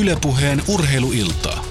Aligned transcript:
Ylepuheen 0.00 0.62
urheiluiltaa. 0.68 1.64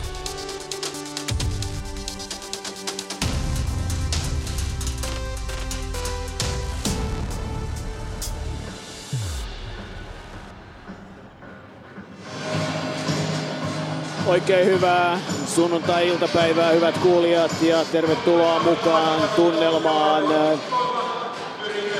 Oikein 14.25 14.65
hyvää 14.65 15.19
sunnuntai-iltapäivää, 15.47 16.71
hyvät 16.71 16.97
kuulijat, 16.97 17.51
ja 17.61 17.85
tervetuloa 17.91 18.59
mukaan 18.59 19.29
tunnelmaan 19.35 20.23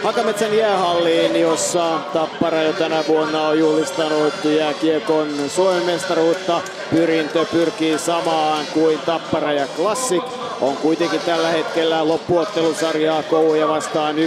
Hakametsän 0.05 0.57
jäähalliin, 0.57 1.41
jossa 1.41 1.99
Tappara 2.13 2.63
jo 2.63 2.73
tänä 2.73 3.03
vuonna 3.07 3.47
on 3.47 3.59
julistanut 3.59 4.33
jääkiekon 4.43 5.27
Suomen 5.47 5.85
mestaruutta. 5.85 6.61
Pyrintö 6.89 7.45
pyrkii 7.45 7.97
samaan 7.97 8.65
kuin 8.73 8.99
Tappara 8.99 9.53
ja 9.53 9.67
Classic. 9.77 10.23
On 10.61 10.77
kuitenkin 10.77 11.19
tällä 11.19 11.47
hetkellä 11.47 12.07
loppuottelusarjaa 12.07 13.23
Kouvoja 13.23 13.67
vastaan 13.67 14.15
1-2 14.15 14.19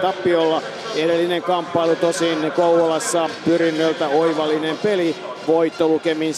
tappiolla. 0.00 0.62
Edellinen 0.96 1.42
kamppailu 1.42 1.96
tosin 1.96 2.52
Kouvolassa 2.52 3.30
pyrinnöltä 3.44 4.08
oivallinen 4.08 4.78
peli 4.78 5.16
voittolukemin 5.46 6.34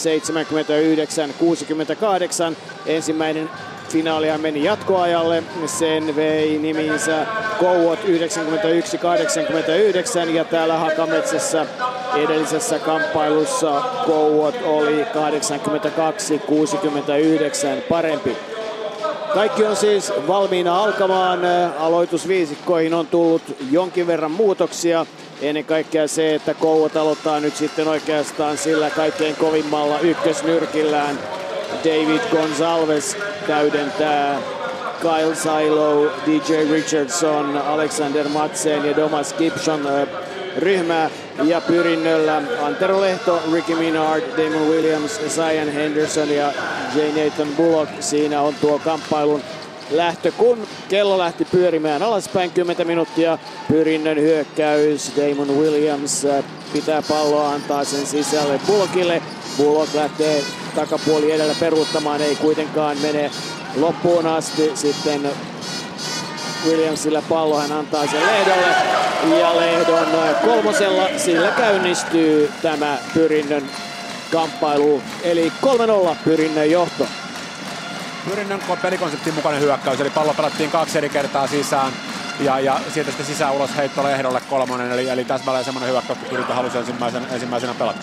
79-68. 2.51 2.55
Ensimmäinen 2.85 3.49
finaalia 3.89 4.37
meni 4.37 4.63
jatkoajalle. 4.63 5.43
Sen 5.65 6.15
vei 6.15 6.57
niminsä 6.57 7.25
Kouot 7.59 7.99
91-89 8.03 8.07
ja 10.29 10.45
täällä 10.45 10.77
Hakametsässä 10.77 11.65
edellisessä 12.15 12.79
kamppailussa 12.79 13.81
Kouot 14.05 14.55
oli 14.65 15.03
82-69 15.03 15.07
parempi. 17.89 18.37
Kaikki 19.33 19.65
on 19.65 19.75
siis 19.75 20.13
valmiina 20.27 20.83
alkamaan. 20.83 21.39
Aloitusviisikkoihin 21.79 22.93
on 22.93 23.07
tullut 23.07 23.41
jonkin 23.71 24.07
verran 24.07 24.31
muutoksia. 24.31 25.05
Ennen 25.41 25.65
kaikkea 25.65 26.07
se, 26.07 26.35
että 26.35 26.53
Kouot 26.53 26.97
aloittaa 26.97 27.39
nyt 27.39 27.55
sitten 27.55 27.87
oikeastaan 27.87 28.57
sillä 28.57 28.89
kaikkein 28.89 29.35
kovimmalla 29.35 29.99
ykkösnyrkillään. 29.99 31.19
David 31.85 32.21
Gonzalves 32.31 33.17
täydentää 33.47 34.39
Kyle 35.01 35.35
Silo, 35.35 36.11
DJ 36.25 36.73
Richardson, 36.73 37.57
Alexander 37.57 38.29
Madsen 38.29 38.85
ja 38.85 38.93
Thomas 38.93 39.33
Gibson 39.33 39.87
ryhmää. 40.57 41.09
Ja 41.43 41.61
pyrinnöllä 41.61 42.41
Antero 42.61 43.01
Lehto, 43.01 43.39
Ricky 43.53 43.75
Minard, 43.75 44.23
Damon 44.37 44.69
Williams, 44.69 45.19
Zion 45.27 45.69
Henderson 45.73 46.29
ja 46.29 46.51
J. 46.95 47.23
Nathan 47.23 47.47
Bullock. 47.57 47.91
Siinä 47.99 48.41
on 48.41 48.55
tuo 48.61 48.79
kamppailun 48.79 49.41
lähtö, 49.91 50.31
kun 50.31 50.67
kello 50.89 51.17
lähti 51.17 51.45
pyörimään 51.45 52.03
alaspäin 52.03 52.51
10 52.51 52.87
minuuttia. 52.87 53.37
Pyrinnön 53.67 54.17
hyökkäys, 54.17 55.11
Damon 55.17 55.57
Williams 55.57 56.27
pitää 56.73 57.01
palloa, 57.01 57.49
antaa 57.49 57.83
sen 57.83 58.05
sisälle 58.05 58.59
Bullockille. 58.67 59.21
Bullock 59.57 59.93
lähtee 59.95 60.43
takapuoli 60.75 61.31
edellä 61.31 61.55
peruuttamaan, 61.59 62.21
ei 62.21 62.35
kuitenkaan 62.35 62.97
mene 63.01 63.31
loppuun 63.75 64.27
asti. 64.27 64.71
Sitten 64.75 65.29
Williamsille 66.65 67.23
pallo, 67.29 67.59
hän 67.59 67.71
antaa 67.71 68.07
sen 68.07 68.25
Lehdolle. 68.25 68.75
Ja 69.39 69.59
Lehdon 69.59 70.07
kolmosella 70.45 71.07
sillä 71.17 71.51
käynnistyy 71.51 72.51
tämä 72.61 72.97
Pyrinnön 73.13 73.63
kamppailu. 74.31 75.01
Eli 75.23 75.51
3-0 76.11 76.15
Pyrinnön 76.23 76.71
johto. 76.71 77.07
Pyrinnön 78.29 78.59
pelikonseptin 78.81 79.33
mukainen 79.33 79.61
hyökkäys, 79.61 80.01
eli 80.01 80.09
pallo 80.09 80.33
pelattiin 80.33 80.71
kaksi 80.71 80.97
eri 80.97 81.09
kertaa 81.09 81.47
sisään. 81.47 81.93
Ja, 82.39 82.59
ja 82.59 82.79
sieltä 82.93 83.11
sitten 83.11 83.25
sisään 83.25 83.53
ulos 83.53 83.75
heitto 83.77 84.03
Lehdolle 84.03 84.41
kolmonen, 84.49 84.91
eli, 84.91 85.09
eli 85.09 85.25
täsmälleen 85.25 85.65
semmoinen 85.65 85.89
hyökkäys, 85.91 86.19
kun 86.19 86.29
Pyrintö 86.29 86.53
halusi 86.53 86.77
ensimmäisenä, 86.77 87.25
ensimmäisenä 87.31 87.73
pelata. 87.73 87.99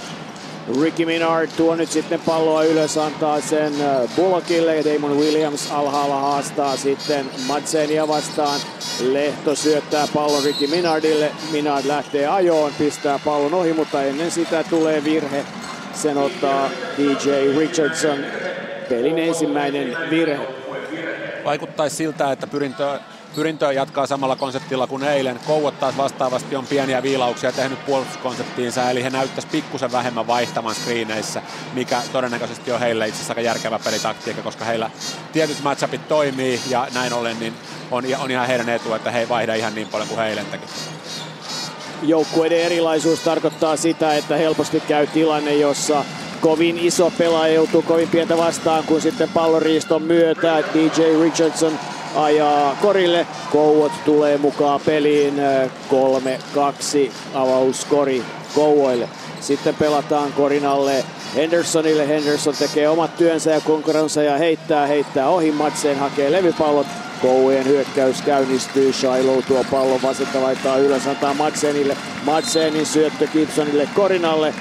Ricky 0.83 1.07
Minard 1.07 1.51
tuo 1.57 1.77
nyt 1.77 1.91
sitten 1.91 2.21
palloa 2.21 2.65
ylös, 2.65 2.99
antaa 2.99 3.41
sen 3.41 3.73
Bullockille. 4.17 4.85
Damon 4.85 5.19
Williams 5.19 5.71
alhaalla 5.73 6.21
haastaa 6.21 6.77
sitten 6.77 7.27
Madsenia 7.47 8.09
vastaan. 8.09 8.61
Lehto 9.01 9.55
syöttää 9.55 10.09
pallon 10.15 10.45
Ricky 10.45 10.67
Minardille. 10.67 11.33
Minard 11.53 11.87
lähtee 11.87 12.27
ajoon, 12.27 12.73
pistää 12.79 13.19
pallon 13.25 13.55
ohi, 13.55 13.73
mutta 13.73 14.03
ennen 14.03 14.31
sitä 14.31 14.65
tulee 14.65 15.05
virhe. 15.05 15.45
Sen 15.95 16.19
ottaa 16.19 16.71
DJ 16.99 17.59
Richardson. 17.59 18.19
Pelin 18.89 19.19
ensimmäinen 19.19 19.97
virhe. 20.11 20.49
Vaikuttaisi 21.45 21.97
siltä, 21.97 22.33
että 22.33 22.47
pyrintö 22.47 22.99
Pyrintö 23.35 23.73
jatkaa 23.73 24.07
samalla 24.07 24.37
konseptilla 24.37 24.87
kuin 24.87 25.03
eilen. 25.03 25.41
Kouot 25.47 25.81
taas 25.81 25.97
vastaavasti 25.97 26.57
on 26.57 26.67
pieniä 26.67 27.03
viilauksia 27.03 27.53
tehnyt 27.53 27.87
puolustuskonseptiinsa, 27.87 28.91
eli 28.91 29.05
he 29.05 29.11
näyttäisi 29.11 29.49
pikkusen 29.49 29.93
vähemmän 29.93 30.27
vaihtamaan 30.27 30.75
screeneissä, 30.75 31.43
mikä 31.75 32.03
todennäköisesti 32.13 32.73
on 32.73 32.81
heille 32.81 33.09
itse 33.09 33.17
asiassa 33.17 33.33
aika 33.33 33.41
järkevä 33.41 33.79
pelitaktiikka, 33.79 34.43
koska 34.43 34.65
heillä 34.65 34.91
tietyt 35.33 35.63
matchupit 35.63 36.09
toimii 36.09 36.61
ja 36.71 36.87
näin 36.95 37.13
ollen 37.13 37.41
niin 37.41 37.55
on, 37.91 38.05
on 38.19 38.31
ihan 38.31 38.47
heidän 38.47 38.69
etu, 38.69 38.95
että 38.95 39.11
he 39.11 39.21
ei 39.21 39.29
vaihda 39.29 39.55
ihan 39.55 39.75
niin 39.75 39.89
paljon 39.89 40.09
kuin 40.09 40.19
he 40.19 40.29
eilen. 40.29 40.47
Joukkueiden 42.03 42.63
erilaisuus 42.63 43.21
tarkoittaa 43.21 43.77
sitä, 43.77 44.15
että 44.15 44.37
helposti 44.37 44.81
käy 44.81 45.07
tilanne, 45.07 45.55
jossa 45.55 46.05
kovin 46.41 46.79
iso 46.79 47.13
pelaaja 47.19 47.55
joutuu 47.55 47.83
kovin 47.83 48.09
pientä 48.09 48.37
vastaan, 48.37 48.85
kun 48.85 49.01
sitten 49.01 49.29
palloriiston 49.29 50.03
myötä 50.03 50.63
DJ 50.75 51.23
Richardson 51.23 51.79
ajaa 52.17 52.77
korille. 52.83 53.27
Kouot 53.53 53.93
tulee 54.05 54.39
mukaan 54.39 54.81
peliin 54.87 55.35
3-2 55.39 57.11
avauskori 57.35 58.23
Kouvoille. 58.55 59.09
Sitten 59.41 59.75
pelataan 59.75 60.33
korin 60.33 60.67
alle 60.67 61.05
Hendersonille. 61.35 62.09
Henderson 62.09 62.55
tekee 62.59 62.89
omat 62.89 63.17
työnsä 63.17 63.51
ja 63.51 63.61
konkurensa 63.61 64.23
ja 64.23 64.37
heittää, 64.37 64.87
heittää 64.87 65.29
ohi. 65.29 65.53
Matseen 65.53 65.99
hakee 65.99 66.33
levypallot. 66.33 66.87
Kouvojen 67.23 67.65
hyökkäys 67.65 68.23
käynnistyy. 68.23 68.93
Shiloh 68.93 69.45
tuo 69.49 69.65
pallon 69.71 70.03
vasenta 70.03 70.43
laittaa 70.43 70.77
ylös, 70.77 71.07
antaa 71.07 71.35
Madsenille. 71.35 71.97
Madsenin 72.25 72.87
syöttö 72.87 73.27
Gibsonille 73.27 73.89
korinalle. 73.95 74.55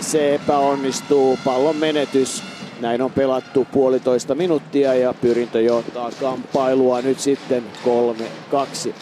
Se 0.00 0.34
epäonnistuu. 0.34 1.38
Pallon 1.44 1.76
menetys 1.76 2.42
näin 2.80 3.02
on 3.02 3.12
pelattu 3.12 3.66
puolitoista 3.72 4.34
minuuttia 4.34 4.94
ja 4.94 5.14
Pyrintö 5.14 5.60
johtaa 5.60 6.10
kamppailua 6.20 7.02
nyt 7.02 7.20
sitten 7.20 7.64
3-2. 8.88 8.92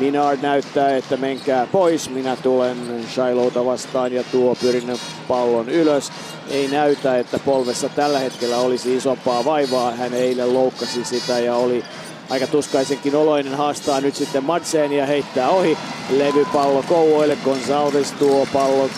Minard 0.00 0.38
näyttää, 0.42 0.96
että 0.96 1.16
menkää 1.16 1.66
pois. 1.66 2.10
Minä 2.10 2.36
tulen 2.36 2.76
Shilota 3.08 3.64
vastaan 3.64 4.12
ja 4.12 4.24
tuo 4.32 4.54
Pyrinnön 4.54 4.98
pallon 5.28 5.68
ylös. 5.68 6.12
Ei 6.50 6.68
näytä, 6.68 7.18
että 7.18 7.38
polvessa 7.38 7.88
tällä 7.88 8.18
hetkellä 8.18 8.56
olisi 8.56 8.96
isompaa 8.96 9.44
vaivaa. 9.44 9.90
Hän 9.92 10.14
eilen 10.14 10.54
loukkasi 10.54 11.04
sitä 11.04 11.38
ja 11.38 11.54
oli 11.54 11.84
aika 12.30 12.46
tuskaisenkin 12.46 13.16
oloinen 13.16 13.54
haastaa 13.54 14.00
nyt 14.00 14.14
sitten 14.14 14.44
Madsen 14.44 14.92
ja 14.92 15.06
heittää 15.06 15.48
ohi. 15.48 15.78
Levypallo 16.10 16.84
Kouvoille, 16.88 17.38
Gonzalves 17.44 18.12
tuo 18.12 18.46
pallon 18.52 18.90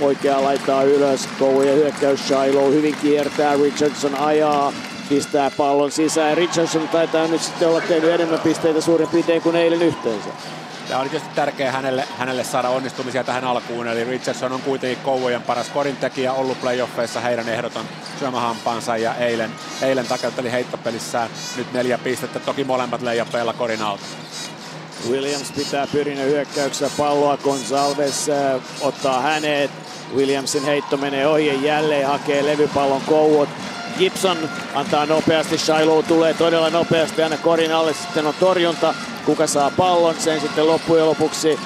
oikea 0.00 0.42
laittaa 0.42 0.82
ylös. 0.82 1.28
Kouvojen 1.38 1.76
hyökkäys 1.76 2.28
Shiloh 2.28 2.72
hyvin 2.72 2.96
kiertää, 3.02 3.56
Richardson 3.56 4.14
ajaa, 4.14 4.72
pistää 5.08 5.50
pallon 5.56 5.90
sisään. 5.90 6.36
Richardson 6.36 6.88
taitaa 6.88 7.26
nyt 7.26 7.42
sitten 7.42 7.68
olla 7.68 7.80
tehnyt 7.80 8.10
enemmän 8.10 8.40
pisteitä 8.40 8.80
suurin 8.80 9.08
piirtein 9.08 9.42
kuin 9.42 9.56
eilen 9.56 9.82
yhteensä. 9.82 10.28
Tämä 10.88 11.00
oli 11.00 11.08
tietysti 11.08 11.34
tärkeää 11.34 11.72
hänelle, 11.72 12.04
hänelle 12.18 12.44
saada 12.44 12.68
onnistumisia 12.68 13.24
tähän 13.24 13.44
alkuun, 13.44 13.88
eli 13.88 14.04
Richardson 14.04 14.52
on 14.52 14.62
kuitenkin 14.62 15.04
Kouvojen 15.04 15.42
paras 15.42 15.68
korintekijä, 15.68 16.32
ollut 16.32 16.60
playoffeissa. 16.60 17.20
Heidän 17.20 17.48
ehdoton 17.48 17.84
syömähampaansa 18.18 18.96
ja 18.96 19.14
eilen, 19.14 19.50
eilen 19.82 20.06
takeutteli 20.06 20.52
heittopelissään 20.52 21.30
nyt 21.56 21.72
neljä 21.72 21.98
pistettä, 21.98 22.40
toki 22.40 22.64
molemmat 22.64 23.02
leijapeilla 23.02 23.52
korin 23.52 23.82
alta. 23.82 24.04
Williams 25.10 25.52
pitää 25.52 25.86
pyrinä 25.86 26.22
hyökkäyksessä 26.22 26.90
palloa, 26.96 27.36
Gonzalves 27.36 28.28
äh, 28.28 28.60
ottaa 28.80 29.20
hänet, 29.20 29.70
Williamsin 30.14 30.64
heitto 30.64 30.96
menee 30.96 31.26
ohi 31.26 31.64
jälleen 31.64 32.06
hakee 32.06 32.46
levypallon 32.46 33.02
Kouot. 33.06 33.48
Gibson 33.98 34.48
antaa 34.74 35.06
nopeasti, 35.06 35.58
Shiloh 35.58 36.04
tulee 36.04 36.34
todella 36.34 36.70
nopeasti 36.70 37.22
aina 37.22 37.36
korin 37.36 37.72
alle, 37.72 37.94
sitten 37.94 38.26
on 38.26 38.34
torjunta, 38.40 38.94
kuka 39.26 39.46
saa 39.46 39.70
pallon, 39.76 40.14
sen 40.18 40.40
sitten 40.40 40.66
loppujen 40.66 41.06
lopuksi 41.06 41.58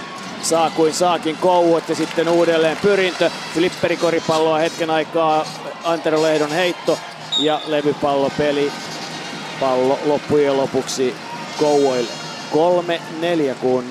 saa 0.42 0.70
kuin 0.70 0.94
saakin 0.94 1.36
Kouot 1.36 1.88
ja 1.88 1.94
sitten 1.94 2.28
uudelleen 2.28 2.76
pyrintö, 2.82 3.30
flipperikoripalloa 3.54 4.58
hetken 4.58 4.90
aikaa, 4.90 5.44
Antero 5.84 6.22
Lehdon 6.22 6.50
heitto 6.52 6.98
ja 7.38 7.60
levypallopeli, 7.66 8.72
pallo 9.60 9.98
loppujen 10.04 10.56
lopuksi 10.56 11.14
Kouvoille. 11.58 12.10
3-4, 12.52 13.54
kun 13.60 13.84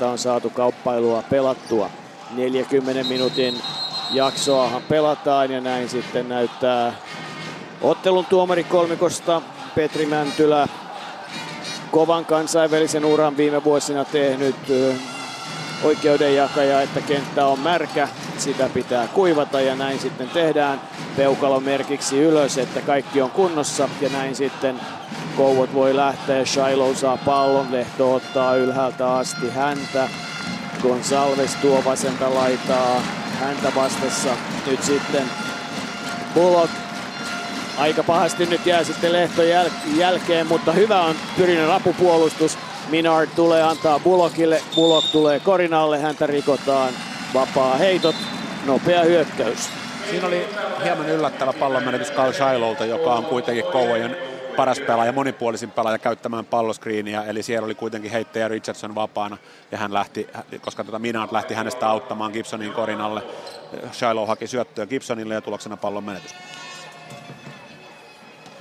2.40 0.00 0.04
on 0.04 0.18
saatu 0.18 0.50
kauppailua 0.50 1.22
pelattua. 1.30 1.90
40 2.30 3.04
minuutin 3.08 3.54
jaksoahan 4.10 4.82
pelataan 4.82 5.50
ja 5.50 5.60
näin 5.60 5.88
sitten 5.88 6.28
näyttää 6.28 6.92
ottelun 7.82 8.26
tuomari 8.26 8.64
kolmikosta 8.64 9.42
Petri 9.74 10.06
Mäntylä. 10.06 10.68
Kovan 11.90 12.24
kansainvälisen 12.24 13.04
uran 13.04 13.36
viime 13.36 13.64
vuosina 13.64 14.04
tehnyt 14.04 14.56
oikeudenjakaja, 15.82 16.82
että 16.82 17.00
kenttä 17.00 17.46
on 17.46 17.60
märkä, 17.60 18.08
sitä 18.38 18.70
pitää 18.74 19.08
kuivata 19.08 19.60
ja 19.60 19.74
näin 19.74 19.98
sitten 19.98 20.28
tehdään. 20.28 20.80
Peukalon 21.16 21.62
merkiksi 21.62 22.18
ylös, 22.20 22.58
että 22.58 22.80
kaikki 22.80 23.22
on 23.22 23.30
kunnossa 23.30 23.88
ja 24.00 24.08
näin 24.08 24.36
sitten 24.36 24.80
Kouot 25.36 25.74
voi 25.74 25.96
lähteä, 25.96 26.44
Shiloh 26.44 26.96
saa 26.96 27.16
pallon, 27.16 27.72
Lehto 27.72 28.14
ottaa 28.14 28.56
ylhäältä 28.56 29.16
asti 29.16 29.50
häntä, 29.50 30.08
Gonsalves 30.82 31.54
tuo 31.54 31.84
vasenta 31.84 32.34
laitaa 32.34 33.02
häntä 33.40 33.72
vastassa. 33.74 34.28
Nyt 34.66 34.82
sitten 34.82 35.22
Bullock 36.34 36.72
aika 37.78 38.02
pahasti 38.02 38.46
nyt 38.46 38.66
jää 38.66 38.84
sitten 38.84 39.12
Lehto 39.12 39.42
jäl- 39.42 39.98
jälkeen, 39.98 40.46
mutta 40.46 40.72
hyvä 40.72 41.00
on 41.00 41.14
Pyrinen 41.36 41.68
rapupuolustus. 41.68 42.58
Minard 42.88 43.28
tulee 43.36 43.62
antaa 43.62 43.98
Bullockille, 43.98 44.62
Bullock 44.74 45.08
tulee 45.12 45.40
Korinalle, 45.40 45.98
häntä 45.98 46.26
rikotaan. 46.26 46.92
Vapaa 47.34 47.76
heitot, 47.76 48.16
nopea 48.66 49.02
hyökkäys. 49.02 49.68
Siinä 50.10 50.26
oli 50.26 50.48
hieman 50.84 51.08
yllättävä 51.08 51.52
pallonmenetys 51.52 52.12
Carl 52.12 52.32
Shilolta, 52.32 52.84
joka 52.84 53.14
on 53.14 53.24
kuitenkin 53.24 53.64
Kouvojen 53.64 54.16
paras 54.58 54.80
pelaaja, 54.80 55.12
monipuolisin 55.12 55.70
pelaaja 55.70 55.98
käyttämään 55.98 56.44
palloskriiniä, 56.44 57.24
eli 57.24 57.42
siellä 57.42 57.66
oli 57.66 57.74
kuitenkin 57.74 58.10
heittäjä 58.10 58.48
Richardson 58.48 58.94
vapaana, 58.94 59.38
ja 59.72 59.78
hän 59.78 59.94
lähti, 59.94 60.28
koska 60.60 60.84
tuota 60.84 60.98
Minard 60.98 61.32
lähti 61.32 61.54
hänestä 61.54 61.88
auttamaan 61.88 62.32
Gibsonin 62.32 62.72
korinalle. 62.72 63.22
Shiloh 63.92 64.28
haki 64.28 64.46
syöttöä 64.46 64.86
Gibsonille 64.86 65.34
ja 65.34 65.40
tuloksena 65.40 65.76
pallon 65.76 66.04
menetys. 66.04 66.34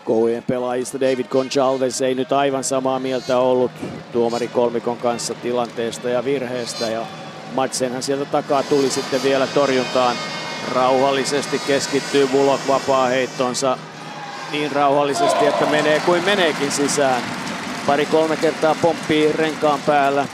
Kouvojen 0.05 0.43
pelaajista 0.43 0.99
David 0.99 1.25
Gonçalves 1.25 2.05
ei 2.05 2.15
nyt 2.15 2.31
aivan 2.31 2.63
samaa 2.63 2.99
mieltä 2.99 3.37
ollut 3.37 3.71
tuomari 4.11 4.47
kolmikon 4.47 4.97
kanssa 4.97 5.33
tilanteesta 5.33 6.09
ja 6.09 6.25
virheestä 6.25 6.89
ja 6.89 7.05
Madsenhan 7.55 8.03
sieltä 8.03 8.25
takaa 8.25 8.63
tuli 8.63 8.89
sitten 8.89 9.23
vielä 9.23 9.47
torjuntaan. 9.47 10.15
Rauhallisesti 10.75 11.61
keskittyy 11.67 12.27
Bullock 12.27 12.67
vapaa 12.67 13.07
heittonsa 13.07 13.77
niin 14.51 14.71
rauhallisesti, 14.71 15.45
että 15.45 15.65
menee 15.65 15.99
kuin 15.99 16.23
meneekin 16.23 16.71
sisään. 16.71 17.21
Pari-kolme 17.87 18.37
kertaa 18.37 18.75
pomppii 18.81 19.31
renkaan 19.31 19.79
päällä. 19.85 20.25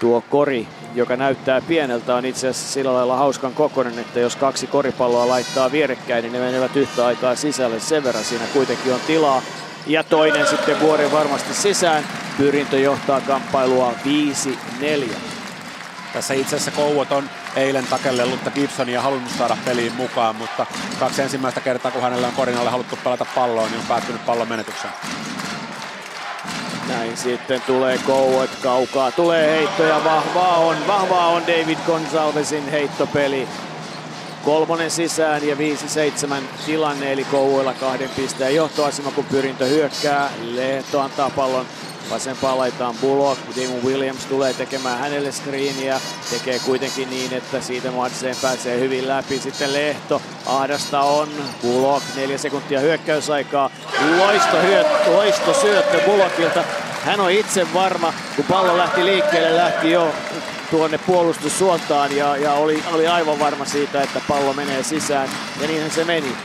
Tuo 0.00 0.20
kori, 0.30 0.68
joka 0.94 1.16
näyttää 1.16 1.60
pieneltä, 1.60 2.14
on 2.14 2.24
itse 2.24 2.48
asiassa 2.48 2.72
sillä 2.72 2.92
lailla 2.92 3.16
hauskan 3.16 3.52
kokonen, 3.52 3.98
että 3.98 4.20
jos 4.20 4.36
kaksi 4.36 4.66
koripalloa 4.66 5.28
laittaa 5.28 5.72
vierekkäin, 5.72 6.22
niin 6.22 6.32
ne 6.32 6.38
menevät 6.38 6.76
yhtä 6.76 7.06
aikaa 7.06 7.36
sisälle. 7.36 7.80
Sen 7.80 8.04
verran 8.04 8.24
siinä 8.24 8.44
kuitenkin 8.52 8.94
on 8.94 9.00
tilaa. 9.06 9.42
Ja 9.86 10.04
toinen 10.04 10.46
sitten 10.46 10.80
vuori 10.80 11.12
varmasti 11.12 11.54
sisään. 11.54 12.04
Pyrintö 12.36 12.78
johtaa 12.78 13.20
kamppailua 13.20 13.94
5-4. 14.80 14.84
Tässä 16.12 16.34
itse 16.34 16.56
asiassa 16.56 16.70
Kouot 16.70 17.12
on 17.12 17.30
eilen 17.56 17.86
takellellutta 17.86 18.50
Gibsonia 18.50 19.02
halunnut 19.02 19.32
saada 19.38 19.56
peliin 19.64 19.92
mukaan, 19.92 20.36
mutta 20.36 20.66
kaksi 21.00 21.22
ensimmäistä 21.22 21.60
kertaa, 21.60 21.90
kun 21.90 22.02
hänellä 22.02 22.26
on 22.26 22.32
korinalle 22.32 22.70
haluttu 22.70 22.98
pelata 23.04 23.26
palloa, 23.34 23.66
niin 23.66 23.78
on 23.78 23.86
päättynyt 23.88 24.26
pallon 24.26 24.48
menetykseen. 24.48 24.94
Näin 26.88 27.16
sitten 27.16 27.60
tulee 27.60 27.98
Kouot 27.98 28.50
kaukaa, 28.62 29.10
tulee 29.12 29.50
heittoja, 29.50 30.04
vahvaa 30.04 30.56
on, 30.56 30.76
vahvaa 30.86 31.28
on 31.28 31.42
David 31.42 31.78
Gonsalvesin 31.86 32.70
heittopeli. 32.70 33.48
Kolmonen 34.44 34.90
sisään 34.90 35.48
ja 35.48 35.54
5-7 35.54 35.58
tilanne, 36.66 37.12
eli 37.12 37.24
Kouvoilla 37.24 37.74
kahden 37.74 38.10
pisteen 38.16 38.54
johtoasema, 38.54 39.10
kun 39.10 39.24
pyrintö 39.24 39.66
hyökkää. 39.66 40.30
Lehto 40.42 41.00
antaa 41.00 41.30
pallon 41.30 41.66
Vasempaan 42.12 42.58
laitaan 42.58 42.94
Bullock, 43.00 43.40
Damon 43.56 43.84
Williams 43.84 44.26
tulee 44.26 44.54
tekemään 44.54 44.98
hänelle 44.98 45.32
screeniä. 45.32 46.00
Tekee 46.30 46.58
kuitenkin 46.58 47.10
niin, 47.10 47.32
että 47.32 47.60
siitä 47.60 47.90
Madsen 47.90 48.36
pääsee 48.42 48.80
hyvin 48.80 49.08
läpi. 49.08 49.38
Sitten 49.38 49.72
Lehto, 49.72 50.22
ahdasta 50.46 51.00
on. 51.00 51.28
Bullock, 51.62 52.06
neljä 52.16 52.38
sekuntia 52.38 52.80
hyökkäysaikaa. 52.80 53.70
Loisto, 54.18 54.62
hyö, 54.62 54.84
loisto 55.06 55.54
syöttö 55.54 56.00
Bullockilta. 56.06 56.64
Hän 57.04 57.20
on 57.20 57.30
itse 57.30 57.66
varma, 57.74 58.12
kun 58.36 58.44
pallo 58.44 58.78
lähti 58.78 59.04
liikkeelle, 59.04 59.56
lähti 59.56 59.90
jo 59.90 60.14
tuonne 60.70 60.98
puolustussuontaan 60.98 62.16
ja, 62.16 62.36
ja 62.36 62.52
oli, 62.52 62.82
oli 62.92 63.06
aivan 63.06 63.38
varma 63.38 63.64
siitä, 63.64 64.02
että 64.02 64.20
pallo 64.28 64.52
menee 64.52 64.82
sisään. 64.82 65.28
Ja 65.60 65.68
niinhän 65.68 65.90
se 65.90 66.04
meni 66.04 66.36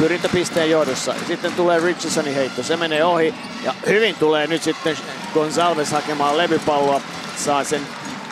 pyrintöpisteen 0.00 0.70
johdossa. 0.70 1.14
Sitten 1.26 1.52
tulee 1.52 1.80
Richardsonin 1.80 2.34
heitto, 2.34 2.62
se 2.62 2.76
menee 2.76 3.04
ohi. 3.04 3.34
Ja 3.64 3.74
hyvin 3.86 4.14
tulee 4.14 4.46
nyt 4.46 4.62
sitten 4.62 4.96
Gonsalves 5.34 5.92
hakemaan 5.92 6.38
levypalloa. 6.38 7.00
Saa 7.36 7.64
sen 7.64 7.80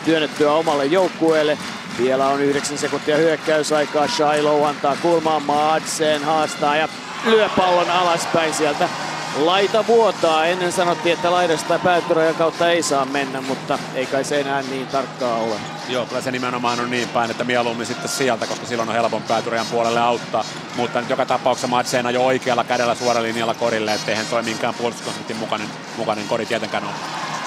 työnnettyä 0.05 0.53
omalle 0.53 0.85
joukkueelle. 0.85 1.57
Vielä 1.97 2.27
on 2.27 2.41
9 2.41 2.77
sekuntia 2.77 3.17
hyökkäysaikaa. 3.17 4.07
Shiloh 4.07 4.67
antaa 4.67 4.97
kulmaan 5.01 5.43
Madsen, 5.43 6.23
haastaa 6.23 6.75
ja 6.75 6.89
lyö 7.25 7.49
pallon 7.57 7.89
alaspäin 7.89 8.53
sieltä. 8.53 8.89
Laita 9.37 9.87
vuotaa. 9.87 10.45
Ennen 10.45 10.71
sanottiin, 10.71 11.13
että 11.13 11.31
laidasta 11.31 11.79
päätyrajan 11.79 12.35
kautta 12.35 12.71
ei 12.71 12.83
saa 12.83 13.05
mennä, 13.05 13.41
mutta 13.41 13.79
ei 13.95 14.05
kai 14.05 14.23
se 14.23 14.39
enää 14.39 14.61
niin 14.61 14.87
tarkkaa 14.87 15.35
ole. 15.35 15.78
Joo, 15.89 16.05
kyllä 16.05 16.21
se 16.21 16.31
nimenomaan 16.31 16.79
on 16.79 16.89
niin 16.89 17.09
päin, 17.09 17.31
että 17.31 17.43
mieluummin 17.43 17.85
sitten 17.85 18.09
sieltä, 18.09 18.47
koska 18.47 18.65
silloin 18.65 18.89
on 18.89 18.95
helpon 18.95 19.21
päätyrajan 19.21 19.65
puolelle 19.65 19.99
auttaa. 19.99 20.43
Mutta 20.75 20.99
nyt 21.01 21.09
joka 21.09 21.25
tapauksessa 21.25 21.67
Madsen 21.67 22.13
jo 22.13 22.25
oikealla 22.25 22.63
kädellä 22.63 22.95
suoralla 22.95 23.27
linjalla 23.27 23.53
korille, 23.53 23.93
ettei 23.93 24.15
hän 24.15 24.25
toi 24.25 24.43
minkään 24.43 24.73
puolustuskonseptin 24.73 25.37
mukainen, 25.37 25.67
mukainen 25.97 26.27
kori 26.27 26.45
tietenkään 26.45 26.83
ole. 26.83 26.93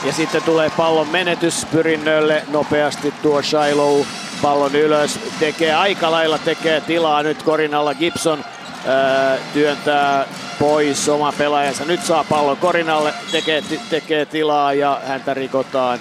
Ja 0.04 0.12
sitten 0.12 0.42
tulee 0.42 0.70
pallon 0.70 1.08
menetys 1.08 1.66
Pyrinnölle. 1.72 2.42
Nopeasti 2.48 3.14
tuo 3.22 3.42
Shiloh 3.42 4.06
pallon 4.42 4.74
ylös. 4.74 5.20
Tekee 5.40 5.74
aika 5.74 6.10
lailla 6.10 6.38
tekee 6.38 6.80
tilaa 6.80 7.22
nyt 7.22 7.42
korinalla 7.42 7.94
Gibson. 7.94 8.44
Öö, 8.86 9.38
työntää 9.52 10.24
pois 10.58 11.08
oma 11.08 11.32
pelaajansa. 11.32 11.84
Nyt 11.84 12.04
saa 12.04 12.24
pallon 12.24 12.56
korinalle, 12.56 13.14
tekee, 13.32 13.62
tekee 13.90 14.26
tilaa 14.26 14.72
ja 14.72 15.00
häntä 15.06 15.34
rikotaan. 15.34 16.00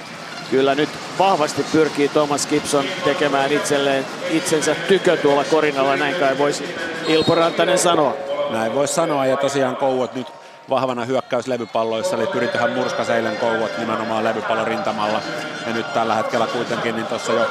Kyllä 0.51 0.75
nyt 0.75 0.89
vahvasti 1.19 1.65
pyrkii 1.71 2.07
Thomas 2.07 2.47
Gibson 2.47 2.85
tekemään 3.03 3.51
itselleen, 3.51 4.05
itsensä 4.29 4.75
tykö 4.87 5.17
tuolla 5.17 5.43
korinalla, 5.43 5.95
näin 5.95 6.15
kai 6.15 6.37
voisi 6.37 6.75
Ilpo 7.07 7.35
Rantanen 7.35 7.77
sanoa. 7.77 8.13
Näin 8.49 8.75
voisi 8.75 8.93
sanoa 8.93 9.25
ja 9.25 9.37
tosiaan 9.37 9.75
Kouot 9.75 10.15
nyt 10.15 10.27
vahvana 10.69 11.05
hyökkäyslevypalloissa, 11.05 12.15
eli 12.15 12.27
pyritähän 12.27 12.71
murska 12.71 13.15
eilen 13.15 13.37
Kouot 13.37 13.77
nimenomaan 13.77 14.23
levypallon 14.23 14.67
rintamalla. 14.67 15.21
Ja 15.67 15.73
nyt 15.73 15.93
tällä 15.93 16.15
hetkellä 16.15 16.47
kuitenkin 16.47 16.95
niin 16.95 17.07
tuossa 17.07 17.33
jo 17.33 17.45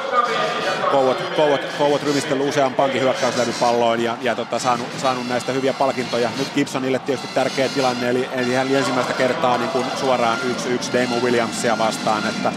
Kouot, 0.91 1.17
Kouot, 1.35 1.61
Kouot 1.77 2.03
rymistellyt 2.03 2.49
useampankin 2.49 3.01
hyökkäyslevypalloon 3.01 3.99
ja, 3.99 4.17
ja 4.21 4.35
tota, 4.35 4.59
saanut, 4.59 4.87
saanut, 5.01 5.27
näistä 5.27 5.51
hyviä 5.51 5.73
palkintoja. 5.73 6.29
Nyt 6.37 6.53
Gibsonille 6.55 6.99
tietysti 6.99 7.33
tärkeä 7.33 7.69
tilanne, 7.69 8.09
eli, 8.09 8.29
eli 8.33 8.53
hän 8.53 8.75
ensimmäistä 8.75 9.13
kertaa 9.13 9.57
niin 9.57 9.69
kuin 9.69 9.85
suoraan 9.99 10.37
1-1 10.37 10.93
Demo 10.93 11.15
Williamsia 11.15 11.77
vastaan, 11.77 12.23
että 12.29 12.51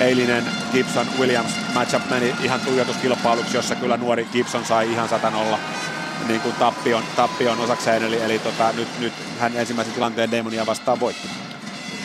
eilinen 0.00 0.44
Gibson 0.72 1.06
Williams 1.18 1.52
matchup 1.74 2.10
meni 2.10 2.34
ihan 2.42 2.60
tuijotuskilpailuksi, 2.60 3.56
jossa 3.56 3.74
kyllä 3.74 3.96
nuori 3.96 4.28
Gibson 4.32 4.64
sai 4.64 4.92
ihan 4.92 5.08
satanolla 5.08 5.58
niin 6.28 6.40
kuin 6.40 6.54
tappion, 6.54 7.02
tappion 7.16 7.60
osakseen, 7.60 8.02
eli, 8.02 8.22
eli 8.22 8.38
tota, 8.38 8.72
nyt, 8.72 8.88
nyt 9.00 9.12
hän 9.38 9.56
ensimmäisen 9.56 9.94
tilanteen 9.94 10.30
Demonia 10.30 10.66
vastaan 10.66 11.00
voitti. 11.00 11.28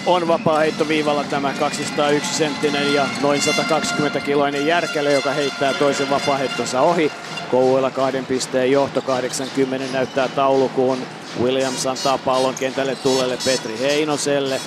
On 0.06 0.28
vapaa 0.28 0.60
heittoviivalla 0.60 1.24
tämä 1.24 1.54
201 1.60 2.34
senttinen 2.34 2.94
ja 2.94 3.06
noin 3.22 3.42
120 3.42 4.20
kiloinen 4.20 4.66
järkele, 4.66 5.14
joka 5.14 5.32
heittää 5.32 5.74
toisen 5.74 6.10
vapaa 6.10 6.40
ohi. 6.82 7.12
Kouvoilla 7.52 7.92
kahden 7.92 8.26
pisteen 8.26 8.72
johto 8.72 9.02
80 9.02 9.94
näyttää 9.94 10.28
taulukuun. 10.28 10.98
Williams 11.42 11.88
antaa 11.88 12.18
pallon 12.18 12.56
kentälle 12.56 12.96
tulelle 12.96 13.38
Petri 13.46 13.80
Heinoselle. 13.80 14.62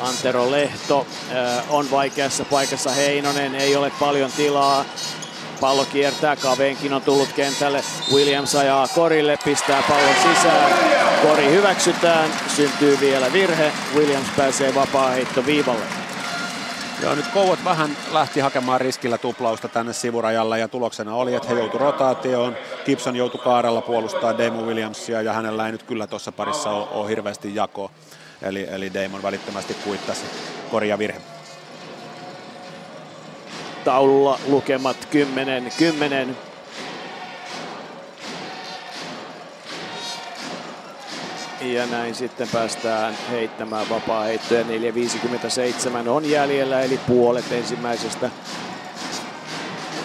Antero 0.00 0.50
Lehto 0.50 1.06
äh, 1.32 1.72
on 1.72 1.90
vaikeassa 1.90 2.44
paikassa 2.44 2.90
Heinonen, 2.90 3.54
ei 3.54 3.76
ole 3.76 3.92
paljon 4.00 4.32
tilaa. 4.32 4.84
Pallo 5.60 5.84
kiertää, 5.84 6.36
Kaveenkin 6.36 6.92
on 6.92 7.02
tullut 7.02 7.32
kentälle. 7.32 7.84
Williams 8.12 8.54
ajaa 8.54 8.88
korille, 8.88 9.38
pistää 9.44 9.82
pallon 9.88 10.14
sisään. 10.14 10.72
Kori 11.22 11.50
hyväksytään, 11.50 12.30
syntyy 12.56 13.00
vielä 13.00 13.32
virhe. 13.32 13.72
Williams 13.94 14.28
pääsee 14.36 14.74
vapaa 14.74 15.10
heitto 15.10 15.46
viivalle. 15.46 15.99
Joo, 17.02 17.14
nyt 17.14 17.26
Kouot 17.26 17.64
vähän 17.64 17.96
lähti 18.12 18.40
hakemaan 18.40 18.80
riskillä 18.80 19.18
tuplausta 19.18 19.68
tänne 19.68 19.92
sivurajalle 19.92 20.58
ja 20.58 20.68
tuloksena 20.68 21.14
oli, 21.14 21.34
että 21.34 21.48
he 21.48 21.54
joutu 21.54 21.78
rotaatioon. 21.78 22.56
Gibson 22.84 23.16
joutui 23.16 23.40
kaarella 23.44 23.80
puolustaa 23.80 24.38
Damon 24.38 24.66
Williamsia 24.66 25.22
ja 25.22 25.32
hänellä 25.32 25.66
ei 25.66 25.72
nyt 25.72 25.82
kyllä 25.82 26.06
tuossa 26.06 26.32
parissa 26.32 26.70
ole, 26.70 26.88
ole 26.90 27.08
hirveästi 27.08 27.54
jakoa. 27.54 27.90
Eli, 28.42 28.66
eli 28.70 28.94
Damon 28.94 29.22
välittömästi 29.22 29.74
kuittasi 29.74 30.24
korja 30.70 30.98
virhe 30.98 31.20
taululla 33.84 34.38
lukemat 34.46 35.08
10-10. 36.30 36.49
Ja 41.60 41.86
näin 41.86 42.14
sitten 42.14 42.48
päästään 42.48 43.14
heittämään 43.30 43.88
vapaa 43.90 44.24
heittoja. 44.24 44.62
4.57 44.62 46.08
on 46.08 46.30
jäljellä, 46.30 46.80
eli 46.80 47.00
puolet 47.06 47.52
ensimmäisestä 47.52 48.30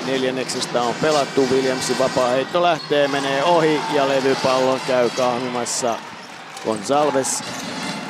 neljänneksestä 0.06 0.82
on 0.82 0.96
pelattu. 1.02 1.48
Williamsin 1.52 2.00
vapaa 2.00 2.30
heitto 2.30 2.62
lähtee, 2.62 3.08
menee 3.08 3.44
ohi 3.44 3.82
ja 3.94 4.08
levypallon 4.08 4.80
käy 4.88 5.10
kahmimassa 5.10 5.96
Gonzalves. 6.66 7.44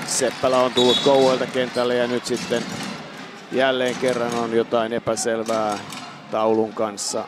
Seppälä 0.05 0.57
on 0.57 0.73
tullut 0.73 0.99
Kouvoilta 1.03 1.47
kentälle 1.47 1.95
ja 1.95 2.07
nyt 2.07 2.25
sitten 2.25 2.63
jälleen 3.51 3.95
kerran 3.95 4.35
on 4.35 4.53
jotain 4.53 4.93
epäselvää 4.93 5.79
taulun 6.31 6.73
kanssa. 6.73 7.25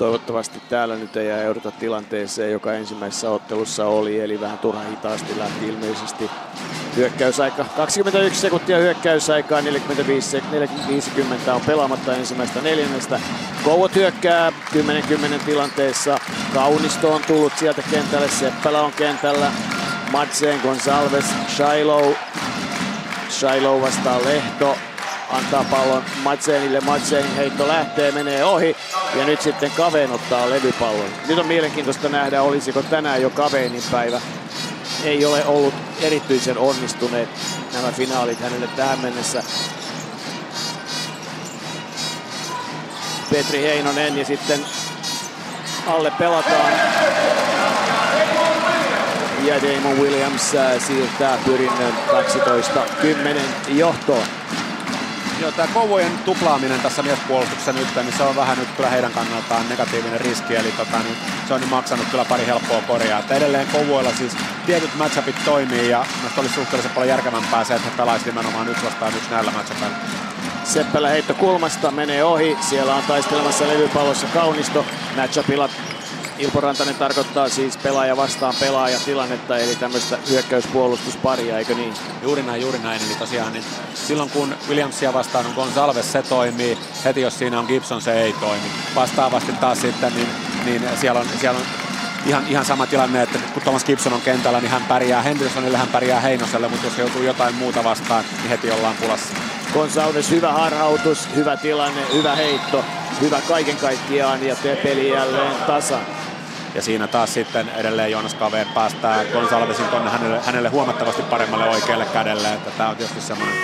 Toivottavasti 0.00 0.62
täällä 0.68 0.96
nyt 0.96 1.16
ei 1.16 1.32
ajauduta 1.32 1.70
tilanteeseen, 1.70 2.52
joka 2.52 2.72
ensimmäisessä 2.72 3.30
ottelussa 3.30 3.86
oli, 3.86 4.20
eli 4.20 4.40
vähän 4.40 4.58
turha 4.58 4.82
hitaasti 4.90 5.38
lähti 5.38 5.68
ilmeisesti 5.68 6.30
hyökkäysaika. 6.96 7.64
21 7.76 8.40
sekuntia 8.40 8.78
hyökkäysaikaa, 8.78 9.62
45 9.62 10.42
50 10.88 11.54
on 11.54 11.60
pelaamatta 11.60 12.16
ensimmäistä 12.16 12.60
neljännestä. 12.60 13.20
Kouot 13.64 13.94
hyökkää 13.94 14.50
10-10 14.50 14.52
tilanteessa. 15.46 16.18
Kaunisto 16.54 17.12
on 17.14 17.22
tullut 17.26 17.52
sieltä 17.58 17.82
kentälle, 17.90 18.28
Seppälä 18.28 18.82
on 18.82 18.92
kentällä. 18.92 19.52
Madsen, 20.12 20.60
Gonsalves, 20.62 21.26
Shiloh. 21.56 22.16
Shiloh 23.30 23.82
vastaa 23.82 24.24
Lehto 24.24 24.76
antaa 25.30 25.64
pallon 25.70 26.02
Madsenille. 26.22 26.80
Madsenin 26.80 27.36
heitto 27.36 27.68
lähtee, 27.68 28.12
menee 28.12 28.44
ohi 28.44 28.76
ja 29.18 29.24
nyt 29.24 29.40
sitten 29.42 29.70
Kaveen 29.70 30.12
ottaa 30.12 30.50
levypallon. 30.50 31.10
Nyt 31.28 31.38
on 31.38 31.46
mielenkiintoista 31.46 32.08
nähdä, 32.08 32.42
olisiko 32.42 32.82
tänään 32.82 33.22
jo 33.22 33.30
Kaveenin 33.30 33.82
päivä. 33.90 34.20
Ei 35.04 35.24
ole 35.24 35.44
ollut 35.44 35.74
erityisen 36.00 36.58
onnistuneet 36.58 37.28
nämä 37.72 37.92
finaalit 37.92 38.40
hänelle 38.40 38.68
tähän 38.76 38.98
mennessä. 38.98 39.42
Petri 43.30 43.62
Heinonen 43.62 44.18
ja 44.18 44.24
sitten 44.24 44.60
alle 45.86 46.10
pelataan. 46.10 46.72
Ja 49.44 49.54
Damon 49.62 49.98
Williams 49.98 50.54
äh, 50.54 50.82
siirtää 50.86 51.38
pyrinnön 51.44 51.94
12-10 53.68 53.70
johtoon. 53.70 54.26
Joo, 55.40 55.52
tämä 55.52 55.68
Kouvojen 55.74 56.18
tuplaaminen 56.24 56.80
tässä 56.80 57.02
miespuolustuksessa 57.02 57.72
nyt, 57.72 57.88
niin 57.96 58.12
se 58.16 58.22
on 58.22 58.36
vähän 58.36 58.58
nyt 58.58 58.68
kyllä 58.76 58.90
heidän 58.90 59.12
kannaltaan 59.12 59.68
negatiivinen 59.68 60.20
riski, 60.20 60.56
eli 60.56 60.72
tota, 60.72 60.98
niin 60.98 61.16
se 61.48 61.54
on 61.54 61.68
maksanut 61.70 62.06
kyllä 62.10 62.24
pari 62.24 62.46
helppoa 62.46 62.82
korjaa. 62.86 63.20
Että 63.20 63.34
edelleen 63.34 63.66
Kouvoilla 63.72 64.12
siis 64.12 64.36
tietyt 64.66 64.94
matchupit 64.94 65.44
toimii 65.44 65.88
ja 65.88 66.04
minusta 66.16 66.40
olisi 66.40 66.54
suhteellisen 66.54 66.90
paljon 66.90 67.08
järkevämpää 67.08 67.64
se, 67.64 67.74
että 67.74 67.90
he 67.90 67.96
pelaisivat 67.96 68.34
nimenomaan 68.34 68.68
yksi 68.68 68.84
vastaan 68.84 69.16
yksi 69.16 69.30
näillä 69.30 69.50
matchupeilla. 69.50 69.96
Seppälä 70.64 71.08
heitto 71.08 71.34
kulmasta 71.34 71.90
menee 71.90 72.24
ohi. 72.24 72.56
Siellä 72.60 72.94
on 72.94 73.02
taistelemassa 73.08 73.68
levypallossa 73.68 74.26
Kaunisto. 74.26 74.86
Matchupilla 75.16 75.68
Ilpo 76.40 76.60
Rantanen 76.60 76.94
tarkoittaa 76.94 77.48
siis 77.48 77.76
pelaaja 77.76 78.16
vastaan 78.16 78.54
pelaaja 78.60 78.98
tilannetta, 79.04 79.58
eli 79.58 79.76
tämmöistä 79.76 80.18
hyökkäyspuolustusparia, 80.30 81.58
eikö 81.58 81.74
niin? 81.74 81.94
Juuri 82.22 82.42
näin, 82.42 82.62
juuri 82.62 82.78
näin. 82.78 83.02
Eli 83.06 83.14
tosiaan 83.18 83.52
niin 83.52 83.64
silloin 83.94 84.30
kun 84.30 84.54
Williamsia 84.68 85.12
vastaan 85.12 85.46
on 85.46 85.52
Gonzalves, 85.54 86.12
se 86.12 86.22
toimii. 86.22 86.78
Heti 87.04 87.20
jos 87.20 87.38
siinä 87.38 87.58
on 87.58 87.64
Gibson, 87.64 88.02
se 88.02 88.12
ei 88.12 88.32
toimi. 88.32 88.66
Vastaavasti 88.94 89.52
taas 89.52 89.80
sitten, 89.80 90.14
niin, 90.14 90.28
niin 90.64 90.82
siellä 91.00 91.20
on, 91.20 91.26
siellä 91.40 91.58
on 91.58 91.66
ihan, 92.26 92.44
ihan 92.48 92.64
sama 92.64 92.86
tilanne, 92.86 93.22
että 93.22 93.38
kun 93.54 93.62
Thomas 93.62 93.84
Gibson 93.84 94.12
on 94.12 94.20
kentällä, 94.20 94.60
niin 94.60 94.70
hän 94.70 94.84
pärjää 94.88 95.22
Hendersonille, 95.22 95.78
hän 95.78 95.88
pärjää 95.88 96.20
Heinoselle, 96.20 96.68
mutta 96.68 96.86
jos 96.86 96.98
joutuu 96.98 97.22
jotain 97.22 97.54
muuta 97.54 97.84
vastaan, 97.84 98.24
niin 98.38 98.48
heti 98.48 98.70
ollaan 98.70 98.96
pulassa. 98.96 99.34
Gonsalves 99.72 100.30
hyvä 100.30 100.52
harhautus, 100.52 101.28
hyvä 101.36 101.56
tilanne, 101.56 102.02
hyvä 102.12 102.34
heitto, 102.34 102.84
hyvä 103.20 103.40
kaiken 103.48 103.76
kaikkiaan 103.76 104.46
ja 104.46 104.56
peli 104.82 105.10
jälleen 105.10 105.54
tasan. 105.66 106.00
Ja 106.74 106.82
siinä 106.82 107.06
taas 107.06 107.34
sitten 107.34 107.70
edelleen 107.76 108.10
Joonas 108.10 108.34
Kaveen 108.34 108.66
päästää 108.74 109.24
Gonsalvesin 109.32 109.84
tonne 109.84 110.10
hänelle, 110.10 110.40
hänelle 110.46 110.68
huomattavasti 110.68 111.22
paremmalle 111.22 111.68
oikealle 111.68 112.04
kädelle. 112.04 112.52
Että 112.52 112.70
tämä 112.70 112.88
on 112.88 112.96
tietysti 112.96 113.20
semmoinen, 113.20 113.54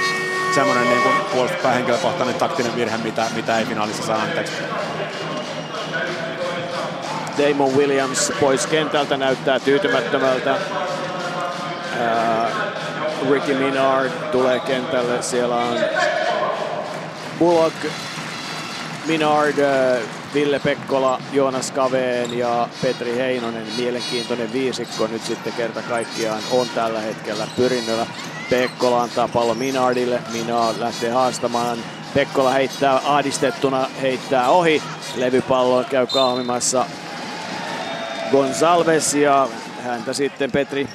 semmoinen 0.54 0.88
niin 0.88 1.02
kuin 1.02 1.14
puolustuspäähenkilökohtainen 1.32 2.34
taktinen 2.34 2.76
virhe, 2.76 2.96
mitä, 2.96 3.26
mitä 3.34 3.58
ei 3.58 3.64
finaalissa 3.64 4.02
saa 4.02 4.22
anteeksi. 4.22 4.52
Damon 7.38 7.76
Williams 7.76 8.32
pois 8.40 8.66
kentältä 8.66 9.16
näyttää 9.16 9.60
tyytymättömältä. 9.60 10.56
Ää, 12.00 12.50
Ricky 13.30 13.54
Minard 13.54 14.10
tulee 14.32 14.60
kentälle. 14.60 15.22
Siellä 15.22 15.56
on 15.56 15.78
Bullock, 17.38 17.76
Minard, 19.06 19.54
Ville 20.34 20.60
Pekkola, 20.60 21.20
Joonas 21.32 21.70
Kaveen 21.70 22.38
ja 22.38 22.68
Petri 22.82 23.16
Heinonen. 23.16 23.66
Mielenkiintoinen 23.76 24.52
viisikko 24.52 25.06
nyt 25.06 25.24
sitten 25.24 25.52
kerta 25.52 25.82
kaikkiaan 25.82 26.42
on 26.50 26.66
tällä 26.74 27.00
hetkellä 27.00 27.46
pyrinnöllä. 27.56 28.06
Pekkola 28.50 29.02
antaa 29.02 29.28
pallo 29.28 29.54
Minardille. 29.54 30.20
Minard 30.32 30.80
lähtee 30.80 31.10
haastamaan. 31.10 31.78
Pekkola 32.14 32.50
heittää 32.50 33.00
ahdistettuna, 33.04 33.88
heittää 34.02 34.48
ohi. 34.48 34.82
Levypallo 35.16 35.84
käy 35.84 36.06
kahmimassa 36.06 36.86
Gonsalves 38.30 39.14
ja 39.14 39.48
häntä 39.84 40.12
sitten 40.12 40.52
Petri 40.52 40.88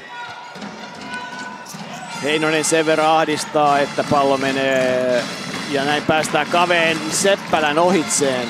Heinonen 2.23 2.63
sen 2.63 2.85
verran 2.85 3.09
ahdistaa, 3.09 3.79
että 3.79 4.03
pallo 4.09 4.37
menee 4.37 5.23
ja 5.71 5.85
näin 5.85 6.03
päästään 6.03 6.47
Kaveen 6.47 6.97
Seppälän 7.11 7.79
ohitseen. 7.79 8.47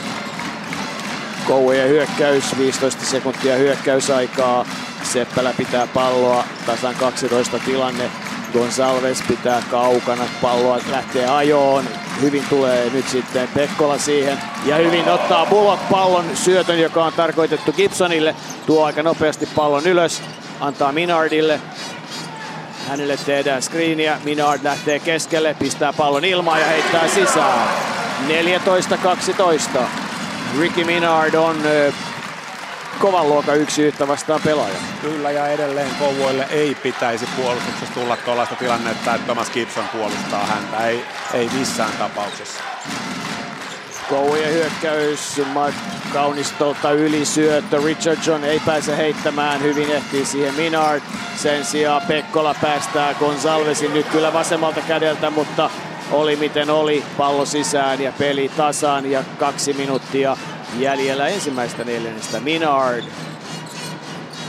Kouvojen 1.48 1.90
hyökkäys, 1.90 2.58
15 2.58 3.06
sekuntia 3.06 3.56
hyökkäysaikaa. 3.56 4.66
Seppälä 5.04 5.54
pitää 5.58 5.88
palloa, 5.88 6.44
tasan 6.66 6.96
12 6.96 7.60
tilanne. 7.60 8.12
Gonsalves 8.54 9.24
pitää 9.28 9.64
kaukana, 9.72 10.24
palloa 10.42 10.80
lähtee 10.92 11.28
ajoon. 11.28 11.86
Hyvin 12.22 12.44
tulee 12.50 12.90
nyt 12.90 13.08
sitten 13.08 13.50
Pekkola 13.54 13.98
siihen. 13.98 14.38
Ja 14.66 14.76
hyvin 14.76 15.10
ottaa 15.10 15.46
Bullock 15.46 15.90
pallon 15.90 16.26
syötön, 16.34 16.80
joka 16.80 17.06
on 17.06 17.14
tarkoitettu 17.14 17.74
Gibsonille. 17.74 18.36
Tuo 18.66 18.86
aika 18.86 19.04
nopeasti 19.04 19.50
pallon 19.56 19.88
ylös, 19.88 20.22
antaa 20.60 20.92
Minardille. 20.92 21.60
Hänelle 22.88 23.18
tehdään 23.18 23.62
screeniä, 23.62 24.20
Minard 24.24 24.64
lähtee 24.64 25.00
keskelle, 25.00 25.56
pistää 25.60 25.94
pallon 25.94 26.26
ilmaan 26.26 26.60
ja 26.60 26.68
heittää 26.68 27.08
sisään. 27.08 27.70
14-12. 29.78 29.80
Ricky 30.60 30.84
Minard 30.84 31.34
on 31.34 31.58
kovan 33.00 33.30
luokan 33.30 33.58
yksi 33.58 33.84
yhtä 33.84 34.08
vastaan 34.08 34.42
pelaaja. 34.46 34.76
Kyllä 35.02 35.32
ja 35.32 35.48
edelleen 35.48 35.96
Kouvoille 36.00 36.48
ei 36.50 36.76
pitäisi 36.76 37.26
puolustuksessa 37.36 37.94
tulla 37.94 38.18
tuollaista 38.18 38.56
tilannetta, 38.56 39.16
että 39.16 39.26
Thomas 39.26 39.50
Gibson 39.50 39.88
puolustaa 39.88 40.46
häntä. 40.46 40.88
Ei, 40.88 41.06
ei 41.34 41.50
missään 41.54 41.92
tapauksessa. 42.00 42.64
Kouvojen 44.12 44.54
hyökkäys 44.54 45.42
Kaunistolta 46.14 46.92
ylisyöttö. 46.92 47.82
Richardson 47.86 48.44
ei 48.44 48.60
pääse 48.66 48.98
heittämään. 48.98 49.62
Hyvin 49.62 49.92
ehtii 49.92 50.26
siihen 50.26 50.54
Minard. 50.54 51.02
Sen 51.36 51.66
sijaan 51.66 52.02
Pekkola 52.08 52.56
päästää 52.62 53.14
Gonsalvesin 53.14 53.94
nyt 53.94 54.06
kyllä 54.06 54.34
vasemmalta 54.34 54.82
kädeltä, 54.82 55.30
mutta 55.30 55.70
oli 56.12 56.36
miten 56.36 56.70
oli. 56.70 57.04
Pallo 57.18 57.46
sisään 57.46 58.02
ja 58.02 58.12
peli 58.12 58.52
tasaan 58.58 59.12
ja 59.12 59.24
kaksi 59.40 59.74
minuuttia 59.74 60.38
jäljellä 60.80 61.28
ensimmäistä 61.28 61.84
neljännestä. 61.84 62.40
Minard 62.40 63.04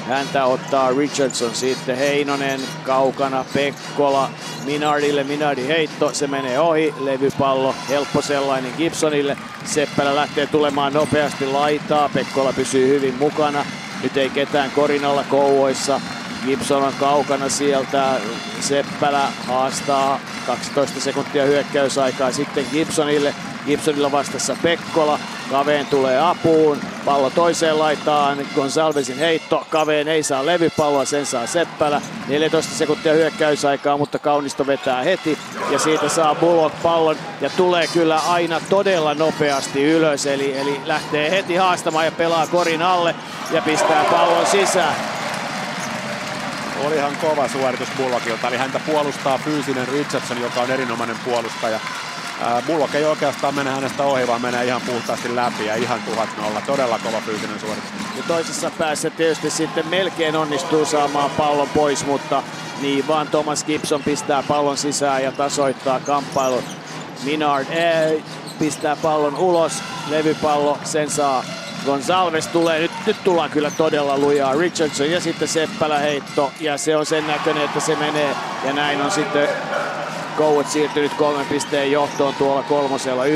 Häntä 0.09 0.45
ottaa 0.45 0.91
Richardson, 0.91 1.55
sitten 1.55 1.97
Heinonen 1.97 2.61
kaukana, 2.83 3.45
Pekkola 3.55 4.31
Minardille, 4.65 5.25
Minardi 5.25 5.69
heitto, 5.69 6.11
se 6.13 6.27
menee 6.27 6.61
ohi, 6.61 6.95
levypallo, 7.01 7.75
helppo 7.89 8.23
sellainen 8.23 8.73
Gibsonille. 8.77 9.37
Seppälä 9.65 10.15
lähtee 10.15 10.47
tulemaan 10.47 10.93
nopeasti 10.93 11.47
laitaa, 11.47 12.09
Pekkola 12.15 12.53
pysyy 12.53 12.89
hyvin 12.89 13.15
mukana. 13.15 13.65
Nyt 14.03 14.17
ei 14.17 14.31
ketään 14.31 14.71
korinalla 14.71 15.25
kouvoissa. 15.25 16.01
Gibson 16.47 16.83
on 16.83 16.93
kaukana 17.01 17.49
sieltä, 17.49 18.21
Seppälä 18.61 19.29
haastaa 19.47 20.21
12 20.47 21.01
sekuntia 21.01 21.45
hyökkäysaikaa 21.45 22.33
sitten 22.33 22.67
Gibsonille. 22.73 23.35
Gibsonilla 23.67 24.13
vastassa 24.13 24.57
Pekkola, 24.63 25.19
Kaveen 25.51 25.87
tulee 25.87 26.21
apuun, 26.21 26.79
pallo 27.05 27.31
toiseen 27.31 27.79
laitaan, 27.79 28.39
Gonsalvesin 28.55 29.19
heitto, 29.19 29.67
Kaveen 29.71 30.09
ei 30.09 30.23
saa 30.23 30.47
levypalloa, 30.47 31.05
sen 31.05 31.27
saa 31.27 31.47
Seppälä. 31.47 32.01
14 32.29 32.75
sekuntia 32.75 33.13
hyökkäysaikaa, 33.13 33.99
mutta 33.99 34.19
Kaunisto 34.19 34.67
vetää 34.67 35.03
heti. 35.03 35.39
Ja 35.71 35.79
siitä 35.79 36.09
saa 36.09 36.35
Bullock 36.35 36.83
pallon. 36.83 37.17
Ja 37.41 37.51
tulee 37.51 37.87
kyllä 37.87 38.19
aina 38.19 38.61
todella 38.71 39.15
nopeasti 39.15 39.85
ylös, 39.85 40.27
eli, 40.27 40.59
eli 40.59 40.81
lähtee 40.85 41.31
heti 41.31 41.57
haastamaan 41.57 42.05
ja 42.05 42.13
pelaa 42.13 42.47
korin 42.47 42.83
alle 42.83 43.15
ja 43.51 43.63
pistää 43.63 44.05
pallon 44.05 44.47
sisään. 44.47 45.12
Olihan 46.87 47.17
kova 47.17 47.49
suoritus 47.49 47.89
Bullockilta, 47.97 48.49
eli 48.49 48.57
häntä 48.57 48.79
puolustaa 48.79 49.39
fyysinen 49.39 49.89
Richardson, 49.89 50.41
joka 50.41 50.61
on 50.61 50.71
erinomainen 50.71 51.19
puolustaja. 51.25 51.81
Bullock 52.67 52.95
ei 52.95 53.05
oikeastaan 53.05 53.55
mene 53.55 53.71
hänestä 53.71 54.03
ohi, 54.03 54.27
vaan 54.27 54.43
menee 54.43 54.65
ihan 54.65 54.81
puhtaasti 54.81 55.37
läpi 55.37 55.67
ja 55.67 55.75
ihan 55.75 56.03
tuhat 56.03 56.29
nolla. 56.37 56.61
Todella 56.61 56.99
kova 56.99 57.21
fyysinen 57.21 57.61
suoritus. 57.61 57.91
Ja 58.17 58.23
toisessa 58.29 58.71
päässä 58.79 59.11
tietysti 59.11 59.51
sitten 59.51 59.87
melkein 59.87 60.37
onnistuu 60.37 60.85
saamaan 60.85 61.31
pallon 61.31 61.69
pois, 61.69 62.07
mutta 62.07 62.43
niin 62.81 63.09
vaan 63.09 63.29
Thomas 63.29 63.65
Gibson 63.65 64.03
pistää 64.03 64.43
pallon 64.43 64.77
sisään 64.77 65.23
ja 65.23 65.33
tasoittaa 65.33 66.01
kamppailun. 66.01 66.65
Minard 67.25 67.67
ei, 67.71 68.25
pistää 68.59 68.97
pallon 68.97 69.37
ulos, 69.37 69.83
levypallo, 70.09 70.79
sen 70.85 71.11
saa 71.11 71.45
Gonzalves 71.87 72.47
tulee, 72.47 72.81
nyt, 72.81 72.91
nyt 73.07 73.17
tullaan 73.25 73.51
kyllä 73.51 73.71
todella 73.71 74.19
lujaa. 74.19 74.55
Richardson 74.55 75.11
ja 75.11 75.21
sitten 75.21 75.49
Seppälä 75.49 75.99
heitto 75.99 76.53
ja 76.61 76.79
se 76.79 76.97
on 76.97 77.07
sen 77.07 77.27
näköinen, 77.27 77.65
että 77.65 77.81
se 77.81 77.97
menee 77.97 78.37
ja 78.65 78.73
näin 78.73 79.03
on 79.03 79.11
sitten 79.11 79.49
Kouet 80.37 80.71
siirtynyt 80.71 81.15
kolmen 81.15 81.47
pisteen 81.47 81.93
johtoon 81.93 82.35
tuolla 82.35 82.63
kolmosella 82.63 83.25
19-16 83.25 83.29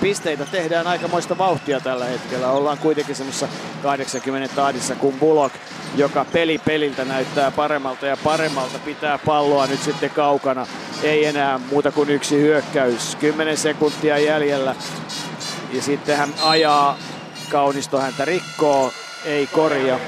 pisteitä. 0.00 0.44
Tehdään 0.44 0.86
aikamoista 0.86 1.38
vauhtia 1.38 1.80
tällä 1.80 2.04
hetkellä. 2.04 2.50
Ollaan 2.50 2.78
kuitenkin 2.78 3.14
semmoisessa 3.14 3.48
80 3.82 4.54
tahdissa, 4.54 4.94
kun 4.94 5.14
Bullock, 5.14 5.54
joka 5.96 6.24
peli 6.32 6.58
peliltä 6.58 7.04
näyttää 7.04 7.50
paremmalta 7.50 8.06
ja 8.06 8.16
paremmalta, 8.24 8.78
pitää 8.78 9.18
palloa 9.18 9.66
nyt 9.66 9.82
sitten 9.82 10.10
kaukana. 10.10 10.66
Ei 11.02 11.24
enää 11.24 11.60
muuta 11.70 11.92
kuin 11.92 12.10
yksi 12.10 12.40
hyökkäys. 12.40 13.16
10 13.16 13.56
sekuntia 13.56 14.18
jäljellä. 14.18 14.74
Ja 15.74 15.82
sitten 15.82 16.16
hän 16.16 16.34
ajaa, 16.42 16.98
Kaunisto 17.50 18.00
häntä 18.00 18.24
rikkoo, 18.24 18.92
ei 19.24 19.46
korja. 19.46 19.98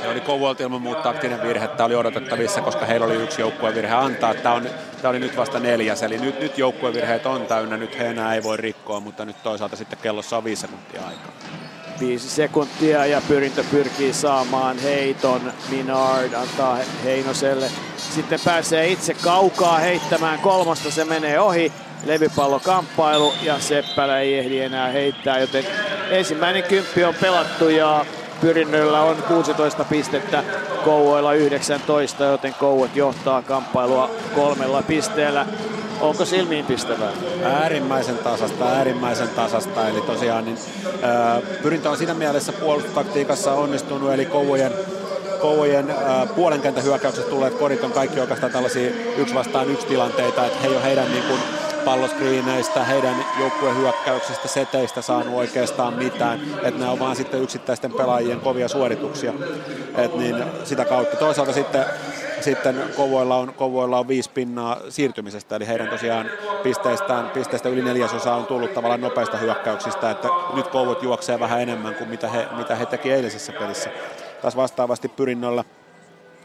Se 0.00 0.08
oli 0.08 0.20
Kouvolta 0.20 0.62
ilman 0.62 0.82
muuta 0.82 1.02
taktinen 1.02 1.42
virhe. 1.42 1.68
Tämä 1.68 1.86
oli 1.86 1.94
odotettavissa, 1.94 2.60
koska 2.60 2.86
heillä 2.86 3.06
oli 3.06 3.14
yksi 3.14 3.40
joukkuevirhe 3.40 3.94
antaa. 3.94 4.34
Tämä, 4.34 4.54
on, 4.54 4.68
tämä 5.02 5.10
oli 5.10 5.18
nyt 5.18 5.36
vasta 5.36 5.60
neljäs, 5.60 6.02
eli 6.02 6.18
nyt, 6.18 6.40
nyt 6.40 6.58
joukkuevirheet 6.58 7.26
on 7.26 7.46
täynnä. 7.46 7.76
Nyt 7.76 7.98
he 7.98 8.04
enää 8.06 8.34
ei 8.34 8.42
voi 8.42 8.56
rikkoa, 8.56 9.00
mutta 9.00 9.24
nyt 9.24 9.42
toisaalta 9.42 9.76
sitten 9.76 9.98
kellossa 10.02 10.36
on 10.36 10.44
viisi 10.44 10.60
sekuntia 10.60 11.00
aikaa. 11.06 11.32
Viisi 12.00 12.30
sekuntia 12.30 13.06
ja 13.06 13.22
Pyrintö 13.28 13.64
pyrkii 13.70 14.12
saamaan 14.12 14.78
heiton. 14.78 15.52
Minard 15.70 16.32
antaa 16.32 16.78
Heinoselle. 17.04 17.70
Sitten 18.14 18.40
pääsee 18.44 18.88
itse 18.88 19.14
kaukaa 19.14 19.78
heittämään 19.78 20.38
kolmosta, 20.38 20.90
se 20.90 21.04
menee 21.04 21.40
ohi. 21.40 21.72
Levypallokamppailu 22.06 23.32
ja 23.42 23.58
Seppälä 23.58 24.20
ei 24.20 24.38
ehdi 24.38 24.60
enää 24.60 24.88
heittää, 24.88 25.38
joten 25.38 25.64
ensimmäinen 26.10 26.62
kymppi 26.62 27.04
on 27.04 27.14
pelattu 27.14 27.68
ja 27.68 28.06
Pyrinnöllä 28.40 29.00
on 29.02 29.16
16 29.28 29.84
pistettä, 29.84 30.44
Kouvoilla 30.84 31.32
19, 31.32 32.24
joten 32.24 32.54
Kouvet 32.54 32.96
johtaa 32.96 33.42
kamppailua 33.42 34.10
kolmella 34.34 34.82
pisteellä. 34.82 35.46
Onko 36.00 36.24
silmiin 36.24 36.66
pistävää? 36.66 37.12
Äärimmäisen 37.44 38.18
tasasta, 38.18 38.68
äärimmäisen 38.68 39.28
tasasta. 39.28 39.88
Eli 39.88 40.00
tosiaan 40.00 40.44
niin, 40.44 40.58
ää, 41.02 41.40
pyrintö 41.62 41.90
on 41.90 41.96
siinä 41.96 42.14
mielessä 42.14 42.52
puolustustaktiikassa 42.52 43.52
onnistunut, 43.52 44.12
eli 44.12 44.26
Kouvojen 44.26 44.72
Kouvojen 45.40 45.90
äh, 45.90 46.28
puolenkentän 46.34 46.84
hyökkäyksestä 46.84 47.30
tulleet 47.30 47.54
korit 47.54 47.84
on 47.84 47.92
kaikki 47.92 48.20
oikeastaan 48.20 48.52
tällaisia 48.52 48.90
yksi 49.16 49.34
vastaan 49.34 49.70
yksi 49.70 49.86
tilanteita, 49.86 50.46
että 50.46 50.58
he 50.58 50.68
ei 50.68 50.74
ole 50.74 50.82
heidän 50.82 51.12
niin 51.12 51.24
kuin, 51.24 51.40
palloskriineistä, 51.84 52.84
heidän 52.84 53.24
joukkueen 53.40 53.76
hyökkäyksistä, 53.76 54.48
seteistä 54.48 55.02
saanut 55.02 55.34
oikeastaan 55.34 55.94
mitään. 55.94 56.40
Että 56.62 56.84
ne 56.84 56.90
on 56.90 56.98
vaan 56.98 57.16
sitten 57.16 57.42
yksittäisten 57.42 57.92
pelaajien 57.92 58.40
kovia 58.40 58.68
suorituksia. 58.68 59.32
Et 59.96 60.14
niin 60.14 60.44
sitä 60.64 60.84
kautta. 60.84 61.16
Toisaalta 61.16 61.52
sitten 61.52 61.84
sitten 62.40 62.82
Kovoilla 62.96 63.36
on, 63.36 63.54
Kovoilla 63.54 63.98
on 63.98 64.08
viisi 64.08 64.30
pinnaa 64.30 64.80
siirtymisestä, 64.88 65.56
eli 65.56 65.66
heidän 65.66 65.88
tosiaan 65.88 66.30
pisteistään, 66.62 67.30
pisteistä 67.30 67.68
yli 67.68 67.82
neljäsosa 67.82 68.34
on 68.34 68.46
tullut 68.46 68.74
tavallaan 68.74 69.00
nopeista 69.00 69.36
hyökkäyksistä, 69.36 70.10
että 70.10 70.28
nyt 70.54 70.68
Kovot 70.68 71.02
juoksee 71.02 71.40
vähän 71.40 71.60
enemmän 71.60 71.94
kuin 71.94 72.10
mitä 72.10 72.28
he, 72.28 72.46
mitä 72.56 72.74
he 72.74 72.86
teki 72.86 73.12
eilisessä 73.12 73.52
pelissä. 73.52 73.90
Taas 74.42 74.56
vastaavasti 74.56 75.08
pyrinnöllä 75.08 75.64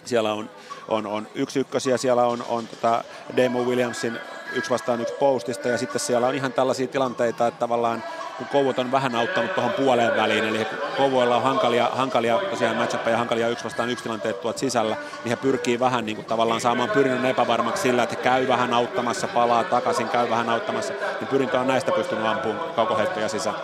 siellä 0.06 0.34
on, 0.34 0.50
on, 0.90 1.08
on 1.08 1.28
yksi 1.36 1.60
ykkösiä, 1.60 1.98
siellä 1.98 2.26
on, 2.26 2.44
on 2.50 2.68
tota 2.68 3.04
Demo 3.36 3.64
Williamsin 3.64 4.20
yksi 4.54 4.70
vastaan 4.70 5.02
yksi 5.02 5.14
postista 5.14 5.68
ja 5.68 5.78
sitten 5.78 6.00
siellä 6.00 6.28
on 6.28 6.36
ihan 6.36 6.54
tällaisia 6.54 6.88
tilanteita, 6.88 7.48
että 7.48 7.60
tavallaan 7.60 8.04
kun 8.38 8.48
Kouvot 8.48 8.80
on 8.80 8.92
vähän 8.92 9.16
auttanut 9.16 9.56
tuohon 9.56 9.74
puoleen 9.74 10.16
väliin, 10.16 10.44
eli 10.44 10.68
Kouvoilla 10.98 11.36
on 11.36 11.44
hankalia, 11.44 11.90
hankalia 11.94 12.40
tosiaan 12.50 12.76
matchappeja, 12.76 13.18
hankalia 13.18 13.48
yksi 13.48 13.64
vastaan 13.64 13.90
yksi 13.90 14.04
tilanteet 14.04 14.42
tuot 14.42 14.58
sisällä, 14.58 14.96
niin 14.96 15.30
he 15.30 15.36
pyrkii 15.36 15.80
vähän 15.80 16.06
niin 16.06 16.16
kuin 16.16 16.26
tavallaan 16.26 16.62
saamaan 16.62 16.90
pyrinnön 16.90 17.26
epävarmaksi 17.26 17.82
sillä, 17.82 18.04
että 18.04 18.16
he 18.16 18.24
käy 18.24 18.48
vähän 18.48 18.74
auttamassa, 18.74 19.28
palaa 19.28 19.64
takaisin, 19.64 20.10
käy 20.10 20.30
vähän 20.30 20.50
auttamassa, 20.50 20.94
niin 21.20 21.28
pyrintö 21.28 21.60
on 21.60 21.68
näistä 21.68 21.92
pystynyt 21.92 22.26
ampumaan 22.26 22.74
kaukoheittoja 22.74 23.30
sisään. 23.30 23.56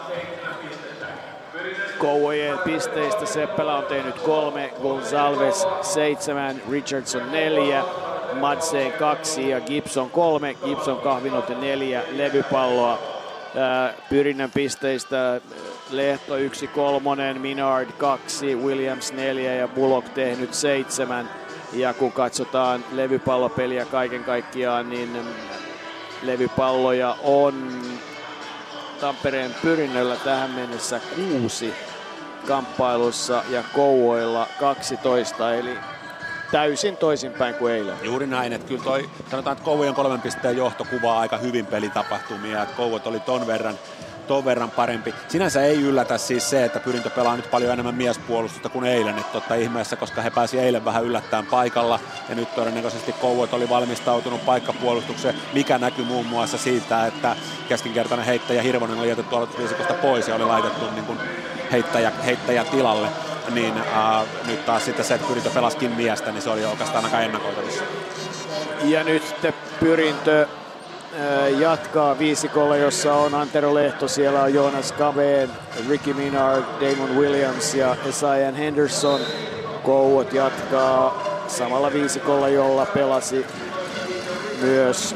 Kouvojen 2.00 2.60
pisteistä 2.60 3.26
Seppälä 3.26 3.76
on 3.76 3.86
tehnyt 3.86 4.20
kolme, 4.20 4.74
Gonzalves 4.82 5.68
seitsemän, 5.82 6.62
Richardson 6.72 7.32
neljä, 7.32 7.84
Madsen 8.34 8.92
kaksi 8.92 9.50
ja 9.50 9.62
Gibson 9.62 10.10
kolme. 10.10 10.56
Gibson 10.66 10.98
kahvinut 10.98 11.62
neljä 11.62 12.04
levypalloa. 12.12 13.00
Pyrinnän 14.10 14.52
pisteistä 14.52 15.42
Lehto 15.92 16.38
yksi 16.38 16.68
kolmonen, 16.68 17.42
Minard 17.42 17.92
kaksi, 17.98 18.56
Williams 18.56 19.14
neljä 19.14 19.54
ja 19.54 19.68
Bullock 19.68 20.10
tehnyt 20.10 20.54
seitsemän. 20.54 21.30
Ja 21.74 21.94
kun 21.94 22.12
katsotaan 22.12 22.84
levypallopeliä 22.92 23.86
kaiken 23.86 24.24
kaikkiaan, 24.24 24.90
niin 24.90 25.10
levypalloja 26.24 27.16
on 27.24 27.72
Tampereen 29.06 29.56
pyrinnöllä 29.62 30.16
tähän 30.16 30.52
mennessä 30.52 31.02
kuusi 31.16 31.74
kamppailussa 32.48 33.44
ja 33.50 33.64
Kouvoilla 33.74 34.48
12, 34.60 35.54
eli 35.54 35.78
täysin 36.52 36.98
toisinpäin 36.98 37.56
kuin 37.56 37.74
eilen. 37.74 37.98
Juuri 38.04 38.28
näin, 38.28 38.54
että 38.54 38.68
kyllä 38.68 38.84
toi, 38.84 39.10
sanotaan, 39.32 39.58
että 39.58 39.66
Kouvojen 39.66 39.94
kolmen 39.94 40.22
pisteen 40.22 40.58
johto 40.58 40.86
kuvaa 40.86 41.20
aika 41.20 41.38
hyvin 41.38 41.66
pelitapahtumia, 41.66 42.64
että 42.64 42.76
Kouvot 42.76 43.08
oli 43.08 43.20
ton 43.20 43.48
verran 43.48 43.76
ton 44.26 44.46
verran 44.46 44.72
parempi. 44.72 45.14
Sinänsä 45.28 45.64
ei 45.64 45.82
yllätä 45.82 46.18
siis 46.18 46.50
se, 46.50 46.66
että 46.66 46.80
Pyrintö 46.80 47.10
pelaa 47.10 47.36
nyt 47.36 47.52
paljon 47.52 47.74
enemmän 47.74 47.96
miespuolustusta 47.96 48.70
kuin 48.70 48.86
eilen, 48.86 49.18
että 49.18 49.34
totta 49.34 49.56
ihmeessä, 49.56 49.96
koska 49.96 50.22
he 50.22 50.30
pääsi 50.30 50.60
eilen 50.60 50.86
vähän 50.86 51.04
yllättäen 51.04 51.46
paikalla 51.46 52.00
ja 52.30 52.36
nyt 52.36 52.56
todennäköisesti 52.56 53.12
Kouvoit 53.12 53.54
oli 53.54 53.70
valmistautunut 53.70 54.46
paikkapuolustukseen, 54.46 55.36
mikä 55.54 55.78
näkyy 55.78 56.06
muun 56.06 56.26
muassa 56.26 56.58
siitä, 56.58 57.08
että 57.08 57.36
keskinkertainen 57.70 58.26
heittäjä 58.26 58.62
Hirvonen 58.62 59.00
oli 59.00 59.10
jätetty 59.10 59.36
aloitusviisikosta 59.36 59.94
pois 59.94 60.28
ja 60.28 60.36
oli 60.36 60.46
laitettu 60.46 60.92
niin 60.92 61.06
kuin 61.06 61.20
heittäjä, 61.72 62.12
heittäjä 62.26 62.66
tilalle 62.66 63.08
niin 63.54 63.78
äh, 63.78 64.26
nyt 64.48 64.66
taas 64.66 64.86
sitten 64.86 65.06
se, 65.06 65.14
että 65.14 65.28
Pyrintö 65.28 65.50
pelaskin 65.50 65.92
miestä, 65.92 66.32
niin 66.32 66.42
se 66.42 66.50
oli 66.50 66.66
oikeastaan 66.66 67.06
aika 67.06 67.20
ennakoitavissa. 67.20 67.84
Ja 68.84 69.04
nyt 69.04 69.28
sitten 69.28 69.54
Pyrintö 69.80 70.48
jatkaa 71.60 72.20
viisikolla, 72.20 72.78
jossa 72.78 73.14
on 73.14 73.36
Antero 73.36 73.74
Lehto, 73.74 74.08
siellä 74.08 74.44
on 74.44 74.54
Jonas 74.54 74.92
Kaveen, 74.92 75.50
Ricky 75.90 76.14
Minard, 76.14 76.64
Damon 76.82 77.18
Williams 77.18 77.76
ja 77.76 77.96
Esian 78.06 78.56
Henderson. 78.56 79.22
Kouot 79.84 80.34
jatkaa 80.34 81.24
samalla 81.48 81.94
viisikolla, 81.94 82.50
jolla 82.50 82.86
pelasi 82.86 83.46
myös 84.62 85.16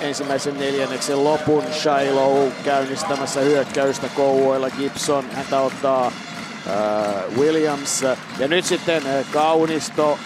ensimmäisen 0.00 0.58
neljänneksen 0.58 1.24
lopun. 1.24 1.62
Shiloh 1.72 2.52
käynnistämässä 2.64 3.40
hyökkäystä 3.40 4.08
Kouvoilla. 4.16 4.70
Gibson 4.70 5.24
häntä 5.30 5.60
ottaa 5.60 6.12
Äh, 6.68 7.38
Williams. 7.38 8.02
Ja 8.38 8.48
nyt 8.48 8.64
sitten 8.64 9.06
äh, 9.06 9.26
Kaunisto 9.32 10.18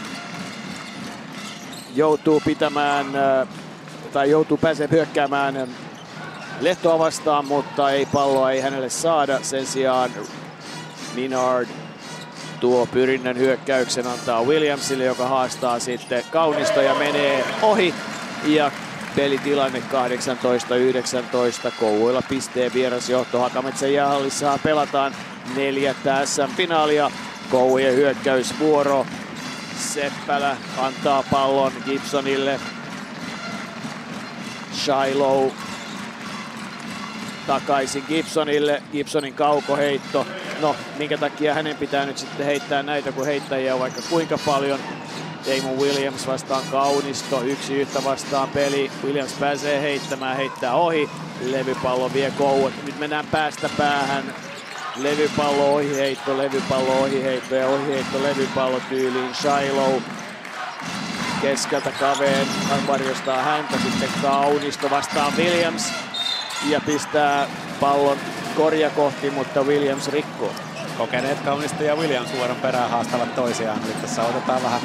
joutuu 1.95 2.43
pitämään 2.45 3.07
tai 4.12 4.31
joutuu 4.31 4.57
pääsemään 4.57 4.90
hyökkäämään 4.90 5.68
Lehtoa 6.61 6.98
vastaan, 6.98 7.44
mutta 7.44 7.90
ei 7.90 8.07
palloa 8.07 8.51
ei 8.51 8.61
hänelle 8.61 8.90
saada. 8.90 9.38
Sen 9.42 9.66
sijaan 9.66 10.11
Minard 11.14 11.68
tuo 12.61 12.87
pyrinnän 12.87 13.38
hyökkäyksen 13.38 14.07
antaa 14.07 14.44
Williamsille, 14.44 15.05
joka 15.05 15.29
haastaa 15.29 15.79
sitten 15.79 16.25
Kaunisto 16.31 16.83
ja 16.83 16.94
menee 16.94 17.44
ohi. 17.62 17.94
Ja 18.44 18.70
pelitilanne 19.16 19.83
18-19. 21.68 21.72
Kouvoilla 21.81 22.22
pisteen 22.29 22.75
vierasjohto 22.75 23.40
Hakametsän 23.40 23.92
jäähallissa 23.92 24.59
pelataan 24.62 25.14
neljättä 25.57 26.27
SM-finaalia. 26.27 27.11
Kouvojen 27.51 27.94
hyökkäysvuoro. 27.94 29.07
Seppälä 29.77 30.57
antaa 30.79 31.25
pallon 31.31 31.72
Gibsonille. 31.85 32.61
Shiloh 34.85 35.53
takaisin 37.47 38.05
Gibsonille. 38.09 38.83
Gibsonin 38.92 39.35
kaukoheitto. 39.35 40.27
No, 40.61 40.77
minkä 40.99 41.18
takia 41.18 41.55
hänen 41.55 41.77
pitää 41.77 42.07
nyt 42.07 42.18
sitten 42.18 42.47
heittää 42.47 42.83
näitä, 42.83 43.12
kun 43.12 43.27
heittäjiä 43.27 43.75
on 43.75 43.81
vaikka 43.81 44.03
kuinka 44.11 44.38
paljon. 44.47 44.81
Damon 45.47 45.79
Williams 45.79 46.27
vastaan 46.27 46.62
Kaunisto, 46.71 47.42
yksi 47.42 47.75
yhtä 47.75 48.05
vastaan 48.05 48.49
peli. 48.49 48.90
Williams 49.05 49.33
pääsee 49.33 49.81
heittämään, 49.81 50.37
heittää 50.37 50.75
ohi. 50.75 51.11
Levypallo 51.40 52.12
vie 52.12 52.33
kouot. 52.38 52.73
Nyt 52.87 52.99
mennään 52.99 53.27
päästä 53.27 53.68
päähän. 53.79 54.35
Levypallo 54.97 55.75
ohiheitto, 55.75 56.38
levypallo 56.38 57.03
ohiheitto 57.03 57.55
ja 57.55 57.66
ohiheitto 57.66 58.23
levypallo 58.23 58.81
tyyliin. 58.88 59.35
Shiloh 59.35 60.03
keskeltä 61.43 61.93
kaveen. 62.01 62.47
Varjostaa 62.87 63.43
häntä, 63.43 63.75
sitten 63.79 64.09
Kaunisto 64.23 64.91
vastaan 64.91 65.33
Williams. 65.37 65.93
Ja 66.69 66.81
pistää 66.81 67.47
pallon 67.81 68.19
korja 68.57 68.91
kohti, 68.91 69.31
mutta 69.31 69.63
Williams 69.63 70.09
rikkoo 70.09 70.53
kokeneet 71.03 71.41
Kaunisto 71.41 71.85
ja 71.85 71.97
William 71.97 72.27
suoran 72.27 72.57
perään 72.57 72.91
haastavat 72.91 73.35
toisiaan. 73.35 73.81
Eli 73.85 73.93
tässä 74.03 74.23
otetaan 74.23 74.62
vähän 74.62 74.81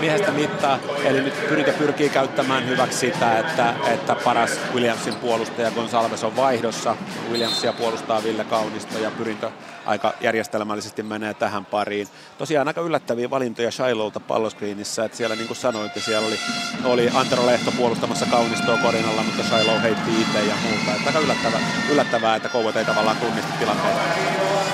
miehestä 0.00 0.32
mittaa. 0.32 0.78
Eli 1.04 1.20
nyt 1.20 1.48
Pyrintö 1.48 1.72
pyrkii 1.72 2.08
käyttämään 2.08 2.66
hyväksi 2.68 2.98
sitä, 2.98 3.38
että, 3.38 3.74
että 3.86 4.14
paras 4.14 4.60
Williamsin 4.74 5.14
puolustaja 5.14 5.70
Gonsalves 5.70 6.24
on 6.24 6.36
vaihdossa. 6.36 6.96
Williamsia 7.30 7.72
puolustaa 7.72 8.24
Ville 8.24 8.44
Kaunisto 8.44 8.98
ja 8.98 9.10
Pyrintö 9.10 9.50
aika 9.86 10.14
järjestelmällisesti 10.20 11.02
menee 11.02 11.34
tähän 11.34 11.64
pariin. 11.64 12.08
Tosiaan 12.38 12.68
aika 12.68 12.80
yllättäviä 12.80 13.30
valintoja 13.30 13.70
Shilolta 13.70 14.20
palloskriinissä, 14.20 15.04
että 15.04 15.16
siellä 15.16 15.36
niin 15.36 15.46
kuin 15.46 15.56
sanoit, 15.56 15.92
siellä 16.04 16.26
oli, 16.28 16.38
oli 16.84 17.10
Antero 17.14 17.46
Lehto 17.46 17.72
puolustamassa 17.72 18.26
Kaunistoa 18.26 18.76
korinalla, 18.76 19.22
mutta 19.22 19.42
Shiloh 19.42 19.82
heitti 19.82 20.20
itse 20.20 20.42
ja 20.42 20.54
muuta. 20.62 20.94
Että 20.96 21.06
aika 21.06 21.18
yllättävää, 21.18 21.60
yllättävää 21.90 22.36
että 22.36 22.48
Kouvat 22.48 22.76
ei 22.76 22.84
tavallaan 22.84 23.16
tunnista 23.16 23.52
tilanteita. 23.58 24.67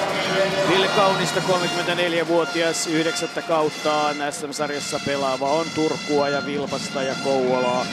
Ville 0.68 0.88
Kaunista, 0.88 1.40
34-vuotias, 1.40 2.86
yhdeksättä 2.86 3.42
kauttaan 3.42 4.16
SM-sarjassa 4.30 5.00
pelaava 5.06 5.50
on 5.50 5.66
Turkua 5.74 6.28
ja 6.28 6.46
Vilpasta 6.46 7.02
ja 7.02 7.14
Kouvolaa, 7.24 7.86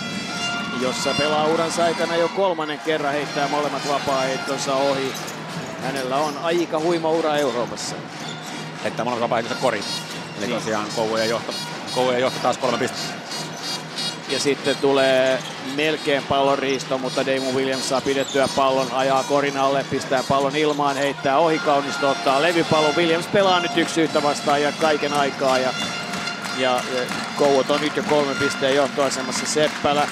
jossa 0.81 1.13
pelaa 1.17 1.47
uransa 1.47 1.83
aikana 1.83 2.15
jo 2.15 2.29
kolmannen 2.29 2.79
kerran 2.79 3.13
heittää 3.13 3.47
molemmat 3.47 3.87
vapaa-heittonsa 3.87 4.75
ohi. 4.75 5.13
Hänellä 5.83 6.17
on 6.17 6.37
aika 6.37 6.79
huima 6.79 7.09
ura 7.09 7.35
Euroopassa. 7.35 7.95
Heittää 8.83 9.05
molemmat 9.05 9.29
vapaa 9.29 9.55
korin. 9.61 9.83
Eli 10.37 10.47
niin. 10.47 10.59
tosiaan 10.59 10.87
Kouvojen 10.95 11.29
johto, 11.29 11.53
Kouvojen 11.95 12.21
johto 12.21 12.39
taas 12.39 12.57
kolme 12.57 12.77
pistettä. 12.77 13.13
Ja 14.29 14.39
sitten 14.39 14.75
tulee 14.75 15.39
melkein 15.75 16.23
pallon 16.23 16.59
riisto, 16.59 16.97
mutta 16.97 17.25
Damon 17.25 17.55
Williams 17.55 17.89
saa 17.89 18.01
pidettyä 18.01 18.47
pallon, 18.55 18.91
ajaa 18.91 19.23
korin 19.23 19.57
alle, 19.57 19.85
pistää 19.89 20.23
pallon 20.29 20.55
ilmaan, 20.55 20.97
heittää 20.97 21.37
ohi 21.37 21.59
kaunisto, 21.59 22.09
ottaa 22.09 22.41
levypallon. 22.41 22.95
Williams 22.95 23.27
pelaa 23.27 23.59
nyt 23.59 23.77
yksi 23.77 24.01
yhtä 24.01 24.23
vastaan 24.23 24.61
ja 24.61 24.71
kaiken 24.81 25.13
aikaa. 25.13 25.57
Ja, 25.57 25.73
ja, 26.57 26.71
ja 26.71 27.01
Kouot 27.37 27.69
on 27.69 27.81
nyt 27.81 27.97
jo 27.97 28.03
kolme 28.03 28.35
pisteen 28.35 28.75
johtoasemassa. 28.75 29.45
Seppälä, 29.45 30.07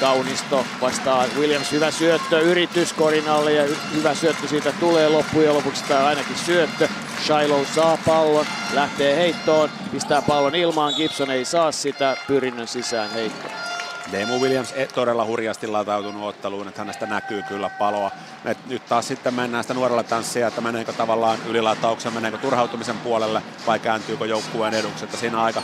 Kaunisto 0.00 0.64
vastaa 0.80 1.24
Williams, 1.38 1.72
hyvä 1.72 1.90
syöttö, 1.90 2.40
yritys 2.40 2.92
korinalle 2.92 3.52
ja 3.52 3.64
hyvä 3.94 4.14
syöttö 4.14 4.48
siitä 4.48 4.72
tulee 4.80 5.08
loppujen 5.08 5.54
lopuksi 5.54 5.84
tai 5.84 6.04
ainakin 6.04 6.36
syöttö. 6.36 6.88
Shiloh 7.26 7.66
saa 7.74 7.98
pallon, 8.06 8.46
lähtee 8.72 9.16
heittoon, 9.16 9.70
pistää 9.92 10.22
pallon 10.22 10.54
ilmaan, 10.54 10.94
Gibson 10.96 11.30
ei 11.30 11.44
saa 11.44 11.72
sitä, 11.72 12.16
pyrinnön 12.26 12.68
sisään 12.68 13.10
heitto. 13.10 13.65
Demu 14.12 14.38
Williams 14.38 14.72
ei 14.72 14.86
todella 14.86 15.24
hurjasti 15.24 15.66
latautunut 15.66 16.28
otteluun, 16.28 16.68
että 16.68 16.80
hänestä 16.80 17.06
näkyy 17.06 17.42
kyllä 17.42 17.70
paloa. 17.70 18.10
Et 18.44 18.66
nyt 18.66 18.86
taas 18.86 19.08
sitten 19.08 19.34
mennään 19.34 19.64
sitä 19.64 19.74
nuorella 19.74 20.02
tanssia, 20.02 20.48
että 20.48 20.60
meneekö 20.60 20.92
tavallaan 20.92 21.38
ylilatauksen, 21.46 22.12
meneekö 22.12 22.38
turhautumisen 22.38 22.98
puolelle 22.98 23.42
vai 23.66 23.78
kääntyykö 23.78 24.26
joukkueen 24.26 24.74
eduksi. 24.74 25.04
Että 25.04 25.16
siinä 25.16 25.42
aika, 25.42 25.62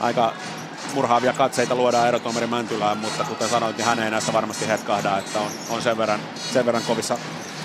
aika 0.00 0.32
murhaavia 0.94 1.32
katseita 1.32 1.74
luodaan 1.74 2.08
erotuomari 2.08 2.46
Mäntylään, 2.46 2.98
mutta 2.98 3.24
kuten 3.24 3.48
sanoit, 3.48 3.76
niin 3.76 3.86
hän 3.86 3.98
ei 3.98 4.10
näistä 4.10 4.32
varmasti 4.32 4.68
hetkahda, 4.68 5.18
että 5.18 5.38
on, 5.40 5.50
on 5.70 5.82
sen, 5.82 5.98
verran, 5.98 6.20
sen 6.52 6.66
verran 6.66 6.82
kovissa 6.82 7.18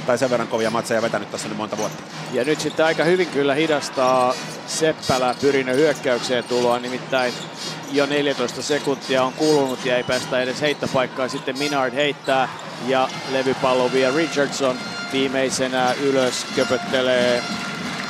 tai 0.08 0.18
sen 0.18 0.30
verran 0.30 0.48
kovia 0.48 0.70
matseja 0.70 1.02
vetänyt 1.02 1.32
tässä 1.32 1.48
nyt 1.48 1.58
monta 1.58 1.78
vuotta. 1.78 2.04
Ja 2.34 2.44
nyt 2.44 2.60
sitten 2.60 2.86
aika 2.86 3.04
hyvin 3.04 3.28
kyllä 3.28 3.54
hidastaa 3.54 4.34
Seppälä 4.68 5.36
Pyrinö 5.42 5.74
hyökkäykseen 5.74 6.44
tuloa, 6.44 6.80
nimittäin 6.80 7.34
jo 7.92 8.06
14 8.06 8.62
sekuntia 8.62 9.24
on 9.24 9.34
kulunut 9.34 9.86
ja 9.86 9.98
ei 9.98 10.04
päästä 10.04 10.42
edes 10.42 10.62
heittopaikkaa. 10.62 11.28
Sitten 11.28 11.58
Minard 11.58 11.94
heittää 11.94 12.50
ja 12.88 13.10
levypallo 13.32 13.92
via 13.94 14.12
Richardson 14.16 14.78
viimeisenä 15.14 15.94
ylös 16.04 16.46
köpöttelee 16.56 17.44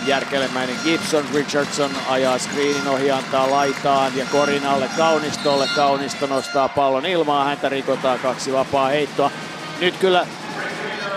järkelemäinen 0.06 0.76
Gibson. 0.84 1.26
Richardson 1.34 1.92
ajaa 2.10 2.38
screenin 2.38 2.88
ohi, 2.88 3.12
antaa 3.12 3.52
laitaan 3.52 4.18
ja 4.18 4.26
korin 4.32 4.66
alle 4.66 4.90
Kaunistolle. 4.98 5.68
Kaunisto 5.76 6.28
nostaa 6.28 6.70
pallon 6.70 7.06
ilmaan, 7.06 7.48
häntä 7.48 7.70
rikotaan 7.70 8.20
kaksi 8.20 8.54
vapaa 8.54 8.88
heittoa. 8.88 9.32
Nyt 9.80 9.98
kyllä 9.98 10.28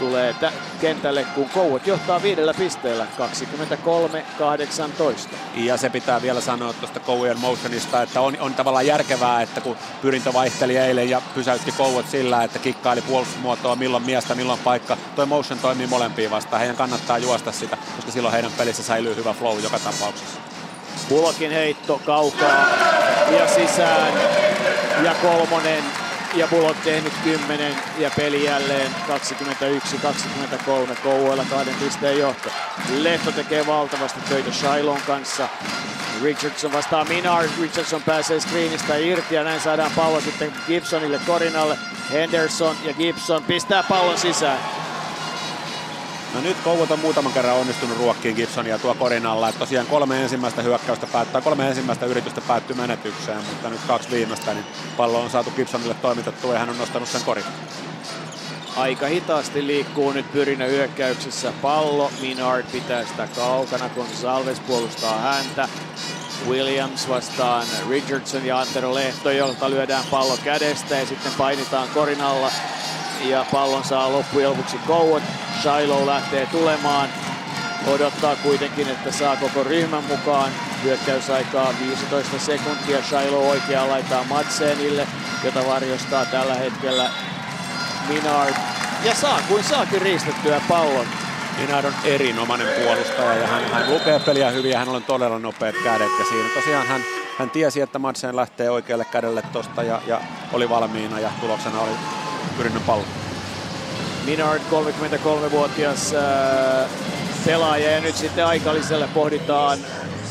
tulee 0.00 0.34
tä- 0.34 0.52
kentälle, 0.80 1.24
kun 1.24 1.50
Kouot 1.50 1.86
johtaa 1.86 2.22
viidellä 2.22 2.54
pisteellä 2.54 3.06
23-18. 3.18 3.20
Ja 5.54 5.76
se 5.76 5.90
pitää 5.90 6.22
vielä 6.22 6.40
sanoa 6.40 6.72
tuosta 6.72 7.00
Kouvojen 7.00 7.38
motionista, 7.38 8.02
että 8.02 8.20
on, 8.20 8.36
on 8.40 8.54
tavallaan 8.54 8.86
järkevää, 8.86 9.42
että 9.42 9.60
kun 9.60 9.76
pyrintö 10.02 10.32
vaihteli 10.32 10.76
eilen 10.76 11.10
ja 11.10 11.22
pysäytti 11.34 11.72
Kouot 11.72 12.08
sillä, 12.08 12.44
että 12.44 12.58
kikkaili 12.58 13.02
puolustusmuotoa 13.02 13.76
milloin 13.76 14.02
miestä, 14.02 14.34
milloin 14.34 14.60
paikka. 14.64 14.96
Toi 15.16 15.26
motion 15.26 15.58
toimii 15.58 15.86
molempiin 15.86 16.30
vastaan. 16.30 16.60
Heidän 16.60 16.76
kannattaa 16.76 17.18
juosta 17.18 17.52
sitä, 17.52 17.76
koska 17.96 18.10
silloin 18.10 18.32
heidän 18.32 18.52
pelissä 18.58 18.82
säilyy 18.82 19.16
hyvä 19.16 19.32
flow 19.32 19.62
joka 19.62 19.78
tapauksessa. 19.78 20.40
Pulokin 21.08 21.50
heitto 21.50 22.00
kaukaa 22.06 22.66
ja 23.38 23.48
sisään 23.48 24.12
ja 25.04 25.14
kolmonen 25.22 25.84
ja 26.34 26.46
Bullock 26.46 26.80
tehnyt 26.84 27.12
10 27.24 27.76
ja 27.98 28.10
peli 28.16 28.44
jälleen 28.44 28.90
21-23 30.90 30.96
Kouvoilla 31.04 31.44
kahden 31.50 31.74
pisteen 31.74 32.18
johto. 32.18 32.50
Lehto 32.98 33.32
tekee 33.32 33.66
valtavasti 33.66 34.20
töitä 34.28 34.52
Shilon 34.52 35.00
kanssa. 35.06 35.48
Richardson 36.22 36.72
vastaa 36.72 37.04
Minard. 37.04 37.48
Richardson 37.60 38.02
pääsee 38.02 38.40
screenistä 38.40 38.96
irti 38.96 39.34
ja 39.34 39.44
näin 39.44 39.60
saadaan 39.60 39.92
pallo 39.96 40.20
sitten 40.20 40.52
Gibsonille 40.66 41.20
korinalle. 41.26 41.78
Henderson 42.12 42.76
ja 42.84 42.94
Gibson 42.94 43.44
pistää 43.44 43.82
pallon 43.82 44.18
sisään. 44.18 44.58
No 46.34 46.40
nyt 46.40 46.56
Kouvot 46.64 46.90
on 46.90 46.98
muutaman 46.98 47.32
kerran 47.32 47.56
onnistunut 47.56 47.98
ruokkiin 47.98 48.36
Gibsonia 48.36 48.78
tuo 48.78 48.94
korin 48.94 49.26
alla. 49.26 49.48
Että 49.48 49.58
tosiaan 49.58 49.86
kolme 49.86 50.22
ensimmäistä 50.22 50.62
hyökkäystä 50.62 51.06
päättää, 51.06 51.40
kolme 51.40 51.68
ensimmäistä 51.68 52.06
yritystä 52.06 52.40
päättyy 52.40 52.76
menetykseen, 52.76 53.44
mutta 53.44 53.70
nyt 53.70 53.80
kaksi 53.86 54.10
viimeistä, 54.10 54.54
niin 54.54 54.66
pallo 54.96 55.20
on 55.20 55.30
saatu 55.30 55.50
Gibsonille 55.50 55.94
toimitettua 55.94 56.52
ja 56.52 56.58
hän 56.58 56.70
on 56.70 56.78
nostanut 56.78 57.08
sen 57.08 57.24
korin. 57.24 57.44
Aika 58.76 59.06
hitaasti 59.06 59.66
liikkuu 59.66 60.12
nyt 60.12 60.32
Pyrinä 60.32 60.64
hyökkäyksessä 60.64 61.52
pallo. 61.62 62.10
Minard 62.20 62.66
pitää 62.72 63.04
sitä 63.04 63.28
kaukana, 63.36 63.88
kun 63.88 64.06
Salves 64.14 64.60
puolustaa 64.60 65.18
häntä. 65.18 65.68
Williams 66.48 67.08
vastaan 67.08 67.66
Richardson 67.88 68.46
ja 68.46 68.60
Antero 68.60 68.94
Lehto, 68.94 69.30
jolta 69.30 69.70
lyödään 69.70 70.04
pallo 70.10 70.38
kädestä 70.44 70.94
ja 70.94 71.06
sitten 71.06 71.32
painitaan 71.38 71.88
korin 71.88 72.20
alla. 72.20 72.50
Ja 73.24 73.46
pallon 73.52 73.84
saa 73.84 74.12
loppujen 74.12 74.50
lopuksi 74.50 74.76
Kouot. 74.86 75.22
Shiloh 75.62 76.06
lähtee 76.06 76.46
tulemaan. 76.46 77.08
Odottaa 77.86 78.36
kuitenkin, 78.36 78.88
että 78.88 79.12
saa 79.12 79.36
koko 79.36 79.64
ryhmän 79.64 80.04
mukaan. 80.04 80.50
Hyökkäysaikaa 80.84 81.74
15 81.80 82.38
sekuntia. 82.38 83.02
Shiloh 83.02 83.48
oikeaan 83.50 83.90
laittaa 83.90 84.24
Madsenille, 84.24 85.06
jota 85.44 85.66
varjostaa 85.66 86.24
tällä 86.24 86.54
hetkellä 86.54 87.10
Minard. 88.08 88.54
Ja 89.04 89.14
saa 89.14 89.40
kuin 89.48 89.64
saakin 89.64 90.02
riistettyä 90.02 90.60
pallon. 90.68 91.06
Minard 91.58 91.84
on 91.84 91.94
erinomainen 92.04 92.68
puolustaja 92.84 93.34
ja 93.34 93.46
hän, 93.46 93.64
hän 93.72 93.90
lukee 93.94 94.18
peliä 94.18 94.50
hyvin 94.50 94.70
ja 94.70 94.78
hän 94.78 94.88
on 94.88 95.02
todella 95.02 95.38
nopeat 95.38 95.74
kädet. 95.84 96.10
Ja 96.18 96.24
siinä 96.24 96.48
tosiaan 96.54 96.86
hän, 96.86 97.00
hän 97.38 97.50
tiesi, 97.50 97.80
että 97.80 97.98
Madsen 97.98 98.36
lähtee 98.36 98.70
oikealle 98.70 99.04
kädelle 99.04 99.42
tosta 99.52 99.82
ja, 99.82 100.02
ja 100.06 100.20
oli 100.52 100.68
valmiina 100.68 101.20
ja 101.20 101.30
tuloksena 101.40 101.80
oli 101.80 101.90
pyrinnön 102.60 102.82
pallo. 102.82 103.04
Minard 104.24 104.60
33-vuotias 104.70 106.14
äh, 106.14 106.90
pelaaja 107.46 107.90
ja 107.90 108.00
nyt 108.00 108.16
sitten 108.16 108.46
aikalliselle 108.46 109.08
pohditaan 109.14 109.78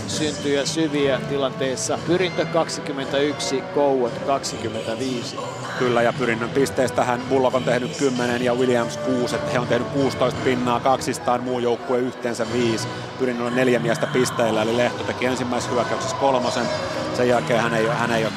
syntyjä 0.07 0.65
syviä 0.65 1.21
tilanteessa. 1.29 1.99
Pyrintö 2.07 2.45
21, 2.45 3.61
Kouot 3.61 4.13
25. 4.27 5.37
Kyllä, 5.79 6.01
ja 6.01 6.13
pyrinnön 6.13 6.49
pisteestä 6.49 7.03
hän 7.03 7.21
Bullock 7.29 7.55
on 7.55 7.63
tehnyt 7.63 7.97
10 7.97 8.41
ja 8.41 8.53
Williams 8.53 8.97
6, 8.97 9.35
että 9.35 9.51
he 9.51 9.59
on 9.59 9.67
tehnyt 9.67 9.87
16 9.87 10.39
pinnaa, 10.43 10.79
kaksistaan 10.79 11.43
muu 11.43 11.59
joukkue 11.59 11.97
yhteensä 11.99 12.45
5. 12.53 12.87
Pyrinnön 13.19 13.47
on 13.47 13.55
neljä 13.55 13.79
miestä 13.79 14.07
pisteillä, 14.07 14.61
eli 14.61 14.77
Lehto 14.77 15.03
teki 15.03 15.25
ensimmäisessä 15.25 15.73
hyökkäyksessä 15.73 16.15
kolmosen. 16.15 16.65
Sen 17.13 17.27
jälkeen 17.27 17.61
hän, 17.61 17.73
ei, 17.73 17.87
hän, 17.87 18.11
ei, 18.11 18.27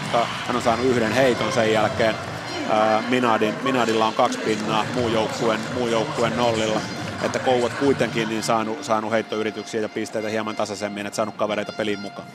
hän 0.47 0.57
on 0.57 0.63
saanut 0.63 0.87
yhden 0.87 1.13
heiton 1.13 1.53
sen 1.53 1.73
jälkeen. 1.73 2.15
Minadin, 3.09 3.55
Minadilla 3.63 4.07
on 4.07 4.15
kaksi 4.15 4.39
pinnaa, 4.39 4.85
muu 4.95 5.09
joukkueen, 5.09 5.61
muu 5.75 5.89
joukkueen 5.89 6.37
nollilla 6.37 6.81
että 7.23 7.39
Kouvat 7.39 7.73
kuitenkin 7.73 8.29
niin 8.29 8.43
saanut, 8.43 8.85
saanut 8.85 9.11
heittoyrityksiä 9.11 9.81
ja 9.81 9.89
pisteitä 9.89 10.29
hieman 10.29 10.57
tasaisemmin, 10.57 11.07
että 11.07 11.17
saanut 11.17 11.35
kavereita 11.37 11.73
peliin 11.73 12.01
mukaan. 12.01 12.29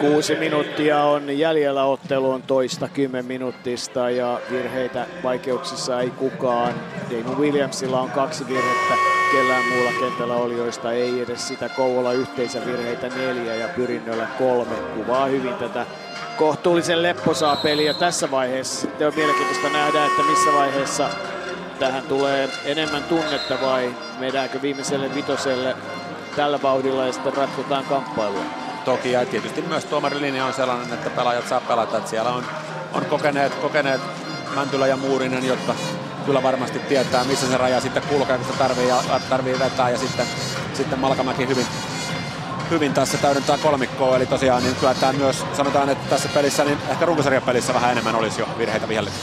Kuusi 0.00 0.34
minuuttia 0.36 1.04
on 1.04 1.38
jäljellä 1.38 1.84
otteluun 1.84 2.42
toista 2.42 2.88
kymmen 2.88 3.24
minuuttista 3.24 4.10
ja 4.10 4.40
virheitä 4.50 5.06
vaikeuksissa 5.22 6.00
ei 6.00 6.10
kukaan. 6.10 6.74
Damon 7.10 7.38
Williamsilla 7.38 8.00
on 8.00 8.10
kaksi 8.10 8.46
virhettä, 8.48 8.94
kellään 9.32 9.64
muulla 9.64 9.92
kentällä 10.00 10.34
olijoista 10.34 10.92
ei 10.92 11.20
edes 11.20 11.48
sitä 11.48 11.68
Kouvola 11.68 12.12
yhteisövirheitä 12.12 13.08
neljä 13.08 13.54
ja 13.54 13.68
pyrinnöllä 13.68 14.26
kolme. 14.38 14.74
Kuvaa 14.94 15.26
hyvin 15.26 15.54
tätä 15.54 15.86
kohtuullisen 16.36 17.02
lepposaa 17.02 17.56
peliä 17.56 17.94
tässä 17.94 18.30
vaiheessa. 18.30 18.80
Sitten 18.80 19.06
on 19.06 19.14
mielenkiintoista 19.16 19.68
nähdä, 19.68 20.06
että 20.06 20.22
missä 20.22 20.52
vaiheessa 20.52 21.08
tähän 21.78 22.02
tulee 22.02 22.48
enemmän 22.64 23.04
tunnetta 23.04 23.54
vai 23.62 23.94
meidäänkö 24.18 24.62
viimeiselle 24.62 25.14
vitoselle 25.14 25.76
tällä 26.36 26.62
vauhdilla 26.62 27.06
ja 27.06 27.12
sitten 27.12 27.34
ratkotaan 27.34 27.84
kamppailua? 27.84 28.44
Toki 28.84 29.12
ja 29.12 29.26
tietysti 29.26 29.62
myös 29.62 29.84
tuomarilinja 29.84 30.44
on 30.44 30.54
sellainen, 30.54 30.92
että 30.92 31.10
pelaajat 31.10 31.48
saa 31.48 31.60
pelata. 31.60 31.96
Että 31.96 32.10
siellä 32.10 32.30
on, 32.30 32.44
on 32.92 33.04
kokeneet, 33.04 33.54
kokeneet 33.54 34.00
Mäntylä 34.54 34.86
ja 34.86 34.96
Muurinen, 34.96 35.46
jotka 35.46 35.74
kyllä 36.26 36.42
varmasti 36.42 36.78
tietää, 36.78 37.24
missä 37.24 37.46
se 37.46 37.56
raja 37.56 37.80
sitten 37.80 38.02
kulkee, 38.02 38.36
kun 38.36 38.46
sitä 38.46 38.58
tarvii, 38.58 38.88
tarvii 39.28 39.58
vetää. 39.58 39.90
Ja 39.90 39.98
sitten, 39.98 40.26
sitten 40.74 40.98
Malkamäki 40.98 41.48
hyvin, 41.48 41.66
hyvin 42.70 42.94
tässä 42.94 43.18
täydentää 43.18 43.58
kolmikkoa. 43.58 44.16
Eli 44.16 44.26
tosiaan 44.26 44.62
niin 44.62 44.76
kyllä 44.76 44.94
tämä 44.94 45.12
myös 45.12 45.44
sanotaan, 45.56 45.88
että 45.88 46.10
tässä 46.10 46.28
pelissä, 46.28 46.64
niin 46.64 46.78
ehkä 46.88 47.06
runkosarjapelissä 47.06 47.74
vähän 47.74 47.92
enemmän 47.92 48.14
olisi 48.14 48.40
jo 48.40 48.48
virheitä 48.58 48.88
vihelletty. 48.88 49.18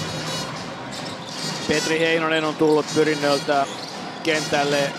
Petri 1.68 2.00
Heinonen 2.00 2.44
on 2.44 2.56
tullut 2.56 2.86
pyrinnöltä 2.96 3.66
kentälle 4.24 4.92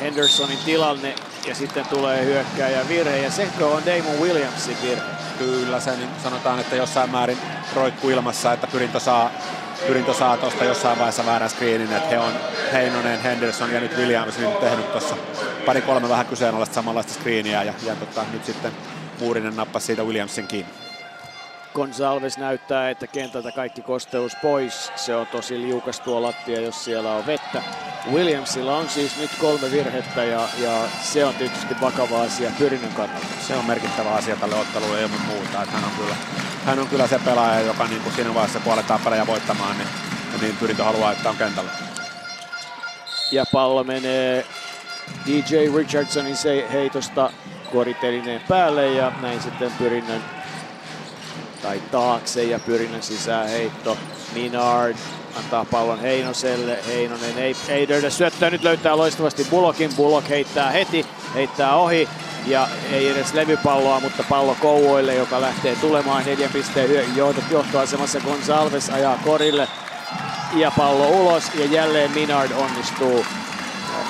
Hendersonin 0.00 0.58
tilanne 0.64 1.14
ja 1.46 1.54
sitten 1.54 1.86
tulee 1.86 2.24
hyökkääjä 2.24 2.88
virhe 2.88 3.16
ja 3.16 3.30
sekö 3.30 3.66
on 3.66 3.82
Damon 3.86 4.20
Williamsin 4.20 4.76
virhe. 4.82 5.02
Kyllä, 5.38 5.80
se 5.80 5.96
niin 5.96 6.08
sanotaan, 6.22 6.60
että 6.60 6.76
jossain 6.76 7.10
määrin 7.10 7.38
roikkuu 7.74 8.10
ilmassa, 8.10 8.52
että 8.52 8.66
Pyrintö 8.66 9.00
saa, 9.00 9.30
Pyrintö 9.86 10.14
saa 10.14 10.36
tuosta 10.36 10.64
jossain 10.64 10.98
vaiheessa 10.98 11.26
väärän 11.26 11.50
screenin, 11.50 11.92
että 11.92 12.08
he 12.08 12.18
on 12.18 12.32
Heinonen, 12.72 13.22
Henderson 13.22 13.72
ja 13.72 13.80
nyt 13.80 13.96
Williams 13.96 14.38
niin 14.38 14.52
tehnyt 14.52 14.92
tuossa 14.92 15.16
pari-kolme 15.66 16.08
vähän 16.08 16.26
kyseenalaista 16.26 16.74
samanlaista 16.74 17.12
screeniä 17.12 17.62
ja, 17.62 17.74
ja 17.86 17.96
tota, 17.96 18.24
nyt 18.32 18.44
sitten 18.44 18.72
Muurinen 19.20 19.56
nappasi 19.56 19.86
siitä 19.86 20.02
Williamsin 20.02 20.46
kiinni. 20.46 20.72
Gonsalves 21.74 22.38
näyttää, 22.38 22.90
että 22.90 23.06
kentältä 23.06 23.52
kaikki 23.52 23.82
kosteus 23.82 24.36
pois. 24.42 24.92
Se 24.96 25.16
on 25.16 25.26
tosi 25.26 25.58
liukas 25.58 26.00
tuo 26.00 26.22
lattia, 26.22 26.60
jos 26.60 26.84
siellä 26.84 27.12
on 27.12 27.26
vettä. 27.26 27.62
Williamsilla 28.12 28.76
on 28.76 28.88
siis 28.88 29.16
nyt 29.18 29.30
kolme 29.40 29.70
virhettä 29.70 30.24
ja, 30.24 30.48
ja 30.58 30.88
se 31.02 31.24
on 31.24 31.34
tietysti 31.34 31.74
vakava 31.80 32.22
asia 32.22 32.50
Pyrinnön 32.58 32.92
kannalta. 32.92 33.26
Se 33.40 33.56
on 33.56 33.64
merkittävä 33.64 34.10
asia 34.10 34.36
tälle 34.36 34.54
ottelulle 34.54 35.02
ilman 35.02 35.20
muuta. 35.20 35.62
Että 35.62 35.76
hän, 35.76 35.84
on 35.84 35.90
kyllä, 35.98 36.16
hän 36.64 36.78
on 36.78 36.88
kyllä 36.88 37.06
se 37.06 37.18
pelaaja, 37.24 37.60
joka 37.60 37.86
niin 37.86 38.02
kuin 38.02 38.14
siinä 38.14 38.34
vaiheessa 38.34 38.60
kun 38.60 38.72
aletaan 38.72 39.00
pelejä 39.00 39.26
voittamaan, 39.26 39.78
niin, 39.78 39.88
niin 40.40 40.56
Pyrintö 40.56 40.84
haluaa, 40.84 41.12
että 41.12 41.30
on 41.30 41.36
kentällä. 41.36 41.70
Ja 43.32 43.44
pallo 43.52 43.84
menee 43.84 44.46
DJ 45.26 45.56
Richardsonin 45.76 46.36
heitosta 46.72 47.30
koritelineen 47.72 48.40
päälle 48.48 48.88
ja 48.88 49.12
näin 49.22 49.42
sitten 49.42 49.72
Pyrinnön 49.78 50.22
tai 51.62 51.82
taakse 51.90 52.44
ja 52.44 52.58
Pyrinnön 52.58 53.02
sisään 53.02 53.48
heitto. 53.48 53.98
Minard 54.34 54.96
antaa 55.36 55.64
pallon 55.64 56.00
Heinoselle. 56.00 56.78
Heinonen 56.86 57.38
ei, 57.38 57.56
ei 57.68 57.88
löydä 57.88 58.10
syöttöä. 58.10 58.50
Nyt 58.50 58.62
löytää 58.62 58.96
loistavasti 58.96 59.46
Bulokin. 59.50 59.94
Bullock 59.96 60.28
heittää 60.28 60.70
heti, 60.70 61.06
heittää 61.34 61.76
ohi 61.76 62.08
ja 62.46 62.68
ei 62.92 63.08
edes 63.08 63.34
levypalloa, 63.34 64.00
mutta 64.00 64.24
pallo 64.28 64.56
Kouvoille, 64.60 65.14
joka 65.14 65.40
lähtee 65.40 65.76
tulemaan 65.76 66.24
neljän 66.24 66.52
pisteen 66.52 66.90
johtoasemassa. 67.50 68.20
Gonsalves 68.20 68.90
ajaa 68.90 69.18
korille 69.24 69.68
ja 70.54 70.70
pallo 70.70 71.08
ulos 71.08 71.44
ja 71.54 71.64
jälleen 71.64 72.10
Minard 72.10 72.50
onnistuu 72.52 73.26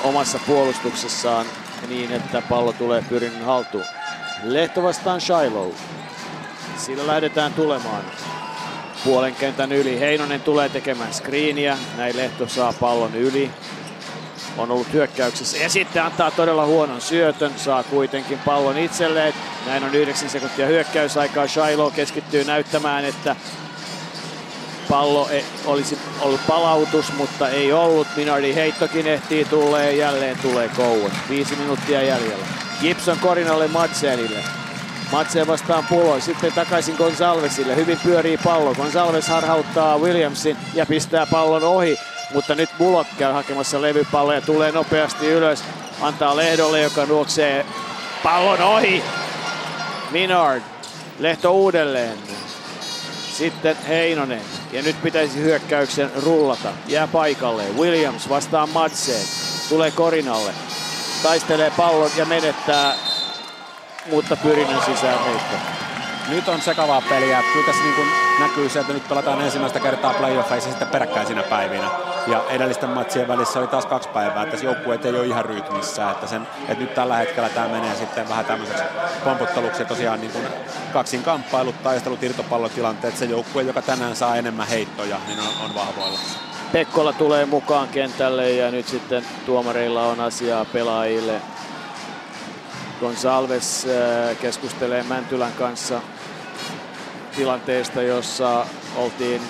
omassa 0.03 0.39
puolustuksessaan 0.47 1.45
niin, 1.89 2.11
että 2.11 2.41
pallo 2.49 2.73
tulee 2.73 3.03
Pyrinnön 3.09 3.45
haltuun. 3.45 3.83
Lehto 4.43 4.83
vastaan 4.83 5.21
Shiloh. 5.21 5.75
Siinä 6.83 7.07
lähdetään 7.07 7.53
tulemaan 7.53 8.03
puolen 9.03 9.35
kentän 9.35 9.71
yli. 9.71 9.99
Heinonen 9.99 10.41
tulee 10.41 10.69
tekemään 10.69 11.13
screeniä. 11.13 11.77
Näin 11.97 12.17
Lehto 12.17 12.47
saa 12.47 12.73
pallon 12.73 13.15
yli. 13.15 13.51
On 14.57 14.71
ollut 14.71 14.93
hyökkäyksessä 14.93 15.57
ja 15.57 15.69
sitten 15.69 16.03
antaa 16.03 16.31
todella 16.31 16.65
huonon 16.65 17.01
syötön. 17.01 17.51
Saa 17.57 17.83
kuitenkin 17.83 18.39
pallon 18.39 18.77
itselleen. 18.77 19.33
Näin 19.65 19.83
on 19.83 19.95
9 19.95 20.29
sekuntia 20.29 20.67
hyökkäysaikaa. 20.67 21.47
Shiloh 21.47 21.93
keskittyy 21.93 22.43
näyttämään, 22.43 23.05
että 23.05 23.35
pallo 24.89 25.29
ei, 25.29 25.45
olisi 25.65 25.97
ollut 26.21 26.47
palautus, 26.47 27.13
mutta 27.13 27.49
ei 27.49 27.73
ollut. 27.73 28.07
Minardi 28.15 28.55
heittokin 28.55 29.07
ehtii 29.07 29.45
tulee 29.45 29.95
jälleen 29.95 30.37
tulee 30.41 30.69
Cowan. 30.69 31.11
Viisi 31.29 31.55
minuuttia 31.55 32.01
jäljellä. 32.01 32.45
Gibson 32.81 33.19
Korinalle 33.19 33.67
Madsenille. 33.67 34.62
Matse 35.11 35.47
vastaan 35.47 35.85
Pulo, 35.89 36.19
sitten 36.19 36.53
takaisin 36.53 36.95
Gonsalvesille. 36.95 37.75
Hyvin 37.75 37.99
pyörii 38.03 38.37
pallo. 38.37 38.75
Gonsalves 38.75 39.27
harhauttaa 39.27 39.97
Williamsin 39.97 40.57
ja 40.73 40.85
pistää 40.85 41.25
pallon 41.25 41.63
ohi. 41.63 41.97
Mutta 42.33 42.55
nyt 42.55 42.69
Bullock 42.77 43.09
käy 43.17 43.33
hakemassa 43.33 43.81
levypalloa 43.81 44.35
ja 44.35 44.41
tulee 44.41 44.71
nopeasti 44.71 45.27
ylös. 45.27 45.63
Antaa 46.01 46.35
Lehdolle, 46.35 46.81
joka 46.81 47.05
nuoksee 47.05 47.65
pallon 48.23 48.61
ohi. 48.61 49.03
Minard. 50.11 50.61
Lehto 51.19 51.51
uudelleen. 51.51 52.17
Sitten 53.31 53.77
Heinonen. 53.87 54.41
Ja 54.71 54.81
nyt 54.81 55.01
pitäisi 55.01 55.39
hyökkäyksen 55.39 56.11
rullata. 56.23 56.69
Jää 56.87 57.07
paikalle. 57.07 57.63
Williams 57.77 58.29
vastaa 58.29 58.67
Madseen. 58.67 59.25
Tulee 59.69 59.91
Korinalle. 59.91 60.51
Taistelee 61.23 61.71
pallon 61.77 62.11
ja 62.17 62.25
menettää 62.25 62.95
mutta 64.11 64.35
pyrinnön 64.35 64.81
sisään 64.81 65.23
heitto. 65.23 65.55
Nyt 66.29 66.47
on 66.47 66.61
sekavaa 66.61 67.01
peliä. 67.09 67.43
Kyllä 67.53 67.65
tässä 67.65 67.83
niin 67.83 68.07
näkyy 68.39 68.69
se, 68.69 68.79
että 68.79 68.93
nyt 68.93 69.07
pelataan 69.09 69.41
ensimmäistä 69.41 69.79
kertaa 69.79 70.13
playoffeissa 70.13 70.69
sitten 70.69 70.87
peräkkäisinä 70.87 71.43
päivinä. 71.43 71.89
Ja 72.27 72.43
edellisten 72.49 72.89
matsien 72.89 73.27
välissä 73.27 73.59
oli 73.59 73.67
taas 73.67 73.85
kaksi 73.85 74.09
päivää, 74.09 74.43
että 74.43 74.65
joukkueet 74.65 75.05
ei 75.05 75.11
ole 75.11 75.25
ihan 75.25 75.45
rytmissä. 75.45 76.11
Että, 76.11 76.27
sen, 76.27 76.47
että 76.67 76.83
nyt 76.83 76.93
tällä 76.93 77.15
hetkellä 77.15 77.49
tämä 77.49 77.67
menee 77.67 77.95
sitten 77.95 78.29
vähän 78.29 78.45
tämmöiseksi 78.45 78.83
pomputteluksi 79.23 79.81
ja 79.81 79.85
tosiaan 79.85 80.21
niin 80.21 80.31
kuin 80.31 80.45
kaksin 80.93 81.23
kamppailut, 81.23 81.83
taistelut, 81.83 82.23
irtopallotilanteet. 82.23 83.17
Se 83.17 83.25
joukkue, 83.25 83.63
joka 83.63 83.81
tänään 83.81 84.15
saa 84.15 84.35
enemmän 84.35 84.67
heittoja, 84.67 85.17
niin 85.27 85.39
on, 85.39 85.65
on 85.65 85.75
vahvoilla. 85.75 86.19
Pekkola 86.71 87.13
tulee 87.13 87.45
mukaan 87.45 87.87
kentälle 87.87 88.51
ja 88.51 88.71
nyt 88.71 88.87
sitten 88.87 89.25
tuomareilla 89.45 90.03
on 90.03 90.19
asiaa 90.19 90.65
pelaajille 90.65 91.41
Gonsalves 93.03 93.85
äh, 93.85 94.37
keskustelee 94.37 95.03
Mäntylän 95.03 95.51
kanssa 95.51 96.01
tilanteesta, 97.35 98.01
jossa 98.01 98.65
oltiin 98.95 99.41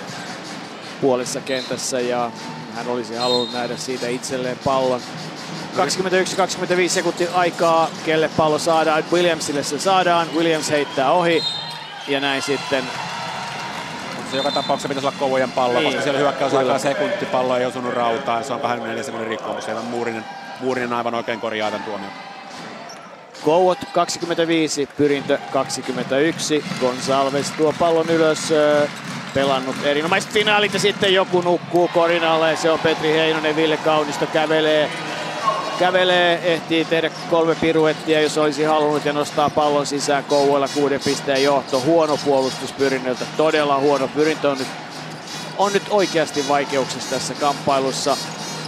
puolessa 1.02 1.42
kentässä 1.42 2.00
ja 2.00 2.32
hän 2.76 2.88
olisi 2.88 3.16
halunnut 3.16 3.54
nähdä 3.54 3.78
siitä 3.78 4.08
itselleen 4.08 4.58
pallon. 4.64 5.02
21-25 6.86 6.90
sekuntia 6.90 7.28
aikaa, 7.34 7.90
kelle 8.06 8.30
pallo 8.38 8.60
saadaan. 8.60 9.04
Williamsille 9.12 9.64
se 9.64 9.80
saadaan. 9.80 10.28
Williams 10.36 10.70
heittää 10.70 11.12
ohi. 11.12 11.44
Ja 12.08 12.20
näin 12.20 12.42
sitten 12.42 12.84
se 14.32 14.38
joka 14.38 14.52
tapauksessa 14.52 14.90
pitäisi 14.90 15.08
olla 15.08 15.18
kovojen 15.20 15.52
pallo, 15.52 15.80
niin. 15.80 15.86
koska 15.86 16.02
siellä 16.02 16.20
hyökkäysaikaa 16.20 16.80
sekunti 16.80 17.26
pallo 17.26 17.58
ei 17.58 17.66
osunut 17.66 17.94
rautaan. 17.94 18.44
Se 18.44 18.54
on 18.54 18.60
24 18.60 19.04
sekunnin 19.04 19.30
rikkomus. 19.30 19.66
Siellä 19.66 19.82
Muurinen, 19.82 20.26
Muurinen 20.60 20.94
aivan 20.94 21.16
oikein 21.16 21.40
korjaa 21.40 21.72
tämän 21.72 21.86
tuomion. 21.86 22.33
Kouot 23.44 23.80
25, 23.94 24.90
Pyrintö 24.98 25.38
21. 25.52 26.64
Gonsalves 26.80 27.52
tuo 27.52 27.74
pallon 27.80 28.10
ylös, 28.10 28.40
pelannut 29.34 29.76
erinomaiset 29.84 30.32
finaalit 30.32 30.74
ja 30.74 30.80
sitten 30.80 31.14
joku 31.14 31.42
nukkuu 31.42 31.88
korinalle. 31.94 32.56
Se 32.56 32.72
on 32.72 32.80
Petri 32.80 33.14
Heinonen, 33.14 33.56
Ville 33.56 33.78
Kaunisto 33.78 34.26
kävelee 34.26 34.90
kävelee, 35.80 36.54
ehtii 36.54 36.86
tehdä 36.86 37.10
kolme 37.30 37.56
piruettia, 37.56 38.22
jos 38.22 38.38
olisi 38.38 38.64
halunnut 38.64 39.06
ja 39.06 39.14
nostaa 39.14 39.50
pallon 39.50 39.86
sisään 39.86 40.24
Kouvoilla 40.24 40.68
kuuden 40.68 41.02
pisteen 41.06 41.44
johto. 41.44 41.82
Huono 41.82 42.18
puolustus 42.26 42.72
Pyrinnöltä, 42.72 43.26
todella 43.38 43.80
huono. 43.80 44.08
Pyrintö 44.08 44.52
on 44.52 44.58
nyt, 44.58 44.68
on 45.58 45.74
nyt 45.74 45.84
oikeasti 45.90 46.48
vaikeuksissa 46.48 47.10
tässä 47.10 47.34
kamppailussa. 47.34 48.18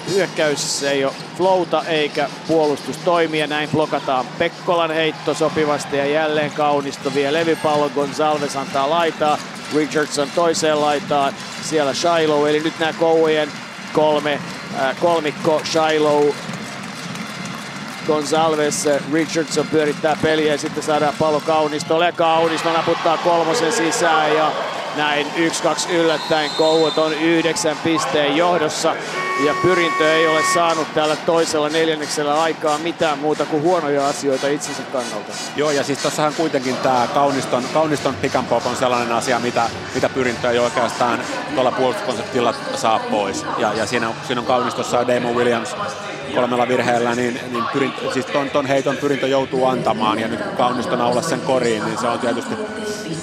Hyökkäyksessä 0.09 0.91
ei 0.91 1.05
ole 1.05 1.13
flowta 1.37 1.83
eikä 1.87 2.29
puolustus 2.47 2.97
toimia. 2.97 3.47
Näin 3.47 3.69
blokataan 3.69 4.25
Pekkolan 4.37 4.91
heitto 4.91 5.33
sopivasti 5.33 5.97
ja 5.97 6.05
jälleen 6.05 6.51
Kaunisto 6.51 7.13
vie 7.13 7.33
levypallon. 7.33 7.91
Gonzalves 7.95 8.55
antaa 8.55 8.89
laitaa. 8.89 9.37
Richardson 9.75 10.27
toiseen 10.35 10.81
laitaan. 10.81 11.33
Siellä 11.61 11.93
Shiloh, 11.93 12.47
eli 12.47 12.59
nyt 12.59 12.79
nämä 12.79 12.93
Kouvojen 12.93 13.51
kolme, 13.93 14.39
äh, 14.79 14.99
kolmikko 14.99 15.61
Shiloh, 15.65 16.35
Gonzalves, 18.07 18.85
Richardson 19.13 19.67
pyörittää 19.67 20.17
peliä 20.21 20.51
ja 20.51 20.57
sitten 20.57 20.83
saadaan 20.83 21.13
pallo 21.19 21.39
Kaunistolle. 21.39 22.11
Kaunisto 22.11 22.73
naputtaa 22.73 23.17
kolmosen 23.17 23.71
sisään 23.71 24.35
ja 24.35 24.51
näin 24.95 25.27
1-2 25.87 25.91
yllättäen 25.91 26.51
Kouot 26.57 26.97
on 26.97 27.13
yhdeksän 27.13 27.77
pisteen 27.83 28.37
johdossa. 28.37 28.95
Ja 29.43 29.53
Pyrintö 29.61 30.13
ei 30.13 30.27
ole 30.27 30.43
saanut 30.53 30.93
täällä 30.93 31.15
toisella 31.15 31.69
neljänneksellä 31.69 32.41
aikaa 32.41 32.77
mitään 32.77 33.19
muuta 33.19 33.45
kuin 33.45 33.63
huonoja 33.63 34.07
asioita 34.07 34.47
itsensä 34.47 34.81
kannalta. 34.83 35.33
Joo, 35.55 35.71
ja 35.71 35.83
siis 35.83 35.99
tossahan 35.99 36.33
kuitenkin 36.33 36.77
tämä 36.77 37.07
Kauniston, 37.13 37.63
Kauniston 37.73 38.15
pick 38.15 38.35
and 38.35 38.47
pop 38.47 38.65
on 38.65 38.75
sellainen 38.75 39.11
asia, 39.11 39.39
mitä, 39.39 39.69
mitä 39.95 40.09
Pyrintö 40.09 40.51
ei 40.51 40.59
oikeastaan 40.59 41.19
tuolla 41.55 41.71
puolustuskonseptilla 41.71 42.53
saa 42.75 42.99
pois. 42.99 43.45
Ja, 43.57 43.73
ja 43.73 43.85
siinä, 43.85 44.11
siinä 44.27 44.41
on 44.41 44.47
Kaunistossa 44.47 45.07
Damon 45.07 45.35
Williams 45.35 45.75
kolmella 46.35 46.67
virheellä, 46.67 47.15
niin, 47.15 47.39
niin 47.51 47.63
pyrin, 47.73 47.93
siis 48.13 48.25
ton, 48.25 48.49
ton 48.49 48.65
heiton 48.65 48.97
pyrintö 48.97 49.27
joutuu 49.27 49.65
antamaan 49.65 50.19
ja 50.19 50.27
nyt 50.27 50.41
kun 50.41 50.57
Kauniston 50.57 51.01
olla 51.01 51.21
sen 51.21 51.41
koriin, 51.41 51.85
niin 51.85 51.97
se 51.97 52.07
on 52.07 52.19
tietysti, 52.19 52.55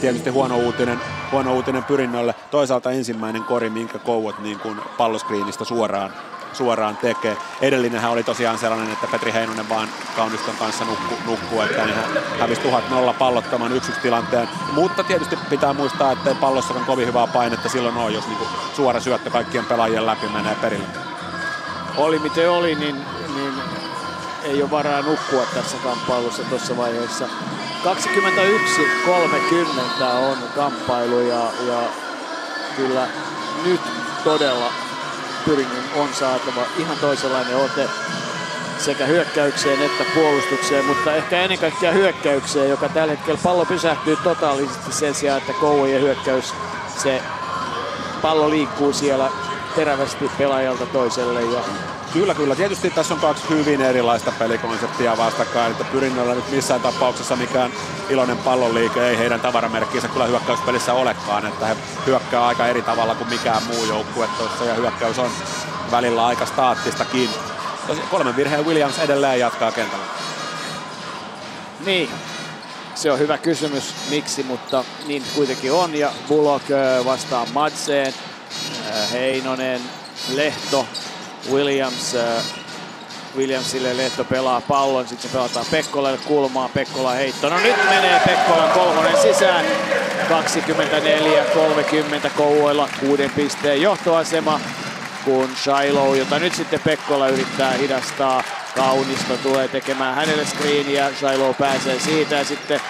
tietysti 0.00 0.30
huono, 0.30 0.56
uutinen, 0.56 1.00
huono 1.32 1.54
uutinen 1.54 1.84
pyrinnölle. 1.84 2.34
Toisaalta 2.50 2.90
ensimmäinen 2.90 3.44
kori, 3.44 3.70
minkä 3.70 3.98
kouot 3.98 4.38
niin 4.38 4.58
kuin 4.58 4.80
palloskriinistä 4.98 5.64
suoraan 5.64 6.01
suoraan 6.52 6.96
tekee. 6.96 7.36
Edellinenhän 7.60 8.10
oli 8.10 8.24
tosiaan 8.24 8.58
sellainen, 8.58 8.92
että 8.92 9.06
Petri 9.06 9.32
Heinonen 9.32 9.68
vaan 9.68 9.88
Kauniston 10.16 10.56
kanssa 10.56 10.84
nukkuu, 10.84 11.18
nukku, 11.26 11.60
että 11.60 11.84
niin 11.84 11.96
hän 11.96 12.04
hävisi 12.40 12.60
tuhat 12.60 12.90
nolla 12.90 13.12
pallottoman 13.12 13.72
yksi 13.72 13.92
tilanteen. 14.02 14.48
Mutta 14.72 15.04
tietysti 15.04 15.38
pitää 15.50 15.72
muistaa, 15.72 16.12
että 16.12 16.30
ei 16.30 16.36
pallossakaan 16.36 16.86
kovin 16.86 17.06
hyvää 17.06 17.26
painetta 17.26 17.68
silloin 17.68 17.96
ole, 17.96 18.12
jos 18.12 18.26
niinku 18.26 18.46
suora 18.76 19.00
syöttö 19.00 19.30
kaikkien 19.30 19.64
pelaajien 19.64 20.06
läpi 20.06 20.28
menee 20.28 20.54
perille 20.54 21.12
oli 21.96 22.18
miten 22.18 22.50
oli, 22.50 22.74
niin, 22.74 23.04
niin 23.34 23.54
ei 24.42 24.62
ole 24.62 24.70
varaa 24.70 25.02
nukkua 25.02 25.46
tässä 25.54 25.76
kamppailussa 25.76 26.42
tuossa 26.44 26.76
vaiheessa. 26.76 27.28
21-30 30.00 30.04
on 30.04 30.38
kamppailu 30.54 31.20
ja, 31.20 31.42
ja 31.66 31.82
kyllä 32.76 33.08
nyt 33.64 33.80
todella 34.24 34.72
Pyringin 35.44 35.84
on 35.96 36.08
saatava 36.14 36.62
ihan 36.78 36.96
toisenlainen 36.98 37.56
ote 37.56 37.88
sekä 38.78 39.06
hyökkäykseen 39.06 39.82
että 39.82 40.04
puolustukseen, 40.14 40.84
mutta 40.84 41.14
ehkä 41.14 41.42
ennen 41.42 41.58
kaikkea 41.58 41.92
hyökkäykseen, 41.92 42.70
joka 42.70 42.88
tällä 42.88 43.10
hetkellä 43.10 43.40
pallo 43.42 43.64
pysähtyy 43.64 44.16
totaalisesti 44.16 44.92
sen 44.92 45.14
sijaan, 45.14 45.38
että 45.38 45.52
Kouvojen 45.52 46.02
hyökkäys, 46.02 46.54
se 47.02 47.22
pallo 48.22 48.50
liikkuu 48.50 48.92
siellä 48.92 49.30
terävästi 49.74 50.30
pelaajalta 50.38 50.86
toiselle. 50.86 51.42
Ja... 51.42 51.60
Kyllä, 52.12 52.34
kyllä. 52.34 52.56
Tietysti 52.56 52.90
tässä 52.90 53.14
on 53.14 53.20
kaksi 53.20 53.48
hyvin 53.48 53.82
erilaista 53.82 54.32
pelikonseptia 54.38 55.16
vastakkain, 55.16 55.72
että 55.72 55.84
Pyrinnöllä 55.84 56.34
nyt 56.34 56.50
missään 56.50 56.80
tapauksessa 56.80 57.36
mikään 57.36 57.72
iloinen 58.10 58.38
pallonliike 58.38 59.08
ei 59.08 59.18
heidän 59.18 59.40
tavaramerkkiinsä 59.40 60.08
kyllä 60.08 60.26
hyökkäyspelissä 60.26 60.92
olekaan, 60.92 61.46
että 61.46 61.66
he 61.66 61.76
hyökkää 62.06 62.46
aika 62.46 62.66
eri 62.66 62.82
tavalla 62.82 63.14
kuin 63.14 63.28
mikään 63.28 63.62
muu 63.62 63.84
joukkue 63.84 64.28
tuossa 64.38 64.64
ja 64.64 64.74
hyökkäys 64.74 65.18
on 65.18 65.30
välillä 65.90 66.26
aika 66.26 66.46
staattistakin. 66.46 67.30
Kolmen 68.10 68.36
virheen 68.36 68.66
Williams 68.66 68.98
edelleen 68.98 69.40
jatkaa 69.40 69.72
kentällä. 69.72 70.04
Niin, 71.84 72.10
se 72.94 73.12
on 73.12 73.18
hyvä 73.18 73.38
kysymys, 73.38 73.94
miksi, 74.10 74.42
mutta 74.42 74.84
niin 75.06 75.22
kuitenkin 75.34 75.72
on. 75.72 75.94
Ja 75.94 76.12
Bullock 76.28 76.66
vastaa 77.04 77.46
Madseen. 77.52 78.14
Heinonen, 79.12 79.80
Lehto, 80.34 80.86
Williams, 81.50 82.14
äh, 82.14 82.44
Williamsille 83.36 83.96
Lehto 83.96 84.24
pelaa 84.24 84.60
pallon, 84.60 85.08
sitten 85.08 85.30
se 85.30 85.36
pelataan 85.36 85.66
Pekkolalle 85.70 86.18
kulmaa, 86.18 86.68
Pekkola 86.68 87.10
heitto. 87.10 87.48
No 87.48 87.56
nyt 87.58 87.76
menee 87.88 88.20
Pekkola 88.26 88.68
kolmonen 88.68 89.16
sisään. 89.22 89.64
24-30 92.26 92.30
Kouvoilla 92.36 92.88
kuuden 93.00 93.30
pisteen 93.30 93.82
johtoasema, 93.82 94.60
kun 95.24 95.50
Shiloh, 95.56 96.14
jota 96.14 96.38
nyt 96.38 96.54
sitten 96.54 96.80
Pekkola 96.80 97.28
yrittää 97.28 97.72
hidastaa, 97.72 98.42
Kaunisto 98.76 99.36
tulee 99.36 99.68
tekemään 99.68 100.14
hänelle 100.14 100.44
screeniä, 100.44 101.10
Shiloh 101.18 101.56
pääsee 101.56 102.00
siitä 102.00 102.34
ja 102.34 102.44
sitten 102.44 102.80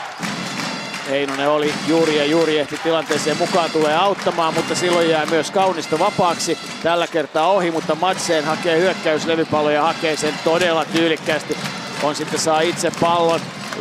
Heinonen 1.11 1.49
oli 1.49 1.75
juuri 1.89 2.19
ja 2.19 2.25
juuri 2.25 2.59
ehti 2.59 2.79
tilanteeseen 2.83 3.37
mukaan 3.37 3.71
tulee 3.71 3.97
auttamaan, 3.97 4.55
mutta 4.55 4.75
silloin 4.75 5.09
jää 5.09 5.27
myös 5.27 5.51
Kaunisto 5.51 5.99
vapaaksi. 5.99 6.59
Tällä 6.83 7.07
kertaa 7.07 7.51
ohi, 7.51 7.71
mutta 7.71 7.95
Matseen 7.95 8.45
hakee 8.45 8.79
hyökkäyslevypallo 8.79 9.71
ja 9.71 9.83
hakee 9.83 10.17
sen 10.17 10.35
todella 10.45 10.85
tyylikkäästi. 10.85 11.57
On 12.03 12.15
sitten 12.15 12.41
saa 12.41 12.61
itse 12.61 12.93
pallon. 13.01 13.41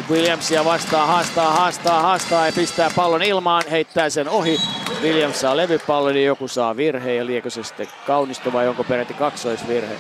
Williamsia 0.10 0.65
vastaan, 0.65 1.07
haastaa, 1.07 1.51
haastaa, 1.51 2.01
haastaa 2.01 2.45
ja 2.45 2.51
pistää 2.51 2.91
pallon 2.95 3.23
ilmaan, 3.23 3.63
heittää 3.71 4.10
sen 4.10 4.29
ohi. 4.29 4.57
Williams 5.01 5.41
saa 5.41 5.57
levypallon 5.57 6.15
ja 6.15 6.21
joku 6.21 6.47
saa 6.47 6.77
virheen 6.77 7.17
ja 7.17 7.25
liekö 7.25 7.49
se 7.49 7.63
sitten 7.63 7.88
Kaunisto 8.07 8.53
vai 8.53 8.67
onko 8.67 8.84
peräti 8.84 9.13
kaksoisvirhe? 9.13 9.95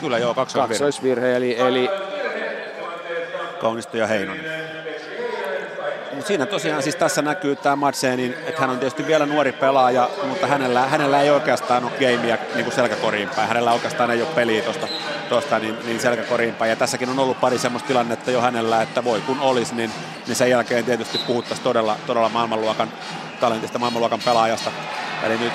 Kyllä 0.00 0.18
joo, 0.18 0.34
kaksoisvirhe. 0.34 0.68
Kaksoisvirhe 0.68 1.36
eli, 1.36 1.58
eli 1.58 1.90
Kaunisto 3.64 3.96
ja 3.96 4.06
Heinonen. 4.06 4.44
Mutta 6.12 6.28
siinä 6.28 6.46
tosiaan 6.46 6.82
siis 6.82 6.96
tässä 6.96 7.22
näkyy 7.22 7.56
tämä 7.56 7.76
Madsenin, 7.76 8.34
että 8.46 8.60
hän 8.60 8.70
on 8.70 8.78
tietysti 8.78 9.06
vielä 9.06 9.26
nuori 9.26 9.52
pelaaja, 9.52 10.10
mutta 10.28 10.46
hänellä, 10.46 10.86
hänellä 10.86 11.20
ei 11.20 11.30
oikeastaan 11.30 11.84
ole 11.84 11.92
gameia 11.92 12.38
niin 12.54 12.64
kuin 12.64 12.74
selkäkoriin 12.74 13.28
päin. 13.36 13.48
Hänellä 13.48 13.72
oikeastaan 13.72 14.10
ei 14.10 14.22
ole 14.22 14.30
peliä 14.34 14.62
tuosta 14.62 14.88
tosta, 15.28 15.58
niin, 15.58 15.76
niin 15.84 16.00
selkäkoriin 16.00 16.54
päin. 16.54 16.68
Ja 16.68 16.76
tässäkin 16.76 17.08
on 17.08 17.18
ollut 17.18 17.40
pari 17.40 17.58
semmoista 17.58 17.86
tilannetta 17.86 18.30
jo 18.30 18.40
hänellä, 18.40 18.82
että 18.82 19.04
voi 19.04 19.20
kun 19.20 19.40
olisi, 19.40 19.74
niin, 19.74 19.90
niin 20.26 20.36
sen 20.36 20.50
jälkeen 20.50 20.84
tietysti 20.84 21.18
puhuttaisiin 21.26 21.64
todella, 21.64 21.96
todella 22.06 22.28
maailmanluokan 22.28 22.92
talentista, 23.40 23.78
maailmanluokan 23.78 24.20
pelaajasta. 24.24 24.70
Eli 25.22 25.38
nyt 25.38 25.52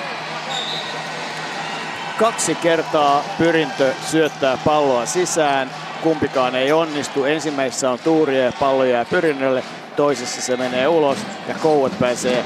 kaksi 2.18 2.54
kertaa 2.54 3.24
pyrintö 3.38 3.92
syöttää 4.06 4.58
palloa 4.64 5.06
sisään 5.06 5.70
kumpikaan 6.02 6.54
ei 6.54 6.72
onnistu. 6.72 7.24
Ensimmäisessä 7.24 7.90
on 7.90 7.98
tuuria 7.98 8.44
ja 8.44 8.52
pallo 8.60 8.84
jää 8.84 9.04
pyrinnölle, 9.04 9.64
toisessa 9.96 10.42
se 10.42 10.56
menee 10.56 10.88
ulos 10.88 11.18
ja 11.48 11.54
Kouot 11.54 11.98
pääsee 11.98 12.44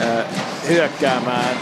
äh, 0.00 0.24
hyökkäämään. 0.68 1.56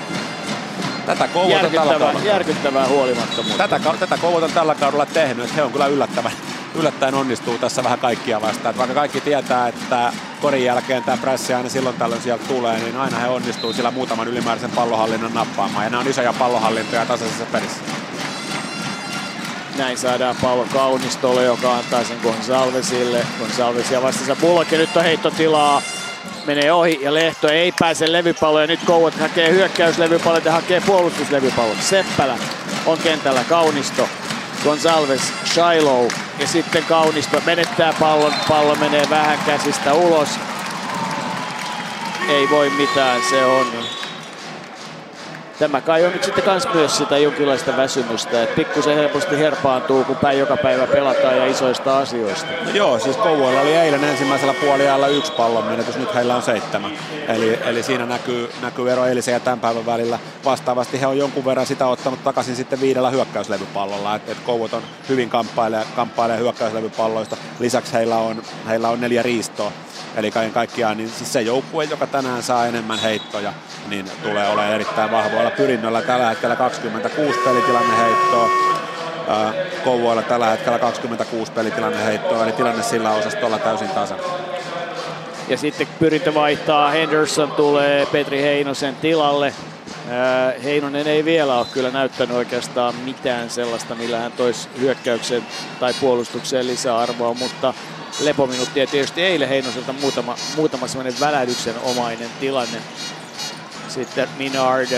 Tätä 1.07 1.29
järkyttävää, 1.49 2.13
järkyttävää 2.25 2.89
huolimattomuutta. 2.89 3.69
Tätä, 3.69 3.93
tätä 4.01 4.19
Kouot 4.19 4.43
on 4.43 4.53
tällä 4.53 4.75
kaudella 4.75 5.07
tehnyt, 5.07 5.45
että 5.45 5.57
he 5.57 5.63
on 5.63 5.73
kyllä 5.73 5.87
yllättävän, 5.87 6.33
yllättäen 6.75 7.15
onnistuu 7.15 7.59
tässä 7.59 7.85
vähän 7.85 7.99
kaikkia 7.99 8.41
vastaan. 8.41 8.71
Että 8.71 8.79
vaikka 8.79 8.95
kaikki 8.95 9.21
tietää, 9.21 9.69
että 9.69 10.13
korin 10.43 10.65
jälkeen 10.65 11.05
tämä 11.05 11.17
pressi 11.17 11.55
aina 11.55 11.69
silloin 11.69 11.97
tällöin 11.97 12.23
sieltä 12.23 12.45
tulee, 12.49 12.79
niin 12.79 12.97
aina 12.97 13.19
he 13.19 13.29
onnistuu 13.29 13.73
sillä 13.73 13.91
muutaman 13.91 14.29
ylimääräisen 14.29 14.71
pallohallinnan 14.71 15.35
nappaamaan. 15.35 15.85
Ja 15.85 15.91
ne 15.91 15.97
on 15.97 16.09
isoja 16.09 16.33
pallohallintoja 16.33 17.07
tasaisessa 17.07 17.45
pelissä. 17.53 18.08
Näin 19.79 19.99
saadaan 19.99 20.37
pallo 20.43 20.67
Kaunistolle, 20.73 21.45
joka 21.45 21.77
antaa 21.77 22.05
sen 22.05 22.19
Gonsalvesille. 22.23 23.27
Gonsalves 23.39 23.91
ja 23.91 24.03
vastassa 24.03 24.37
ja 24.73 24.79
nyt 24.79 24.97
on 24.97 25.03
heittotilaa. 25.03 25.83
menee 26.47 26.73
ohi 26.73 26.99
ja 27.03 27.15
Lehto 27.15 27.49
ei 27.49 27.73
pääse 27.81 28.13
levypalloon 28.13 28.63
ja 28.63 28.67
nyt 28.67 28.81
Kouvat 28.87 29.15
hakee 29.15 29.51
hyökkäyslevypallon 29.51 30.43
ja 30.45 30.53
hakee 30.53 30.81
puolustuslevypallon. 30.81 31.77
Seppälä 31.81 32.39
on 32.87 32.99
kentällä 32.99 33.45
Kaunisto, 33.45 34.09
Gonzalves, 34.65 35.33
Shiloh 35.45 36.13
ja 36.39 36.47
sitten 36.47 36.85
Kaunisto 36.85 37.43
menettää 37.47 37.93
pallon, 38.01 38.35
pallo 38.49 38.75
menee 38.75 39.07
vähän 39.11 39.39
käsistä 39.47 39.95
ulos. 39.95 40.29
Ei 42.29 42.51
voi 42.51 42.71
mitään, 42.71 43.21
se 43.31 43.45
on 43.45 43.98
tämä 45.59 45.81
kai 45.81 46.05
on 46.05 46.13
nyt 46.13 46.25
sitten 46.25 46.45
kans 46.45 46.69
myös 46.75 46.97
sitä 46.97 47.19
jonkinlaista 47.19 47.77
väsymystä, 47.77 48.43
että 48.43 48.57
pikkusen 48.57 48.97
helposti 48.97 49.39
herpaantuu, 49.39 50.05
kun 50.05 50.17
päin 50.17 50.39
joka 50.39 50.57
päivä 50.57 50.87
pelataan 50.87 51.37
ja 51.37 51.47
isoista 51.47 51.99
asioista. 51.99 52.47
No 52.65 52.71
joo, 52.71 52.99
siis 52.99 53.17
Kouvoilla 53.17 53.61
oli 53.61 53.77
eilen 53.77 54.05
ensimmäisellä 54.05 54.55
puoliajalla 54.55 55.09
yksi 55.09 55.33
pallon 55.33 55.65
menetys, 55.65 55.97
nyt 55.97 56.15
heillä 56.15 56.37
on 56.37 56.43
seitsemän. 56.43 56.93
Eli, 57.29 57.59
eli 57.65 57.83
siinä 57.83 58.07
näkyy, 58.07 58.51
näkyy 58.63 58.91
ero 58.91 59.05
eilisen 59.05 59.33
ja 59.33 59.41
tämän 59.41 59.61
päivän 59.61 59.87
välillä. 59.87 60.19
Vastaavasti 60.45 61.01
he 61.01 61.07
on 61.07 61.19
jonkun 61.19 61.45
verran 61.45 61.67
sitä 61.67 61.87
ottanut 61.87 62.25
takaisin 62.25 62.57
sitten 62.57 62.81
viidellä 62.81 63.11
hyökkäyslevypallolla, 63.11 64.15
että 64.15 64.33
et 64.33 64.39
Kouvot 64.41 64.73
on 64.73 64.83
hyvin 65.09 65.31
kamppailee, 65.31 65.85
kamppailee 65.97 66.39
hyökkäyslevypalloista. 66.39 67.37
Lisäksi 67.59 67.93
heillä 67.93 68.17
on, 68.17 68.43
heillä 68.69 68.89
on 68.89 69.01
neljä 69.01 69.23
riistoa. 69.23 69.73
Eli 70.17 70.31
kaiken 70.31 70.53
kaikkiaan 70.53 70.97
niin 70.97 71.11
siis 71.11 71.33
se 71.33 71.41
joukkue, 71.41 71.85
joka 71.85 72.07
tänään 72.07 72.43
saa 72.43 72.67
enemmän 72.67 72.99
heittoja, 72.99 73.53
niin 73.89 74.11
tulee 74.23 74.49
olemaan 74.49 74.75
erittäin 74.75 75.11
vahvoilla 75.11 75.48
pyrinnöllä. 75.51 76.03
Tällä 76.03 76.29
hetkellä 76.29 76.57
26 76.57 77.39
pelitilanne 77.39 77.97
heittoa. 77.97 78.49
Kouvoilla 79.85 80.23
tällä 80.23 80.47
hetkellä 80.47 80.79
26 80.79 81.53
pelitilanne 81.53 82.05
heittoa, 82.05 82.45
eli 82.45 82.53
tilanne 82.53 82.83
sillä 82.83 83.11
osastolla 83.11 83.59
täysin 83.59 83.89
tasan. 83.89 84.19
Ja 85.49 85.57
sitten 85.57 85.89
pyrintö 85.99 86.35
vaihtaa, 86.35 86.91
Henderson 86.91 87.53
tulee 87.53 88.07
Petri 88.07 88.43
Heinosen 88.43 88.97
tilalle. 88.97 89.55
Heinonen 90.65 91.07
ei 91.07 91.25
vielä 91.25 91.59
ole 91.59 91.67
kyllä 91.73 91.91
näyttänyt 91.91 92.37
oikeastaan 92.37 92.95
mitään 92.95 93.51
sellaista, 93.51 93.95
millä 93.95 94.19
hän 94.19 94.33
toisi 94.33 94.69
hyökkäyksen 94.81 95.43
tai 95.81 95.95
puolustukseen 96.01 96.67
lisäarvoa, 96.67 97.35
mutta 97.35 97.75
lepominuuttia 98.21 98.87
tietysti 98.87 99.23
eilen 99.23 99.49
Heinoselta 99.49 99.93
muutama, 99.93 100.35
muutama 100.57 100.87
semmoinen 100.87 101.21
välähdyksen 101.21 101.75
omainen 101.85 102.29
tilanne. 102.41 102.79
Sitten 103.89 104.29
Minard 104.39 104.89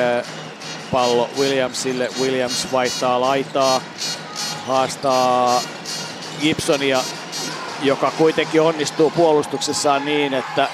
pallo 0.93 1.31
Williamsille. 1.39 2.09
Williams 2.21 2.73
vaihtaa 2.73 3.21
laitaa, 3.21 3.81
haastaa 4.67 5.63
Gibsonia, 6.41 7.01
joka 7.83 8.13
kuitenkin 8.19 8.63
onnistuu 8.63 9.11
puolustuksessaan 9.11 10.05
niin, 10.05 10.35
että, 10.35 10.69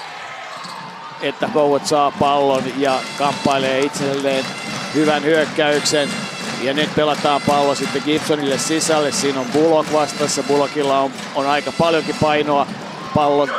että 1.21 1.47
Howard 1.47 1.85
saa 1.85 2.11
pallon 2.11 2.63
ja 2.77 2.99
kamppailee 3.17 3.79
itselleen 3.79 4.45
hyvän 4.93 5.23
hyökkäyksen. 5.23 6.09
Ja 6.61 6.73
nyt 6.73 6.95
pelataan 6.95 7.41
pallo 7.47 7.75
sitten 7.75 8.01
Gibsonille 8.05 8.57
sisälle. 8.57 9.11
Siinä 9.11 9.39
on 9.39 9.45
Bullock 9.53 9.93
vastassa. 9.93 10.43
Bullockilla 10.43 10.99
on, 10.99 11.11
on 11.35 11.47
aika 11.47 11.71
paljonkin 11.77 12.15
painoa 12.21 12.67
pallon 13.13 13.49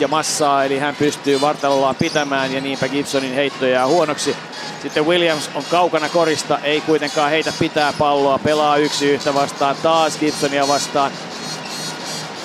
ja 0.00 0.08
massaa, 0.08 0.64
eli 0.64 0.78
hän 0.78 0.96
pystyy 0.96 1.40
vartalollaan 1.40 1.96
pitämään 1.96 2.52
ja 2.52 2.60
niinpä 2.60 2.88
Gibsonin 2.88 3.34
heitto 3.34 3.66
jää 3.66 3.86
huonoksi. 3.86 4.36
Sitten 4.82 5.06
Williams 5.06 5.50
on 5.54 5.64
kaukana 5.70 6.08
korista, 6.08 6.58
ei 6.58 6.80
kuitenkaan 6.80 7.30
heitä 7.30 7.52
pitää 7.58 7.92
palloa, 7.98 8.38
pelaa 8.38 8.76
yksi 8.76 9.10
yhtä 9.10 9.34
vastaan, 9.34 9.76
taas 9.82 10.18
Gibsonia 10.18 10.68
vastaan. 10.68 11.12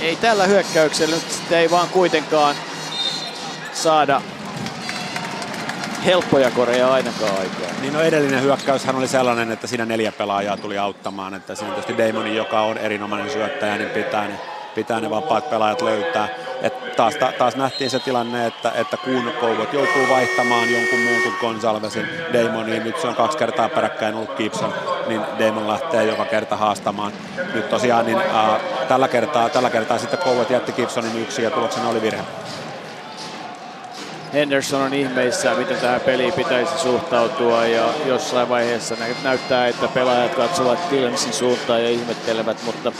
Ei 0.01 0.15
tällä 0.15 0.45
hyökkäyksellä 0.45 1.15
nyt 1.15 1.31
sitten 1.31 1.57
ei 1.57 1.71
vaan 1.71 1.89
kuitenkaan 1.89 2.55
saada 3.73 4.21
helppoja 6.05 6.51
koreja 6.51 6.93
ainakaan 6.93 7.39
aikaa. 7.39 7.69
Niin 7.81 7.93
no 7.93 8.01
edellinen 8.01 8.41
hyökkäyshän 8.41 8.95
oli 8.95 9.07
sellainen, 9.07 9.51
että 9.51 9.67
siinä 9.67 9.85
neljä 9.85 10.11
pelaajaa 10.11 10.57
tuli 10.57 10.77
auttamaan, 10.77 11.33
että 11.33 11.55
siinä 11.55 11.73
tietysti 11.73 12.07
Damoni, 12.07 12.35
joka 12.35 12.61
on 12.61 12.77
erinomainen 12.77 13.31
syöttäjä, 13.31 13.77
niin 13.77 13.89
pitää 13.89 14.27
ne, 14.27 14.39
pitää 14.76 14.99
ne 14.99 15.09
vapaat 15.09 15.49
pelaajat 15.49 15.82
löytää. 15.82 16.30
Et 16.61 16.95
taas, 16.95 17.15
ta, 17.15 17.34
taas 17.38 17.55
nähtiin 17.55 17.89
se 17.89 17.99
tilanne, 17.99 18.47
että, 18.47 18.71
että 18.76 18.97
kun 18.97 19.32
Kouvot 19.39 19.74
joutuu 19.74 20.09
vaihtamaan 20.09 20.74
jonkun 20.74 20.99
muun 20.99 21.21
kuin 21.21 21.36
Gonsalvesin 21.41 22.07
Damoniin, 22.34 22.84
nyt 22.84 23.01
se 23.01 23.07
on 23.07 23.15
kaksi 23.15 23.38
kertaa 23.38 23.69
peräkkäin 23.69 24.15
ollut 24.15 24.36
Gibson, 24.38 24.74
niin 25.07 25.21
Damon 25.39 25.67
lähtee 25.67 26.03
joka 26.05 26.26
kerta 26.26 26.57
haastamaan. 26.57 27.13
Nyt 27.53 27.69
tosiaan 27.69 28.05
niin, 28.05 28.17
äh, 28.17 28.61
tällä, 28.88 29.07
kertaa, 29.07 29.49
tällä 29.49 29.69
kertaa 29.69 29.97
sitten 29.97 30.19
Kouvot 30.19 30.49
jätti 30.49 30.71
Gibsonin 30.71 31.21
yksi 31.21 31.43
ja 31.43 31.51
tuloksena 31.51 31.89
oli 31.89 32.01
virhe. 32.01 32.24
Henderson 34.34 34.82
on 34.82 34.93
ihmeissä, 34.93 35.55
miten 35.55 35.78
tähän 35.78 36.01
peliin 36.01 36.34
pitäisi 36.34 36.78
suhtautua 36.78 37.65
ja 37.65 37.86
jossain 38.05 38.49
vaiheessa 38.49 38.95
näyttää, 39.24 39.67
että 39.67 39.88
pelaajat 39.88 40.36
katsovat 40.36 40.80
Williamsin 40.91 41.34
suuntaan 41.34 41.84
ja 41.84 41.89
ihmettelevät, 41.89 42.57
mutta 42.65 42.91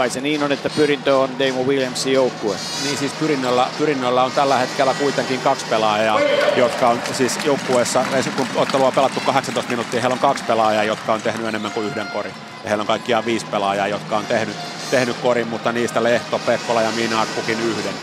kai 0.00 0.10
se 0.10 0.20
niin 0.20 0.42
on, 0.42 0.52
että 0.52 0.70
pyrintö 0.70 1.18
on 1.18 1.30
Damo 1.38 1.62
Williamsin 1.62 2.12
joukkue. 2.12 2.56
Niin 2.84 2.98
siis 2.98 3.12
pyrinnöllä, 3.12 3.66
pyrinnöllä 3.78 4.24
on 4.24 4.32
tällä 4.32 4.58
hetkellä 4.58 4.94
kuitenkin 4.94 5.40
kaksi 5.40 5.66
pelaajaa, 5.70 6.20
jotka 6.56 6.88
on 6.88 7.00
siis 7.12 7.38
joukkueessa, 7.44 8.04
kun 8.36 8.46
ottelua 8.56 8.86
on 8.86 8.92
pelattu 8.92 9.20
18 9.26 9.70
minuuttia, 9.70 10.00
heillä 10.00 10.14
on 10.14 10.18
kaksi 10.18 10.44
pelaajaa, 10.44 10.84
jotka 10.84 11.12
on 11.12 11.22
tehnyt 11.22 11.46
enemmän 11.46 11.72
kuin 11.72 11.86
yhden 11.86 12.06
korin. 12.06 12.34
Ja 12.62 12.68
heillä 12.68 12.82
on 12.82 12.86
kaikkiaan 12.86 13.24
viisi 13.24 13.46
pelaajaa, 13.46 13.88
jotka 13.88 14.16
on 14.16 14.26
tehnyt, 14.26 14.56
tehnyt 14.90 15.16
korin, 15.16 15.48
mutta 15.48 15.72
niistä 15.72 16.02
Lehto, 16.02 16.38
Pekkola 16.38 16.82
ja 16.82 16.90
Minard 16.90 17.28
kukin 17.36 17.60
yhden 17.60 17.94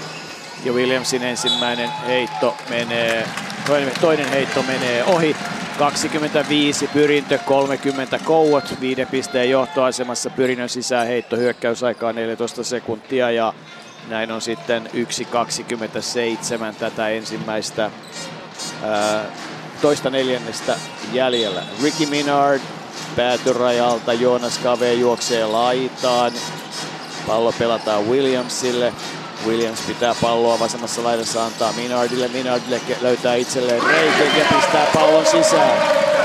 ja 0.63 0.73
Williamsin 0.73 1.23
ensimmäinen 1.23 1.89
heitto 2.07 2.57
menee, 2.69 3.27
toinen 4.01 4.29
heitto 4.29 4.63
menee 4.63 5.03
ohi. 5.03 5.35
25 5.77 6.87
pyrintö, 6.87 7.37
30 7.45 8.19
kouot, 8.19 8.81
viiden 8.81 9.07
pisteen 9.07 9.49
johtoasemassa 9.49 10.29
pyrinnön 10.29 10.69
sisään 10.69 11.07
heitto 11.07 11.35
hyökkäysaikaa 11.35 12.13
14 12.13 12.63
sekuntia 12.63 13.31
ja 13.31 13.53
näin 14.09 14.31
on 14.31 14.41
sitten 14.41 14.89
1.27 14.93 16.75
tätä 16.79 17.09
ensimmäistä 17.09 17.91
ää, 18.83 19.25
toista 19.81 20.09
neljännestä 20.09 20.75
jäljellä. 21.13 21.63
Ricky 21.83 22.05
Minard 22.05 22.61
päätyrajalta, 23.15 24.13
Jonas 24.13 24.57
Kave 24.57 24.93
juoksee 24.93 25.45
laitaan. 25.45 26.31
Pallo 27.27 27.51
pelataan 27.59 28.05
Williamsille. 28.05 28.93
Williams 29.45 29.81
pitää 29.81 30.15
palloa 30.21 30.59
vasemmassa 30.59 31.03
laidassa, 31.03 31.45
antaa 31.45 31.73
Minardille. 31.73 32.27
Minardille 32.27 32.81
löytää 33.01 33.35
itselleen 33.35 33.83
reikin 33.83 34.39
ja 34.39 34.45
pistää 34.55 34.87
pallon 34.93 35.25
sisään. 35.25 36.16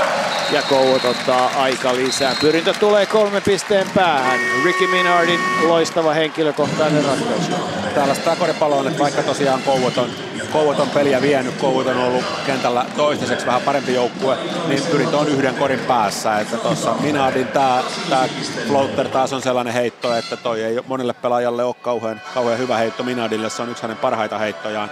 Ja 0.53 0.61
Kouot 0.61 1.05
ottaa 1.05 1.51
aika 1.57 1.95
lisää. 1.95 2.35
Pyrintö 2.41 2.73
tulee 2.73 3.05
kolme 3.05 3.41
pisteen 3.41 3.87
päähän. 3.95 4.39
Ricky 4.65 4.87
Minardin 4.87 5.39
loistava 5.67 6.13
henkilökohtainen 6.13 7.05
ratkaisu. 7.05 7.51
Tällaista 7.95 8.35
koripalloa 8.35 8.79
on, 8.79 8.87
että 8.87 8.99
vaikka 8.99 9.23
tosiaan 9.23 9.61
Kouot 9.61 9.97
on 9.97 10.09
Kouot 10.51 10.79
on 10.79 10.89
peliä 10.89 11.21
vienyt, 11.21 11.55
Kouot 11.55 11.87
on 11.87 11.97
ollut 11.97 12.23
kentällä 12.45 12.85
toistaiseksi 12.97 13.45
vähän 13.45 13.61
parempi 13.61 13.93
joukkue, 13.93 14.37
niin 14.67 14.83
pyrit 14.91 15.13
on 15.13 15.27
yhden 15.27 15.55
korin 15.55 15.79
päässä. 15.79 16.39
Että 16.39 16.57
tuossa 16.57 16.95
Minardin 16.99 17.47
tämä 17.47 17.83
tää 18.09 18.29
floater 18.67 19.07
taas 19.07 19.33
on 19.33 19.41
sellainen 19.41 19.73
heitto, 19.73 20.15
että 20.15 20.37
toi 20.37 20.63
ei 20.63 20.79
monelle 20.87 21.13
pelaajalle 21.13 21.63
ole 21.63 21.75
kauhean, 21.81 22.21
kauhean 22.33 22.59
hyvä 22.59 22.77
heitto 22.77 23.03
Minardille, 23.03 23.49
se 23.49 23.61
on 23.61 23.69
yksi 23.69 23.83
hänen 23.83 23.97
parhaita 23.97 24.37
heittojaan. 24.37 24.91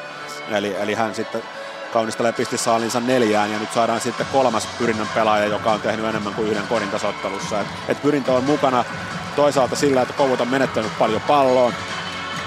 Eli, 0.51 0.75
eli 0.79 0.93
hän 0.93 1.15
sitten 1.15 1.43
kaunistelee 1.91 2.31
pistissaalinsa 2.31 2.99
neljään 2.99 3.51
ja 3.51 3.59
nyt 3.59 3.73
saadaan 3.73 4.01
sitten 4.01 4.25
kolmas 4.31 4.67
pyrinnön 4.77 5.07
pelaaja, 5.15 5.45
joka 5.45 5.71
on 5.71 5.81
tehnyt 5.81 6.05
enemmän 6.05 6.33
kuin 6.33 6.47
yhden 6.47 6.67
korin 6.67 6.89
tasottelussa. 6.89 7.61
Et, 7.61 7.67
et 7.87 8.01
pyrintö 8.01 8.31
on 8.33 8.43
mukana 8.43 8.85
toisaalta 9.35 9.75
sillä, 9.75 10.01
että 10.01 10.13
Kouot 10.13 10.41
on 10.41 10.47
menettänyt 10.47 10.97
paljon 10.99 11.21
palloa, 11.21 11.73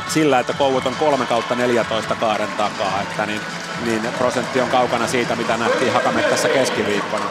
sillä, 0.09 0.39
että 0.39 0.53
Koulut 0.53 0.87
on 0.87 0.95
3 0.95 1.27
kautta 1.27 1.55
14 1.55 2.15
kaaren 2.15 2.49
takaa, 2.57 3.03
että 3.03 3.27
niin, 3.27 3.41
niin 3.85 4.03
prosentti 4.19 4.61
on 4.61 4.69
kaukana 4.69 5.07
siitä, 5.07 5.37
mitä 5.37 5.57
nähtiin 5.57 5.93
Hakamettässä 5.93 6.49
keskiviikkona. 6.49 7.25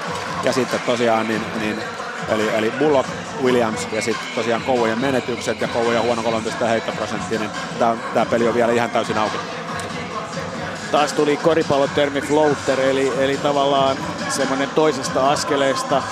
Ja 0.43 0.53
sitten 0.53 0.79
tosiaan 0.85 1.27
niin, 1.27 1.41
niin 1.59 1.83
Eli, 2.29 2.49
eli 2.55 2.71
Bullock, 2.71 3.09
Williams 3.43 3.87
ja 3.91 4.01
sitten 4.01 4.27
tosiaan 4.35 4.61
Kouvojen 4.61 4.99
menetykset 4.99 5.61
ja 5.61 5.67
Kouvojen 5.67 6.03
huono 6.03 6.23
13 6.23 6.65
heittoprosenttia, 6.65 7.39
niin 7.39 7.51
tämä 8.13 8.25
peli 8.25 8.47
on 8.47 8.53
vielä 8.53 8.71
ihan 8.71 8.89
täysin 8.89 9.17
auki. 9.17 9.37
Taas 10.93 11.13
tuli 11.13 11.37
koripallotermi 11.37 12.21
floater, 12.21 12.79
eli, 12.79 13.13
eli 13.19 13.37
tavallaan 13.37 13.97
semmoinen 14.29 14.69
toisesta 14.69 15.29
askeleesta 15.29 16.03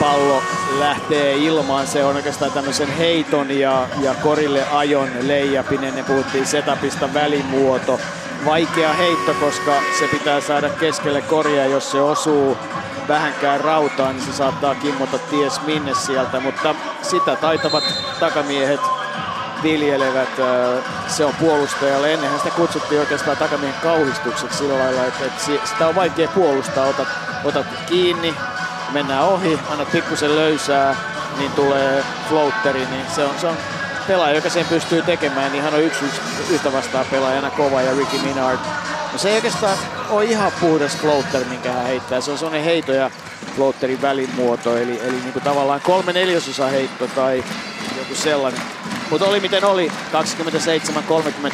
pallo 0.00 0.42
lähtee 0.78 1.36
ilmaan. 1.36 1.86
Se 1.86 2.04
on 2.04 2.16
oikeastaan 2.16 2.52
tämmöisen 2.52 2.88
heiton 2.88 3.50
ja, 3.50 3.88
ja 4.00 4.14
korille 4.14 4.64
ajon 4.72 5.08
leijapinen. 5.20 5.94
Ne 5.94 6.02
puhuttiin 6.02 6.46
setupista 6.46 7.14
välimuoto. 7.14 8.00
Vaikea 8.44 8.92
heitto, 8.92 9.34
koska 9.40 9.72
se 9.98 10.08
pitää 10.08 10.40
saada 10.40 10.68
keskelle 10.68 11.22
koria. 11.22 11.66
Jos 11.66 11.90
se 11.90 12.00
osuu 12.00 12.56
vähänkään 13.08 13.60
rautaan, 13.60 14.16
niin 14.16 14.26
se 14.26 14.32
saattaa 14.32 14.74
kimmota 14.74 15.18
ties 15.18 15.60
minne 15.66 15.94
sieltä. 15.94 16.40
Mutta 16.40 16.74
sitä 17.02 17.36
taitavat 17.36 17.84
takamiehet 18.20 18.80
viljelevät. 19.62 20.28
Se 21.08 21.24
on 21.24 21.34
puolustajalle. 21.34 22.14
Ennenhän 22.14 22.38
sitä 22.38 22.50
kutsuttiin 22.50 23.00
oikeastaan 23.00 23.36
takamiehen 23.36 23.80
kauhistukseksi 23.82 24.58
sillä 24.58 24.78
lailla, 24.78 25.04
että, 25.04 25.24
että 25.24 25.42
sitä 25.64 25.88
on 25.88 25.94
vaikea 25.94 26.28
puolustaa. 26.28 26.86
Otat, 26.86 27.08
otat 27.44 27.66
kiinni, 27.86 28.34
mennään 28.92 29.24
ohi, 29.24 29.60
annat 29.70 29.92
pikkusen 29.92 30.36
löysää, 30.36 30.96
niin 31.38 31.50
tulee 31.50 32.04
floateri, 32.28 32.86
niin 32.90 33.06
se 33.14 33.24
on, 33.24 33.34
se 33.40 33.46
on 33.46 33.56
pelaaja, 34.08 34.34
joka 34.34 34.50
sen 34.50 34.66
pystyy 34.66 35.02
tekemään, 35.02 35.52
niin 35.52 35.64
hän 35.64 35.74
on 35.74 35.82
yksi, 35.82 36.04
yhtä 36.50 36.72
vastaan 36.72 37.06
pelaajana 37.10 37.50
kova 37.50 37.82
ja 37.82 37.94
Ricky 37.96 38.18
Minard. 38.18 38.58
No 39.12 39.18
se 39.18 39.28
ei 39.28 39.34
oikeastaan 39.34 39.78
ole 40.10 40.24
ihan 40.24 40.52
puhdas 40.60 40.96
floater, 40.96 41.44
minkä 41.44 41.72
hän 41.72 41.86
heittää. 41.86 42.20
Se 42.20 42.30
on 42.30 42.38
sellainen 42.38 42.64
heito 42.64 42.92
ja 42.92 43.10
floaterin 43.56 44.02
välimuoto, 44.02 44.76
eli, 44.76 45.00
eli 45.00 45.16
niin 45.16 45.32
kuin 45.32 45.42
tavallaan 45.42 45.80
kolme 45.80 46.12
neljäsosa 46.12 46.66
heitto 46.66 47.06
tai 47.06 47.44
joku 47.98 48.14
sellainen. 48.14 48.60
Mutta 49.14 49.28
oli 49.28 49.40
miten 49.40 49.64
oli, 49.64 49.92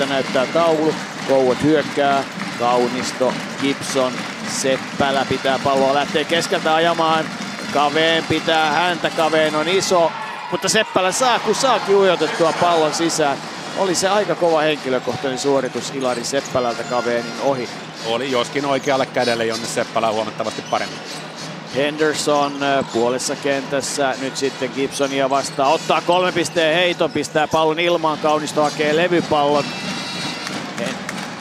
27-30 0.02 0.06
näyttää 0.06 0.46
taulu, 0.46 0.94
Kouot 1.28 1.62
hyökkää, 1.62 2.24
Kaunisto, 2.58 3.34
Gibson, 3.60 4.12
Seppälä 4.48 5.26
pitää 5.28 5.58
palloa 5.64 5.94
lähteä 5.94 6.24
keskeltä 6.24 6.74
ajamaan, 6.74 7.24
Kaveen 7.72 8.24
pitää 8.24 8.72
häntä, 8.72 9.10
Kaveen 9.10 9.56
on 9.56 9.68
iso, 9.68 10.12
mutta 10.50 10.68
Seppälä 10.68 11.12
saa, 11.12 11.38
kun 11.38 11.54
saakin 11.54 11.96
ujotettua 11.96 12.54
pallon 12.60 12.94
sisään. 12.94 13.38
Oli 13.78 13.94
se 13.94 14.08
aika 14.08 14.34
kova 14.34 14.60
henkilökohtainen 14.60 15.38
suoritus 15.38 15.90
Ilari 15.94 16.24
Seppälältä 16.24 16.82
Kaveenin 16.82 17.40
ohi. 17.42 17.68
Oli 18.06 18.30
joskin 18.30 18.66
oikealle 18.66 19.06
kädelle, 19.06 19.46
jonne 19.46 19.66
Seppälä 19.66 20.12
huomattavasti 20.12 20.62
paremmin. 20.70 21.29
Henderson 21.74 22.52
puolessa 22.92 23.36
kentässä, 23.36 24.14
nyt 24.20 24.36
sitten 24.36 24.70
Gibsonia 24.74 25.30
vastaan, 25.30 25.72
ottaa 25.72 26.00
kolme 26.00 26.32
pisteen 26.32 26.74
heiton, 26.74 27.10
pistää 27.10 27.48
pallon 27.48 27.80
ilmaan, 27.80 28.18
Kaunisto 28.18 28.62
hakee 28.62 28.96
levypallon. 28.96 29.64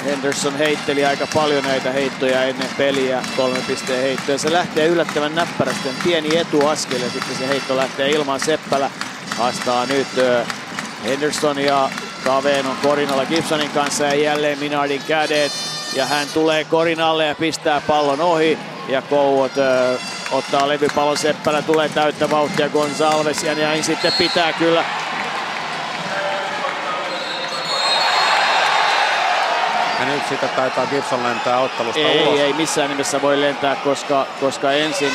Henderson 0.06 0.58
heitteli 0.58 1.06
aika 1.06 1.28
paljon 1.34 1.64
näitä 1.64 1.92
heittoja 1.92 2.44
ennen 2.44 2.70
peliä, 2.78 3.24
kolme 3.38 3.60
pisteen 3.68 4.02
heittoja. 4.02 4.38
Se 4.38 4.54
lähtee 4.54 4.88
yllättävän 4.88 5.36
näppärästi, 5.36 5.90
pieni 6.04 6.38
etuaskel 6.38 7.02
ja 7.02 7.10
sitten 7.10 7.38
se 7.38 7.48
heitto 7.48 7.78
lähtee 7.78 8.10
ilmaan. 8.10 8.40
Seppälä 8.40 8.92
haastaa 9.38 9.86
nyt 9.86 10.08
Henderson 11.04 11.60
ja 11.60 11.90
Kaveen 12.24 12.66
on 12.66 12.78
korinalla 12.84 13.26
Gibsonin 13.26 13.70
kanssa 13.70 14.04
ja 14.04 14.16
jälleen 14.16 14.60
Minardin 14.60 15.02
kädet. 15.08 15.52
Ja 15.96 16.06
hän 16.06 16.28
tulee 16.34 16.64
korinalle 16.64 17.26
ja 17.26 17.36
pistää 17.36 17.82
pallon 17.82 18.22
ohi. 18.22 18.58
Ja 18.88 19.02
Kouot 19.02 19.58
ö, 19.58 19.98
ottaa 20.32 20.68
levypallon 20.68 21.18
Seppälä, 21.18 21.62
tulee 21.62 21.90
täyttä 21.90 22.30
vauhtia 22.30 22.70
Gonzalves 22.70 23.44
ja 23.44 23.56
näin 23.56 23.84
sitten 23.84 24.14
pitää 24.18 24.54
kyllä 24.54 24.84
Ja 30.00 30.06
nyt 30.06 30.28
sitten 30.30 30.50
taitaa 30.50 30.86
Gibson 30.86 31.24
lentää 31.24 31.60
ottelusta 31.60 32.00
ei, 32.00 32.28
ulos. 32.28 32.40
Ei, 32.40 32.54
missään 32.54 32.90
nimessä 32.90 33.22
voi 33.22 33.42
lentää, 33.42 33.76
koska, 33.76 34.26
koska 34.40 34.72
ensin, 34.72 35.12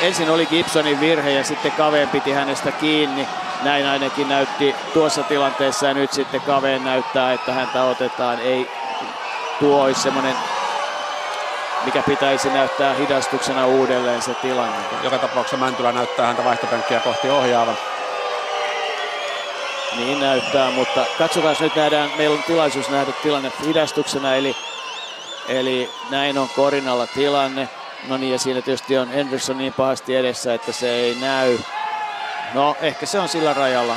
ensin 0.00 0.30
oli 0.30 0.46
Gibsonin 0.46 1.00
virhe 1.00 1.30
ja 1.30 1.44
sitten 1.44 1.72
Kaveen 1.72 2.08
piti 2.08 2.32
hänestä 2.32 2.72
kiinni. 2.72 3.28
Näin 3.62 3.86
ainakin 3.86 4.28
näytti 4.28 4.74
tuossa 4.94 5.22
tilanteessa 5.22 5.86
ja 5.86 5.94
nyt 5.94 6.12
sitten 6.12 6.40
Kaveen 6.40 6.84
näyttää, 6.84 7.32
että 7.32 7.52
häntä 7.52 7.82
otetaan. 7.82 8.40
Ei 8.40 8.70
tuo 9.60 9.82
olisi 9.82 10.00
semmoinen 10.00 10.34
mikä 11.84 12.02
pitäisi 12.02 12.50
näyttää 12.50 12.94
hidastuksena 12.94 13.66
uudelleen 13.66 14.22
se 14.22 14.34
tilanne. 14.34 14.78
Joka 15.02 15.18
tapauksessa 15.18 15.56
Mäntylä 15.56 15.92
näyttää 15.92 16.26
häntä 16.26 16.44
vaihtopenkkiä 16.44 17.00
kohti 17.00 17.30
ohjaavan. 17.30 17.76
Niin 19.96 20.20
näyttää, 20.20 20.70
mutta 20.70 21.04
katsotaan 21.18 21.56
nyt 21.60 21.76
nähdään, 21.76 22.10
meillä 22.16 22.36
on 22.36 22.42
tilaisuus 22.42 22.88
nähdä 22.88 23.12
tilanne 23.22 23.52
hidastuksena, 23.66 24.34
eli, 24.34 24.56
eli 25.48 25.90
näin 26.10 26.38
on 26.38 26.48
Korinalla 26.56 27.06
tilanne. 27.06 27.68
No 28.08 28.16
niin, 28.16 28.32
ja 28.32 28.38
siinä 28.38 28.62
tietysti 28.62 28.98
on 28.98 29.08
Henderson 29.08 29.58
niin 29.58 29.72
pahasti 29.72 30.16
edessä, 30.16 30.54
että 30.54 30.72
se 30.72 30.90
ei 30.90 31.14
näy. 31.20 31.58
No, 32.54 32.76
ehkä 32.80 33.06
se 33.06 33.18
on 33.18 33.28
sillä 33.28 33.54
rajalla. 33.54 33.96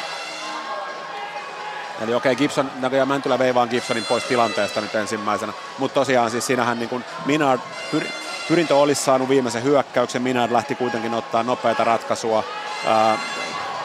Eli 2.02 2.14
okei, 2.14 2.32
okay, 2.32 2.36
Gibson, 2.36 2.72
näköjään 2.80 3.08
Mäntylä 3.08 3.39
vei 3.39 3.56
vaan 3.56 3.70
Gibsonin 3.70 4.06
pois 4.06 4.24
tilanteesta 4.24 4.82
nyt 4.82 4.96
ensimmäisenä. 4.96 5.54
Mutta 5.78 5.96
tosiaan 5.96 6.32
siis 6.32 6.48
siinähän 6.48 6.80
niin 6.80 6.89
kuin 6.89 7.06
Minard, 7.26 7.62
pyr, 7.91 8.04
pyrintö 8.48 8.76
olisi 8.76 9.04
saanut 9.04 9.30
viimeisen 9.30 9.64
hyökkäyksen, 9.64 10.22
Minard 10.22 10.52
lähti 10.52 10.76
kuitenkin 10.76 11.14
ottaa 11.14 11.43
nopeita 11.43 11.84
ratkaisua. 11.84 12.43
Ää, 12.86 13.18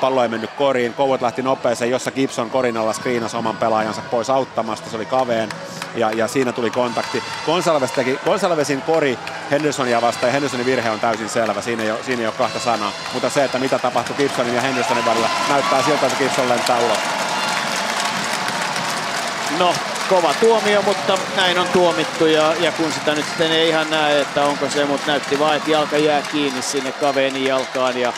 pallo 0.01 0.23
ei 0.23 0.29
mennyt 0.29 0.51
koriin, 0.51 0.95
Kouot 0.95 1.23
lähti 1.23 1.43
nopeeseen, 1.43 1.91
jossa 1.91 2.11
Gibson 2.11 2.51
korinalla 2.51 2.93
screenasi 2.93 3.37
oman 3.37 3.57
pelaajansa 3.57 4.03
pois 4.11 4.31
auttamasta, 4.31 4.91
se 4.91 4.97
oli 4.97 5.07
kaveen 5.07 5.49
ja, 5.95 6.11
ja 6.11 6.29
siinä 6.29 6.53
tuli 6.53 6.71
kontakti. 6.71 7.23
Gonsalves 7.47 7.93
teki, 7.93 8.19
Gonsalvesin 8.25 8.83
kori 8.83 9.19
Hendersonia 9.51 10.03
vastaan 10.03 10.29
ja 10.29 10.33
Hendersonin 10.33 10.67
virhe 10.67 10.91
on 10.91 11.01
täysin 11.01 11.29
selvä, 11.29 11.63
siinä 11.63 11.83
ei, 11.83 11.91
ole, 11.91 12.03
siinä 12.03 12.21
ei 12.21 12.27
ole 12.27 12.35
kahta 12.39 12.59
sanaa. 12.59 12.93
Mutta 13.13 13.31
se, 13.31 13.45
että 13.45 13.59
mitä 13.59 13.79
tapahtui 13.79 14.17
Gibsonin 14.17 14.55
ja 14.55 14.61
Hendersonin 14.61 15.05
välillä, 15.05 15.29
näyttää 15.49 15.83
siltä, 15.83 16.07
että 16.07 16.19
Gibson 16.19 16.49
lentää 16.49 16.79
ulos. 16.79 16.99
No, 19.59 19.75
kova 20.09 20.35
tuomio, 20.41 20.83
mutta 20.83 21.19
näin 21.37 21.59
on 21.59 21.69
tuomittu 21.73 22.27
ja, 22.27 22.55
ja 22.61 22.73
kun 22.73 22.93
sitä 22.93 23.15
nyt 23.15 23.25
sitten 23.27 23.53
ei 23.53 23.69
ihan 23.69 23.91
näe, 23.91 24.21
että 24.21 24.45
onko 24.45 24.71
se, 24.71 24.85
mutta 24.85 25.07
näytti 25.07 25.39
vaan, 25.39 25.57
että 25.57 25.71
jalka 25.71 25.99
jää 25.99 26.23
kiinni 26.23 26.63
sinne 26.63 26.93
Kaveenin 26.93 27.45
jalkaan 27.45 27.97
ja 27.97 28.13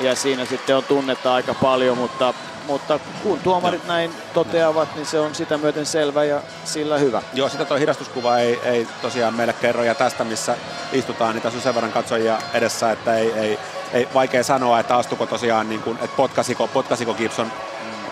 ja 0.00 0.14
siinä 0.14 0.44
sitten 0.44 0.76
on 0.76 0.84
tunnetta 0.84 1.34
aika 1.34 1.54
paljon, 1.54 1.98
mutta, 1.98 2.34
mutta 2.66 3.00
kun 3.22 3.38
tuomarit 3.38 3.86
no. 3.86 3.92
näin 3.92 4.10
toteavat, 4.34 4.94
niin 4.94 5.06
se 5.06 5.20
on 5.20 5.34
sitä 5.34 5.58
myöten 5.58 5.86
selvä 5.86 6.24
ja 6.24 6.40
sillä 6.64 6.98
hyvä. 6.98 7.22
Joo, 7.34 7.48
sitä 7.48 7.64
tuo 7.64 7.76
hidastuskuva 7.76 8.38
ei, 8.38 8.60
ei 8.64 8.88
tosiaan 9.02 9.34
meille 9.34 9.52
kerro 9.52 9.84
ja 9.84 9.94
tästä 9.94 10.24
missä 10.24 10.56
istutaan, 10.92 11.34
niin 11.34 11.42
tässä 11.42 11.56
on 11.56 11.62
sen 11.62 11.74
verran 11.74 11.92
katsojia 11.92 12.38
edessä, 12.54 12.92
että 12.92 13.14
ei, 13.14 13.32
ei, 13.32 13.58
ei 13.92 14.08
vaikea 14.14 14.42
sanoa, 14.42 14.80
että 14.80 14.96
astuko 14.96 15.26
tosiaan, 15.26 15.68
niin 15.68 15.82
kuin, 15.82 15.98
että 16.02 16.16
potkasiko, 16.16 16.68
potkasiko 16.68 17.14
Gibson 17.14 17.52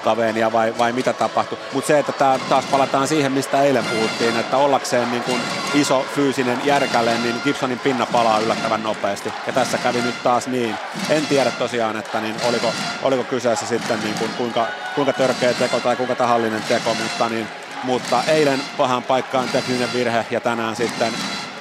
Kaveenia 0.04 0.52
vai, 0.52 0.74
vai 0.78 0.92
mitä 0.92 1.12
tapahtui. 1.12 1.58
Mutta 1.72 1.88
se, 1.88 1.98
että 1.98 2.12
tää, 2.12 2.38
taas 2.48 2.64
palataan 2.64 3.08
siihen, 3.08 3.32
mistä 3.32 3.62
eilen 3.62 3.84
puhuttiin, 3.84 4.36
että 4.36 4.56
ollakseen 4.56 5.10
niin 5.10 5.22
kun 5.22 5.38
iso 5.74 6.06
fyysinen 6.14 6.58
järkälle, 6.64 7.18
niin 7.18 7.40
Gibsonin 7.44 7.78
pinna 7.78 8.06
palaa 8.06 8.38
yllättävän 8.38 8.82
nopeasti. 8.82 9.32
Ja 9.46 9.52
tässä 9.52 9.78
kävi 9.78 10.02
nyt 10.02 10.22
taas 10.22 10.46
niin. 10.46 10.74
En 11.10 11.26
tiedä 11.26 11.50
tosiaan, 11.50 11.96
että 11.96 12.20
niin 12.20 12.34
oliko, 12.48 12.72
oliko 13.02 13.24
kyseessä 13.24 13.66
sitten 13.66 14.00
niin 14.00 14.14
kun, 14.18 14.28
kuinka, 14.38 14.66
kuinka 14.94 15.12
törkeä 15.12 15.54
teko 15.54 15.80
tai 15.80 15.96
kuinka 15.96 16.14
tahallinen 16.14 16.62
teko, 16.62 16.94
mutta, 16.94 17.28
niin, 17.28 17.48
mutta 17.82 18.22
eilen 18.26 18.60
pahan 18.76 19.02
paikkaan 19.02 19.48
tekninen 19.48 19.92
virhe 19.92 20.26
ja 20.30 20.40
tänään 20.40 20.76
sitten 20.76 21.12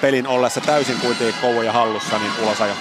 pelin 0.02 0.28
ollessa 0.28 0.62
täysin 0.62 1.00
kuitenkin 1.02 1.42
kouvoja 1.42 1.72
hallussa, 1.72 2.18
niin 2.20 2.32
ulosajo. 2.42 2.74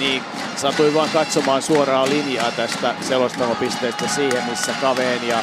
Niin, 0.00 0.22
satuin 0.56 0.94
vaan 0.94 1.08
katsomaan 1.12 1.62
suoraa 1.62 2.08
linjaa 2.08 2.50
tästä 2.50 2.94
selostamopisteestä 3.00 4.08
siihen, 4.08 4.44
missä 4.44 4.74
Kaveen 4.80 5.28
ja 5.28 5.38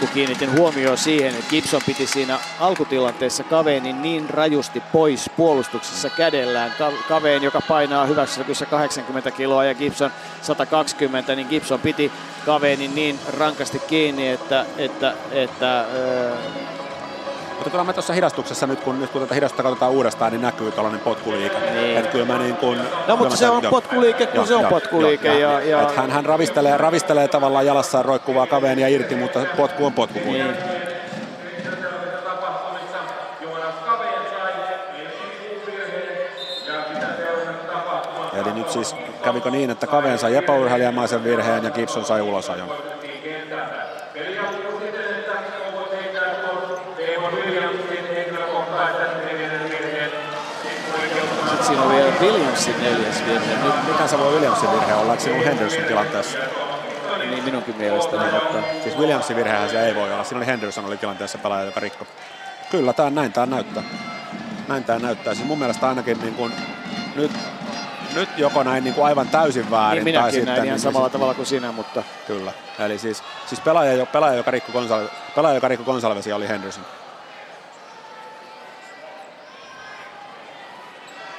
kun 0.00 0.08
kiinnitin 0.08 0.58
huomioon 0.58 0.98
siihen, 0.98 1.34
että 1.34 1.50
Gibson 1.50 1.80
piti 1.86 2.06
siinä 2.06 2.38
alkutilanteessa 2.60 3.44
Kaveenin 3.44 4.02
niin 4.02 4.30
rajusti 4.30 4.82
pois 4.92 5.30
puolustuksessa 5.36 6.10
kädellään. 6.10 6.72
Kaveen, 7.08 7.42
joka 7.42 7.60
painaa 7.60 8.06
hyvässä 8.06 8.66
80 8.70 9.30
kiloa 9.30 9.64
ja 9.64 9.74
Gibson 9.74 10.10
120, 10.42 11.34
niin 11.36 11.48
Gibson 11.48 11.80
piti 11.80 12.12
Kaveenin 12.46 12.94
niin 12.94 13.18
rankasti 13.38 13.78
kiinni, 13.78 14.28
että, 14.28 14.66
että, 14.78 15.14
että 15.32 15.84
öö, 15.94 16.36
mutta 17.54 17.70
kyllä 17.70 17.84
me 17.84 17.92
tuossa 17.92 18.12
hidastuksessa 18.12 18.66
nyt, 18.66 18.80
kun, 18.80 19.00
nyt 19.00 19.10
kun 19.10 19.20
tätä 19.20 19.34
hidastusta 19.34 19.62
katsotaan 19.62 19.92
uudestaan, 19.92 20.32
niin 20.32 20.42
näkyy 20.42 20.72
tällainen 20.72 21.00
potkuliike. 21.00 21.56
Niin. 21.58 21.96
Että 21.96 22.10
kyllä 22.10 22.24
mä 22.24 22.38
niin 22.38 22.56
kuin, 22.56 22.78
no 23.08 23.16
mutta 23.16 23.36
se 23.36 23.48
on 23.48 23.62
jo, 23.62 23.70
potkuliike, 23.70 24.26
kun 24.26 24.36
jo, 24.36 24.46
se 24.46 24.54
on 24.54 24.62
jo, 24.62 24.68
potkuliike. 24.68 25.28
Jo, 25.28 25.50
ja, 25.50 25.60
ja, 25.60 25.82
ja... 25.82 25.90
hän, 25.96 26.10
hän 26.10 26.24
ravistelee, 26.24 26.76
ravistelee 26.76 27.28
tavallaan 27.28 27.66
jalassaan 27.66 28.04
roikkuvaa 28.04 28.46
kaveenia 28.46 28.88
irti, 28.88 29.14
mutta 29.14 29.40
potku 29.56 29.86
on 29.86 29.92
potku. 29.92 30.18
Niin. 30.18 30.46
Eli 38.34 38.52
nyt 38.52 38.70
siis 38.70 38.96
kävikö 39.22 39.50
niin, 39.50 39.70
että 39.70 39.86
Kaveen 39.86 40.18
sai 40.18 40.36
epäurheilijamaisen 40.36 41.24
virheen 41.24 41.64
ja 41.64 41.70
Gibson 41.70 42.04
sai 42.04 42.20
ulosajon. 42.20 42.68
Siinä 51.64 51.88
vielä 51.88 52.12
Williamsin 52.20 52.74
neljäs 52.82 53.24
virhe. 53.26 53.64
Nyt, 53.64 53.74
mikä 53.88 54.06
se 54.06 54.18
voi 54.18 54.32
Williamsin 54.32 54.70
virhe 54.70 54.94
olla? 54.94 55.12
Eikö 55.12 55.34
on 55.34 55.44
Henderson 55.44 55.84
tilanteessa? 55.84 56.38
Niin 57.30 57.44
minunkin 57.44 57.76
mielestäni. 57.76 58.32
Mutta... 58.32 58.58
Siis 58.82 58.98
Williamsin 58.98 59.36
virhehän 59.36 59.70
se 59.70 59.86
ei 59.86 59.94
voi 59.94 60.12
olla. 60.12 60.24
Siinä 60.24 60.38
oli 60.38 60.46
Henderson 60.46 60.84
oli 60.84 60.96
tilanteessa 60.96 61.38
pelaaja, 61.38 61.64
joka 61.64 61.80
rikko. 61.80 62.06
Kyllä, 62.70 62.92
tää, 62.92 63.10
näin 63.10 63.32
tämä 63.32 63.46
näyttää. 63.46 63.82
Näin 64.68 64.84
tämä 64.84 64.98
näyttää. 64.98 65.34
Siis 65.34 65.46
mun 65.46 65.58
mielestä 65.58 65.88
ainakin 65.88 66.20
niin 66.20 66.34
kun, 66.34 66.52
nyt 67.16 67.30
nyt 68.14 68.28
joko 68.36 68.62
näin 68.62 68.84
niin 68.84 68.94
kuin 68.94 69.06
aivan 69.06 69.28
täysin 69.28 69.70
väärin. 69.70 70.04
Niin 70.04 70.16
minäkin 70.16 70.22
tai 70.22 70.30
näin 70.30 70.46
sitten, 70.46 70.54
ihan 70.54 70.66
niin 70.66 70.80
samalla 70.80 71.08
sit- 71.08 71.12
tavalla 71.12 71.34
kuin 71.34 71.46
sinä, 71.46 71.72
mutta 71.72 72.02
Kyllä. 72.26 72.52
Eli 72.78 72.98
siis, 72.98 73.22
siis 73.46 73.60
pelaaja, 73.60 74.06
pelaaja, 74.06 74.34
joka 74.34 74.50
rikko 74.50 74.72
Gonsalves, 74.72 75.10
pelaaja, 75.34 75.54
joka 75.54 75.68
rikko 75.68 75.84
Gonsalvesia 75.84 76.36
oli 76.36 76.48
Henderson. 76.48 76.84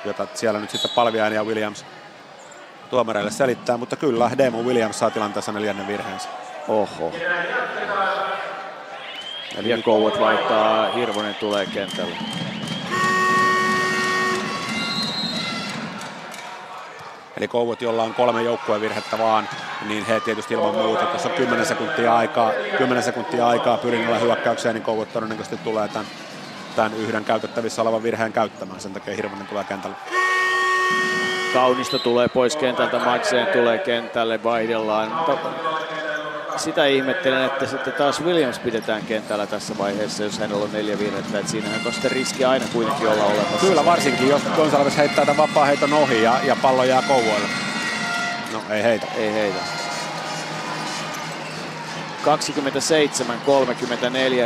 Jota 0.06 0.28
siellä 0.34 0.60
nyt 0.60 0.70
sitten 0.70 0.92
Palviainen 0.96 1.36
ja 1.36 1.44
Williams 1.44 1.86
tuomareille 2.90 3.32
selittää, 3.32 3.78
mutta 3.78 3.96
kyllä, 3.96 4.32
Damon 4.38 4.66
Williams 4.66 5.00
saa 5.00 5.12
tilanteessa 5.12 5.52
neljännen 5.52 5.88
virheensä. 5.88 6.30
oho. 6.68 7.12
Eli 9.58 9.70
Ja 9.70 9.82
Kouvat 9.82 10.20
vaihtaa, 10.20 10.92
Hirvonen 10.92 11.36
tulee 11.36 11.66
kentälle. 11.66 12.16
Eli 17.38 17.48
Kouvot, 17.48 17.82
jolla 17.82 18.04
on 18.04 18.14
kolme 18.14 18.44
joukkuevirhettä 18.44 19.18
vaan, 19.18 19.50
niin 19.88 20.06
he 20.06 20.20
tietysti 20.20 20.54
ilman 20.54 20.76
muuta, 20.76 21.06
tuossa 21.06 21.30
on 21.30 21.36
10 21.36 21.66
sekuntia 21.66 22.16
aikaa, 22.16 22.52
10 22.78 23.04
sekuntia 23.04 23.48
aikaa 23.48 23.78
pyrinnöllä 23.78 24.20
hyökkäykseen, 24.20 24.76
niin 24.76 24.84
Kouvot 24.84 25.14
todennäköisesti 25.14 25.58
tulee 25.58 25.88
tämän, 25.88 26.06
tämän 26.76 26.94
yhden 26.94 27.26
käytettävissä 27.26 27.82
olevan 27.82 28.04
virheen 28.04 28.34
käyttämään. 28.34 28.80
Sen 28.80 28.94
takia 28.94 29.16
Hirvonen 29.16 29.48
tulee 29.48 29.64
kentälle. 29.64 29.96
Kaunisto 31.54 32.00
tulee 32.00 32.28
pois 32.28 32.56
kentältä, 32.56 33.00
Madsen 33.00 33.48
tulee 33.48 33.78
kentälle, 33.78 34.44
vaihdellaan. 34.44 35.12
Mutta 35.12 35.38
sitä 36.58 36.86
ihmettelen, 36.86 37.46
että 37.46 37.68
sitten 37.68 37.94
taas 37.94 38.24
Williams 38.24 38.60
pidetään 38.60 39.02
kentällä 39.02 39.48
tässä 39.48 39.78
vaiheessa, 39.78 40.24
jos 40.24 40.40
hänellä 40.40 40.64
on 40.64 40.74
neljä 40.74 41.00
virhettä. 41.00 41.40
Että 41.40 41.52
siinähän 41.52 41.82
on 41.86 41.94
sitten 41.94 42.12
riski 42.12 42.46
aina 42.46 42.66
kuitenkin 42.74 43.08
olla 43.08 43.24
olemassa. 43.24 43.68
Kyllä 43.68 43.86
varsinkin, 43.86 44.30
jos 44.30 44.42
Gonsalves 44.56 44.98
heittää 44.98 45.26
tämän 45.26 45.48
vapaa 45.48 45.66
heiton 45.66 45.94
ohi 45.94 46.24
ja, 46.24 46.40
ja 46.44 46.56
pallo 46.62 46.84
jää 46.84 47.02
Kouvoille. 47.08 47.48
No 48.54 48.62
ei 48.70 48.84
heitä. 48.84 49.08
Ei 49.18 49.34
heitä. 49.34 49.60
27-34 52.26 52.28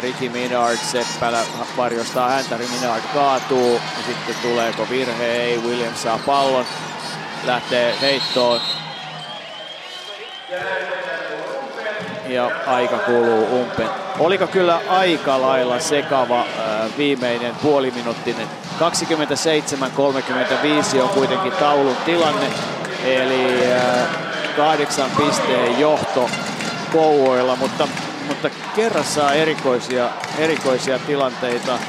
Ricky 0.02 0.30
Minard, 0.30 0.78
Seppälä 0.78 1.40
varjostaa 1.78 2.30
häntä, 2.30 2.58
Minard 2.58 3.04
kaatuu 3.14 3.74
ja 3.74 4.04
sitten 4.08 4.36
tuleeko 4.42 4.88
virhe, 4.90 5.26
ei, 5.26 5.58
Williams 5.58 6.02
saa 6.04 6.20
pallon, 6.26 6.66
lähtee 7.46 7.96
heittoon. 8.02 8.62
Ja 12.28 12.52
aika 12.68 12.98
kuluu 12.98 13.62
umpeen. 13.62 13.90
Oliko 14.20 14.48
kyllä 14.48 14.82
aika 14.90 15.42
lailla 15.42 15.80
sekava 15.80 16.40
ää, 16.40 16.46
viimeinen 16.98 17.56
puoliminuuttinen. 17.56 18.48
27-35 20.98 21.02
on 21.02 21.10
kuitenkin 21.10 21.52
taulun 21.52 21.96
tilanne. 22.06 22.48
Eli 23.06 23.72
ää, 23.72 24.06
kahdeksan 24.58 25.12
pisteen 25.18 25.80
johto 25.80 26.30
Kouvoilla, 26.92 27.56
mutta, 27.56 27.88
mutta 28.28 28.50
kerrassaan 28.76 29.36
erikoisia, 29.36 30.10
erikoisia 30.38 31.00
tilanteita. 31.00 31.80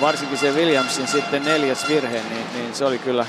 Varsinkin 0.00 0.38
se 0.38 0.50
Williamsin 0.50 1.08
sitten 1.08 1.44
neljäs 1.44 1.88
virhe, 1.88 2.20
niin, 2.30 2.46
niin 2.54 2.74
se 2.74 2.84
oli 2.84 2.98
kyllä 2.98 3.26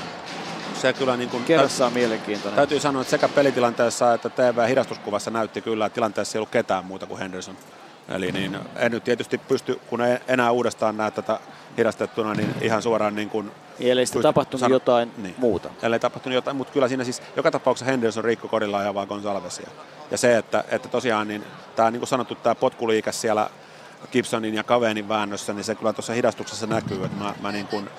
Se 0.82 0.94
kyllä 0.94 1.18
niin 1.18 1.30
kuin, 1.30 1.44
kerrassaan 1.44 1.94
mielenkiintoinen. 1.94 2.56
täytyy 2.56 2.80
sanoa, 2.80 3.02
että 3.02 3.12
sekä 3.12 3.30
pelitilanteessa 3.30 4.14
että 4.14 4.30
TV-hidastuskuvassa 4.30 5.32
näytti 5.32 5.62
kyllä, 5.62 5.86
että 5.86 5.96
tilanteessa 5.96 6.38
ei 6.38 6.40
ollut 6.40 6.50
ketään 6.50 6.86
muuta 6.86 7.06
kuin 7.06 7.20
Henderson. 7.20 7.58
Eli 8.10 8.32
niin, 8.32 8.58
en 8.76 8.92
nyt 8.92 9.04
tietysti 9.04 9.38
pysty, 9.38 9.80
kun 9.90 10.02
ei 10.02 10.18
enää 10.28 10.52
uudestaan 10.52 10.98
näe 10.98 11.12
tätä 11.12 11.40
hidastettuna, 11.78 12.34
niin 12.34 12.56
ihan 12.62 12.82
suoraan 12.82 13.16
niin 13.16 13.30
kuin 13.30 13.52
Ellei 13.80 14.06
sitten 14.06 14.22
tapahtunut 14.22 14.60
sano- 14.60 14.76
jotain 14.76 15.12
niin. 15.18 15.36
muuta. 15.38 15.70
Ellei 15.82 16.00
tapahtunut 16.00 16.36
jotain, 16.36 16.58
mutta 16.58 16.74
kyllä 16.74 16.88
siinä 16.88 17.04
siis 17.04 17.22
joka 17.36 17.52
tapauksessa 17.52 17.92
Henderson 17.92 18.24
rikko 18.24 18.48
kodilla 18.48 18.78
ajavaa 18.78 19.06
Gonsalvesia. 19.06 19.70
Ja 20.12 20.18
se, 20.18 20.38
että, 20.38 20.64
että 20.72 20.90
tosiaan 20.90 21.28
niin, 21.28 21.44
tämä 21.76 21.92
niin 21.92 22.00
kuin 22.00 22.08
sanottu, 22.08 22.36
tämä 22.36 22.56
potkuliike 22.56 23.12
siellä 23.12 23.50
Gibsonin 24.12 24.54
ja 24.54 24.64
Kavenin 24.64 25.10
väännössä, 25.10 25.54
niin 25.54 25.64
se 25.64 25.76
kyllä 25.76 25.94
tuossa 25.94 26.14
hidastuksessa 26.14 26.68
näkyy, 26.68 27.06
että 27.06 27.24
mä, 27.24 27.34
mä 27.42 27.52
niin 27.52 27.68
kuin, 27.68 27.90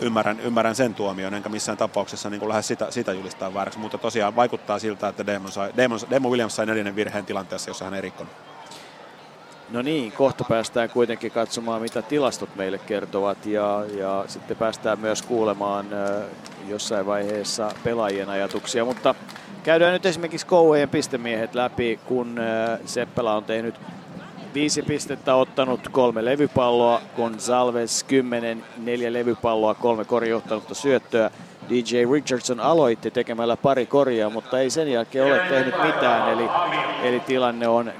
ymmärrän, 0.00 0.40
ymmärrän 0.40 0.74
sen 0.74 0.94
tuomion, 0.94 1.34
enkä 1.34 1.48
missään 1.48 1.78
tapauksessa 1.78 2.30
niin 2.30 2.40
kuin 2.40 2.48
lähde 2.48 2.62
sitä, 2.62 2.90
sitä 2.90 3.12
julistaa 3.12 3.54
vääräksi, 3.54 3.78
mutta 3.78 3.98
tosiaan 3.98 4.36
vaikuttaa 4.36 4.78
siltä, 4.78 5.08
että 5.08 5.26
Damon, 5.26 5.52
sai, 5.52 5.72
Damon, 5.76 6.00
Damon 6.10 6.30
Williams 6.30 6.56
sai 6.56 6.66
neljännen 6.66 6.96
virheen 6.96 7.26
tilanteessa, 7.26 7.70
jossa 7.70 7.84
hän 7.84 7.94
ei 7.94 8.00
rikkonut. 8.00 8.32
No 9.70 9.82
niin, 9.82 10.12
kohta 10.12 10.44
päästään 10.48 10.90
kuitenkin 10.90 11.32
katsomaan, 11.32 11.82
mitä 11.82 12.02
tilastot 12.02 12.56
meille 12.56 12.78
kertovat 12.78 13.46
ja, 13.46 13.84
ja 13.98 14.24
sitten 14.28 14.56
päästään 14.56 14.98
myös 14.98 15.22
kuulemaan 15.22 15.86
jossain 16.68 17.06
vaiheessa 17.06 17.72
pelaajien 17.84 18.28
ajatuksia. 18.28 18.84
Mutta 18.84 19.14
käydään 19.62 19.92
nyt 19.92 20.06
esimerkiksi 20.06 20.46
Kouvojen 20.46 20.88
pistemiehet 20.88 21.54
läpi, 21.54 22.00
kun 22.06 22.38
ö, 22.38 22.78
Seppälä 22.86 23.34
on 23.34 23.44
tehnyt 23.44 23.74
viisi 24.54 24.82
pistettä, 24.82 25.34
ottanut 25.34 25.88
kolme 25.88 26.24
levypalloa, 26.24 27.00
Gonsalves 27.16 28.04
10, 28.04 28.64
neljä 28.76 29.12
levypalloa, 29.12 29.74
kolme 29.74 30.04
korjohtanutta 30.04 30.74
syöttöä. 30.74 31.30
DJ 31.68 32.04
Richardson 32.12 32.60
aloitti 32.60 33.10
tekemällä 33.10 33.56
pari 33.56 33.86
korjaa, 33.86 34.30
mutta 34.30 34.60
ei 34.60 34.70
sen 34.70 34.88
jälkeen 34.88 35.24
ole 35.24 35.38
tehnyt 35.38 35.74
mitään, 35.82 36.32
eli, 36.32 36.48
eli 37.02 37.20
tilanne 37.20 37.68
on 37.68 37.92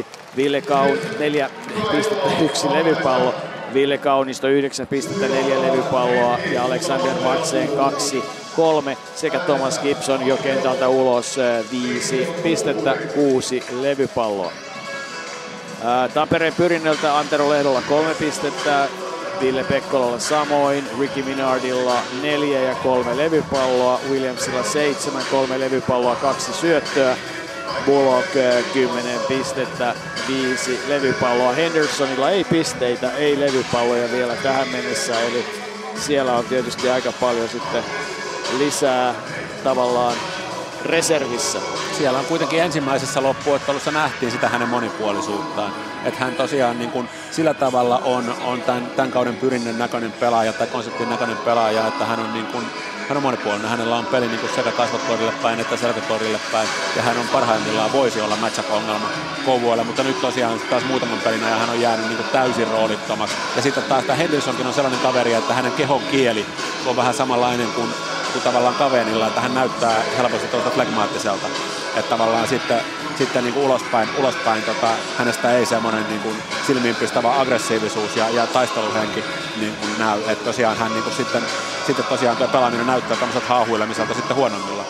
4-1. 0.00 0.04
Ville 0.36 0.60
Kaun 0.60 0.98
4 1.18 1.50
pistettä, 1.92 2.28
yksi 2.44 2.70
levypallo. 2.70 3.34
Ville 3.74 3.98
Kaunisto 3.98 4.48
9 4.48 4.86
pistettä, 4.86 5.28
neljä 5.28 5.62
levypalloa 5.62 6.38
ja 6.52 6.64
Alexander 6.64 7.12
Madsen 7.24 7.68
2 7.68 8.22
kolme 8.56 8.96
sekä 9.14 9.38
Thomas 9.38 9.78
Gibson 9.78 10.26
jo 10.26 10.36
kentältä 10.36 10.88
ulos 10.88 11.36
5 11.72 12.28
pistettä, 12.42 12.96
kuusi 13.14 13.64
levypalloa. 13.80 14.52
Tampereen 16.14 16.54
pyrinnöltä 16.54 17.18
Antero 17.18 17.50
Lehdolla 17.50 17.82
kolme 17.88 18.14
pistettä, 18.14 18.88
Ville 19.40 19.64
Pekkolalla 19.64 20.18
samoin, 20.18 20.84
Ricky 20.98 21.22
Minardilla 21.22 22.02
neljä 22.22 22.60
ja 22.60 22.74
kolme 22.74 23.16
levypalloa, 23.16 24.00
Williamsilla 24.10 24.62
seitsemän, 24.62 25.22
kolme 25.30 25.60
levypalloa, 25.60 26.16
kaksi 26.16 26.52
syöttöä, 26.52 27.16
Bullock 27.86 28.36
ää, 28.36 28.62
10 28.72 29.20
pistettä, 29.28 29.94
viisi 30.28 30.80
levypalloa. 30.88 31.52
Hendersonilla 31.52 32.30
ei 32.30 32.44
pisteitä, 32.44 33.12
ei 33.12 33.40
levypalloja 33.40 34.12
vielä 34.12 34.36
tähän 34.36 34.68
mennessä, 34.68 35.20
eli 35.20 35.44
siellä 35.94 36.36
on 36.36 36.44
tietysti 36.44 36.90
aika 36.90 37.12
paljon 37.12 37.48
sitten 37.48 37.84
lisää 38.58 39.14
tavallaan 39.64 40.16
reservissä. 40.84 41.58
Siellä 41.98 42.18
on 42.18 42.24
kuitenkin 42.24 42.62
ensimmäisessä 42.62 43.22
loppuottelussa 43.22 43.90
nähtiin 43.90 44.32
sitä 44.32 44.48
hänen 44.48 44.68
monipuolisuuttaan. 44.68 45.89
Että 46.04 46.24
hän 46.24 46.34
tosiaan 46.34 46.78
niin 46.78 46.90
kuin 46.90 47.08
sillä 47.30 47.54
tavalla 47.54 47.98
on, 47.98 48.34
on 48.44 48.62
tämän, 48.62 48.86
tämän 48.86 49.10
kauden 49.10 49.36
pyrinnön 49.36 49.78
näköinen 49.78 50.12
pelaaja 50.12 50.52
tai 50.52 50.66
konseptin 50.66 51.10
näköinen 51.10 51.36
pelaaja, 51.36 51.86
että 51.86 52.04
hän 52.04 52.20
on, 52.20 52.32
niin 52.32 52.46
kuin, 52.46 52.64
hän 53.08 53.16
on 53.16 53.22
monipuolinen. 53.22 53.70
Hänellä 53.70 53.96
on 53.96 54.06
peli 54.06 54.28
niin 54.28 54.40
kuin 54.40 54.52
sekä 54.54 54.72
kasvotkorille 54.72 55.32
päin 55.42 55.60
että 55.60 55.76
selkäkorille 55.76 56.40
päin. 56.52 56.68
Ja 56.96 57.02
hän 57.02 57.18
on 57.18 57.28
parhaimmillaan 57.28 57.92
voisi 57.92 58.20
olla 58.20 58.36
matchup-ongelma 58.36 59.08
Kouvoille, 59.44 59.84
mutta 59.84 60.02
nyt 60.02 60.20
tosiaan 60.20 60.60
taas 60.70 60.84
muutaman 60.84 61.18
pelin 61.18 61.44
ajan 61.44 61.60
hän 61.60 61.70
on 61.70 61.80
jäänyt 61.80 62.06
niin 62.06 62.16
kuin 62.16 62.28
täysin 62.28 62.68
roolittomaksi. 62.68 63.36
Ja 63.56 63.62
sitten 63.62 63.82
taas 63.82 64.04
tämä 64.04 64.16
Hendersonkin 64.16 64.66
on 64.66 64.74
sellainen 64.74 65.00
kaveri, 65.00 65.32
että 65.32 65.54
hänen 65.54 65.72
kehon 65.72 66.02
kieli 66.10 66.46
on 66.86 66.96
vähän 66.96 67.14
samanlainen 67.14 67.68
kuin 67.68 67.88
kuin 68.32 68.42
tavallaan 68.42 68.74
kavenilla, 68.74 69.26
että 69.26 69.40
hän 69.40 69.54
näyttää 69.54 70.02
helposti 70.16 70.48
tuolta 70.48 70.70
flegmaattiselta. 70.70 71.46
Että 71.96 72.10
tavallaan 72.10 72.48
sitten, 72.48 72.80
sitten 73.18 73.44
niin 73.44 73.54
kuin 73.54 73.66
ulospäin, 73.66 74.08
ulospäin 74.18 74.62
tota, 74.62 74.88
hänestä 75.18 75.52
ei 75.52 75.66
semmoinen 75.66 76.08
niin 76.08 76.20
kuin 76.20 76.36
silmiinpistävä 76.66 77.40
aggressiivisuus 77.40 78.16
ja, 78.16 78.28
ja 78.28 78.46
taisteluhenki 78.46 79.24
niin 79.60 79.76
kuin 79.76 79.90
näy. 79.98 80.20
Että 80.26 80.44
tosiaan 80.44 80.76
hän 80.76 80.92
niin 80.92 81.02
kuin 81.02 81.16
sitten, 81.16 81.42
sitten 81.86 82.04
tosiaan 82.04 82.36
tuo 82.36 82.48
pelaaminen 82.48 82.86
näyttää 82.86 83.16
tämmöiset 83.16 83.48
haahuilemiselta 83.48 84.14
sitten 84.14 84.36
huonommilla. 84.36 84.84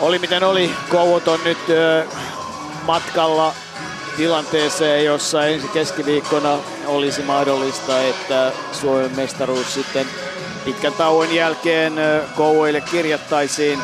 Oli 0.00 0.18
miten 0.18 0.44
oli, 0.44 0.70
Kouvot 0.88 1.28
on 1.28 1.40
nyt 1.44 1.58
ö, 1.70 2.04
matkalla 2.86 3.54
tilanteeseen, 4.16 5.04
jossa 5.04 5.46
ensi 5.46 5.68
keskiviikkona 5.68 6.58
olisi 6.86 7.22
mahdollista, 7.22 8.00
että 8.00 8.52
Suomen 8.72 9.16
mestaruus 9.16 9.74
sitten 9.74 10.06
pitkän 10.64 10.92
tauon 10.92 11.34
jälkeen 11.34 11.92
Kouvoille 12.36 12.80
kirjattaisiin. 12.80 13.78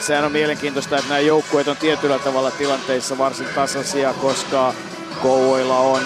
Sehän 0.00 0.24
on 0.24 0.32
mielenkiintoista, 0.32 0.96
että 0.96 1.08
nämä 1.08 1.20
joukkueet 1.20 1.68
on 1.68 1.76
tietyllä 1.76 2.18
tavalla 2.18 2.50
tilanteissa 2.50 3.18
varsin 3.18 3.46
tasaisia, 3.54 4.12
koska 4.12 4.74
Kouvoilla 5.22 5.78
on 5.78 6.00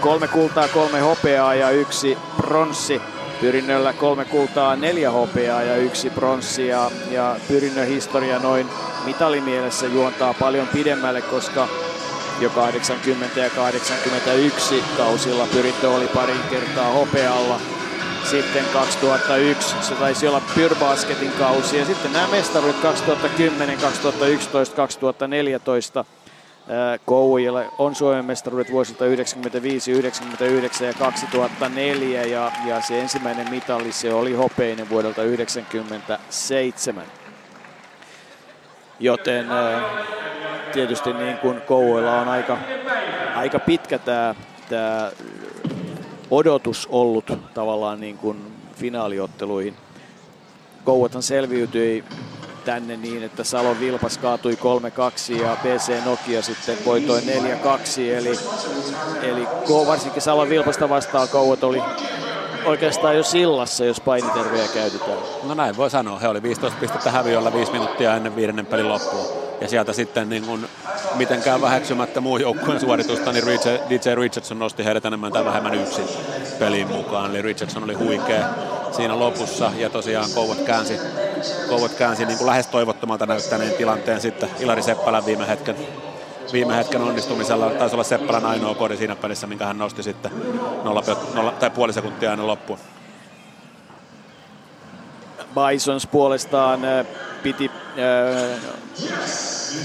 kolme 0.00 0.28
kultaa, 0.28 0.68
kolme 0.68 1.00
hopeaa 1.00 1.54
ja 1.54 1.70
yksi 1.70 2.18
pronssi. 2.36 3.00
Pyrinnöllä 3.40 3.92
kolme 3.92 4.24
kultaa, 4.24 4.76
neljä 4.76 5.10
hopeaa 5.10 5.62
ja 5.62 5.76
yksi 5.76 6.10
pronssi. 6.10 6.68
Ja, 6.68 6.90
Pyrinnön 7.48 7.86
historia 7.86 8.38
noin 8.38 8.66
mitalimielessä 9.04 9.86
juontaa 9.86 10.34
paljon 10.34 10.68
pidemmälle, 10.68 11.22
koska 11.22 11.68
jo 12.40 12.50
80 12.50 13.40
ja 13.40 13.50
81 13.50 14.84
kausilla 14.96 15.46
Pyrintö 15.52 15.90
oli 15.90 16.06
parin 16.06 16.42
kertaa 16.50 16.92
hopealla. 16.92 17.60
Sitten 18.24 18.64
2001, 18.72 19.76
se 19.80 19.94
taisi 19.94 20.28
olla 20.28 20.42
Pyrbasketin 20.54 21.32
kausi. 21.32 21.78
Ja 21.78 21.84
sitten 21.84 22.12
nämä 22.12 22.28
mestaruudet 22.28 22.80
2010, 22.80 23.78
2011, 23.78 24.76
2014. 24.76 26.04
Kouvojalle 27.04 27.66
on 27.78 27.94
Suomen 27.94 28.24
mestaruudet 28.24 28.72
vuosilta 28.72 29.06
95, 29.06 29.92
99 29.92 30.86
ja 30.86 30.92
2004 30.92 32.24
ja, 32.24 32.52
ja 32.66 32.80
se 32.80 33.00
ensimmäinen 33.00 33.50
mitalli 33.50 33.92
se 33.92 34.14
oli 34.14 34.34
hopeinen 34.34 34.88
vuodelta 34.90 35.22
97. 35.22 37.04
Joten 39.00 39.46
tietysti 40.72 41.12
niin 41.12 41.38
kuin 41.38 41.60
Kouvoilla 41.60 42.20
on 42.20 42.28
aika, 42.28 42.58
aika 43.34 43.58
pitkä 43.58 43.98
tämä, 43.98 44.34
tämä 44.68 45.10
odotus 46.30 46.88
ollut 46.90 47.32
tavallaan 47.54 48.00
niin 48.00 48.18
kuin 48.18 48.52
finaaliotteluihin. 48.76 49.76
Kouvathan 50.84 51.22
selviytyi 51.22 52.04
tänne 52.64 52.96
niin, 52.96 53.22
että 53.22 53.44
Salon 53.44 53.80
Vilpas 53.80 54.18
kaatui 54.18 54.58
3-2 55.32 55.42
ja 55.42 55.56
BC 55.62 56.04
Nokia 56.04 56.42
sitten 56.42 56.78
voitoi 56.84 57.20
4-2. 57.20 57.22
Eli, 58.16 58.38
eli 59.22 59.46
varsinkin 59.86 60.22
Salon 60.22 60.48
Vilpasta 60.48 60.88
vastaan 60.88 61.28
Kouvat 61.28 61.64
oli 61.64 61.82
oikeastaan 62.64 63.16
jo 63.16 63.22
sillassa, 63.22 63.84
jos 63.84 64.00
painitervejä 64.00 64.68
käytetään. 64.74 65.18
No 65.42 65.54
näin 65.54 65.76
voi 65.76 65.90
sanoa. 65.90 66.18
He 66.18 66.28
oli 66.28 66.42
15 66.42 66.80
pistettä 66.80 67.10
häviöllä 67.10 67.52
5 67.52 67.72
minuuttia 67.72 68.16
ennen 68.16 68.36
viidennen 68.36 68.66
pelin 68.66 68.88
loppua 68.88 69.49
ja 69.60 69.68
sieltä 69.68 69.92
sitten 69.92 70.28
niin 70.28 70.42
kun 70.42 70.68
mitenkään 71.14 71.60
väheksymättä 71.60 72.20
muun 72.20 72.40
joukkueen 72.40 72.80
suoritusta, 72.80 73.32
niin 73.32 73.44
DJ 73.90 74.14
Richardson 74.14 74.58
nosti 74.58 74.84
heidät 74.84 75.04
enemmän 75.04 75.32
tai 75.32 75.44
vähemmän 75.44 75.74
yksin 75.74 76.04
peliin 76.58 76.88
mukaan. 76.88 77.30
Eli 77.30 77.42
Richardson 77.42 77.84
oli 77.84 77.94
huikea 77.94 78.48
siinä 78.92 79.18
lopussa 79.18 79.72
ja 79.76 79.90
tosiaan 79.90 80.30
Kouvat 80.34 80.60
käänsi, 80.60 80.98
Kouvat 81.68 81.94
käänsi 81.94 82.24
niin 82.24 82.38
kuin 82.38 82.46
lähes 82.46 82.66
toivottomalta 82.66 83.26
näyttäneen 83.26 83.74
tilanteen 83.74 84.20
sitten 84.20 84.48
Ilari 84.60 84.82
Seppälän 84.82 85.26
viime 85.26 85.48
hetken 85.48 85.76
viime 86.52 86.76
hetken 86.76 87.02
onnistumisella 87.02 87.70
taisi 87.70 87.94
olla 87.94 88.04
Seppälän 88.04 88.46
ainoa 88.46 88.74
kori 88.74 88.96
siinä 88.96 89.16
pelissä, 89.16 89.46
minkä 89.46 89.66
hän 89.66 89.78
nosti 89.78 90.02
sitten 90.02 90.32
0, 90.84 91.02
0 91.34 91.52
tai 91.52 91.70
puoli 91.70 91.92
sekuntia 91.92 92.32
ennen 92.32 92.46
loppua. 92.46 92.78
Bisons 95.54 96.06
puolestaan 96.06 96.80
piti, 97.42 97.70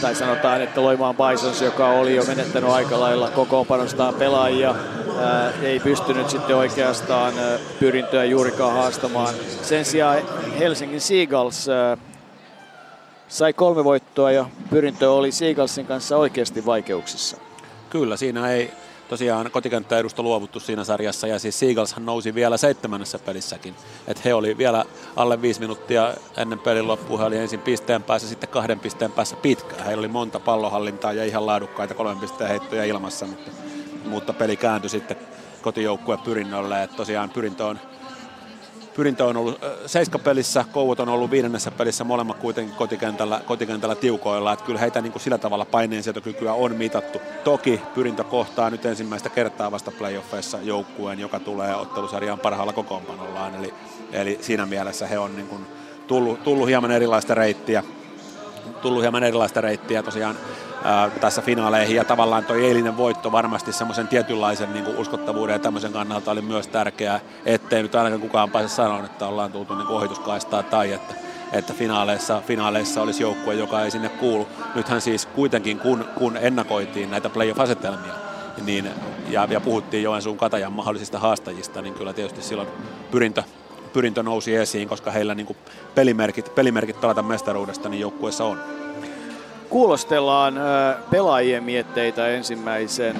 tai 0.01 0.16
sanotaan, 0.16 0.61
että 0.61 0.82
Loimaan 0.82 1.16
Bisons, 1.16 1.61
joka 1.61 1.88
oli 1.88 2.16
jo 2.16 2.24
menettänyt 2.24 2.70
aika 2.70 2.99
lailla 2.99 3.30
kokoonpanostaan 3.30 4.13
pelaajia, 4.13 4.76
ei 5.61 5.80
pystynyt 5.80 6.30
sitten 6.30 6.55
oikeastaan 6.55 7.34
pyrintöä 7.80 8.24
juurikaan 8.24 8.74
haastamaan. 8.74 9.34
Sen 9.61 9.86
sijaan 9.86 10.18
Helsingin 10.59 11.01
Seagulls 11.01 11.68
sai 13.28 13.53
kolme 13.53 13.84
voittoa 13.84 14.32
ja 14.32 14.45
pyrintö 14.70 15.11
oli 15.11 15.32
Seagullsin 15.32 15.86
kanssa 15.86 16.18
oikeasti 16.18 16.66
vaikeuksissa. 16.66 17.38
Kyllä, 17.89 18.18
siinä 18.18 18.51
ei 18.51 18.72
tosiaan 19.10 19.51
kotikenttäedusta 19.51 20.24
luovuttu 20.24 20.60
siinä 20.60 20.84
sarjassa 20.84 21.28
ja 21.28 21.39
siis 21.39 21.60
Seagullshan 21.60 22.06
nousi 22.06 22.36
vielä 22.36 22.58
seitsemännessä 22.58 23.20
pelissäkin. 23.20 23.76
että 24.08 24.22
he 24.26 24.34
oli 24.34 24.58
vielä 24.58 24.86
alle 25.16 25.41
viisi 25.41 25.60
minuuttia 25.60 26.14
ennen 26.38 26.60
pelin 26.60 26.88
loppua, 26.88 27.18
he 27.18 27.26
oli 27.26 27.38
ensin 27.38 27.60
pisteen 27.60 28.03
päässä, 28.03 28.28
sitten 28.28 28.49
kahden 28.49 28.80
pisteen 28.80 29.12
päässä 29.12 29.36
pitkään. 29.36 29.86
Heillä 29.86 30.01
oli 30.01 30.08
monta 30.08 30.39
pallohallintaa 30.39 31.14
ja 31.14 31.26
ihan 31.26 31.45
laadukkaita 31.45 31.93
kolmen 31.93 32.20
pisteen 32.20 32.49
heittoja 32.49 32.86
ilmassa, 32.86 33.26
mutta, 33.26 33.51
mutta 34.06 34.34
peli 34.34 34.58
kääntyi 34.58 34.89
sitten 34.89 35.18
kotijoukkueen 35.62 36.20
pyrinnölle, 36.20 36.84
että 36.84 36.97
tosiaan 36.97 37.30
pyrintö 37.30 37.66
on 37.66 37.80
Pyrintö 38.95 39.25
on 39.25 39.37
ollut 39.37 39.61
seiskapelissä, 39.85 40.65
Kouvat 40.71 40.99
on 40.99 41.09
ollut 41.09 41.31
viidennessä 41.31 41.71
pelissä, 41.71 42.03
molemmat 42.03 42.37
kuitenkin 42.37 42.75
kotikentällä, 42.75 43.41
kotikentällä 43.45 43.95
tiukoilla. 43.95 44.53
Että 44.53 44.65
kyllä 44.65 44.79
heitä 44.79 45.01
niin 45.01 45.11
kuin 45.11 45.21
sillä 45.21 45.37
tavalla 45.37 45.65
paineensietokykyä 45.65 46.53
on 46.53 46.75
mitattu. 46.75 47.21
Toki 47.43 47.81
Pyrintö 47.95 48.23
kohtaa 48.23 48.69
nyt 48.69 48.85
ensimmäistä 48.85 49.29
kertaa 49.29 49.71
vasta 49.71 49.91
playoffeissa 49.91 50.57
joukkueen, 50.61 51.19
joka 51.19 51.39
tulee 51.39 51.75
ottelusarjaan 51.75 52.39
parhaalla 52.39 52.73
kokoonpanollaan. 52.73 53.55
Eli, 53.55 53.73
eli 54.11 54.37
siinä 54.41 54.65
mielessä 54.65 55.07
he 55.07 55.19
on 55.19 55.35
niin 55.35 55.47
kuin 55.47 55.65
tullut, 56.07 56.43
tullut 56.43 56.67
hieman 56.67 56.91
erilaista 56.91 57.35
reittiä 57.35 57.83
tullut 58.81 59.01
hieman 59.01 59.23
erilaista 59.23 59.61
reittiä 59.61 60.03
tosiaan 60.03 60.35
tässä 61.21 61.41
finaaleihin. 61.41 61.95
Ja 61.95 62.03
tavallaan 62.03 62.45
tuo 62.45 62.55
eilinen 62.55 62.97
voitto 62.97 63.31
varmasti 63.31 63.73
semmoisen 63.73 64.07
tietynlaisen 64.07 64.73
niin 64.73 64.86
kuin 64.86 64.97
uskottavuuden 64.97 65.53
ja 65.53 65.59
tämmöisen 65.59 65.93
kannalta 65.93 66.31
oli 66.31 66.41
myös 66.41 66.67
tärkeää, 66.67 67.19
ettei 67.45 67.83
nyt 67.83 67.95
ainakaan 67.95 68.21
kukaan 68.21 68.51
pääse 68.51 68.67
sanoa, 68.67 69.05
että 69.05 69.27
ollaan 69.27 69.51
tultu 69.51 69.75
niin 69.75 69.88
ohituskaistaa 69.88 70.63
tai 70.63 70.93
että 70.93 71.15
että 71.53 71.73
finaaleissa, 71.73 72.41
finaaleissa 72.47 73.01
olisi 73.01 73.23
joukkue, 73.23 73.53
joka 73.53 73.81
ei 73.81 73.91
sinne 73.91 74.09
kuulu. 74.09 74.47
Nythän 74.75 75.01
siis 75.01 75.25
kuitenkin, 75.25 75.79
kun, 75.79 76.05
kun 76.15 76.38
ennakoitiin 76.38 77.11
näitä 77.11 77.29
playoff-asetelmia, 77.29 78.13
niin, 78.65 78.89
ja, 79.29 79.47
ja 79.49 79.59
puhuttiin 79.59 80.03
Joensuun 80.03 80.38
Katajan 80.38 80.73
mahdollisista 80.73 81.19
haastajista, 81.19 81.81
niin 81.81 81.93
kyllä 81.93 82.13
tietysti 82.13 82.41
silloin 82.41 82.67
pyrintö, 83.11 83.43
pyrintö 83.93 84.23
nousi 84.23 84.55
esiin, 84.55 84.89
koska 84.89 85.11
heillä 85.11 85.36
niin 85.36 85.55
pelimerkit, 85.95 86.55
pelimerkit 86.55 87.01
pelata 87.01 87.21
mestaruudesta 87.21 87.89
niin 87.89 88.01
joukkueessa 88.01 88.45
on. 88.45 88.59
Kuulostellaan 89.76 90.53
pelaajien 91.11 91.63
mietteitä 91.63 92.28
ensimmäisen, 92.28 93.15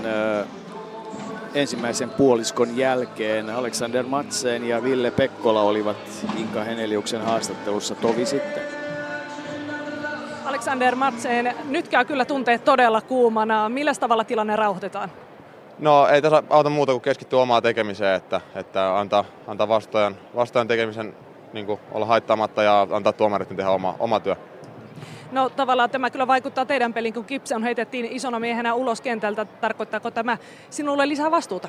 ensimmäisen 1.53 2.10
puoliskon 2.10 2.78
jälkeen. 2.78 3.49
Alexander 3.49 4.06
Matsen 4.06 4.70
ja 4.70 4.84
Ville 4.84 5.12
Pekkola 5.12 5.62
olivat 5.62 5.97
Inka 6.38 6.64
Heneliuksen 6.64 7.22
haastattelussa 7.22 7.95
tovi 7.95 8.26
sitten. 8.26 8.64
Alexander 10.45 10.95
Matsen, 10.95 11.56
nyt 11.70 11.88
käy 11.88 12.06
kyllä 12.06 12.26
tunteet 12.26 12.64
todella 12.64 13.01
kuumana. 13.01 13.70
Millä 13.70 13.93
tavalla 13.99 14.24
tilanne 14.24 14.56
rauhoitetaan? 14.56 15.12
No 15.80 16.08
ei 16.08 16.22
tässä 16.22 16.43
auta 16.49 16.70
muuta 16.70 16.91
kuin 16.91 17.01
keskittyä 17.01 17.39
omaan 17.39 17.64
tekemiseen, 17.64 18.16
että, 18.16 18.41
että 18.56 18.99
antaa, 18.99 19.26
antaa 19.47 19.68
vastaajan, 19.68 20.16
vastaajan 20.36 20.68
tekemisen 20.68 21.16
niin 21.53 21.66
kuin 21.66 21.80
olla 21.91 22.06
haittaamatta 22.06 22.64
ja 22.64 22.88
antaa 22.91 23.14
tuomarit 23.14 23.49
tehdä 23.49 23.70
oma, 23.70 23.95
oma 23.99 24.20
työ. 24.20 24.36
No 25.32 25.49
tavallaan 25.49 25.89
tämä 25.89 26.09
kyllä 26.09 26.28
vaikuttaa 26.28 26.65
teidän 26.65 26.93
peliin, 26.93 27.13
kun 27.13 27.26
Gibson 27.28 27.63
heitettiin 27.63 28.05
isona 28.05 28.39
miehenä 28.39 28.73
ulos 28.73 29.01
kentältä. 29.01 29.45
Tarkoittaako 29.45 30.11
tämä 30.11 30.38
sinulle 30.69 31.07
lisää 31.07 31.32
vastuuta? 31.32 31.67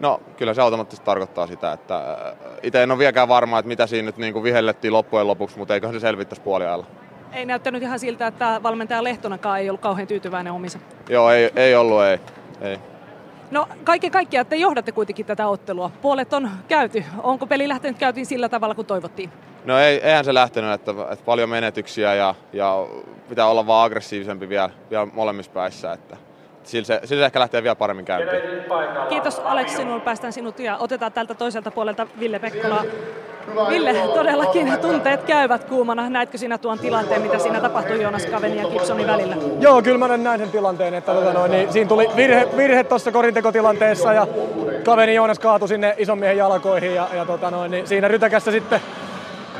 No 0.00 0.20
kyllä 0.36 0.54
se 0.54 0.62
automaattisesti 0.62 1.04
tarkoittaa 1.04 1.46
sitä, 1.46 1.72
että 1.72 1.96
äh, 1.96 2.36
itse 2.62 2.82
en 2.82 2.90
ole 2.90 2.98
vieläkään 2.98 3.28
varma, 3.28 3.58
että 3.58 3.68
mitä 3.68 3.86
siinä 3.86 4.06
nyt 4.06 4.16
niin 4.16 4.32
kuin 4.32 4.42
vihellettiin 4.42 4.92
loppujen 4.92 5.26
lopuksi, 5.26 5.58
mutta 5.58 5.74
eiköhän 5.74 5.94
se 5.94 6.00
selvittäisi 6.00 6.42
puoliajalla. 6.42 6.86
Ei 7.32 7.46
näyttänyt 7.46 7.82
ihan 7.82 7.98
siltä, 7.98 8.26
että 8.26 8.60
valmentaja 8.62 9.04
Lehtonakaan 9.04 9.60
ei 9.60 9.70
ollut 9.70 9.80
kauhean 9.80 10.08
tyytyväinen 10.08 10.52
omissa. 10.52 10.78
Joo, 11.08 11.30
ei, 11.30 11.50
ei 11.56 11.74
ollut, 11.74 12.02
ei. 12.02 12.18
ei. 12.60 12.78
No 13.50 13.68
kaiken 13.84 14.10
kaikkiaan 14.10 14.46
te 14.46 14.56
johdatte 14.56 14.92
kuitenkin 14.92 15.26
tätä 15.26 15.48
ottelua. 15.48 15.90
Puolet 16.02 16.32
on 16.32 16.50
käyty. 16.68 17.04
Onko 17.22 17.46
peli 17.46 17.68
lähtenyt 17.68 17.98
käytiin 17.98 18.26
sillä 18.26 18.48
tavalla 18.48 18.74
kuin 18.74 18.86
toivottiin? 18.86 19.30
No 19.64 19.78
ei, 19.78 20.00
eihän 20.06 20.24
se 20.24 20.34
lähtenyt, 20.34 20.72
että, 20.72 20.90
että 21.10 21.24
paljon 21.24 21.48
menetyksiä 21.48 22.14
ja, 22.14 22.34
ja 22.52 22.86
pitää 23.28 23.46
olla 23.46 23.66
vaan 23.66 23.86
aggressiivisempi 23.86 24.48
vielä, 24.48 24.70
vielä 24.90 25.06
molemmissa 25.06 25.52
päissä. 25.52 25.92
Että, 25.92 26.16
sillä 26.70 26.86
se, 26.86 27.00
sillä 27.04 27.20
se 27.20 27.26
ehkä 27.26 27.40
lähtee 27.40 27.62
vielä 27.62 27.76
paremmin 27.76 28.04
käyntiin. 28.04 28.42
Kiitos 29.08 29.38
Alex 29.38 29.76
sinulle, 29.76 30.00
päästään 30.00 30.32
sinut 30.32 30.58
ja 30.58 30.76
otetaan 30.76 31.12
tältä 31.12 31.34
toiselta 31.34 31.70
puolelta 31.70 32.06
Ville 32.20 32.38
Pekkola. 32.38 32.84
Ville, 33.68 33.92
todellakin 33.92 34.78
tunteet 34.80 35.22
käyvät 35.22 35.64
kuumana. 35.64 36.10
Näetkö 36.10 36.38
sinä 36.38 36.58
tuon 36.58 36.78
tilanteen, 36.78 37.22
mitä 37.22 37.38
siinä 37.38 37.60
tapahtui 37.60 38.02
Joonas 38.02 38.26
Kaveni 38.26 38.56
ja 38.56 38.68
Gibsonin 38.68 39.06
välillä? 39.06 39.36
Joo, 39.60 39.82
kyllä 39.82 39.98
mä 39.98 40.16
näin 40.16 40.40
sen 40.40 40.50
tilanteen, 40.50 40.94
että 40.94 41.14
tota 41.14 41.32
noin, 41.32 41.50
niin 41.50 41.72
siinä 41.72 41.88
tuli 41.88 42.08
virhe, 42.16 42.48
virhe 42.56 42.84
tuossa 42.84 43.12
korintekotilanteessa 43.12 44.12
ja 44.12 44.26
Kaveni 44.84 45.14
Joonas 45.14 45.38
kaatui 45.38 45.68
sinne 45.68 45.94
ison 45.98 46.18
miehen 46.18 46.36
jalkoihin 46.36 46.94
ja, 46.94 47.08
ja 47.14 47.24
tota 47.24 47.50
noin, 47.50 47.70
niin 47.70 47.86
siinä 47.86 48.08
rytäkässä 48.08 48.50
sitten 48.50 48.80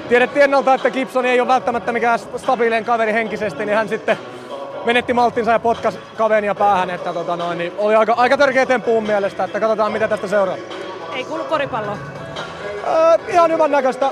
tiedettiin 0.08 0.44
ennalta, 0.44 0.74
että 0.74 0.90
Gibson 0.90 1.26
ei 1.26 1.40
ole 1.40 1.48
välttämättä 1.48 1.92
mikään 1.92 2.18
stabiilen 2.18 2.84
kaveri 2.84 3.12
henkisesti, 3.12 3.66
niin 3.66 3.76
hän 3.76 3.88
sitten 3.88 4.18
menetti 4.84 5.12
malttinsa 5.12 5.52
ja 5.52 5.58
potkas 5.58 5.98
kavenia 6.16 6.54
päähän, 6.54 6.90
että 6.90 7.12
tota 7.12 7.36
noin, 7.36 7.58
niin 7.58 7.72
oli 7.78 7.94
aika, 7.94 8.12
aika 8.12 8.36
törkeä 8.36 8.66
temppu 8.66 9.00
mielestä, 9.00 9.44
että 9.44 9.60
katsotaan 9.60 9.92
mitä 9.92 10.08
tästä 10.08 10.26
seuraa. 10.26 10.56
Ei 11.14 11.24
kuulu 11.24 11.44
koripallo. 11.44 11.92
Äh, 11.92 13.20
ihan 13.28 13.52
hyvän 13.52 13.70
näköistä 13.70 14.10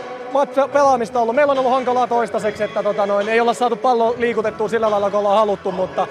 pelaamista 0.73 1.21
ollut. 1.21 1.35
Meillä 1.35 1.51
on 1.51 1.59
ollut 1.59 1.73
hankalaa 1.73 2.07
toistaiseksi, 2.07 2.63
että 2.63 2.83
tota 2.83 3.07
noin, 3.07 3.29
ei 3.29 3.41
olla 3.41 3.55
saatu 3.55 3.77
pallo 3.77 4.15
liikutettua 4.19 4.69
sillä 4.69 4.91
lailla, 4.91 5.11
kun 5.11 5.19
ollaan 5.19 5.39
haluttu, 5.39 5.73
mutta, 5.73 6.07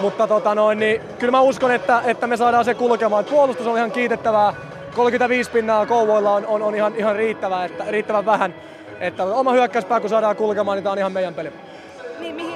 mutta 0.00 0.26
tota 0.26 0.54
noin, 0.54 0.78
niin 0.78 1.00
kyllä 1.18 1.30
mä 1.30 1.40
uskon, 1.40 1.70
että, 1.70 2.02
että 2.04 2.26
me 2.26 2.36
saadaan 2.36 2.64
se 2.64 2.74
kulkemaan. 2.74 3.24
Puolustus 3.24 3.66
on 3.66 3.76
ihan 3.76 3.92
kiitettävää. 3.92 4.54
35 4.96 5.50
pinnaa 5.50 5.86
Kouvoilla 5.86 6.32
on, 6.32 6.46
on, 6.46 6.62
on 6.62 6.74
ihan, 6.74 6.96
ihan 6.96 7.16
riittävää, 7.16 7.64
että 7.64 7.84
riittävän 7.88 8.26
vähän. 8.26 8.54
Että 9.00 9.24
oma 9.24 9.52
hyökkäyspää 9.52 10.00
kun 10.00 10.10
saadaan 10.10 10.36
kulkemaan, 10.36 10.76
niin 10.76 10.82
tämä 10.82 10.92
on 10.92 10.98
ihan 10.98 11.12
meidän 11.12 11.34
peli. 11.34 11.52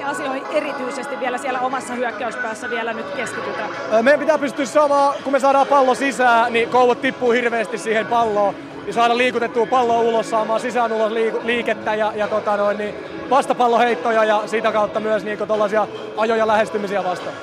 Mihin 0.07 0.21
asioihin 0.21 0.57
erityisesti 0.57 1.21
vielä 1.21 1.39
siellä 1.39 1.61
omassa 1.61 1.95
hyökkäyspäässä 1.95 2.71
vielä 2.71 2.93
nyt 2.93 3.07
keskitytään? 3.07 3.71
Meidän 4.03 4.21
pitää 4.21 4.39
pystyä 4.39 4.67
saamaan, 4.67 5.15
kun 5.25 5.33
me 5.33 5.41
saadaan 5.41 5.67
pallo 5.67 5.95
sisään, 5.95 6.53
niin 6.53 6.69
Kouvat 6.69 7.01
tippuu 7.01 7.31
hirveästi 7.31 7.79
siihen 7.79 8.07
palloon 8.07 8.55
niin 8.85 8.95
saada 8.95 9.17
liikutettua 9.17 9.67
palloa 9.67 10.01
ulos, 10.01 10.31
saamaan 10.31 10.61
sisään 10.61 10.93
ulos 10.93 11.13
liikettä 11.43 11.95
ja, 11.95 12.13
ja 12.15 12.29
tota 12.29 12.57
noin, 12.57 12.79
niin 12.79 12.95
vastapalloheittoja 13.31 14.25
ja 14.25 14.43
sitä 14.47 14.73
kautta 14.73 15.01
myös 15.01 15.25
niin 15.25 15.39
tuollaisia 15.39 15.87
ajoja 16.17 16.47
lähestymisiä 16.47 17.05
vastaan. 17.05 17.37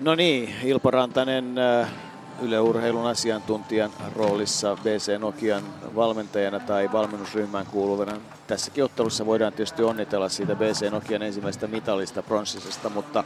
No 0.00 0.14
niin, 0.14 0.54
Ilpo 0.64 0.90
Rantanen 0.90 1.58
äh, 1.58 1.88
Yle 2.42 2.60
Urheilun 2.60 3.06
asiantuntijan 3.06 3.90
roolissa 4.16 4.76
BC 4.76 5.18
Nokian 5.18 5.62
valmentajana 5.94 6.60
tai 6.60 6.92
valmennusryhmään 6.92 7.66
kuuluvana. 7.66 8.12
Tässäkin 8.46 8.84
ottelussa 8.84 9.26
voidaan 9.26 9.52
tietysti 9.52 9.82
onnitella 9.82 10.28
siitä 10.28 10.54
BC 10.54 10.90
Nokian 10.90 11.22
ensimmäistä 11.22 11.66
mitalista 11.66 12.22
pronssisesta, 12.22 12.88
mutta 12.88 13.24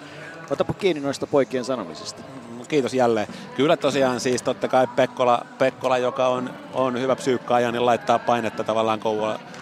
otapa 0.51 0.73
kiinni 0.73 1.03
noista 1.03 1.27
poikien 1.27 1.65
sanomisista. 1.65 2.23
Kiitos 2.69 2.95
jälleen. 2.95 3.27
Kyllä 3.57 3.77
tosiaan 3.77 4.21
siis 4.21 4.43
totta 4.43 4.69
kai 4.69 4.87
Pekkola, 4.97 5.47
Pekkola 5.59 5.99
joka 5.99 6.29
on, 6.29 6.51
on 6.75 7.01
hyvä 7.01 7.17
psyykkaaja, 7.17 7.73
niin 7.73 7.87
laittaa 7.87 8.19
painetta 8.19 8.65
tavallaan 8.65 9.01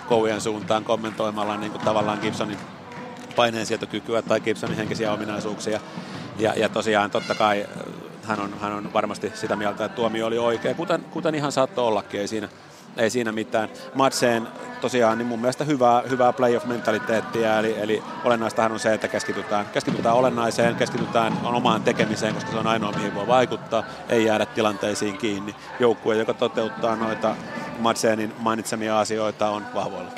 koujen 0.09 0.40
suuntaan 0.40 0.84
kommentoimalla 0.84 1.57
niin 1.57 1.72
kuin 1.72 1.84
tavallaan 1.84 2.18
Gibsonin 2.22 2.59
paineensietokykyä 3.36 4.22
tai 4.22 4.40
Gibsonin 4.40 4.76
henkisiä 4.76 5.12
ominaisuuksia. 5.12 5.80
Ja, 6.38 6.55
ja 6.57 6.68
tosiaan 6.68 7.11
totta 7.11 7.34
kai 7.34 7.66
hän 8.31 8.41
on, 8.41 8.55
hän 8.61 8.72
on 8.72 8.93
varmasti 8.93 9.33
sitä 9.35 9.57
mieltä, 9.57 9.85
että 9.85 9.97
tuomio 9.97 10.26
oli 10.26 10.39
oikea, 10.39 10.74
kuten, 10.74 11.05
kuten 11.11 11.35
ihan 11.35 11.53
saattoi 11.53 11.85
ollakin, 11.85 12.20
ei 12.20 12.28
siinä, 12.28 12.49
ei 12.97 13.11
siinä 13.11 13.33
mitään. 13.33 13.68
Matseen 13.95 14.49
tosiaan 14.81 15.18
niin 15.18 15.26
mun 15.26 15.41
mielestä 15.41 15.64
hyvää, 15.64 16.03
hyvää 16.11 16.33
playoff-mentaliteettiä, 16.33 17.59
eli, 17.59 17.74
eli 17.78 18.03
olennaistahan 18.24 18.72
on 18.72 18.78
se, 18.78 18.95
että 18.95 19.09
keskitytään, 19.09 19.66
keskitytään 19.66 20.14
olennaiseen, 20.14 20.76
keskitytään 20.76 21.33
omaan 21.45 21.83
tekemiseen, 21.83 22.35
koska 22.35 22.51
se 22.51 22.57
on 22.57 22.66
ainoa, 22.66 22.93
mihin 22.93 23.14
voi 23.14 23.26
vaikuttaa, 23.26 23.85
ei 24.09 24.24
jäädä 24.24 24.47
tilanteisiin 24.47 25.18
kiinni. 25.18 25.55
Joukkue, 25.81 26.16
joka 26.16 26.35
toteuttaa 26.35 26.97
noita 26.97 27.37
Matseenin 27.78 28.35
mainitsemia 28.39 29.01
asioita, 29.01 29.51
on 29.51 29.64
vahvoilla. 29.74 30.11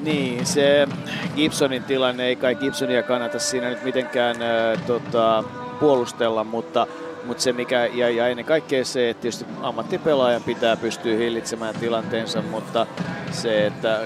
Niin, 0.00 0.46
se 0.46 0.88
Gibsonin 1.36 1.84
tilanne, 1.84 2.24
ei 2.24 2.36
kai 2.36 2.54
Gibsonia 2.54 3.02
kannata 3.02 3.38
siinä 3.38 3.68
nyt 3.68 3.84
mitenkään 3.84 4.36
äh, 4.42 4.86
tota, 4.86 5.44
puolustella, 5.82 6.44
mutta, 6.44 6.86
mutta 7.24 7.42
se 7.42 7.52
mikä, 7.52 7.86
ja, 7.86 8.10
ja 8.10 8.28
ennen 8.28 8.44
kaikkea 8.44 8.84
se, 8.84 9.10
että 9.10 9.20
tietysti 9.20 9.46
ammattipelaajan 9.62 10.42
pitää 10.42 10.76
pystyä 10.76 11.16
hillitsemään 11.16 11.74
tilanteensa, 11.74 12.42
mutta 12.42 12.86
se, 13.30 13.66
että 13.66 14.00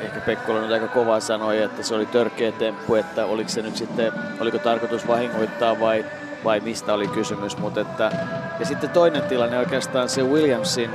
ehkä 0.00 0.20
Pekkola 0.20 0.60
nyt 0.60 0.72
aika 0.72 0.88
kovaa 0.88 1.20
sanoi, 1.20 1.62
että 1.62 1.82
se 1.82 1.94
oli 1.94 2.06
törkeä 2.06 2.52
temppu, 2.52 2.94
että 2.94 3.26
oliko 3.26 3.50
se 3.50 3.62
nyt 3.62 3.76
sitten, 3.76 4.12
oliko 4.40 4.58
tarkoitus 4.58 5.06
vahingoittaa 5.08 5.80
vai, 5.80 6.04
vai 6.44 6.60
mistä 6.60 6.94
oli 6.94 7.08
kysymys, 7.08 7.58
mutta 7.58 7.80
että, 7.80 8.12
ja 8.60 8.66
sitten 8.66 8.90
toinen 8.90 9.22
tilanne 9.22 9.58
oikeastaan 9.58 10.08
se 10.08 10.22
Williamsin, 10.22 10.90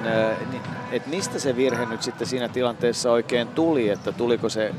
että 0.92 1.10
mistä 1.10 1.40
se 1.40 1.56
virhe 1.56 1.86
nyt 1.86 2.04
sitten 2.04 2.28
siinä 2.28 2.50
tilanteessa 2.50 3.12
oikein 3.12 3.48
tuli, 3.48 3.90
että 3.90 4.12
tuliko 4.12 4.50
se 4.50 4.72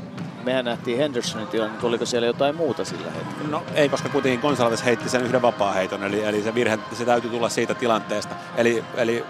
mehän 0.43 0.65
nähtiin 0.65 0.97
Hendersonin 0.97 1.47
tilanne, 1.47 1.77
niin 1.77 1.85
oliko 1.85 2.05
siellä 2.05 2.27
jotain 2.27 2.55
muuta 2.55 2.85
sillä 2.85 3.11
hetkellä? 3.11 3.49
No 3.49 3.63
ei, 3.73 3.89
koska 3.89 4.09
kuitenkin 4.09 4.39
Gonsalves 4.39 4.85
heitti 4.85 5.09
sen 5.09 5.23
yhden 5.23 5.41
vapaa-heiton, 5.41 6.03
eli, 6.03 6.23
eli 6.23 6.41
se 6.41 6.55
virhe, 6.55 6.79
se 6.93 7.05
täytyy 7.05 7.29
tulla 7.29 7.49
siitä 7.49 7.73
tilanteesta. 7.73 8.35
Eli, 8.57 8.83
eli 8.95 9.25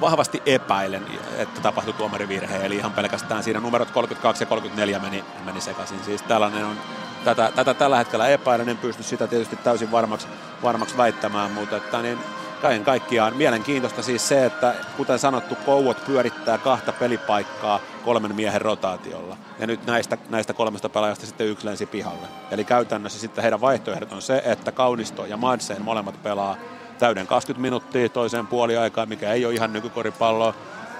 vahvasti 0.00 0.42
epäilen, 0.46 1.06
että 1.38 1.60
tapahtui 1.60 1.94
tuomarivirhe, 1.94 2.66
eli 2.66 2.76
ihan 2.76 2.92
pelkästään 2.92 3.42
siinä 3.42 3.60
numerot 3.60 3.90
32 3.90 4.42
ja 4.42 4.46
34 4.46 4.98
meni, 4.98 5.24
meni 5.44 5.60
sekaisin. 5.60 6.04
Siis 6.04 6.22
tällainen 6.22 6.64
on, 6.64 6.76
tätä, 7.24 7.52
tätä 7.54 7.74
tällä 7.74 7.98
hetkellä 7.98 8.28
epäilen, 8.28 8.68
en 8.68 8.78
pysty 8.78 9.02
sitä 9.02 9.26
tietysti 9.26 9.56
täysin 9.56 9.90
varmaksi, 9.90 10.26
varmaksi 10.62 10.96
väittämään, 10.96 11.50
mutta 11.50 11.76
että 11.76 12.02
niin, 12.02 12.18
kaiken 12.58 12.84
kaikkiaan 12.84 13.36
mielenkiintoista 13.36 14.02
siis 14.02 14.28
se, 14.28 14.44
että 14.44 14.74
kuten 14.96 15.18
sanottu, 15.18 15.56
Kouot 15.66 16.04
pyörittää 16.06 16.58
kahta 16.58 16.92
pelipaikkaa 16.92 17.80
kolmen 18.04 18.34
miehen 18.34 18.60
rotaatiolla. 18.60 19.36
Ja 19.58 19.66
nyt 19.66 19.86
näistä, 19.86 20.18
näistä 20.28 20.52
kolmesta 20.52 20.88
pelaajasta 20.88 21.26
sitten 21.26 21.46
yksi 21.46 21.66
lensi 21.66 21.86
pihalle. 21.86 22.26
Eli 22.50 22.64
käytännössä 22.64 23.20
sitten 23.20 23.42
heidän 23.42 23.60
vaihtoehdot 23.60 24.12
on 24.12 24.22
se, 24.22 24.42
että 24.44 24.72
Kaunisto 24.72 25.26
ja 25.26 25.36
Madsen 25.36 25.82
molemmat 25.82 26.22
pelaa 26.22 26.56
täyden 26.98 27.26
20 27.26 27.62
minuuttia 27.62 28.08
toiseen 28.08 28.46
puoliaikaan, 28.46 29.08
mikä 29.08 29.32
ei 29.32 29.46
ole 29.46 29.54
ihan 29.54 29.72
nykykoripalloa. 29.72 30.54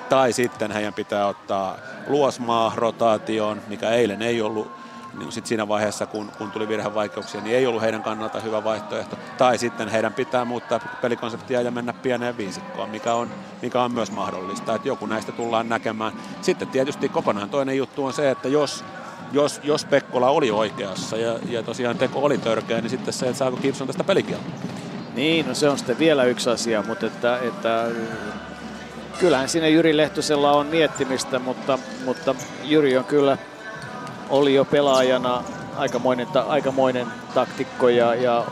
Tai 0.09 0.32
sitten 0.32 0.70
heidän 0.70 0.94
pitää 0.94 1.26
ottaa 1.26 1.76
luosmaa 2.06 2.72
rotaatioon, 2.76 3.62
mikä 3.68 3.90
eilen 3.90 4.22
ei 4.22 4.42
ollut 4.42 4.78
niin 5.19 5.33
sit 5.33 5.47
siinä 5.47 5.69
vaiheessa, 5.69 6.07
kun, 6.07 6.31
kun 6.39 6.51
tuli 6.51 6.69
virhevaikeuksia, 6.69 7.41
niin 7.41 7.57
ei 7.57 7.66
ollut 7.66 7.83
heidän 7.83 8.03
kannalta 8.03 8.41
hyvä 8.41 8.64
vaihtoehto. 8.64 9.16
Tai 9.39 9.59
sitten 9.59 9.89
heidän 9.89 10.12
pitää 10.12 10.45
muuttaa 10.45 10.81
pelikonseptia 11.03 11.62
ja 11.62 11.71
mennä 11.71 11.93
pieneen 11.93 12.37
viisikkoon, 12.37 12.91
mikä 12.91 13.14
on, 13.14 13.31
mikä 13.62 13.83
on 13.83 13.93
myös 13.93 14.11
mahdollista. 14.11 14.75
Että 14.75 14.89
joku 14.89 15.07
näistä 15.07 15.33
tullaan 15.33 15.69
näkemään. 15.69 16.12
Sitten 16.43 16.69
tietysti 16.69 17.09
kokonaan 17.09 17.51
toinen 17.51 17.77
juttu 17.77 18.05
on 18.05 18.12
se, 18.12 18.31
että 18.31 18.49
jos 18.49 18.85
jos, 19.33 19.61
jos 19.64 19.85
Pekkola 19.85 20.31
oli 20.31 20.51
oikeassa 20.51 21.16
ja, 21.16 21.39
ja 21.49 21.62
tosiaan 21.62 21.99
teko 21.99 22.19
oli 22.19 22.39
törkeä, 22.39 22.81
niin 22.81 22.91
sitten 22.91 23.14
se, 23.14 23.27
että 23.27 23.39
saako 23.39 23.57
Gibson 23.57 23.87
tästä 23.87 24.05
pelikieltä. 24.05 24.45
Niin, 25.14 25.47
no 25.47 25.55
se 25.55 25.69
on 25.69 25.79
sitten 25.79 25.99
vielä 25.99 26.25
yksi 26.25 26.51
asia, 26.51 26.83
mutta 26.83 27.07
että, 27.07 27.39
että 27.39 27.87
kyllähän 29.19 29.49
siinä 29.49 29.69
Jyri 29.69 29.97
Lehtosella 29.97 30.53
on 30.53 30.66
miettimistä, 30.66 31.39
mutta, 31.39 31.79
mutta 32.05 32.35
Jyri 32.64 32.97
on 32.97 33.05
kyllä 33.05 33.39
oli 34.31 34.55
jo 34.55 34.64
pelaajana 34.64 35.45
aikamoinen, 35.76 36.26
ta, 36.26 36.41
aikamoinen 36.41 37.07
taktikko 37.35 37.89
ja, 37.89 38.14
ja, 38.14 38.45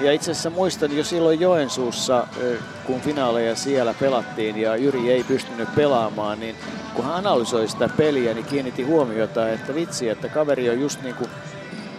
ja 0.00 0.12
itse 0.12 0.30
asiassa 0.30 0.50
muistan 0.50 0.96
jo 0.96 1.04
silloin 1.04 1.40
Joensuussa, 1.40 2.26
kun 2.84 3.00
finaaleja 3.00 3.56
siellä 3.56 3.94
pelattiin 4.00 4.56
ja 4.56 4.76
Jyri 4.76 5.10
ei 5.10 5.24
pystynyt 5.24 5.74
pelaamaan, 5.74 6.40
niin 6.40 6.56
kun 6.94 7.04
hän 7.04 7.14
analysoi 7.14 7.68
sitä 7.68 7.88
peliä, 7.96 8.34
niin 8.34 8.46
kiinnitti 8.46 8.82
huomiota, 8.82 9.48
että 9.48 9.74
vitsi, 9.74 10.08
että 10.08 10.28
kaveri 10.28 10.70
on 10.70 10.80
just 10.80 11.02
niin 11.02 11.14
kuin 11.14 11.30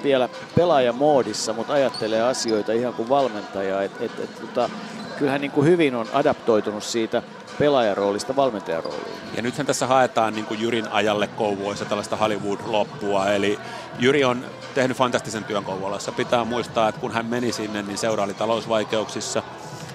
vielä 0.03 0.29
pelaajamoodissa, 0.55 1.53
mutta 1.53 1.73
ajattelee 1.73 2.21
asioita 2.21 2.71
ihan 2.71 2.93
kuin 2.93 3.09
valmentaja. 3.09 3.81
Et, 3.81 3.91
et, 4.01 4.19
et, 4.19 4.41
tota, 4.41 4.69
kyllähän 5.17 5.41
niin 5.41 5.51
kuin 5.51 5.67
hyvin 5.67 5.95
on 5.95 6.07
adaptoitunut 6.13 6.83
siitä 6.83 7.21
pelaajaroolista 7.59 8.35
valmentajarooliin. 8.35 9.17
Ja 9.35 9.41
nythän 9.41 9.67
tässä 9.67 9.87
haetaan 9.87 10.33
niin 10.33 10.45
kuin 10.45 10.61
Jyrin 10.61 10.87
ajalle 10.91 11.27
Kouvoissa 11.27 11.85
tällaista 11.85 12.15
Hollywood-loppua, 12.15 13.29
eli 13.29 13.59
Jyri 13.99 14.23
on 14.23 14.45
tehnyt 14.73 14.97
fantastisen 14.97 15.43
työn 15.43 15.63
Kouvolassa. 15.63 16.11
Pitää 16.11 16.45
muistaa, 16.45 16.89
että 16.89 17.01
kun 17.01 17.11
hän 17.11 17.25
meni 17.25 17.51
sinne, 17.51 17.81
niin 17.81 17.97
seura 17.97 18.23
oli 18.23 18.33
talousvaikeuksissa. 18.33 19.43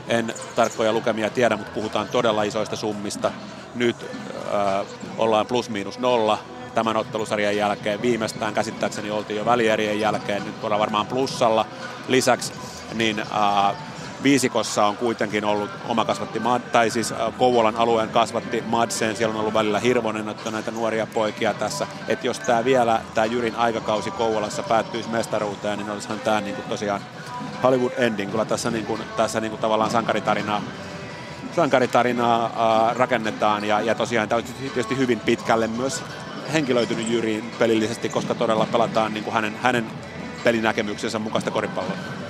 En 0.09 0.35
tarkkoja 0.57 0.93
lukemia 0.93 1.31
tiedä, 1.31 1.57
mutta 1.57 1.73
puhutaan 1.75 2.09
todella 2.09 2.43
isoista 2.43 2.77
summista. 2.77 3.33
Nyt 3.75 3.97
äh, 4.55 4.87
ollaan 5.19 5.47
plus 5.47 5.71
miinus 5.71 5.99
nolla 5.99 6.39
tämän 6.75 6.97
ottelusarjan 6.97 7.57
jälkeen. 7.57 8.03
Viimeistään 8.03 8.55
käsittääkseni 8.55 9.11
oltiin 9.11 9.37
jo 9.37 9.45
välierien 9.45 10.01
jälkeen, 10.01 10.45
nyt 10.45 10.65
ollaan 10.65 10.81
varmaan 10.81 11.07
plussalla. 11.07 11.67
Lisäksi 12.09 12.53
niin 12.95 13.21
äh, 13.21 13.77
viisikossa 14.23 14.87
on 14.87 14.97
kuitenkin 14.97 15.45
ollut 15.45 15.71
oma 15.89 16.05
kasvatti, 16.05 16.41
tai 16.73 16.91
siis 16.91 17.13
äh, 17.13 17.19
Kouvolan 17.39 17.77
alueen 17.77 18.09
kasvatti 18.09 18.65
Madsen, 18.67 19.17
siellä 19.17 19.35
on 19.35 19.41
ollut 19.41 19.55
välillä 19.55 19.81
Hirvonen, 19.81 20.29
että 20.29 20.51
näitä 20.51 20.71
nuoria 20.71 21.07
poikia 21.07 21.55
tässä, 21.55 21.87
että 22.09 22.27
jos 22.27 22.39
tämä 22.39 22.65
vielä, 22.65 23.01
tämä 23.15 23.25
Jyrin 23.25 23.57
aikakausi 23.57 24.11
Kouvolassa 24.11 24.63
päättyisi 24.63 25.09
mestaruuteen, 25.09 25.79
niin 25.79 25.91
olisihan 25.91 26.21
tämä 26.21 26.41
niin 26.41 26.57
tosiaan 26.69 27.01
Hollywood 27.63 27.93
ending, 27.97 28.31
kyllä 28.31 28.45
tässä, 28.45 28.71
niin 28.71 28.87
kuin, 28.87 29.01
tässä 29.17 29.41
niin 29.41 29.51
kuin 29.51 29.61
tavallaan 29.61 29.91
sankaritarinaa 29.91 30.63
sankaritarinaa 31.57 32.45
äh, 32.45 32.97
rakennetaan. 32.97 33.65
Ja, 33.65 33.81
ja 33.81 33.95
tosiaan 33.95 34.29
tämä 34.29 34.37
on 34.37 34.45
tietysti 34.45 34.97
hyvin 34.97 35.21
pitkälle 35.21 35.67
myös 35.67 36.03
henkilöitynyt 36.53 37.09
Jyriin 37.09 37.51
pelillisesti, 37.59 38.09
koska 38.09 38.35
todella 38.35 38.67
pelataan 38.73 39.15
niin 39.15 39.25
kuin 39.25 39.35
hänen, 39.35 39.57
hänen 39.63 39.87
pelinäkemyksensä 40.45 41.19
mukaista 41.19 41.51
koripalloa. 41.51 42.28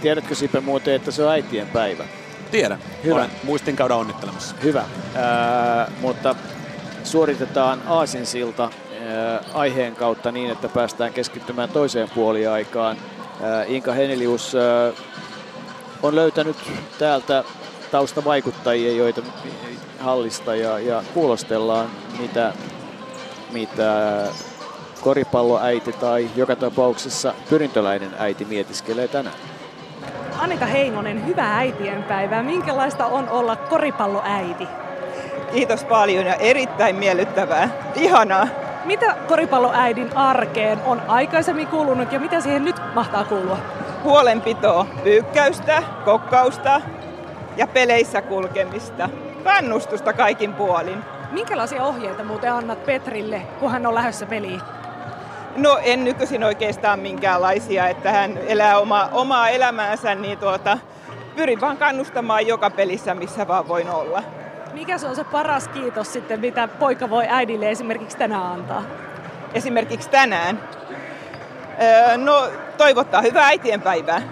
Tiedätkö 0.00 0.34
Sipe 0.34 0.60
muuten, 0.60 0.94
että 0.94 1.10
se 1.10 1.24
on 1.24 1.32
äitien 1.32 1.66
päivä? 1.66 2.04
Tiedän. 2.50 2.78
Hyvä. 3.04 3.14
Olen, 3.14 3.30
muistin 3.44 3.76
käydä 3.76 3.94
onnittelemassa. 3.94 4.56
Hyvä. 4.62 4.84
Ää, 5.14 5.90
mutta 6.00 6.34
suoritetaan 7.04 7.82
Aasinsilta 7.86 8.62
ää, 8.62 9.40
aiheen 9.54 9.96
kautta 9.96 10.32
niin, 10.32 10.50
että 10.50 10.68
päästään 10.68 11.12
keskittymään 11.12 11.68
toiseen 11.68 12.10
puoliaikaan. 12.14 12.96
Ää, 13.42 13.64
Inka 13.64 13.92
Henelius 13.92 14.54
ää, 14.54 14.92
on 16.02 16.14
löytänyt 16.14 16.56
täältä 16.98 17.44
taustavaikuttajia, 17.90 18.92
joita 18.92 19.22
hallista 20.00 20.56
ja, 20.56 20.78
ja 20.78 21.02
kuulostellaan, 21.14 21.88
mitä, 22.18 22.52
mitä 23.52 24.22
koripalloäiti 25.00 25.92
tai 25.92 26.30
joka 26.36 26.56
tapauksessa 26.56 27.34
pyrintöläinen 27.50 28.10
äiti 28.18 28.44
mietiskelee 28.44 29.08
tänään. 29.08 29.36
Annika 30.38 30.66
Heinonen, 30.66 31.26
hyvää 31.26 31.56
äitienpäivää. 31.56 32.42
Minkälaista 32.42 33.06
on 33.06 33.28
olla 33.28 33.56
koripalloäiti? 33.56 34.68
Kiitos 35.52 35.84
paljon 35.84 36.26
ja 36.26 36.34
erittäin 36.34 36.96
miellyttävää. 36.96 37.68
Ihanaa. 37.94 38.48
Mitä 38.84 39.16
koripalloäidin 39.28 40.16
arkeen 40.16 40.78
on 40.84 41.02
aikaisemmin 41.08 41.66
kuulunut 41.66 42.12
ja 42.12 42.20
mitä 42.20 42.40
siihen 42.40 42.64
nyt 42.64 42.76
mahtaa 42.94 43.24
kuulua? 43.24 43.58
Huolenpitoa, 44.04 44.86
pyykkäystä, 45.04 45.82
kokkausta, 46.04 46.80
ja 47.56 47.66
peleissä 47.66 48.22
kulkemista. 48.22 49.08
Kannustusta 49.44 50.12
kaikin 50.12 50.54
puolin. 50.54 51.04
Minkälaisia 51.30 51.84
ohjeita 51.84 52.24
muuten 52.24 52.52
annat 52.52 52.86
Petrille, 52.86 53.42
kun 53.60 53.70
hän 53.70 53.86
on 53.86 53.94
lähdössä 53.94 54.26
peliin? 54.26 54.60
No 55.56 55.78
en 55.82 56.04
nykyisin 56.04 56.44
oikeastaan 56.44 57.00
minkäänlaisia, 57.00 57.88
että 57.88 58.12
hän 58.12 58.38
elää 58.38 58.78
oma, 58.78 59.08
omaa 59.12 59.48
elämäänsä, 59.48 60.14
niin 60.14 60.38
tuota, 60.38 60.78
pyrin 61.36 61.60
vaan 61.60 61.76
kannustamaan 61.76 62.46
joka 62.46 62.70
pelissä, 62.70 63.14
missä 63.14 63.48
vaan 63.48 63.68
voin 63.68 63.90
olla. 63.90 64.22
Mikä 64.72 64.98
se 64.98 65.06
on 65.06 65.16
se 65.16 65.24
paras 65.24 65.68
kiitos 65.68 66.12
sitten, 66.12 66.40
mitä 66.40 66.68
poika 66.68 67.10
voi 67.10 67.24
äidille 67.28 67.70
esimerkiksi 67.70 68.16
tänään 68.16 68.46
antaa? 68.46 68.82
Esimerkiksi 69.54 70.10
tänään. 70.10 70.60
Öö, 71.82 72.16
no 72.16 72.48
toivottaa 72.76 73.22
hyvää 73.22 73.46
äitienpäivää. 73.46 74.22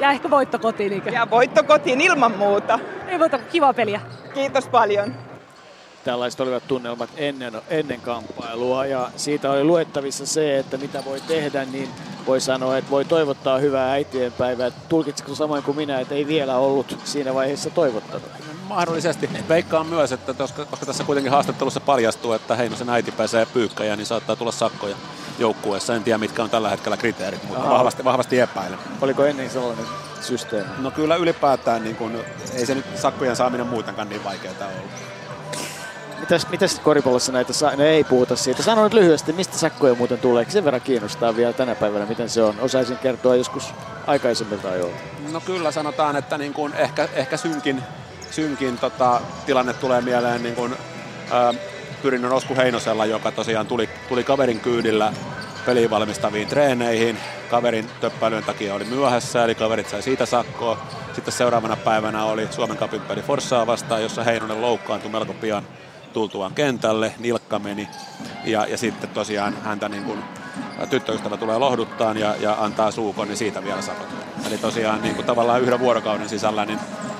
Ja 0.00 0.10
ehkä 0.10 0.30
voitto 0.30 0.58
kotiin, 0.58 0.92
eikö? 0.92 1.10
Ja 1.10 1.30
voitto 1.30 1.64
kotiin 1.64 2.00
ilman 2.00 2.32
muuta. 2.32 2.78
Ei 3.08 3.18
voitto, 3.18 3.38
kiva 3.52 3.74
peliä. 3.74 4.00
Kiitos 4.34 4.68
paljon. 4.68 5.14
Tällaiset 6.04 6.40
olivat 6.40 6.68
tunnelmat 6.68 7.10
ennen, 7.16 7.52
ennen 7.68 8.00
kamppailua 8.00 8.86
ja 8.86 9.10
siitä 9.16 9.50
oli 9.50 9.64
luettavissa 9.64 10.26
se, 10.26 10.58
että 10.58 10.76
mitä 10.76 11.04
voi 11.04 11.20
tehdä, 11.20 11.64
niin 11.64 11.88
voi 12.26 12.40
sanoa, 12.40 12.76
että 12.76 12.90
voi 12.90 13.04
toivottaa 13.04 13.58
hyvää 13.58 13.92
äitienpäivää. 13.92 14.70
Tulkitsiko 14.70 15.34
samoin 15.34 15.62
kuin 15.62 15.76
minä, 15.76 16.00
että 16.00 16.14
ei 16.14 16.26
vielä 16.26 16.56
ollut 16.56 16.98
siinä 17.04 17.34
vaiheessa 17.34 17.70
toivottanut? 17.70 18.28
Mahdollisesti. 18.68 19.30
Veikkaan 19.48 19.86
myös, 19.86 20.12
että 20.12 20.34
koska, 20.34 20.64
koska 20.64 20.86
tässä 20.86 21.04
kuitenkin 21.04 21.32
haastattelussa 21.32 21.80
paljastuu, 21.80 22.32
että 22.32 22.56
Heinosen 22.56 22.88
äiti 22.88 23.12
pääsee 23.12 23.46
pyykkäjä, 23.46 23.96
niin 23.96 24.06
saattaa 24.06 24.36
tulla 24.36 24.52
sakkoja 24.52 24.96
joukkueessa. 25.38 25.94
En 25.94 26.04
tiedä, 26.04 26.18
mitkä 26.18 26.42
on 26.42 26.50
tällä 26.50 26.70
hetkellä 26.70 26.96
kriteerit, 26.96 27.44
mutta 27.48 27.70
vahvasti, 27.70 28.04
vahvasti 28.04 28.40
epäilen. 28.40 28.78
Oliko 29.00 29.24
ennen 29.24 29.50
sellainen 29.50 29.84
systeemi? 30.20 30.68
No 30.78 30.90
kyllä 30.90 31.16
ylipäätään, 31.16 31.84
niin 31.84 31.96
kun, 31.96 32.18
ei 32.54 32.66
se 32.66 32.74
nyt 32.74 32.84
sakkojen 32.94 33.36
saaminen 33.36 33.66
muutenkaan 33.66 34.08
niin 34.08 34.24
vaikeaa 34.24 34.54
ollut. 34.78 35.19
Mitäs, 36.20 36.46
mitäs 36.50 36.80
koripallossa 36.80 37.32
näitä 37.32 37.52
saa? 37.52 37.76
No 37.76 37.84
ei 37.84 38.04
puhuta 38.04 38.36
siitä. 38.36 38.62
Sano 38.62 38.84
nyt 38.84 38.92
lyhyesti, 38.92 39.32
mistä 39.32 39.58
sakkoja 39.58 39.94
muuten 39.94 40.18
tulee. 40.18 40.46
Sen 40.48 40.64
verran 40.64 40.80
kiinnostaa 40.80 41.36
vielä 41.36 41.52
tänä 41.52 41.74
päivänä, 41.74 42.06
miten 42.06 42.28
se 42.28 42.42
on. 42.42 42.54
Osaisin 42.60 42.98
kertoa 42.98 43.36
joskus 43.36 43.74
aikaisemmilta 44.06 44.70
ajoilta. 44.70 44.98
No 45.32 45.40
kyllä 45.40 45.70
sanotaan, 45.70 46.16
että 46.16 46.38
niin 46.38 46.52
kun 46.52 46.74
ehkä, 46.74 47.08
ehkä 47.14 47.36
synkin, 47.36 47.82
synkin 48.30 48.78
tota, 48.78 49.20
tilanne 49.46 49.72
tulee 49.72 50.00
mieleen 50.00 50.42
niin 50.42 50.54
kun, 50.54 50.76
ää, 51.30 51.54
Pyrinnön 52.02 52.32
Osku 52.32 52.56
Heinosella, 52.56 53.06
joka 53.06 53.32
tosiaan 53.32 53.66
tuli, 53.66 53.88
tuli 54.08 54.24
kaverin 54.24 54.60
kyydillä 54.60 55.12
peliin 55.66 55.90
valmistaviin 55.90 56.48
treeneihin. 56.48 57.18
Kaverin 57.50 57.90
töppäilyn 58.00 58.44
takia 58.44 58.74
oli 58.74 58.84
myöhässä, 58.84 59.44
eli 59.44 59.54
kaverit 59.54 59.88
sai 59.88 60.02
siitä 60.02 60.26
sakkoa. 60.26 60.86
Sitten 61.14 61.32
seuraavana 61.32 61.76
päivänä 61.76 62.24
oli 62.24 62.48
Suomen 62.50 62.76
kapin 62.76 63.00
peli 63.00 63.22
Forssaa 63.22 63.66
vastaan, 63.66 64.02
jossa 64.02 64.24
Heinonen 64.24 64.62
loukkaantui 64.62 65.10
melko 65.10 65.34
pian 65.34 65.64
tultuaan 66.12 66.54
kentälle, 66.54 67.14
nilkka 67.18 67.58
meni 67.58 67.88
ja, 68.44 68.66
ja 68.66 68.78
sitten 68.78 69.10
tosiaan 69.10 69.56
häntä 69.62 69.88
niin 69.88 70.04
kuin 70.04 70.24
tyttöystävä 70.90 71.36
tulee 71.36 71.58
lohduttaan 71.58 72.16
ja, 72.16 72.34
ja 72.40 72.56
antaa 72.60 72.90
suukon, 72.90 73.28
niin 73.28 73.36
siitä 73.36 73.64
vielä 73.64 73.82
sakot. 73.82 74.08
Eli 74.46 74.58
tosiaan 74.58 75.02
niin 75.02 75.14
kuin 75.14 75.26
tavallaan 75.26 75.62
yhden 75.62 75.80
vuorokauden 75.80 76.28
sisällä 76.28 76.64
niin 76.64 76.78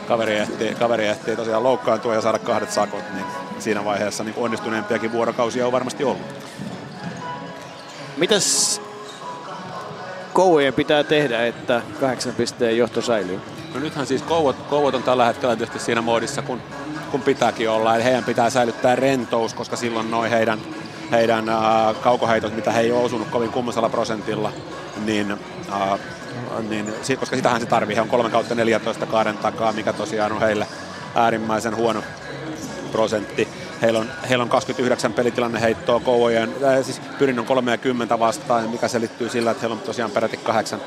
kaveri 0.08 0.36
ehti, 0.36 0.74
kaveri 0.78 1.06
ehti 1.06 1.36
tosiaan 1.36 1.62
loukkaantua 1.62 2.14
ja 2.14 2.20
saada 2.20 2.38
kahdet 2.38 2.70
sakot, 2.70 3.04
niin 3.14 3.26
siinä 3.58 3.84
vaiheessa 3.84 4.24
niin 4.24 4.34
onnistuneempiakin 4.36 5.12
vuorokausia 5.12 5.66
on 5.66 5.72
varmasti 5.72 6.04
ollut. 6.04 6.26
Mitäs 8.16 8.80
kouvojen 10.32 10.74
pitää 10.74 11.04
tehdä, 11.04 11.46
että 11.46 11.82
kahdeksan 12.00 12.34
pisteen 12.34 12.78
johto 12.78 13.02
säilyy? 13.02 13.40
No 13.74 13.80
nythän 13.80 14.06
siis 14.06 14.22
Kouvot, 14.22 14.56
Kouvot 14.56 14.94
on 14.94 15.02
tällä 15.02 15.24
hetkellä 15.24 15.56
tietysti 15.56 15.78
siinä 15.78 16.02
moodissa, 16.02 16.42
kun, 16.42 16.62
kun 17.10 17.22
pitääkin 17.22 17.70
olla. 17.70 17.94
Eli 17.94 18.04
heidän 18.04 18.24
pitää 18.24 18.50
säilyttää 18.50 18.96
rentous, 18.96 19.54
koska 19.54 19.76
silloin 19.76 20.10
noin 20.10 20.30
heidän, 20.30 20.58
heidän 21.10 21.48
äh, 21.48 21.56
kaukoheitot, 22.00 22.56
mitä 22.56 22.72
he 22.72 22.80
ei 22.80 22.92
ole 22.92 23.04
osunut 23.04 23.28
kovin 23.28 23.50
kummasella 23.50 23.88
prosentilla, 23.88 24.52
niin, 25.04 25.30
äh, 25.72 26.00
niin, 26.68 26.86
koska 27.20 27.36
sitähän 27.36 27.60
se 27.60 27.66
tarvii. 27.66 27.96
He 27.96 28.00
on 28.00 28.08
3 28.08 28.30
kautta 28.30 28.54
14 28.54 29.06
kaaren 29.06 29.38
takaa, 29.38 29.72
mikä 29.72 29.92
tosiaan 29.92 30.32
on 30.32 30.40
heille 30.40 30.66
äärimmäisen 31.14 31.76
huono 31.76 32.02
prosentti. 32.92 33.48
Heillä 33.82 33.98
on, 33.98 34.10
heillä 34.28 34.42
on 34.42 34.48
29 34.48 35.12
pelitilanne 35.12 35.60
heittoa 35.60 36.00
Kouvojen, 36.00 36.54
äh, 36.64 36.84
siis 36.84 37.00
Pyrinnön 37.18 37.46
30 37.46 38.18
vastaan, 38.18 38.70
mikä 38.70 38.88
selittyy 38.88 39.28
sillä, 39.28 39.50
että 39.50 39.60
heillä 39.60 39.74
on 39.74 39.80
tosiaan 39.80 40.10
peräti 40.10 40.36
kahdeksan, 40.36 40.80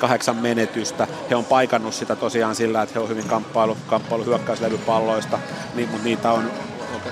kahdeksan 0.00 0.36
menetystä. 0.36 1.06
He 1.30 1.36
on 1.36 1.44
paikannut 1.44 1.94
sitä 1.94 2.16
tosiaan 2.16 2.54
sillä, 2.54 2.82
että 2.82 2.92
he 2.94 3.00
on 3.00 3.08
hyvin 3.08 3.28
kamppailu, 3.28 3.76
kamppailu 3.86 4.24
hyökkäyslevypalloista, 4.24 5.38
niin, 5.74 5.88
mutta 5.88 6.04
niitä 6.04 6.32
on 6.32 6.50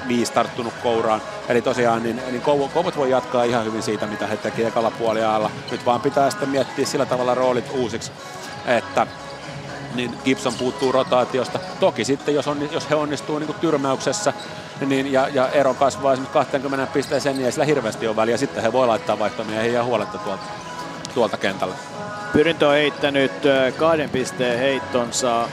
viisi 0.08 0.32
tarttunut 0.32 0.74
kouraan. 0.82 1.22
Eli 1.48 1.62
tosiaan 1.62 2.02
niin, 2.02 2.20
niin 2.30 2.42
Kouvot 2.42 2.96
voi 2.96 3.10
jatkaa 3.10 3.44
ihan 3.44 3.64
hyvin 3.64 3.82
siitä, 3.82 4.06
mitä 4.06 4.26
he 4.26 4.36
teki 4.36 4.64
ekalla 4.64 4.90
puoliajalla. 4.90 5.50
Nyt 5.70 5.86
vaan 5.86 6.00
pitää 6.00 6.30
sitten 6.30 6.48
miettiä 6.48 6.86
sillä 6.86 7.06
tavalla 7.06 7.34
roolit 7.34 7.70
uusiksi, 7.74 8.12
että 8.66 9.06
niin 9.94 10.14
Gibson 10.24 10.54
puuttuu 10.54 10.92
rotaatiosta. 10.92 11.58
Toki 11.80 12.04
sitten, 12.04 12.34
jos, 12.34 12.48
on, 12.48 12.68
jos 12.72 12.90
he 12.90 12.94
onnistuu 12.94 13.38
niin 13.38 13.54
tyrmäyksessä 13.60 14.32
niin, 14.86 15.12
ja, 15.12 15.28
ja 15.28 15.48
ero 15.48 15.74
kasvaa 15.74 16.12
esimerkiksi 16.12 16.32
20 16.32 16.86
pisteeseen, 16.92 17.36
niin 17.36 17.46
ei 17.46 17.52
sillä 17.52 17.64
hirveästi 17.64 18.08
ole 18.08 18.16
väliä. 18.16 18.36
Sitten 18.36 18.62
he 18.62 18.72
voi 18.72 18.86
laittaa 18.86 19.18
vaihtomiehiä 19.18 19.72
ja 19.72 19.84
huoletta 19.84 20.18
tuolta, 20.18 20.42
tuolta 21.14 21.36
kentällä. 21.36 21.74
Pyrintö 22.32 22.68
on 22.68 22.74
heittänyt 22.74 23.32
kahden 23.76 24.10
pisteen 24.10 24.58
heittonsa. 24.58 25.42
Äh, 25.42 25.48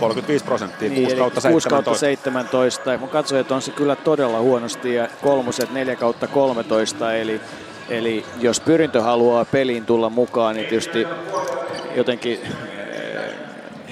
35 0.00 0.44
prosenttia, 0.44 0.88
niin, 0.88 1.02
6 1.02 1.16
kautta 1.16 1.50
6 1.50 1.68
kautta 1.68 1.94
17. 1.94 2.84
17. 2.84 2.98
Kun 2.98 3.08
katsoin, 3.08 3.40
että 3.40 3.54
on 3.54 3.62
se 3.62 3.70
kyllä 3.70 3.96
todella 3.96 4.40
huonosti 4.40 4.94
ja 4.94 5.08
kolmoset 5.22 5.70
4 5.70 5.96
kautta 5.96 6.26
13, 6.26 7.14
eli, 7.14 7.40
eli 7.88 8.24
jos 8.40 8.60
pyrintö 8.60 9.02
haluaa 9.02 9.44
peliin 9.44 9.86
tulla 9.86 10.10
mukaan, 10.10 10.54
niin 10.54 10.68
tietysti 10.68 11.06
jotenkin 11.94 12.40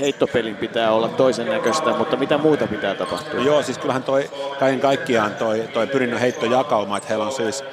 heittopelin 0.00 0.56
pitää 0.56 0.92
olla 0.92 1.08
toisen 1.08 1.46
näköistä, 1.46 1.90
mutta 1.90 2.16
mitä 2.16 2.38
muuta 2.38 2.66
pitää 2.66 2.94
tapahtua? 2.94 3.40
No 3.40 3.46
joo, 3.46 3.62
siis 3.62 3.78
kyllähän 3.78 4.02
toi 4.02 4.30
kaiken 4.58 4.80
kaikkiaan 4.80 5.34
toi, 5.34 5.64
toi 5.72 5.86
pyrinnön 5.86 6.20
heittojakauma, 6.20 6.96
että 6.96 7.08
heillä 7.08 7.24
on 7.24 7.32
siis 7.32 7.64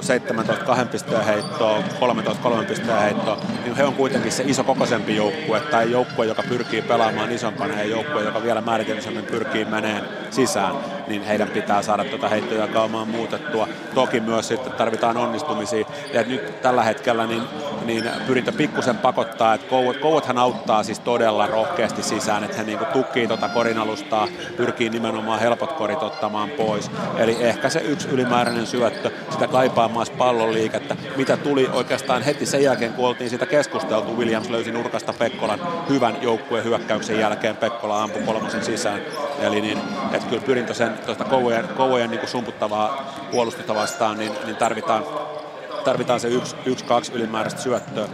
17 0.00 0.64
kahden 0.64 0.88
pisteen 0.88 1.24
heittoa, 1.24 1.82
13 2.00 2.42
kolmen 2.42 2.66
pisteen 2.66 3.02
heittoa, 3.02 3.38
niin 3.64 3.76
he 3.76 3.84
on 3.84 3.94
kuitenkin 3.94 4.32
se 4.32 4.42
iso 4.46 4.64
kokoisempi 4.64 5.16
joukkue, 5.16 5.60
tai 5.60 5.90
joukkue, 5.90 6.26
joka 6.26 6.42
pyrkii 6.48 6.82
pelaamaan 6.82 7.32
isompana, 7.32 7.74
ja 7.74 7.84
joukkue, 7.84 8.22
joka 8.22 8.42
vielä 8.42 8.60
määritelmisemmin 8.60 9.24
pyrkii 9.24 9.64
meneen 9.64 10.02
sisään, 10.30 10.74
niin 11.06 11.22
heidän 11.22 11.48
pitää 11.48 11.82
saada 11.82 12.04
tuota 12.04 12.28
heittojakaumaa 12.28 13.04
muutettua. 13.04 13.68
Toki 13.94 14.20
myös 14.20 14.48
sitten 14.48 14.72
tarvitaan 14.72 15.16
onnistumisia, 15.16 15.84
ja 16.12 16.22
nyt 16.22 16.62
tällä 16.62 16.82
hetkellä 16.82 17.26
niin, 17.26 17.42
niin 17.84 18.10
pyrintö 18.26 18.52
pikkusen 18.52 18.98
pakottaa, 18.98 19.54
että 19.54 19.66
Kouot, 19.66 19.96
Kouothan 19.96 20.38
auttaa 20.38 20.82
siis 20.82 20.98
todella 20.98 21.46
rohkeasti 21.46 22.02
sisään, 22.02 22.44
että 22.44 22.56
he 22.56 22.62
niinku 22.62 22.84
tukkii 22.92 23.26
tuota 23.26 23.48
korinalustaa, 23.48 24.28
pyrkii 24.56 24.90
nimenomaan 24.90 25.40
helpot 25.40 25.72
korit 25.72 26.02
ottamaan 26.02 26.50
pois. 26.50 26.90
Eli 27.16 27.36
ehkä 27.40 27.68
se 27.68 27.80
yksi 27.80 28.08
ylimääräinen 28.08 28.66
syöttö, 28.66 29.10
sitä 29.40 29.52
kaipaamaan 29.52 30.06
pallon 30.18 30.52
liikettä, 30.52 30.96
mitä 31.16 31.36
tuli 31.36 31.68
oikeastaan 31.72 32.22
heti 32.22 32.46
sen 32.46 32.62
jälkeen, 32.62 32.92
kun 32.92 33.08
oltiin 33.08 33.30
siitä 33.30 33.46
keskusteltu. 33.46 34.16
Williams 34.16 34.50
löysi 34.50 34.72
nurkasta 34.72 35.12
Pekkolan 35.12 35.60
hyvän 35.88 36.22
joukkueen 36.22 36.64
hyökkäyksen 36.64 37.20
jälkeen. 37.20 37.56
Pekkola 37.56 38.02
ampui 38.02 38.22
kolmosen 38.22 38.64
sisään. 38.64 39.00
Eli 39.40 39.60
niin, 39.60 39.78
että 40.12 40.28
kyllä 40.28 40.42
pyrintö 40.42 40.74
sen 40.74 40.98
tuosta 41.06 41.24
Kouvojen, 41.24 41.68
Kouvojen 41.68 42.10
niin 42.10 42.28
sumputtavaa 42.28 43.14
puolustusta 43.30 43.74
vastaan, 43.74 44.18
niin, 44.18 44.32
niin 44.44 44.56
tarvitaan 44.56 45.04
tarvitaan 45.84 46.20
se 46.20 46.28
yksi, 46.28 46.56
yksi 46.66 46.84
kaksi 46.84 47.12
ylimääräistä 47.12 47.60
syöttöä. 47.60 48.08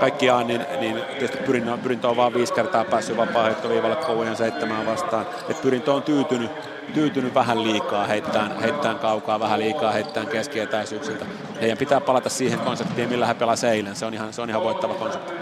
Kaikkiaan 0.00 0.46
niin, 0.46 0.66
niin 0.80 0.96
tietysti 1.18 1.38
pyrintö, 1.38 1.76
pyrintö 1.82 2.08
on 2.08 2.16
vain 2.16 2.34
viisi 2.34 2.52
kertaa 2.52 2.84
päässyt 2.84 3.16
vapaa-heittoviivalle 3.16 3.96
Kouvojen 3.96 4.36
seitsemään 4.36 4.86
vastaan. 4.86 5.26
Et 5.48 5.62
pyrintö 5.62 5.92
on 5.92 6.02
tyytynyt, 6.02 6.50
tyytynyt 6.94 7.34
vähän 7.34 7.62
liikaa 7.62 8.06
heittämään, 8.06 8.60
heittämään 8.60 8.98
kaukaa, 8.98 9.40
vähän 9.40 9.60
liikaa 9.60 9.92
heittämään 9.92 10.32
keskietäisyyksiltä. 10.32 11.24
Heidän 11.60 11.78
pitää 11.78 12.00
palata 12.00 12.28
siihen 12.28 12.58
konseptiin, 12.58 13.08
millä 13.08 13.26
he 13.26 13.34
pelasivat 13.34 13.74
eilen. 13.74 13.96
Se 13.96 14.06
on 14.06 14.14
ihan, 14.14 14.32
se 14.32 14.42
on 14.42 14.50
ihan 14.50 14.62
voittava 14.62 14.94
konsepti. 14.94 15.32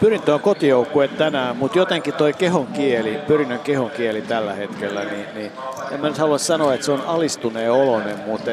Pyrintö 0.00 0.34
on 0.34 0.40
kotijoukkue 0.40 1.08
tänään, 1.08 1.56
mutta 1.56 1.78
jotenkin 1.78 2.14
toi 2.14 2.32
kehon 2.32 2.66
kieli, 2.66 3.18
pyrinnön 3.26 3.58
kehon 3.58 3.90
kieli 3.90 4.22
tällä 4.22 4.52
hetkellä, 4.52 5.04
niin, 5.04 5.26
niin 5.34 5.52
en 5.90 6.00
mä 6.00 6.08
nyt 6.08 6.18
halua 6.18 6.38
sanoa, 6.38 6.74
että 6.74 6.86
se 6.86 6.92
on 6.92 7.02
alistuneen 7.06 7.72
oloinen, 7.72 8.18
mutta 8.26 8.50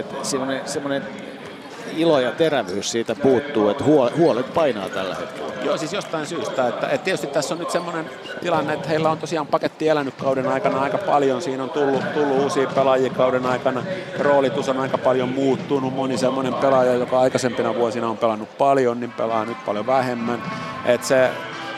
semmoinen 0.66 1.04
ilo 1.98 2.20
ja 2.20 2.32
terävyys 2.32 2.92
siitä 2.92 3.16
puuttuu, 3.16 3.70
että 3.70 3.84
huolet 4.18 4.54
painaa 4.54 4.90
tällä 4.90 5.16
hetkellä. 5.16 5.52
Joo, 5.64 5.78
siis 5.78 5.94
jostain 5.94 6.26
syystä. 6.26 6.68
Että, 6.68 6.90
että 6.90 7.06
tietysti 7.06 7.28
tässä 7.28 7.54
on 7.54 7.60
nyt 7.60 7.70
semmoinen 7.70 8.10
tilanne, 8.42 8.74
että 8.74 8.90
heillä 8.90 9.10
on 9.12 9.18
tosiaan 9.18 9.48
paketti 9.48 9.88
elänyt 9.88 10.14
kauden 10.16 10.48
aikana 10.48 10.82
aika 10.82 10.98
paljon. 10.98 11.42
Siinä 11.42 11.64
on 11.64 11.70
tullut, 11.70 12.14
tullut 12.14 12.40
uusia 12.44 12.68
pelaajia 12.68 13.10
kauden 13.10 13.46
aikana. 13.46 13.84
Roolitus 14.20 14.70
on 14.70 14.80
aika 14.80 14.98
paljon 14.98 15.30
muuttunut. 15.30 15.96
Moni 15.96 16.18
semmoinen 16.18 16.54
pelaaja, 16.54 16.94
joka 16.94 17.20
aikaisempina 17.20 17.76
vuosina 17.76 18.10
on 18.10 18.18
pelannut 18.18 18.58
paljon, 18.58 19.00
niin 19.00 19.12
pelaa 19.12 19.46
nyt 19.46 19.66
paljon 19.66 19.88
vähemmän. 19.88 20.44
Että 20.86 21.08
se, 21.08 21.30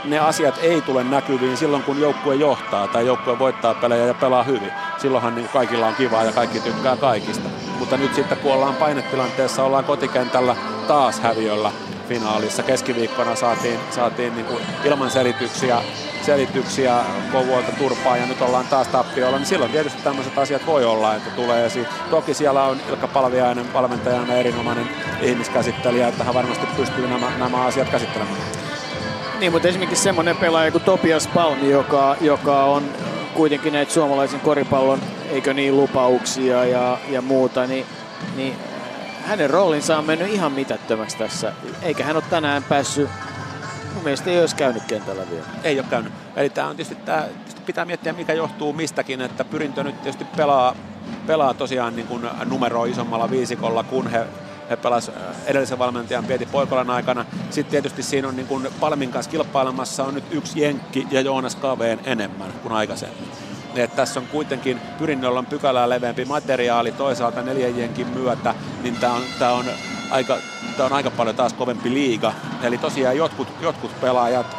ne 0.06 0.20
asiat 0.20 0.60
ei 0.62 0.82
tule 0.82 1.04
näkyviin 1.04 1.58
silloin, 1.58 1.84
kun 1.84 2.02
joukkue 2.02 2.36
johtaa 2.36 2.88
tai 2.88 3.06
joukkue 3.06 3.40
voittaa 3.40 3.74
pelejä 3.74 4.06
ja 4.06 4.14
pelaa 4.14 4.44
hyvin. 4.44 4.72
Silloinhan 4.98 5.36
niin 5.36 5.50
kaikilla 5.50 5.88
on 5.88 5.96
kivaa 5.96 6.24
ja 6.24 6.32
kaikki 6.32 6.60
tykkää 6.60 6.96
kaikista. 6.96 7.50
Mutta 7.80 7.98
nyt 7.98 8.16
sitten 8.16 8.38
kun 8.38 8.54
ollaan 8.54 8.76
painetilanteessa, 8.76 9.64
ollaan 9.64 9.84
kotikentällä 9.84 10.56
taas 10.88 11.20
häviöllä 11.20 11.72
finaalissa. 12.08 12.64
Keskiviikkona 12.64 13.36
saatiin, 13.36 13.80
saatiin 13.92 14.36
niin 14.36 14.46
kuin 14.46 14.64
ilman 14.84 15.12
selityksiä, 15.12 15.78
selityksiä 16.22 16.96
Kouvoilta 17.32 17.72
turpaa 17.72 18.18
ja 18.18 18.26
nyt 18.26 18.42
ollaan 18.42 18.68
taas 18.68 18.88
tappiolla, 18.88 19.38
niin 19.38 19.46
silloin 19.46 19.72
tietysti 19.72 20.04
tämmöiset 20.04 20.38
asiat 20.38 20.66
voi 20.66 20.86
olla, 20.86 21.16
että 21.16 21.30
tulee 21.30 21.66
esiin. 21.66 21.88
Toki 22.10 22.34
siellä 22.34 22.64
on 22.64 22.78
Ilkka 22.90 23.08
Palviainen 23.08 23.74
valmentajana 23.74 24.34
erinomainen 24.34 24.90
ihmiskäsittelijä, 25.22 26.08
että 26.08 26.24
hän 26.24 26.34
varmasti 26.34 26.68
pystyy 26.78 27.08
nämä, 27.08 27.32
nämä 27.38 27.66
asiat 27.66 27.90
käsittelemään. 27.90 28.63
Niin, 29.44 29.52
mutta 29.52 29.68
esimerkiksi 29.68 30.04
semmoinen 30.04 30.38
pelaaja 30.38 30.72
kuin 30.72 30.84
Topias 30.84 31.28
Palmi, 31.28 31.70
joka, 31.70 32.16
joka 32.22 32.64
on 32.64 32.84
kuitenkin 33.34 33.74
näitä 33.74 33.92
suomalaisen 33.94 34.40
koripallon, 34.40 35.00
eikö 35.30 35.54
niin, 35.54 35.78
lupauksia 35.78 36.66
ja, 36.66 36.98
ja 37.10 37.22
muuta, 37.22 37.68
niin, 37.68 37.86
niin 38.36 38.54
hänen 39.26 39.50
roolinsa 39.50 39.98
on 39.98 40.06
mennyt 40.06 40.32
ihan 40.32 40.52
mitättömäksi 40.52 41.18
tässä. 41.18 41.54
Eikä 41.82 42.04
hän 42.04 42.16
ole 42.16 42.24
tänään 42.30 42.64
päässyt, 42.64 43.10
mun 43.94 44.04
mielestä 44.04 44.30
ei 44.30 44.40
olisi 44.40 44.56
käynyt 44.56 44.84
kentällä 44.84 45.24
vielä. 45.32 45.46
Ei 45.64 45.80
ole 45.80 45.88
käynyt. 45.90 46.14
Eli 46.36 46.50
tämä 46.50 46.68
on 46.68 46.76
tietysti, 46.76 47.06
tämä, 47.06 47.22
tietysti 47.22 47.62
pitää 47.66 47.86
miettiä, 47.86 48.14
mikä 48.14 48.34
johtuu 48.34 48.74
mistäkin, 48.74 49.22
että 49.22 49.44
pyrintö 49.44 49.84
nyt 49.84 50.02
tietysti 50.02 50.26
pelaa, 50.38 50.76
pelaa 51.28 51.54
tosiaan 51.54 51.96
niin 51.96 52.08
kuin 52.08 52.30
numero 52.46 52.86
isommalla 52.86 53.30
viisikolla, 53.30 53.84
kun 53.84 54.08
he 54.08 54.26
he 54.70 54.76
pelasivat 54.76 55.18
äh, 55.18 55.36
edellisen 55.46 55.80
valmentajan 55.80 56.26
Pieti 56.26 56.46
Poikolan 56.46 56.90
aikana. 56.90 57.26
Sitten 57.50 57.72
tietysti 57.72 58.04
siinä 58.04 58.28
on 58.28 58.36
niin 58.36 58.48
kuin 58.48 58.68
Palmin 58.80 59.12
kanssa 59.12 59.32
kilpailemassa 59.32 60.04
on 60.04 60.14
nyt 60.14 60.24
yksi 60.32 60.62
Jenkki 60.62 61.08
ja 61.12 61.22
Joonas 61.22 61.56
Kaveen 61.56 62.00
enemmän 62.06 62.54
kuin 62.54 62.74
aikaisemmin. 62.74 63.32
Et 63.76 63.96
tässä 63.96 64.20
on 64.20 64.28
kuitenkin 64.28 64.80
pyrinnöllä 64.98 65.44
pykälää 65.44 65.90
leveämpi 65.90 66.26
materiaali 66.26 66.92
toisaalta 66.92 67.42
neljän 67.42 67.78
jenkin 67.78 68.08
myötä, 68.08 68.56
niin 68.84 68.96
tämä 68.96 69.14
on, 69.14 69.22
tää 69.40 69.54
on, 69.54 69.66
aika, 70.12 70.38
tää 70.78 70.86
on 70.86 70.94
aika 70.94 71.12
paljon 71.12 71.36
taas 71.36 71.54
kovempi 71.54 71.94
liiga. 71.94 72.34
Eli 72.64 72.78
tosiaan 72.78 73.18
jotkut, 73.18 73.48
jotkut 73.62 74.02
pelaajat, 74.02 74.58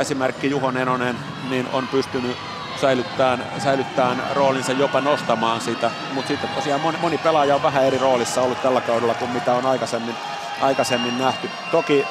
esimerkki 0.00 0.50
Juho 0.50 0.70
Nenonen, 0.70 1.16
niin 1.50 1.66
on 1.72 1.88
pystynyt 1.88 2.36
säilyttämään, 2.80 3.44
säilyttämään 3.58 4.22
roolinsa, 4.34 4.72
jopa 4.72 5.00
nostamaan 5.00 5.60
sitä. 5.60 5.90
Mutta 6.12 6.28
sitten 6.28 6.50
tosiaan 6.50 6.80
moni, 6.80 6.98
moni 7.00 7.18
pelaaja 7.18 7.54
on 7.54 7.62
vähän 7.62 7.84
eri 7.84 7.98
roolissa 7.98 8.42
ollut 8.42 8.62
tällä 8.62 8.80
kaudella 8.80 9.14
kuin 9.14 9.30
mitä 9.30 9.54
on 9.54 9.66
aikaisemmin, 9.66 10.14
aikaisemmin 10.62 11.18
nähty. 11.18 11.50
Toki 11.70 12.06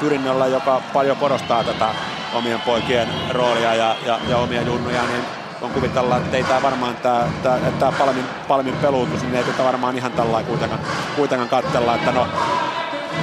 Pyrinnöllä, 0.00 0.46
joka 0.46 0.82
paljon 0.92 1.16
korostaa 1.16 1.64
tätä 1.64 1.88
omien 2.34 2.60
poikien 2.60 3.08
roolia 3.30 3.74
ja, 3.74 3.96
ja, 4.06 4.18
ja 4.28 4.36
omia 4.36 4.62
junnuja, 4.62 5.02
niin 5.02 5.24
on 5.60 5.70
kuvitella, 5.70 6.16
että 6.16 6.36
ei 6.36 6.44
tämä 6.44 6.62
varmaan 6.62 6.96
tämä, 6.96 7.28
tämä, 7.42 7.58
tämä 7.78 7.92
Palmin, 7.92 8.24
Palmin 8.48 8.76
peluutus, 8.76 9.22
niin 9.22 9.34
ei 9.34 9.44
tätä 9.44 9.64
varmaan 9.64 9.96
ihan 9.96 10.12
tällä 10.12 10.42
kuitenkaan, 10.42 10.80
kuitenkaan 11.16 11.62
katsella, 11.62 11.94
että 11.94 12.12
no, 12.12 12.28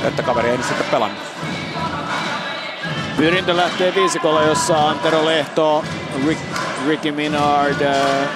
että 0.04 0.24
kaveri 0.24 0.50
ei 0.50 0.58
nyt 0.58 0.68
sitten 0.68 0.88
pelannut. 0.92 1.20
Pyrintö 3.18 3.56
lähtee 3.56 3.96
viisikolla, 3.96 4.44
jossa 4.44 4.90
Antero 4.90 5.26
Lehto, 5.26 5.84
Rick, 6.28 6.42
Ricky 6.88 7.12
Minard, 7.12 7.82
äh, 7.82 8.30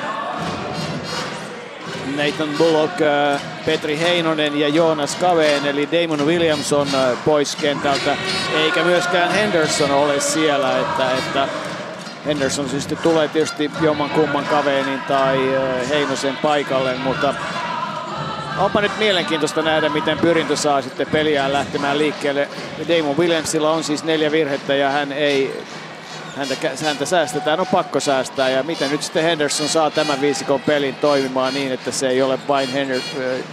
Nathan 2.16 2.50
Bullock, 2.58 3.02
äh, 3.02 3.42
Petri 3.66 4.00
Heinonen 4.00 4.60
ja 4.60 4.68
Joonas 4.68 5.16
Kaveen, 5.16 5.66
eli 5.66 5.90
Damon 5.92 6.28
Williamson 6.28 6.88
äh, 6.96 7.18
pois 7.26 7.56
kentältä, 7.56 8.18
eikä 8.56 8.84
myöskään 8.84 9.32
Henderson 9.32 9.92
ole 9.92 10.20
siellä, 10.20 10.80
että, 10.80 11.12
että 11.12 11.48
Henderson 12.26 12.70
siis 12.70 12.88
tulee 13.04 13.28
tietysti 13.28 13.72
jomman 13.82 14.10
kumman 14.10 14.46
Kaveenin 14.46 15.02
tai 15.08 15.38
Heinosen 15.90 16.38
paikalle, 16.38 16.96
mutta 16.96 17.34
onpa 18.58 18.82
nyt 18.82 18.98
mielenkiintoista 18.98 19.62
nähdä, 19.62 19.90
miten 19.90 20.18
Pyrintö 20.18 20.56
saa 20.56 20.82
sitten 20.82 21.08
peliään 21.08 21.54
lähtemään 21.54 21.98
liikkeelle. 21.98 22.50
Damon 22.88 23.18
Williamsilla 23.18 23.72
on 23.72 23.84
siis 23.84 24.04
neljä 24.04 24.32
virhettä 24.32 24.76
ja 24.76 24.90
hän 24.90 25.12
ei 25.12 25.64
häntä, 26.38 26.56
häntä 26.86 27.06
säästetään, 27.06 27.60
on 27.60 27.68
pakko 27.68 28.00
säästää. 28.00 28.50
Ja 28.50 28.64
miten 28.64 28.92
nyt 28.92 29.04
sitten 29.04 29.24
Henderson 29.24 29.70
saa 29.70 29.90
tämän 29.90 30.22
viisikon 30.22 30.62
pelin 30.62 30.96
toimimaan 30.96 31.54
niin, 31.54 31.72
että 31.72 31.92
se 31.92 32.10
ei 32.10 32.22
ole 32.22 32.40
vain 32.48 32.72
Henry, 32.72 32.96
äh, 32.98 33.44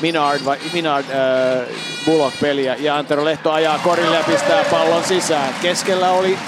Minard, 0.00 0.44
vai, 0.44 0.58
Minard 0.72 1.04
äh, 1.10 1.68
Bullock 2.06 2.40
peliä. 2.40 2.76
Ja 2.78 2.96
Antero 2.96 3.24
Lehto 3.24 3.52
ajaa 3.52 3.78
korille 3.78 4.16
ja 4.16 4.24
pistää 4.24 4.64
pallon 4.64 5.04
sisään. 5.04 5.54
Keskellä 5.62 6.10
oli 6.10 6.38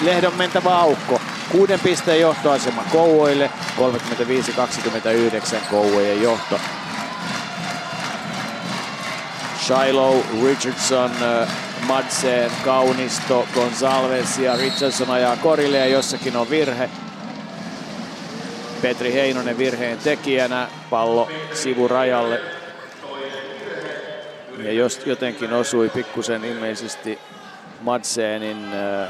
Lehdon 0.00 0.34
mentävä 0.34 0.78
aukko. 0.78 1.20
Kuuden 1.52 1.80
pisteen 1.80 2.20
johtoasema 2.20 2.84
Kouvoille, 2.92 3.50
35-29 3.78 3.80
Kouvojen 5.70 6.22
johto. 6.22 6.60
Shiloh, 9.64 10.24
Richardson, 10.44 11.10
äh, 11.22 11.48
Madsen, 11.86 12.50
Kaunisto, 12.64 13.48
Gonzalves 13.54 14.38
ja 14.38 14.56
Richardson 14.56 15.10
ajaa 15.10 15.36
korille 15.36 15.78
ja 15.78 15.86
jossakin 15.86 16.36
on 16.36 16.50
virhe. 16.50 16.90
Petri 18.82 19.12
Heinonen 19.12 19.58
virheen 19.58 19.98
tekijänä, 19.98 20.68
pallo 20.90 21.28
sivurajalle. 21.54 22.40
Ja 24.58 24.72
jos 24.72 25.00
jotenkin 25.06 25.52
osui 25.52 25.88
pikkusen 25.88 26.44
ilmeisesti 26.44 27.18
Madsenin 27.80 28.64
äh, 28.64 29.08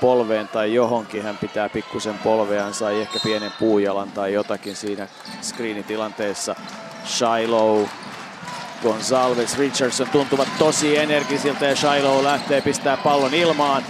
polveen 0.00 0.48
tai 0.48 0.74
johonkin, 0.74 1.22
hän 1.22 1.38
pitää 1.38 1.68
pikkusen 1.68 2.18
polveaan, 2.18 2.74
sai 2.74 3.00
ehkä 3.00 3.18
pienen 3.24 3.52
puujalan 3.58 4.10
tai 4.12 4.32
jotakin 4.32 4.76
siinä 4.76 5.08
screenitilanteessa. 5.42 6.54
Shiloh 7.06 7.88
Gonzalves, 8.86 9.58
Richardson 9.58 10.08
tuntuvat 10.08 10.48
tosi 10.58 10.98
energisiltä 10.98 11.66
ja 11.66 11.76
Shiloh 11.76 12.22
lähtee 12.22 12.60
pistää 12.60 12.96
pallon 12.96 13.34
ilmaan. 13.34 13.82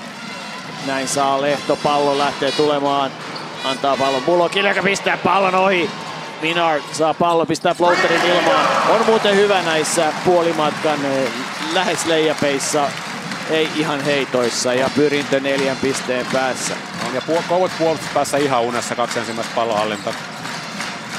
Näin 0.87 1.09
saa 1.09 1.43
Lehto 1.43 1.77
pallon, 1.77 2.19
lähtee 2.19 2.53
tulemaan. 2.53 3.11
Antaa 3.65 3.97
pallon 3.97 4.23
Bullockille, 4.23 4.69
joka 4.69 4.83
pistää 4.83 5.17
pallon 5.17 5.55
ohi. 5.55 5.91
Minard 6.43 6.83
saa 6.93 7.15
pallon, 7.15 7.47
pistää 7.47 7.75
floaterin 7.75 8.23
ilmaan. 8.23 8.67
On 8.91 9.07
muuten 9.07 9.37
hyvä 9.37 9.63
näissä 9.63 10.13
puolimatkan 10.25 11.05
eh, 11.05 11.31
lähes 11.73 12.07
leijapeissa, 12.07 12.89
ei 13.51 13.69
ihan 13.77 14.01
heitoissa 14.01 14.75
ja 14.75 14.91
pyrintö 14.95 15.41
neljän 15.41 15.77
pisteen 15.77 16.27
päässä. 16.33 16.75
On 17.09 17.15
ja 17.15 17.21
Kouvat 17.49 17.73
puolustuspäässä 17.79 18.37
ihan 18.37 18.63
unessa 18.63 18.95
kaksi 18.95 19.19
ensimmäistä 19.19 19.55
pallonhallinta 19.55 20.15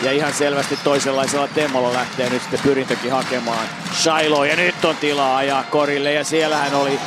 ja 0.02 0.12
ihan 0.12 0.34
selvästi 0.34 0.80
toisenlaisella 0.84 1.48
temmolla 1.48 1.94
lähtee 1.94 2.30
nyt 2.30 2.42
sitten 2.42 2.60
pyrintökin 2.64 3.12
hakemaan 3.12 3.68
Shiloh. 3.94 4.44
Ja 4.44 4.56
nyt 4.56 4.86
on 4.86 4.96
tilaa 4.96 5.38
ajaa 5.38 5.64
korille 5.64 6.14
ja 6.14 6.24
siellähän 6.24 6.76
oli 6.76 7.00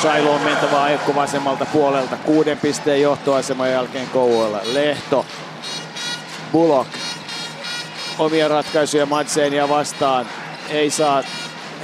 Shiloh 0.00 0.42
mentävä 0.42 0.82
ajakko 0.82 1.14
vasemmalta 1.14 1.66
puolelta. 1.66 2.16
Kuuden 2.16 2.58
pisteen 2.58 3.02
johtoaseman 3.02 3.70
jälkeen 3.70 4.06
Kouvoilla. 4.08 4.60
Lehto, 4.72 5.26
Bullock. 6.52 6.90
Omia 8.18 8.48
ratkaisuja 8.48 9.06
Madseenia 9.06 9.68
vastaan. 9.68 10.26
Ei 10.68 10.90
saa 10.90 11.22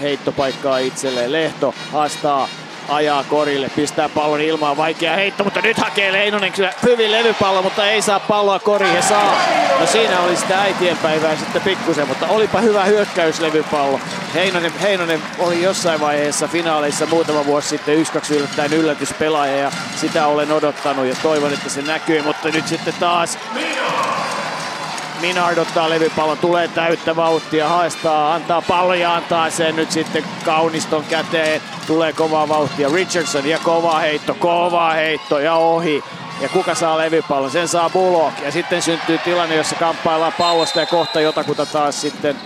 heittopaikkaa 0.03 0.79
itselleen. 0.79 1.33
Lehto 1.33 1.75
haastaa 1.93 2.49
ajaa 2.89 3.25
korille, 3.25 3.71
pistää 3.77 4.09
pallon 4.09 4.41
ilmaan, 4.41 4.77
vaikea 4.77 5.17
heitto, 5.17 5.45
mutta 5.45 5.61
nyt 5.61 5.79
hakee 5.79 6.13
Leinonen 6.13 6.53
kyllä 6.53 6.73
hyvin 6.83 7.13
levypallo, 7.13 7.63
mutta 7.63 7.87
ei 7.87 8.03
saa 8.03 8.21
palloa 8.21 8.59
koriin 8.59 8.95
ja 8.95 9.03
saa. 9.03 9.37
No 9.81 9.87
siinä 9.87 10.21
oli 10.21 10.37
sitä 10.37 10.61
äitienpäivää 10.61 11.37
sitten 11.37 11.63
pikkusen, 11.63 12.09
mutta 12.09 12.27
olipa 12.27 12.61
hyvä 12.61 12.85
hyökkäyslevypallo. 12.85 14.01
Heinonen, 14.35 14.73
Heinonen 14.79 15.23
oli 15.39 15.63
jossain 15.63 16.01
vaiheessa 16.01 16.49
finaaleissa 16.49 17.07
muutama 17.07 17.47
vuosi 17.47 17.69
sitten 17.69 17.99
1-2 17.99 18.35
yllättäen 18.35 18.73
yllätyspelaaja 18.73 19.57
ja 19.57 19.73
sitä 19.97 20.27
olen 20.27 20.53
odottanut 20.53 21.07
ja 21.07 21.17
toivon, 21.23 21.53
että 21.53 21.69
se 21.69 21.83
näkyy, 21.83 22.23
mutta 22.23 22.49
nyt 22.49 22.69
sitten 22.69 22.95
taas 23.01 23.39
Minard 25.21 25.59
ottaa 25.59 25.91
levypallon, 25.91 26.39
tulee 26.39 26.69
täyttä 26.69 27.17
vauhtia, 27.17 27.69
haastaa, 27.69 28.35
antaa 28.35 28.63
pallon 28.63 29.01
ja 29.01 29.15
antaa 29.15 29.51
sen 29.51 29.77
nyt 29.77 29.91
sitten 29.91 30.25
Kauniston 30.45 31.05
käteen. 31.05 31.63
Tulee 31.87 32.13
kovaa 32.13 32.49
vauhtia 32.49 32.89
Richardson 32.95 33.47
ja 33.47 33.59
kova 33.59 33.99
heitto, 33.99 34.35
kova 34.35 34.93
heitto 34.93 35.39
ja 35.39 35.55
ohi. 35.55 36.05
Ja 36.41 36.49
kuka 36.49 36.75
saa 36.75 36.99
levypallon? 36.99 37.51
Sen 37.51 37.69
saa 37.69 37.91
Bullock. 37.91 38.41
Ja 38.43 38.53
sitten 38.53 38.83
syntyy 38.83 39.19
tilanne, 39.19 39.57
jossa 39.57 39.77
kamppaillaan 39.77 40.33
pauosta 40.39 40.81
ja 40.81 40.87
kohta 40.87 41.21
jotakuta 41.21 41.67
taas 41.67 42.01
sitten 42.01 42.37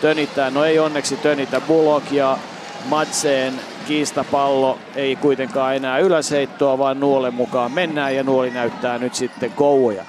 tönitään. 0.00 0.54
No 0.54 0.64
ei 0.64 0.78
onneksi 0.78 1.16
tönitä. 1.16 1.60
Bullock 1.60 2.12
ja 2.12 2.38
Matseen 2.84 3.60
kiistapallo 3.82 4.78
ei 4.94 5.16
kuitenkaan 5.16 5.76
enää 5.76 5.98
ylösheittoa, 5.98 6.78
vaan 6.78 7.00
Nuolen 7.00 7.34
mukaan 7.34 7.72
mennään 7.72 8.16
ja 8.16 8.24
Nuoli 8.24 8.50
näyttää 8.50 8.98
nyt 8.98 9.14
sitten 9.14 9.50
Kouvoja. 9.50 10.04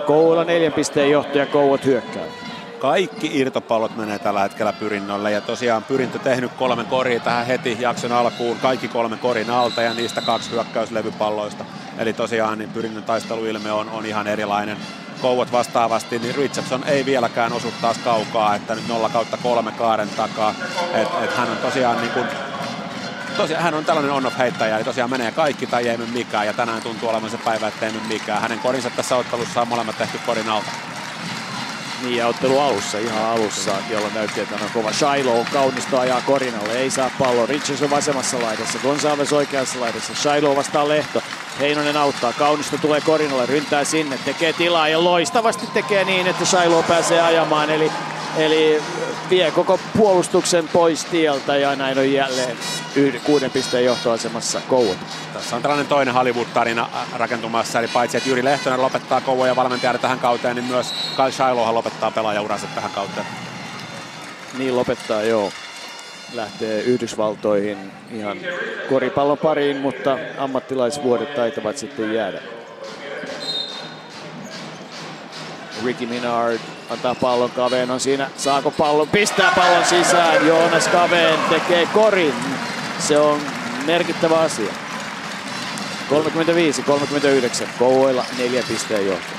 Kouvola 0.06 0.44
neljän 0.44 0.72
pisteen 0.72 1.10
johtaja, 1.10 1.46
Kouvat 1.46 1.84
hyökkää. 1.84 2.24
Kaikki 2.78 3.30
irtopallot 3.40 3.96
menee 3.96 4.18
tällä 4.18 4.40
hetkellä 4.40 4.72
pyrinnölle 4.72 5.30
ja 5.30 5.40
tosiaan 5.40 5.82
pyrintö 5.82 6.18
tehnyt 6.18 6.52
kolme 6.52 6.84
koria 6.84 7.20
tähän 7.20 7.46
heti 7.46 7.76
jakson 7.80 8.12
alkuun, 8.12 8.56
kaikki 8.56 8.88
kolme 8.88 9.16
korin 9.16 9.50
alta 9.50 9.82
ja 9.82 9.94
niistä 9.94 10.20
kaksi 10.20 10.50
hyökkäyslevypalloista. 10.50 11.64
Eli 11.98 12.12
tosiaan 12.12 12.58
niin 12.58 12.70
pyrinnön 12.70 13.02
taisteluilme 13.02 13.72
on, 13.72 13.88
on 13.88 14.06
ihan 14.06 14.26
erilainen. 14.26 14.76
Kouvat 15.20 15.52
vastaavasti, 15.52 16.18
niin 16.18 16.34
Richardson 16.34 16.84
ei 16.84 17.06
vieläkään 17.06 17.52
osu 17.52 17.72
taas 17.80 17.98
kaukaa, 17.98 18.54
että 18.54 18.74
nyt 18.74 18.88
0 18.88 19.08
kautta 19.08 19.36
kolme 19.36 19.72
kaaren 19.72 20.08
takaa. 20.08 20.54
Et, 20.94 21.08
et 21.24 21.36
hän 21.36 21.50
on 21.50 21.56
tosiaan 21.56 22.00
niin 22.00 22.10
kuin, 22.10 22.26
tosiaan 23.36 23.62
hän 23.62 23.74
on 23.74 23.84
tällainen 23.84 24.12
on-off 24.12 24.38
heittäjä, 24.38 24.76
eli 24.76 24.84
tosiaan 24.84 25.10
menee 25.10 25.32
kaikki 25.32 25.66
tai 25.66 25.88
ei 25.88 25.96
mene 25.96 26.10
mikään, 26.12 26.46
ja 26.46 26.52
tänään 26.52 26.82
tuntuu 26.82 27.08
olevan 27.08 27.30
se 27.30 27.38
päivä, 27.38 27.68
että 27.68 27.86
ei 27.86 27.92
mikään. 28.08 28.42
Hänen 28.42 28.58
korinsa 28.58 28.90
tässä 28.90 29.16
ottelussa 29.16 29.60
on 29.60 29.68
molemmat 29.68 29.98
tehty 29.98 30.18
korin 30.26 30.48
alta. 30.48 30.70
Niin 32.02 32.16
ja 32.16 32.26
ottelu 32.26 32.58
alussa, 32.58 32.98
ihan 32.98 33.24
alussa, 33.24 33.72
jolloin 33.90 34.14
näytti, 34.14 34.40
että 34.40 34.54
on 34.54 34.70
kova. 34.74 34.92
Shiloh 34.92 35.46
kaunisto 35.52 35.98
ajaa 35.98 36.20
Korinalle, 36.20 36.72
ei 36.72 36.90
saa 36.90 37.10
pallo. 37.18 37.46
Richardson 37.46 37.90
vasemmassa 37.90 38.42
laidassa, 38.42 38.78
Gonzalez 38.78 39.32
oikeassa 39.32 39.80
laidassa. 39.80 40.14
Shiloh 40.14 40.56
vastaa 40.56 40.88
Lehto. 40.88 41.22
Heinonen 41.60 41.96
auttaa, 41.96 42.32
Kaunisto 42.32 42.78
tulee 42.78 43.00
Korinalle, 43.00 43.46
ryntää 43.46 43.84
sinne, 43.84 44.18
tekee 44.24 44.52
tilaa 44.52 44.88
ja 44.88 45.04
loistavasti 45.04 45.66
tekee 45.66 46.04
niin, 46.04 46.26
että 46.26 46.44
Shiloh 46.44 46.86
pääsee 46.86 47.20
ajamaan. 47.20 47.70
Eli, 47.70 47.92
eli 48.36 48.82
vie 49.30 49.50
koko 49.50 49.80
puolustuksen 49.96 50.68
pois 50.68 51.04
tieltä 51.04 51.56
ja 51.56 51.76
näin 51.76 51.98
on 51.98 52.12
jälleen 52.12 52.56
yhden, 52.96 53.20
kuuden 53.20 53.50
pisteen 53.50 53.84
johtoasemassa 53.84 54.60
Kouot. 54.68 54.98
Tässä 55.32 55.56
on 55.56 55.62
tällainen 55.62 55.86
toinen 55.86 56.14
Hollywood-tarina 56.14 56.88
rakentumassa, 57.16 57.78
eli 57.78 57.88
paitsi 57.88 58.16
että 58.16 58.28
Jyri 58.28 58.44
Lehtonen 58.44 58.82
lopettaa 58.82 59.20
Kouvoja 59.20 59.56
valmentajana 59.56 59.98
tähän 59.98 60.18
kauteen, 60.18 60.56
niin 60.56 60.64
myös 60.64 60.94
Kyle 61.16 61.32
Shiloh 61.32 61.74
lopettaa 61.74 62.10
pelaajauransa 62.10 62.66
tähän 62.74 62.90
kauteen. 62.90 63.26
Niin 64.58 64.76
lopettaa, 64.76 65.22
joo. 65.22 65.52
Lähtee 66.32 66.82
Yhdysvaltoihin 66.82 67.92
ihan 68.12 68.38
koripallon 68.88 69.38
pariin, 69.38 69.76
mutta 69.76 70.18
ammattilaisvuodet 70.38 71.34
taitavat 71.34 71.78
sitten 71.78 72.14
jäädä. 72.14 72.42
Ricky 75.84 76.06
Minard 76.06 76.58
antaa 76.90 77.14
pallon 77.14 77.50
Kaveen 77.50 77.90
on 77.90 78.00
siinä. 78.00 78.30
Saako 78.36 78.70
pallon? 78.70 79.08
Pistää 79.08 79.52
pallon 79.56 79.84
sisään. 79.84 80.46
Joonas 80.46 80.88
Kaveen 80.88 81.38
tekee 81.48 81.86
korin. 81.86 82.34
Se 82.98 83.18
on 83.18 83.40
merkittävä 83.86 84.38
asia. 84.40 84.72
35-39. 87.64 87.68
Kouvoilla 87.78 88.24
neljä 88.38 88.62
pisteen 88.68 89.06
johto. 89.06 89.32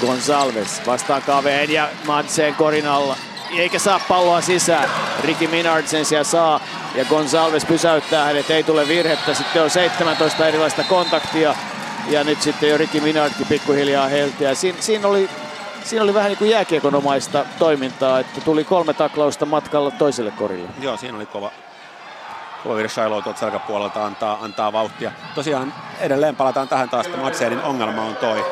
Gonsalves 0.00 0.86
vastaan 0.86 1.22
Kaveen 1.22 1.70
ja 1.70 1.88
Madsen 2.06 2.54
korin 2.54 2.86
alla. 2.86 3.16
Eikä 3.56 3.78
saa 3.78 4.00
palloa 4.08 4.40
sisään. 4.40 4.90
Ricky 5.20 5.46
Minard 5.46 5.86
sen 5.86 6.04
sijaan 6.04 6.24
saa. 6.24 6.60
Ja 6.94 7.04
Gonsalves 7.04 7.64
pysäyttää 7.64 8.24
hänet. 8.24 8.50
Ei 8.50 8.62
tule 8.62 8.88
virhettä. 8.88 9.34
Sitten 9.34 9.62
on 9.62 9.70
17 9.70 10.48
erilaista 10.48 10.84
kontaktia. 10.84 11.54
Ja 12.08 12.24
nyt 12.24 12.42
sitten 12.42 12.68
jo 12.68 12.78
Ricky 12.78 13.00
Minardkin 13.00 13.46
pikkuhiljaa 13.46 14.08
heltiä. 14.08 14.54
Siin, 14.54 14.76
siinä 14.80 15.08
oli 15.08 15.28
siinä 15.88 16.02
oli 16.04 16.14
vähän 16.14 16.28
niin 16.28 16.38
kuin 16.38 16.50
jääkiekonomaista 16.50 17.44
toimintaa, 17.58 18.18
että 18.18 18.40
tuli 18.40 18.64
kolme 18.64 18.94
taklausta 18.94 19.46
matkalla 19.46 19.90
toiselle 19.90 20.30
korille. 20.30 20.68
Joo, 20.80 20.96
siinä 20.96 21.16
oli 21.16 21.26
kova, 21.26 21.50
kova 22.62 22.76
virhe 22.76 22.88
Shiloh 22.88 23.22
tuolta 23.22 23.40
selkäpuolelta 23.40 24.06
antaa, 24.06 24.38
antaa 24.42 24.72
vauhtia. 24.72 25.12
Tosiaan 25.34 25.74
edelleen 26.00 26.36
palataan 26.36 26.68
tähän 26.68 26.88
taas, 26.88 27.06
että 27.06 27.18
Madsenin 27.18 27.62
ongelma 27.62 28.02
on 28.02 28.16
toi 28.16 28.44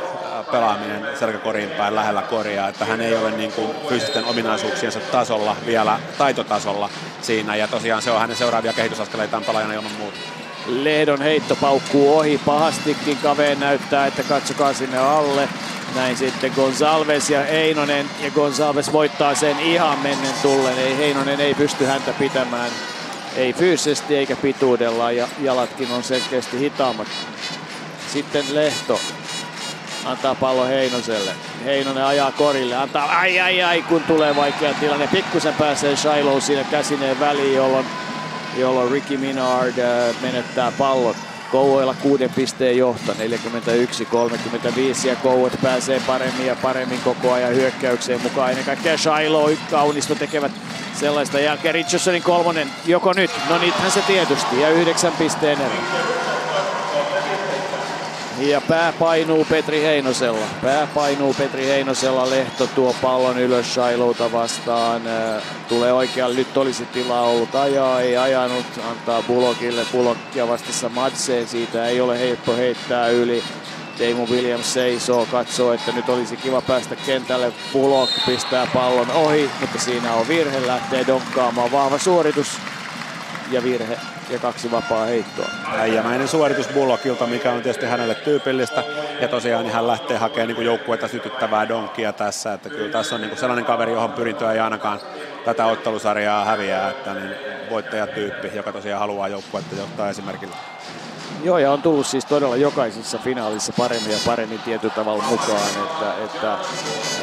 pelaaminen 0.50 1.18
selkäkoriin 1.18 1.70
päin 1.70 1.94
lähellä 1.94 2.22
koria, 2.22 2.68
että 2.68 2.84
hän 2.84 3.00
ei 3.00 3.16
ole 3.16 3.30
niin 3.30 3.52
kuin 3.52 3.68
fyysisten 3.88 4.24
ominaisuuksiensa 4.24 5.00
tasolla 5.00 5.56
vielä 5.66 6.00
taitotasolla 6.18 6.90
siinä 7.22 7.56
ja 7.56 7.68
tosiaan 7.68 8.02
se 8.02 8.10
on 8.10 8.20
hänen 8.20 8.36
seuraavia 8.36 8.72
kehitysaskeleita 8.72 9.42
pelaajana 9.46 9.74
ilman 9.74 9.92
muuta. 9.98 10.18
Lehdon 10.66 11.22
heitto 11.22 11.56
paukkuu 11.56 12.18
ohi 12.18 12.40
pahastikin, 12.44 13.18
Kaveen 13.22 13.60
näyttää, 13.60 14.06
että 14.06 14.22
katsokaa 14.22 14.72
sinne 14.72 14.98
alle. 14.98 15.48
Näin 15.94 16.16
sitten 16.16 16.52
Gonsalves 16.56 17.30
ja 17.30 17.42
Heinonen 17.42 18.06
ja 18.22 18.30
Gonsalves 18.30 18.92
voittaa 18.92 19.34
sen 19.34 19.60
ihan 19.60 19.98
mennen 19.98 20.34
tullen. 20.42 20.78
Ei, 20.78 20.96
Heinonen 20.96 21.40
ei 21.40 21.54
pysty 21.54 21.84
häntä 21.84 22.12
pitämään, 22.12 22.70
ei 23.36 23.52
fyysisesti 23.52 24.16
eikä 24.16 24.36
pituudella 24.36 25.12
ja 25.12 25.28
jalatkin 25.42 25.92
on 25.92 26.02
selkeästi 26.02 26.58
hitaammat. 26.58 27.08
Sitten 28.12 28.44
Lehto 28.54 29.00
antaa 30.06 30.34
pallo 30.34 30.66
Heinoselle. 30.66 31.30
Heinonen 31.64 32.04
ajaa 32.04 32.32
korille, 32.32 32.76
antaa 32.76 33.18
ai 33.18 33.40
ai 33.40 33.62
ai 33.62 33.82
kun 33.82 34.02
tulee 34.02 34.36
vaikea 34.36 34.74
tilanne. 34.74 35.06
Pikkusen 35.06 35.54
pääsee 35.54 35.96
Shiloh 35.96 36.42
siinä 36.42 36.64
käsineen 36.64 37.20
väliin, 37.20 37.54
jolloin, 37.54 37.86
jolloin 38.56 38.92
Ricky 38.92 39.16
Minard 39.16 39.78
äh, 39.78 40.14
menettää 40.22 40.72
pallot. 40.78 41.16
Kouvoilla 41.52 41.94
kuuden 41.94 42.30
pisteen 42.30 42.76
johto, 42.76 43.12
41-35 43.12 45.08
ja 45.08 45.16
Kouvat 45.16 45.58
pääsee 45.62 46.02
paremmin 46.06 46.46
ja 46.46 46.56
paremmin 46.62 47.00
koko 47.00 47.32
ajan 47.32 47.54
hyökkäykseen 47.54 48.22
mukaan. 48.22 48.50
Ennen 48.50 48.64
kaikkea 48.64 48.98
Shiloh, 48.98 49.50
Kaunisto 49.70 50.14
tekevät 50.14 50.52
sellaista 50.94 51.40
jälkeen. 51.40 51.74
Richardsonin 51.74 52.22
kolmonen, 52.22 52.70
joko 52.86 53.12
nyt? 53.12 53.30
No 53.48 53.58
nythän 53.58 53.90
se 53.90 54.02
tietysti 54.02 54.60
ja 54.60 54.70
yhdeksän 54.70 55.12
pisteen 55.12 55.60
ero. 55.60 56.35
Ja 58.38 58.60
pää 58.60 58.92
painuu 58.92 59.44
Petri 59.44 59.82
Heinosella. 59.82 60.46
Pää 60.62 60.86
painuu 60.94 61.34
Petri 61.34 61.66
Heinosella. 61.66 62.30
Lehto 62.30 62.66
tuo 62.66 62.96
pallon 63.02 63.38
ylös 63.38 63.74
Shailouta 63.74 64.32
vastaan. 64.32 65.02
Tulee 65.68 65.92
oikealle. 65.92 66.36
Nyt 66.36 66.56
olisi 66.56 66.86
tilaa 66.86 67.22
ollut 67.22 67.54
ajaa. 67.54 68.00
Ei 68.00 68.16
ajanut. 68.16 68.66
Antaa 68.90 69.22
Bulokille. 69.22 69.82
Bulokkia 69.92 70.48
vastassa 70.48 70.88
Madseen. 70.88 71.48
Siitä 71.48 71.86
ei 71.86 72.00
ole 72.00 72.20
helppo 72.20 72.56
heittää 72.56 73.08
yli. 73.08 73.42
Damon 73.98 74.30
Williams 74.30 74.72
seisoo, 74.72 75.26
katsoo, 75.26 75.72
että 75.72 75.92
nyt 75.92 76.08
olisi 76.08 76.36
kiva 76.36 76.60
päästä 76.60 76.96
kentälle. 76.96 77.52
Bullock 77.72 78.12
pistää 78.26 78.66
pallon 78.74 79.10
ohi, 79.10 79.50
mutta 79.60 79.78
siinä 79.78 80.14
on 80.14 80.28
virhe, 80.28 80.66
lähtee 80.66 81.06
donkkaamaan. 81.06 81.72
Vahva 81.72 81.98
suoritus 81.98 82.48
ja 83.50 83.62
virhe 83.62 83.98
ja 84.30 84.38
kaksi 84.38 84.70
vapaa 84.70 85.04
heittoa. 85.04 85.48
Äijämäinen 85.78 86.28
suoritus 86.28 86.68
Bullockilta, 86.68 87.26
mikä 87.26 87.52
on 87.52 87.62
tietysti 87.62 87.86
hänelle 87.86 88.14
tyypillistä. 88.14 88.84
Ja 89.20 89.28
tosiaan 89.28 89.64
niin 89.64 89.74
hän 89.74 89.86
lähtee 89.86 90.18
hakemaan 90.18 90.48
niin 90.48 90.64
joukkuetta 90.64 91.08
sytyttävää 91.08 91.68
donkia 91.68 92.12
tässä. 92.12 92.52
Että 92.52 92.68
kyllä 92.68 92.92
tässä 92.92 93.14
on 93.14 93.20
niin 93.20 93.36
sellainen 93.36 93.64
kaveri, 93.64 93.92
johon 93.92 94.12
pyrintöä 94.12 94.52
ei 94.52 94.58
ainakaan 94.58 95.00
tätä 95.44 95.66
ottelusarjaa 95.66 96.44
häviää. 96.44 96.90
Että 96.90 97.14
niin 97.14 97.34
voittajatyyppi, 97.70 98.50
joka 98.54 98.72
tosiaan 98.72 99.00
haluaa 99.00 99.28
joukkuetta 99.28 99.76
johtaa 99.76 100.10
esimerkillä. 100.10 100.56
Joo, 101.44 101.58
ja 101.58 101.72
on 101.72 101.82
tullut 101.82 102.06
siis 102.06 102.24
todella 102.24 102.56
jokaisessa 102.56 103.18
finaalissa 103.18 103.72
paremmin 103.78 104.12
ja 104.12 104.18
paremmin 104.26 104.58
tietyllä 104.58 104.94
tavalla 104.94 105.24
mukaan, 105.30 105.68
että, 105.84 106.14
että 106.24 106.50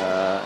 ää, 0.03 0.39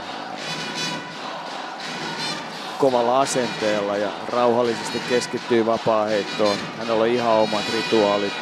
kovalla 2.80 3.22
asenteella 3.22 3.98
ja 3.98 4.10
rauhallisesti 4.30 5.02
keskittyy 5.10 5.66
vapaa-heittoon. 5.66 6.58
Hänellä 6.78 7.02
on 7.02 7.08
ihan 7.08 7.34
omat 7.34 7.64
rituaalit, 7.74 8.34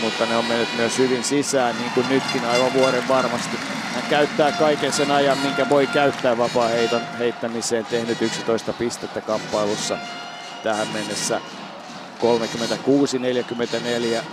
mutta 0.00 0.26
ne 0.26 0.36
on 0.36 0.44
mennyt 0.44 0.68
myös 0.76 0.98
hyvin 0.98 1.24
sisään, 1.24 1.76
niin 1.78 1.90
kuin 1.90 2.08
nytkin 2.08 2.44
aivan 2.44 2.74
vuoden 2.74 3.08
varmasti. 3.08 3.56
Hän 3.94 4.04
käyttää 4.10 4.52
kaiken 4.52 4.92
sen 4.92 5.10
ajan, 5.10 5.38
minkä 5.38 5.68
voi 5.68 5.86
käyttää 5.86 6.38
vapaa-heiton 6.38 7.02
heittämiseen, 7.18 7.84
tehnyt 7.84 8.22
11 8.22 8.72
pistettä 8.72 9.20
kamppailussa 9.20 9.98
tähän 10.62 10.88
mennessä. 10.92 11.40
36-44, 14.20 14.24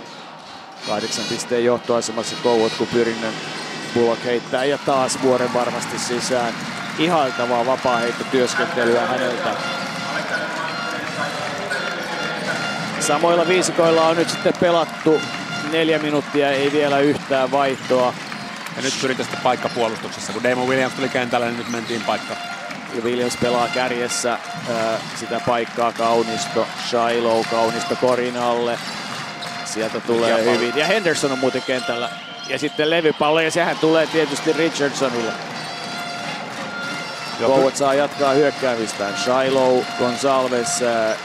kahdeksan 0.86 1.24
pisteen 1.28 1.64
johtoasemassa 1.64 2.36
Kouot, 2.42 2.72
kun 2.78 2.86
Pyrinnön 2.86 3.34
Bullock 3.94 4.24
heittää 4.24 4.64
ja 4.64 4.78
taas 4.78 5.18
vuoren 5.22 5.54
varmasti 5.54 5.98
sisään 5.98 6.54
ihailtavaa 6.98 7.66
vapaa-heittotyöskentelyä 7.66 9.06
häneltä. 9.06 9.50
Samoilla 13.00 13.48
viisikoilla 13.48 14.08
on 14.08 14.16
nyt 14.16 14.30
sitten 14.30 14.54
pelattu 14.60 15.20
neljä 15.72 15.98
minuuttia, 15.98 16.50
ei 16.50 16.72
vielä 16.72 16.98
yhtään 16.98 17.50
vaihtoa. 17.50 18.14
Ja 18.76 18.82
nyt 18.82 18.94
pyritään 19.00 19.24
sitten 19.24 19.42
paikkapuolustuksessa. 19.42 20.32
Kun 20.32 20.42
Damon 20.42 20.68
Williams 20.68 20.94
tuli 20.94 21.08
kentälle, 21.08 21.46
niin 21.46 21.58
nyt 21.58 21.70
mentiin 21.70 22.02
paikka. 22.02 22.34
Ja 22.94 23.02
Williams 23.02 23.36
pelaa 23.36 23.68
kärjessä 23.68 24.32
äh, 24.32 25.00
sitä 25.16 25.40
paikkaa 25.46 25.92
Kaunisto, 25.92 26.66
Shiloh, 26.88 27.46
Kaunisto 27.50 27.96
Korinalle. 27.96 28.78
Sieltä 29.64 30.00
tulee 30.00 30.30
ja 30.30 30.52
hyvin. 30.52 30.76
Ja 30.76 30.86
Henderson 30.86 31.32
on 31.32 31.38
muuten 31.38 31.62
kentällä. 31.62 32.08
Ja 32.48 32.58
sitten 32.58 32.90
levypallo, 32.90 33.40
ja 33.40 33.50
sehän 33.50 33.78
tulee 33.78 34.06
tietysti 34.06 34.52
Richardsonille. 34.52 35.32
Kouvat 37.38 37.76
saa 37.76 37.94
jatkaa 37.94 38.32
hyökkäämistään. 38.32 39.14
Shiloh, 39.16 39.84
Gonsalves, 39.98 40.82
äh, 40.82 41.18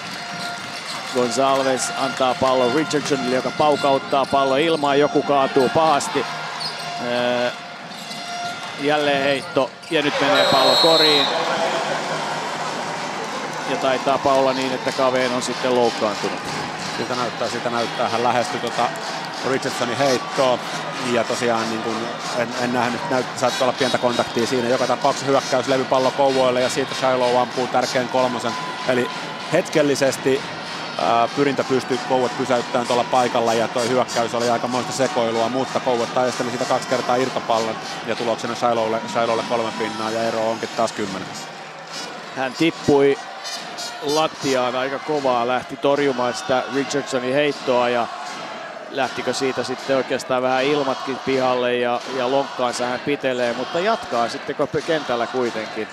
Gonsalves 1.16 1.94
antaa 1.98 2.34
pallon 2.34 2.76
Richardsonille, 2.76 3.36
joka 3.36 3.52
paukauttaa 3.58 4.26
pallon 4.26 4.60
ilmaan. 4.60 5.00
Joku 5.00 5.22
kaatuu 5.24 5.70
pahasti. 5.70 6.20
Äh, 6.20 7.54
jälleen 8.82 9.24
heitto 9.24 9.72
ja 9.92 10.02
nyt 10.02 10.14
menee 10.22 10.46
pallo 10.52 10.76
koriin. 10.82 11.26
Ja 13.70 13.78
taitaa 13.78 14.20
olla 14.26 14.54
niin, 14.54 14.74
että 14.74 14.92
Kaveen 14.92 15.32
on 15.32 15.42
sitten 15.42 15.76
loukkaantunut. 15.76 16.69
Siltä 17.00 17.16
näyttää, 17.16 17.50
sitä 17.50 17.70
näyttää. 17.70 18.10
Hän 18.10 18.24
lähestyi 18.24 18.60
tuota 18.60 18.90
Richardsonin 19.50 19.98
heittoa. 19.98 20.60
Ja 21.12 21.24
tosiaan 21.24 21.70
niin 21.70 21.82
kun 21.82 21.96
en, 22.38 22.48
en 22.62 22.74
nähnyt, 22.74 23.10
näyt, 23.10 23.26
saattoi 23.36 23.66
olla 23.66 23.78
pientä 23.80 23.98
kontaktia 23.98 24.48
siinä. 24.48 24.70
Joka 24.70 24.88
tapauksessa 24.88 25.32
hyökkäys 25.32 25.68
levypallo 25.68 26.12
Kouvoille 26.12 26.62
ja 26.62 26.70
siitä 26.70 26.96
Shiloh 26.96 27.38
ampuu 27.42 27.68
tärkeän 27.68 28.08
kolmosen. 28.08 28.52
Eli 28.88 29.08
hetkellisesti 29.54 30.42
ää, 31.02 31.28
pyrintä 31.36 31.64
pystyi 31.64 32.00
Kouvet 32.10 32.38
pysäyttämään 32.38 32.88
tuolla 32.88 33.04
paikalla 33.04 33.54
ja 33.54 33.68
tuo 33.68 33.84
hyökkäys 33.90 34.34
oli 34.36 34.50
aika 34.50 34.68
monta 34.68 34.92
sekoilua, 34.92 35.50
mutta 35.50 35.80
Kouvet 35.80 36.14
taisteli 36.14 36.52
sitä 36.52 36.66
kaksi 36.66 36.88
kertaa 36.88 37.16
irtopallon 37.16 37.76
ja 38.08 38.16
tuloksena 38.16 38.56
Shilohille, 38.56 39.02
Shilohille 39.08 39.44
kolme 39.50 39.72
pinnaa 39.80 40.12
ja 40.12 40.24
ero 40.24 40.50
onkin 40.52 40.70
taas 40.78 40.92
kymmenen. 40.92 41.28
Hän 42.36 42.54
tippui 42.54 43.18
lattiaan 44.02 44.76
aika 44.76 45.00
kovaa, 45.00 45.48
lähti 45.48 45.78
torjumaan 45.78 46.34
sitä 46.34 46.64
Richardsonin 46.76 47.34
heittoa 47.34 47.90
ja 47.90 48.08
lähtikö 48.92 49.34
siitä 49.34 49.64
sitten 49.64 49.98
oikeastaan 49.98 50.42
vähän 50.42 50.64
ilmatkin 50.64 51.18
pihalle 51.26 51.76
ja, 51.76 52.02
ja 52.18 52.32
lonkkaansa 52.32 52.86
hän 52.86 53.00
pitelee, 53.00 53.54
mutta 53.54 53.80
jatkaa 53.80 54.30
sitten 54.30 54.56
kentällä 54.88 55.28
kuitenkin. 55.28 55.88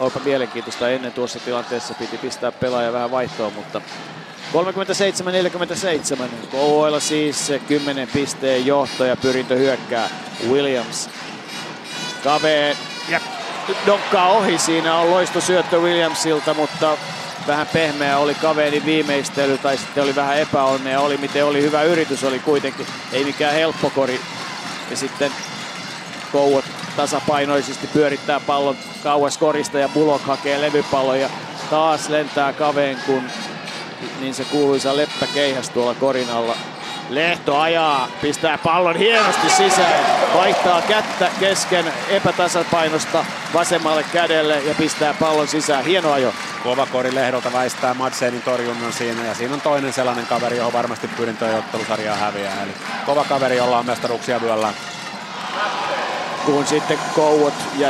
Olipa 0.00 0.20
mielenkiintoista 0.24 0.88
ennen 0.88 1.12
tuossa 1.12 1.38
tilanteessa 1.40 1.94
piti 1.94 2.18
pistää 2.18 2.52
pelaaja 2.52 2.92
vähän 2.92 3.10
vaihtoon, 3.10 3.52
mutta 3.52 3.80
37-47. 4.52 4.54
Kouvoilla 6.50 7.00
siis 7.00 7.52
10 7.68 8.08
pisteen 8.12 8.66
johto 8.66 9.04
ja 9.04 9.16
pyrintö 9.16 9.56
hyökkää 9.56 10.08
Williams. 10.48 11.10
Kave 12.24 12.76
ja 13.08 13.20
donkkaa 13.86 14.28
ohi. 14.28 14.58
Siinä 14.58 14.96
on 14.96 15.10
loistosyöttö 15.10 15.78
Williamsilta, 15.78 16.54
mutta 16.54 16.96
vähän 17.46 17.66
pehmeä 17.72 18.18
oli 18.18 18.34
Kaveeni 18.34 18.82
viimeistely 18.84 19.58
tai 19.58 19.76
sitten 19.76 20.02
oli 20.02 20.16
vähän 20.16 20.38
epäonnea. 20.38 21.00
Oli 21.00 21.16
miten 21.16 21.44
oli, 21.44 21.62
hyvä 21.62 21.82
yritys 21.82 22.24
oli 22.24 22.38
kuitenkin. 22.38 22.86
Ei 23.12 23.24
mikään 23.24 23.54
helppo 23.54 23.90
kori. 23.90 24.20
Ja 24.90 24.96
sitten 24.96 25.32
Kouot 26.32 26.64
tasapainoisesti 26.96 27.86
pyörittää 27.86 28.40
pallon 28.40 28.76
kauas 29.02 29.38
korista 29.38 29.78
ja 29.78 29.88
Bullock 29.88 30.24
hakee 30.24 30.60
levypallon 30.60 31.20
ja 31.20 31.30
taas 31.70 32.08
lentää 32.08 32.52
Kaveen, 32.52 32.98
kun 33.06 33.22
niin 34.20 34.34
se 34.34 34.44
kuuluisa 34.44 34.96
leppä 34.96 35.26
keihäs 35.34 35.70
tuolla 35.70 35.94
korin 35.94 36.30
alla. 36.30 36.56
Lehto 37.14 37.60
ajaa, 37.60 38.08
pistää 38.20 38.58
pallon 38.58 38.96
hienosti 38.96 39.50
sisään, 39.50 40.04
vaihtaa 40.34 40.82
kättä 40.82 41.30
kesken 41.40 41.92
epätasapainosta 42.08 43.24
vasemmalle 43.54 44.04
kädelle 44.12 44.60
ja 44.60 44.74
pistää 44.74 45.14
pallon 45.14 45.48
sisään. 45.48 45.84
Hieno 45.84 46.12
ajo. 46.12 46.34
Kova 46.62 46.86
kori 46.86 47.14
Lehdolta 47.14 47.52
väistää 47.52 47.94
Madsenin 47.94 48.42
torjunnan 48.42 48.92
siinä 48.92 49.24
ja 49.24 49.34
siinä 49.34 49.54
on 49.54 49.60
toinen 49.60 49.92
sellainen 49.92 50.26
kaveri, 50.26 50.56
johon 50.56 50.72
varmasti 50.72 51.08
pyrintö 51.08 51.44
ja 51.44 51.56
ottelusarjaa 51.56 52.16
häviää. 52.16 52.62
Eli 52.62 52.72
kova 53.06 53.24
kaveri, 53.24 53.56
jolla 53.56 53.78
on 53.78 53.86
mestaruuksia 53.86 54.40
vyöllä. 54.40 54.72
Kun 56.46 56.66
sitten 56.66 56.98
Kouot 57.14 57.54
ja 57.78 57.88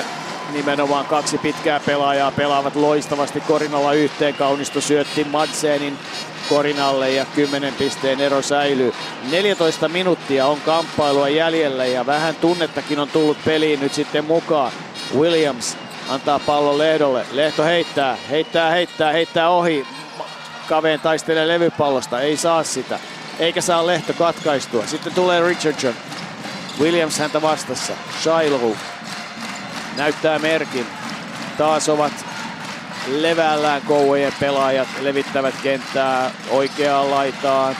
nimenomaan 0.52 1.06
kaksi 1.06 1.38
pitkää 1.38 1.80
pelaajaa 1.80 2.30
pelaavat 2.30 2.76
loistavasti 2.76 3.40
Korinalla 3.40 3.92
yhteen. 3.92 4.34
Kaunisto 4.34 4.80
syötti 4.80 5.24
Madsenin 6.52 6.76
Korinalle 6.76 7.10
ja 7.10 7.24
10 7.24 7.74
pisteen 7.74 8.20
ero 8.20 8.42
säilyy. 8.42 8.92
14 9.30 9.88
minuuttia 9.88 10.46
on 10.46 10.60
kamppailua 10.60 11.28
jäljellä 11.28 11.84
ja 11.84 12.06
vähän 12.06 12.34
tunnettakin 12.34 12.98
on 12.98 13.08
tullut 13.08 13.36
peliin 13.44 13.80
nyt 13.80 13.94
sitten 13.94 14.24
mukaan. 14.24 14.72
Williams 15.16 15.76
antaa 16.08 16.38
pallon 16.38 16.78
Lehdolle. 16.78 17.26
Lehto 17.32 17.64
heittää, 17.64 18.16
heittää, 18.30 18.70
heittää, 18.70 19.12
heittää 19.12 19.48
ohi. 19.48 19.86
Kaveen 20.68 21.00
taistelee 21.00 21.48
levypallosta, 21.48 22.20
ei 22.20 22.36
saa 22.36 22.64
sitä. 22.64 22.98
Eikä 23.38 23.60
saa 23.60 23.86
Lehto 23.86 24.12
katkaistua. 24.12 24.86
Sitten 24.86 25.14
tulee 25.14 25.40
Richardson. 25.40 25.94
Williams 26.80 27.18
häntä 27.18 27.42
vastassa. 27.42 27.92
Shiloh 28.22 28.76
näyttää 29.96 30.38
merkin. 30.38 30.86
Taas 31.58 31.88
ovat 31.88 32.31
levällään 33.06 33.82
kouvojen 33.82 34.32
pelaajat 34.40 34.88
levittävät 35.00 35.54
kenttää 35.62 36.30
oikeaan 36.50 37.10
laitaan 37.10 37.76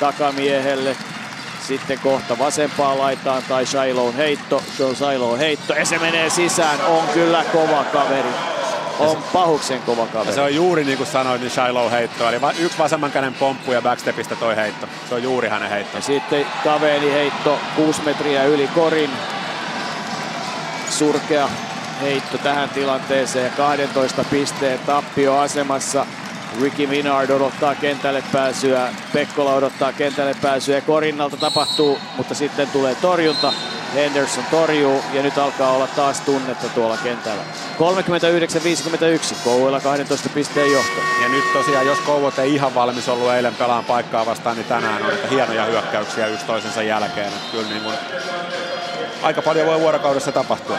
takamiehelle. 0.00 0.96
Sitten 1.68 1.98
kohta 1.98 2.38
vasempaan 2.38 2.98
laitaan 2.98 3.42
tai 3.48 3.66
Shiloh 3.66 4.16
heitto. 4.16 4.62
Joe 4.78 4.94
Shiloh 4.94 5.38
heitto 5.38 5.74
ja 5.74 5.84
se 5.84 5.98
menee 5.98 6.30
sisään. 6.30 6.78
On 6.86 7.08
kyllä 7.14 7.44
kova 7.52 7.84
kaveri. 7.84 8.28
On 8.98 9.16
pahuksen 9.32 9.82
kova 9.82 10.06
kaveri. 10.06 10.28
Ja 10.28 10.34
se 10.34 10.40
on 10.40 10.54
juuri 10.54 10.84
niin 10.84 10.96
kuin 10.96 11.06
sanoin, 11.06 11.40
niin 11.40 11.50
Shiloh 11.50 11.92
heitto. 11.92 12.28
Eli 12.28 12.36
yksi 12.58 12.78
vasemman 12.78 13.12
käden 13.12 13.34
pomppu 13.34 13.72
ja 13.72 13.82
backstepistä 13.82 14.36
toi 14.36 14.56
heitto. 14.56 14.88
Se 15.08 15.14
on 15.14 15.22
juuri 15.22 15.48
hänen 15.48 15.70
heitto. 15.70 15.98
Ja 15.98 16.02
sitten 16.02 16.46
Kaveni 16.64 17.12
heitto 17.12 17.58
6 17.76 18.02
metriä 18.02 18.44
yli 18.44 18.68
korin. 18.74 19.10
Surkea 20.90 21.48
heitto 22.02 22.38
tähän 22.38 22.68
tilanteeseen. 22.68 23.52
12 23.56 24.24
pisteen 24.30 24.78
tappio 24.78 25.38
asemassa. 25.38 26.06
Ricky 26.60 26.86
Minard 26.86 27.30
odottaa 27.30 27.74
kentälle 27.74 28.22
pääsyä, 28.32 28.88
Pekkola 29.12 29.54
odottaa 29.54 29.92
kentälle 29.92 30.34
pääsyä 30.42 30.80
Korinnalta 30.80 31.36
tapahtuu, 31.36 31.98
mutta 32.16 32.34
sitten 32.34 32.68
tulee 32.68 32.94
torjunta. 32.94 33.52
Henderson 33.94 34.44
torjuu 34.50 35.02
ja 35.12 35.22
nyt 35.22 35.38
alkaa 35.38 35.72
olla 35.72 35.86
taas 35.86 36.20
tunnetta 36.20 36.68
tuolla 36.68 36.96
kentällä. 36.96 37.42
39-51, 39.32 39.34
Kouvoilla 39.44 39.80
12 39.80 40.28
pisteen 40.28 40.72
johto. 40.72 41.00
Ja 41.22 41.28
nyt 41.28 41.52
tosiaan, 41.52 41.86
jos 41.86 41.98
Kouvoit 41.98 42.38
ei 42.38 42.54
ihan 42.54 42.74
valmis 42.74 43.08
ollut 43.08 43.32
eilen 43.32 43.54
pelaan 43.54 43.84
paikkaa 43.84 44.26
vastaan, 44.26 44.56
niin 44.56 44.66
tänään 44.66 45.02
on 45.02 45.10
että 45.10 45.28
hienoja 45.28 45.64
hyökkäyksiä 45.64 46.26
yksi 46.26 46.46
toisensa 46.46 46.82
jälkeen. 46.82 47.32
Kyllä 47.52 47.68
niin 47.68 47.82
kuin, 47.82 47.94
aika 49.22 49.42
paljon 49.42 49.66
voi 49.66 49.80
vuorokaudessa 49.80 50.32
tapahtua. 50.32 50.78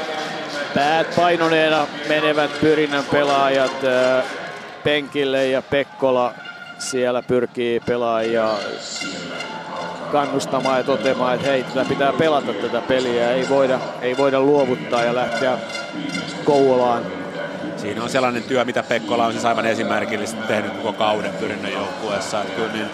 Päät 0.76 1.16
painoneena 1.16 1.88
menevät 2.10 2.62
pyrinnän 2.62 3.04
pelaajat 3.12 3.72
penkille 4.84 5.48
ja 5.48 5.62
Pekkola 5.62 6.34
siellä 6.78 7.22
pyrkii 7.22 7.80
pelaajia 7.80 8.50
kannustamaan 10.12 10.78
ja 10.78 10.84
toteamaan, 10.84 11.36
että 11.36 11.48
hei, 11.48 11.64
tätä 11.64 11.86
pitää 11.86 12.14
pelata 12.14 12.54
tätä 12.54 12.82
peliä, 12.82 13.32
ei 13.32 13.50
voida, 13.50 13.80
ei 14.02 14.18
voida 14.18 14.40
luovuttaa 14.40 15.04
ja 15.04 15.16
lähteä 15.16 15.58
Kouvolaan. 16.44 17.04
Siinä 17.78 18.04
on 18.04 18.10
sellainen 18.10 18.44
työ, 18.44 18.66
mitä 18.66 18.84
Pekkola 18.84 19.26
on 19.26 19.32
siis 19.32 19.45
aivan 19.45 19.66
esimerkillisesti 19.66 20.41
tehnyt 20.48 20.74
koko 20.74 20.94
kauden 20.94 21.34
pyrinnön 21.34 21.74
joukkueessa. 21.74 22.45
Kyllä 22.56 22.74
niin, 22.74 22.90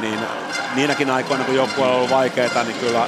niin, 0.00 0.20
niinäkin 0.74 1.10
aikoina, 1.10 1.44
kun 1.44 1.54
joukkue 1.54 1.86
on 1.86 1.94
ollut 1.94 2.10
vaikeaa, 2.10 2.64
niin 2.64 2.78
kyllä 2.80 3.06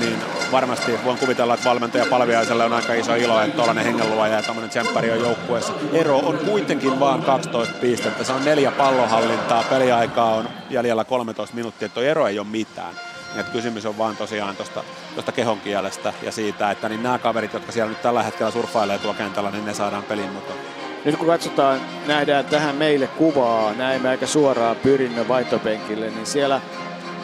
niin 0.00 0.18
varmasti 0.52 1.04
voin 1.04 1.18
kuvitella, 1.18 1.54
että 1.54 1.68
valmentaja 1.68 2.06
Palviaiselle 2.06 2.64
on 2.64 2.72
aika 2.72 2.94
iso 2.94 3.14
ilo, 3.14 3.40
että 3.40 3.56
tuollainen 3.56 3.84
hengenluoja 3.84 4.34
ja 4.34 4.42
tämmöinen 4.42 4.70
tsemppari 4.70 5.10
on 5.10 5.20
joukkueessa. 5.20 5.72
Ero 5.92 6.18
on 6.18 6.38
kuitenkin 6.38 7.00
vain 7.00 7.22
12 7.22 7.74
pistettä. 7.80 8.24
Se 8.24 8.32
on 8.32 8.44
neljä 8.44 8.70
pallohallintaa, 8.70 9.64
peliaikaa 9.70 10.34
on 10.34 10.48
jäljellä 10.70 11.04
13 11.04 11.56
minuuttia, 11.56 11.86
että 11.86 12.00
ero 12.00 12.26
ei 12.26 12.38
ole 12.38 12.46
mitään. 12.46 12.94
Et 13.36 13.48
kysymys 13.48 13.86
on 13.86 13.98
vaan 13.98 14.16
tosiaan 14.16 14.56
tuosta 14.56 15.32
kehon 15.34 15.60
kielestä 15.60 16.12
ja 16.22 16.32
siitä, 16.32 16.70
että 16.70 16.88
niin 16.88 17.02
nämä 17.02 17.18
kaverit, 17.18 17.52
jotka 17.52 17.72
siellä 17.72 17.90
nyt 17.90 18.02
tällä 18.02 18.22
hetkellä 18.22 18.50
surffailee 18.50 18.98
tuolla 18.98 19.18
kentällä, 19.18 19.50
niin 19.50 19.64
ne 19.64 19.74
saadaan 19.74 20.02
pelin 20.02 20.32
mukaan. 20.32 20.58
Nyt 21.04 21.16
kun 21.16 21.26
katsotaan, 21.26 21.80
nähdään 22.06 22.44
tähän 22.44 22.76
meille 22.76 23.06
kuvaa, 23.06 23.72
näemme 23.72 24.08
aika 24.08 24.26
suoraan 24.26 24.76
pyrinnön 24.76 25.28
vaihtopenkille, 25.28 26.10
niin 26.10 26.26
siellä 26.26 26.60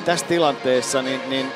tässä 0.05 0.27
tilanteessa 0.27 1.03
niin, 1.03 1.21
niin 1.29 1.53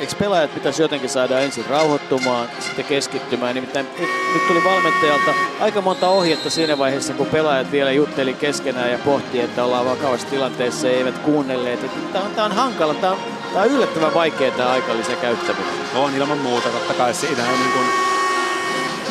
eikö 0.00 0.14
pelaajat 0.18 0.54
pitäisi 0.54 0.82
jotenkin 0.82 1.10
saada 1.10 1.40
ensin 1.40 1.66
rauhoittumaan, 1.66 2.48
sitten 2.60 2.84
keskittymään. 2.84 3.54
Nimittäin 3.54 3.86
nyt, 3.98 4.08
nyt 4.34 4.48
tuli 4.48 4.64
valmentajalta 4.64 5.34
aika 5.60 5.80
monta 5.80 6.08
ohjetta 6.08 6.50
siinä 6.50 6.78
vaiheessa, 6.78 7.14
kun 7.14 7.26
pelaajat 7.26 7.72
vielä 7.72 7.92
jutteli 7.92 8.34
keskenään 8.34 8.90
ja 8.90 8.98
pohti, 8.98 9.40
että 9.40 9.64
ollaan 9.64 9.86
vakavassa 9.86 10.28
tilanteessa 10.28 10.88
ja 10.88 10.92
eivät 10.94 11.18
kuunnelleet. 11.18 11.80
Tämä 12.12 12.24
on, 12.24 12.30
tämä 12.30 12.44
on 12.44 12.52
hankala, 12.52 12.94
tämä 12.94 13.12
on, 13.12 13.18
tämä 13.52 13.64
on 13.64 13.70
yllättävän 13.70 14.14
vaikea 14.14 14.50
tämä 14.50 14.70
aikalisä 14.70 15.12
käyttäminen. 15.12 15.74
On 15.96 16.14
ilman 16.14 16.38
muuta, 16.38 16.68
totta 16.68 16.94
kai 16.94 17.14
siinä 17.14 17.42
on 17.42 17.58
niin 17.58 17.72
kuin 17.72 18.11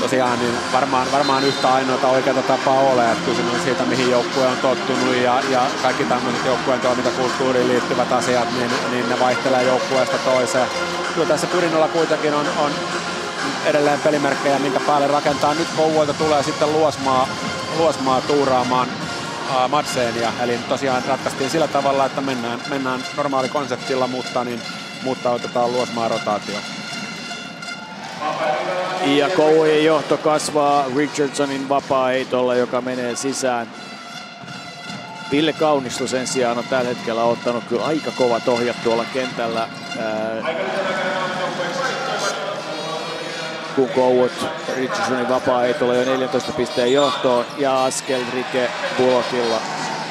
tosiaan 0.01 0.39
niin 0.39 0.57
varmaan, 0.73 1.11
varmaan 1.11 1.43
yhtä 1.43 1.73
ainoata 1.73 2.07
oikeata 2.07 2.41
tapaa 2.41 2.79
ole, 2.79 3.11
että 3.11 3.25
kysymys 3.25 3.53
on 3.53 3.59
siitä, 3.63 3.83
mihin 3.83 4.11
joukkue 4.11 4.47
on 4.47 4.57
tottunut 4.57 5.15
ja, 5.15 5.41
ja 5.49 5.61
kaikki 5.81 6.03
tämmöiset 6.03 6.45
joukkueen 6.45 6.81
toimintakulttuuriin 6.81 7.67
liittyvät 7.67 8.11
asiat, 8.11 8.47
niin, 8.57 8.71
niin 8.91 9.09
ne 9.09 9.19
vaihtelee 9.19 9.63
joukkueesta 9.63 10.17
toiseen. 10.17 10.67
Kyllä 11.13 11.27
tässä 11.27 11.47
Pyrinnolla 11.47 11.87
kuitenkin 11.87 12.33
on, 12.33 12.45
on 12.57 12.71
edelleen 13.65 13.99
pelimerkkejä, 13.99 14.59
minkä 14.59 14.79
päälle 14.79 15.07
rakentaa. 15.07 15.53
Nyt 15.53 15.67
Kouvolta 15.77 16.13
tulee 16.13 16.43
sitten 16.43 16.73
Luosmaa, 16.73 17.27
Luosmaa 17.77 18.21
tuuraamaan 18.21 18.87
uh, 19.49 19.69
Madseenia. 19.69 20.33
Eli 20.41 20.59
tosiaan 20.69 21.03
ratkaistiin 21.07 21.49
sillä 21.49 21.67
tavalla, 21.67 22.05
että 22.05 22.21
mennään, 22.21 22.61
mennään 22.69 23.03
normaali 23.17 23.49
konseptilla, 23.49 24.07
mutta, 24.07 24.43
niin, 24.43 24.61
mutta 25.03 25.29
otetaan 25.29 25.71
Luosmaa 25.71 26.07
rotaatio. 26.07 26.57
Ja 29.05 29.29
Kouvojen 29.29 29.85
johto 29.85 30.17
kasvaa 30.17 30.85
Richardsonin 30.95 31.69
vapaa-heitolla, 31.69 32.55
joka 32.55 32.81
menee 32.81 33.15
sisään. 33.15 33.67
Ville 35.31 35.53
Kaunisto 35.53 36.07
sen 36.07 36.27
sijaan 36.27 36.57
on 36.57 36.63
tällä 36.69 36.89
hetkellä 36.89 37.23
ottanut 37.23 37.63
kyllä 37.63 37.85
aika 37.85 38.11
kovat 38.11 38.47
ohjat 38.47 38.83
tuolla 38.83 39.05
kentällä. 39.13 39.67
Ää, 39.99 40.55
kun 43.75 43.89
Kouot 43.89 44.31
Richardsonin 44.75 45.29
vapaa-heitolla 45.29 45.95
jo 45.95 46.05
14 46.05 46.51
pisteen 46.51 46.93
johtoon 46.93 47.45
ja 47.57 47.83
askel 47.85 48.21
Rike 48.33 48.69
Bullockilla 48.97 49.61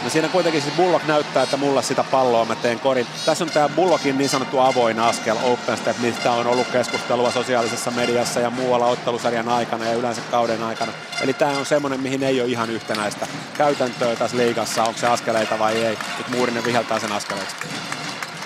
No 0.02 0.10
siinä 0.10 0.28
kuitenkin 0.28 0.62
siis 0.62 0.74
Bullock 0.74 1.06
näyttää, 1.06 1.42
että 1.42 1.56
mulla 1.56 1.82
sitä 1.82 2.04
palloa 2.04 2.44
mä 2.44 2.54
teen 2.54 2.80
korin. 2.80 3.06
Tässä 3.26 3.44
on 3.44 3.50
tämä 3.50 3.68
Bullockin 3.68 4.18
niin 4.18 4.30
sanottu 4.30 4.58
avoin 4.58 5.00
askel, 5.00 5.36
open 5.42 5.76
step, 5.76 5.98
mistä 5.98 6.32
on 6.32 6.46
ollut 6.46 6.66
keskustelua 6.66 7.30
sosiaalisessa 7.30 7.90
mediassa 7.90 8.40
ja 8.40 8.50
muualla 8.50 8.86
ottelusarjan 8.86 9.48
aikana 9.48 9.84
ja 9.84 9.94
yleensä 9.94 10.22
kauden 10.30 10.62
aikana. 10.62 10.92
Eli 11.20 11.32
tämä 11.32 11.58
on 11.58 11.66
semmoinen, 11.66 12.00
mihin 12.00 12.22
ei 12.22 12.40
ole 12.40 12.48
ihan 12.48 12.70
yhtenäistä 12.70 13.26
käytäntöä 13.58 14.16
tässä 14.16 14.36
liigassa, 14.36 14.82
onko 14.82 15.00
se 15.00 15.06
askeleita 15.06 15.58
vai 15.58 15.84
ei. 15.84 15.98
Nyt 16.18 16.28
Muurinen 16.28 16.64
viheltää 16.64 16.98
sen 16.98 17.12
askeleiksi. 17.12 17.56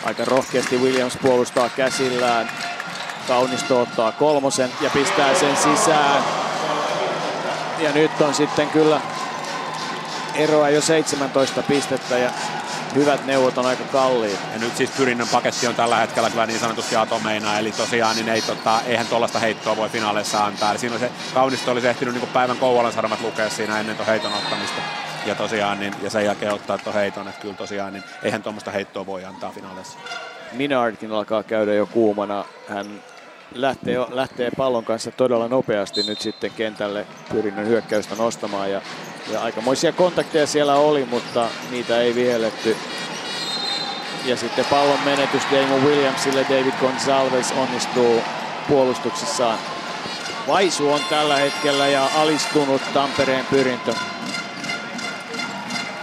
Aika 0.05 0.25
rohkeasti 0.25 0.79
Williams 0.79 1.19
puolustaa 1.23 1.69
käsillään. 1.69 2.51
Kaunisto 3.29 3.81
ottaa 3.81 4.13
kolmosen 4.13 4.71
ja 4.81 4.91
pistää 4.91 5.35
sen 5.35 5.57
sisään. 5.57 6.25
Ja 7.79 7.93
nyt 7.93 8.21
on 8.21 8.35
sitten 8.35 8.69
kyllä 8.69 9.01
eroa 10.35 10.71
jo 10.71 10.81
17 10.81 11.63
pistettä 11.63 12.19
ja 12.19 12.31
hyvät 12.95 13.27
neuvot 13.27 13.59
on 13.59 13.67
aika 13.67 13.85
kalliit. 13.85 14.41
Ja 14.53 14.59
nyt 14.59 14.77
siis 14.77 14.91
pyrinnön 14.91 15.29
paketti 15.29 15.67
on 15.67 15.75
tällä 15.75 15.97
hetkellä 15.97 16.31
kyllä 16.31 16.47
niin 16.47 16.61
sanotusti 16.61 16.97
atomeina, 16.97 17.59
eli 17.59 17.73
tosiaan 17.73 18.17
niin 18.17 18.29
ei, 18.29 18.43
tota, 18.43 18.81
eihän 18.87 19.07
tuollaista 19.07 19.39
heittoa 19.39 19.77
voi 19.77 19.89
finaaleissa 19.89 20.45
antaa. 20.45 20.71
Eli 20.71 20.79
siinä 20.79 20.95
on 20.95 21.01
se, 21.01 21.11
Kaunisto 21.35 21.71
olisi 21.71 21.89
ehtinyt 21.89 22.15
niin 22.15 22.29
päivän 22.29 22.57
Kouvolan 22.57 22.93
sanomat 22.93 23.21
lukea 23.21 23.51
siinä 23.51 23.81
ennen 23.81 23.97
tuon 23.97 24.07
heiton 24.07 24.35
ottamista. 24.35 24.81
Ja 25.27 25.35
tosiaan, 25.35 25.81
niin, 25.81 25.95
ja 26.03 26.11
sen 26.11 26.25
jälkeen 26.25 26.53
ottaa 26.53 26.79
tuon 26.79 26.95
heiton, 26.95 27.29
että 27.29 27.41
kyllä 27.41 27.55
tosiaan, 27.55 27.93
niin 27.93 28.05
eihän 28.23 28.43
tuommoista 28.43 28.71
heittoa 28.71 29.07
voi 29.07 29.25
antaa 29.25 29.51
finaaleissa. 29.51 29.99
Minardkin 30.53 31.13
alkaa 31.13 31.43
käydä 31.43 31.75
jo 31.75 31.87
kuumana. 31.87 32.45
Hän 32.69 32.87
lähtee, 33.55 33.97
lähtee 34.11 34.51
pallon 34.57 34.85
kanssa 34.85 35.11
todella 35.11 35.49
nopeasti 35.49 36.03
nyt 36.03 36.21
sitten 36.21 36.51
kentälle 36.51 37.07
pyrinnön 37.33 37.67
hyökkäystä 37.67 38.15
nostamaan 38.15 38.71
ja 38.71 38.81
ja 39.33 39.43
aikamoisia 39.43 39.93
kontakteja 39.93 40.47
siellä 40.47 40.75
oli, 40.75 41.05
mutta 41.05 41.49
niitä 41.71 42.01
ei 42.01 42.15
vihelletty. 42.15 42.77
Ja 44.25 44.37
sitten 44.37 44.65
pallon 44.65 45.01
menetys 45.05 45.43
Damon 45.53 45.85
Williamsille. 45.85 46.47
David 46.49 46.73
Gonzalez 46.81 47.53
onnistuu 47.53 48.21
puolustuksessaan. 48.69 49.59
Vaisu 50.49 50.93
on 50.93 51.01
tällä 51.11 51.37
hetkellä 51.37 51.87
ja 51.87 52.09
alistunut 52.17 52.83
Tampereen 52.95 53.47
pyrintö. 53.51 53.95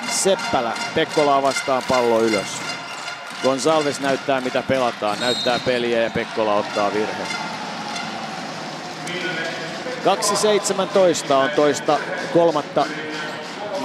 Seppälä 0.10 0.74
Pekkolaa 0.96 1.42
vastaan 1.42 1.84
pallo 1.90 2.22
ylös. 2.22 2.61
Gonzalez 3.44 4.00
näyttää 4.00 4.42
mitä 4.42 4.64
pelataan, 4.68 5.20
näyttää 5.20 5.60
peliä 5.60 6.02
ja 6.02 6.10
Pekkola 6.10 6.54
ottaa 6.54 6.94
virhe. 6.94 7.24
2.17 11.28 11.34
on 11.34 11.50
toista 11.56 12.00
kolmatta 12.34 12.86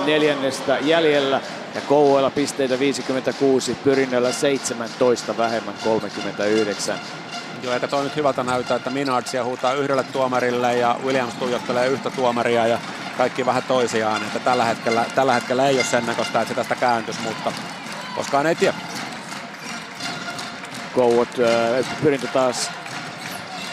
neljännestä 0.06 0.78
jäljellä 0.78 1.40
ja 1.74 1.80
Kouvoilla 1.80 2.30
pisteitä 2.30 2.78
56, 2.78 3.74
Pyrinnöllä 3.84 4.32
17 4.32 5.36
vähemmän 5.36 5.74
39. 5.84 6.98
Joo, 7.62 7.74
eikä 7.74 7.88
toi 7.88 8.04
nyt 8.04 8.16
hyvältä 8.16 8.42
näytä, 8.42 8.74
että 8.74 8.90
Minardsia 8.90 9.44
huutaa 9.44 9.74
yhdelle 9.74 10.02
tuomarille 10.02 10.76
ja 10.76 10.96
Williams 11.04 11.34
tuijottelee 11.34 11.88
yhtä 11.88 12.10
tuomaria 12.10 12.66
ja 12.66 12.78
kaikki 13.16 13.46
vähän 13.46 13.62
toisiaan. 13.62 14.22
Että 14.22 14.38
tällä, 14.38 14.64
hetkellä, 14.64 15.04
tällä 15.14 15.34
hetkellä 15.34 15.68
ei 15.68 15.76
ole 15.76 15.84
sen 15.84 16.06
näköistä, 16.06 16.40
että 16.40 16.54
se 16.54 16.56
tästä 16.56 16.74
kääntys, 16.74 17.20
mutta 17.20 17.52
koskaan 18.16 18.46
ei 18.46 18.54
tiedä. 18.54 18.74
Kouot, 20.96 21.28
äh, 21.38 22.00
pyrintö 22.02 22.26
taas 22.26 22.70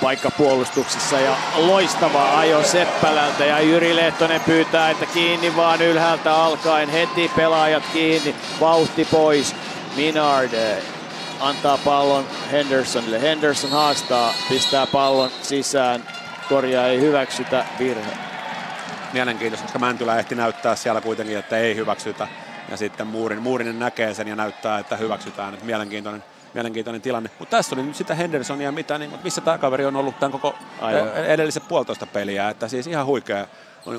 paikka 0.02 0.32
puolustuksessa 0.32 1.20
ja 1.20 1.36
loistava 1.56 2.40
ajo 2.40 2.64
Seppälältä 2.64 3.46
ja 3.46 3.60
Jyri 3.60 3.96
Lehtonen 3.96 4.42
pyytää, 4.42 4.90
että 4.90 5.06
kiinni 5.06 5.56
vaan 5.56 5.82
ylhäältä 5.82 6.36
alkaen 6.36 6.90
heti 6.90 7.32
pelaajat 7.36 7.84
kiinni, 7.94 8.36
vauhti 8.60 9.06
pois. 9.06 9.56
Minard 9.96 10.54
eh, 10.54 10.84
antaa 11.40 11.78
pallon 11.78 12.26
Hendersonille. 12.52 13.22
Henderson 13.22 13.72
haastaa, 13.72 14.34
pistää 14.50 14.88
pallon 14.88 15.30
sisään, 15.42 16.04
korjaa 16.50 16.88
ei 16.88 17.02
hyväksytä, 17.02 17.66
virhe. 17.80 18.12
Mielenkiintoista, 19.14 19.66
koska 19.66 19.80
Mäntylä 19.80 20.20
ehti 20.20 20.36
näyttää 20.36 20.76
siellä 20.76 21.02
kuitenkin, 21.02 21.38
että 21.38 21.58
ei 21.58 21.76
hyväksytä. 21.76 22.28
Ja 22.72 22.78
sitten 22.78 23.08
Muurin, 23.08 23.42
Muurinen 23.42 23.80
näkee 23.80 24.14
sen 24.14 24.28
ja 24.28 24.36
näyttää, 24.36 24.80
että 24.80 24.96
hyväksytään. 24.96 25.58
Mielenkiintoinen 25.64 26.24
mielenkiintoinen 26.54 27.02
tilanne. 27.02 27.30
Mutta 27.40 27.58
tässä 27.58 27.76
oli 27.76 27.84
nyt 27.84 27.96
sitä 27.96 28.16
Hendersonia, 28.16 28.72
mitä, 28.72 28.98
niin, 28.98 29.12
missä 29.24 29.42
tämä 29.42 29.58
kaveri 29.58 29.86
on 29.86 29.96
ollut 29.96 30.20
tämän 30.20 30.32
koko 30.32 30.56
Aivan. 30.82 31.16
edelliset 31.16 31.68
puolitoista 31.68 32.06
peliä. 32.06 32.50
Että 32.50 32.68
siis 32.68 32.88
ihan 32.88 33.06
huikea 33.06 33.48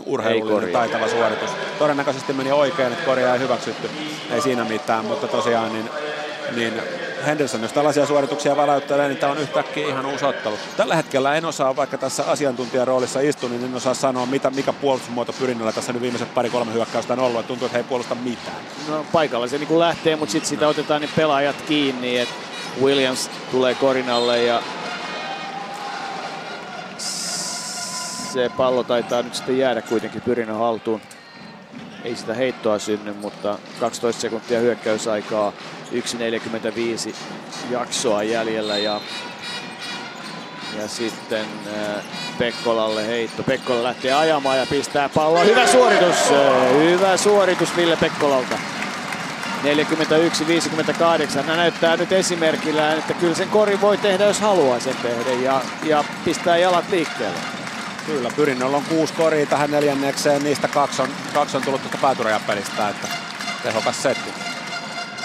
urheilullinen 0.06 0.72
taitava 0.72 1.08
suoritus. 1.08 1.50
Todennäköisesti 1.78 2.32
meni 2.32 2.52
oikein, 2.52 2.92
että 2.92 3.04
korjaa 3.04 3.34
ei 3.34 3.40
hyväksytty. 3.40 3.90
Ei 4.30 4.40
siinä 4.40 4.64
mitään, 4.64 5.04
mutta 5.04 5.28
tosiaan 5.28 5.72
niin, 5.72 5.90
niin 6.54 6.82
Henderson, 7.24 7.62
jos 7.62 7.72
tällaisia 7.72 8.06
suorituksia 8.06 8.56
väläyttelee, 8.56 9.08
niin 9.08 9.18
tämä 9.18 9.32
on 9.32 9.38
yhtäkkiä 9.38 9.88
ihan 9.88 10.06
uusi 10.06 10.24
ottelu. 10.24 10.58
Tällä 10.76 10.96
hetkellä 10.96 11.34
en 11.34 11.44
osaa, 11.44 11.76
vaikka 11.76 11.98
tässä 11.98 12.24
asiantuntijan 12.24 12.86
roolissa 12.86 13.20
istun, 13.20 13.50
niin 13.50 13.64
en 13.64 13.74
osaa 13.74 13.94
sanoa, 13.94 14.26
mitä, 14.26 14.50
mikä 14.50 14.72
puolustusmuoto 14.72 15.32
pyrinnöllä 15.32 15.72
tässä 15.72 15.92
nyt 15.92 16.02
viimeiset 16.02 16.34
pari-kolme 16.34 16.72
hyökkäystä 16.72 17.12
on 17.12 17.18
ollut. 17.18 17.40
Että 17.40 17.48
tuntuu, 17.48 17.66
että 17.66 17.78
he 17.78 17.80
ei 17.80 17.88
puolusta 17.88 18.14
mitään. 18.14 18.56
No 18.88 19.06
paikalla 19.12 19.46
se 19.46 19.58
niin 19.58 19.78
lähtee, 19.78 20.16
mutta 20.16 20.32
sitten 20.32 20.48
sitä 20.48 20.68
otetaan 20.68 21.00
niin 21.00 21.10
pelaajat 21.16 21.62
kiinni. 21.62 22.18
Että 22.18 22.34
Williams 22.82 23.30
tulee 23.50 23.74
korinalle 23.74 24.42
ja 24.42 24.62
se 28.32 28.50
pallo 28.56 28.82
taitaa 28.82 29.22
nyt 29.22 29.34
sitten 29.34 29.58
jäädä 29.58 29.82
kuitenkin 29.82 30.22
pyrinnön 30.22 30.58
haltuun. 30.58 31.00
Ei 32.04 32.16
sitä 32.16 32.34
heittoa 32.34 32.78
synny, 32.78 33.12
mutta 33.12 33.58
12 33.80 34.20
sekuntia 34.20 34.60
hyökkäysaikaa, 34.60 35.52
1.45 35.92 37.14
jaksoa 37.70 38.22
jäljellä 38.22 38.76
ja, 38.76 39.00
ja 40.78 40.88
sitten 40.88 41.46
äh, 41.66 42.04
Pekkolalle 42.38 43.06
heitto. 43.06 43.42
Pekkola 43.42 43.82
lähtee 43.82 44.12
ajamaan 44.12 44.58
ja 44.58 44.66
pistää 44.70 45.08
palloa. 45.08 45.44
Hyvä 45.44 45.66
suoritus, 45.66 46.16
äh, 46.32 46.74
hyvä 46.76 47.16
suoritus 47.16 47.76
Ville 47.76 47.96
Pekkolalta. 47.96 48.58
41-58. 49.64 51.42
Hän 51.42 51.56
näyttää 51.56 51.96
nyt 51.96 52.12
esimerkillä, 52.12 52.92
että 52.92 53.14
kyllä 53.14 53.34
sen 53.34 53.48
kori 53.48 53.80
voi 53.80 53.96
tehdä, 53.98 54.24
jos 54.24 54.40
haluaa 54.40 54.80
sen 54.80 54.96
tehdä 55.02 55.30
ja, 55.30 55.60
ja 55.84 56.04
pistää 56.24 56.56
jalat 56.56 56.90
liikkeelle. 56.90 57.53
Kyllä, 58.06 58.30
Pyrinnöllä 58.36 58.76
on 58.76 58.84
kuusi 58.88 59.14
koria 59.14 59.46
tähän 59.46 59.70
neljännekseen, 59.70 60.44
niistä 60.44 60.68
kaksi 60.68 61.02
on, 61.02 61.08
kaksi 61.34 61.56
on 61.56 61.62
tullut 61.62 61.80
tuosta 61.80 61.98
päätyrajapelistä, 62.02 62.88
että 62.88 63.08
tehokas 63.62 64.02
setti. 64.02 64.30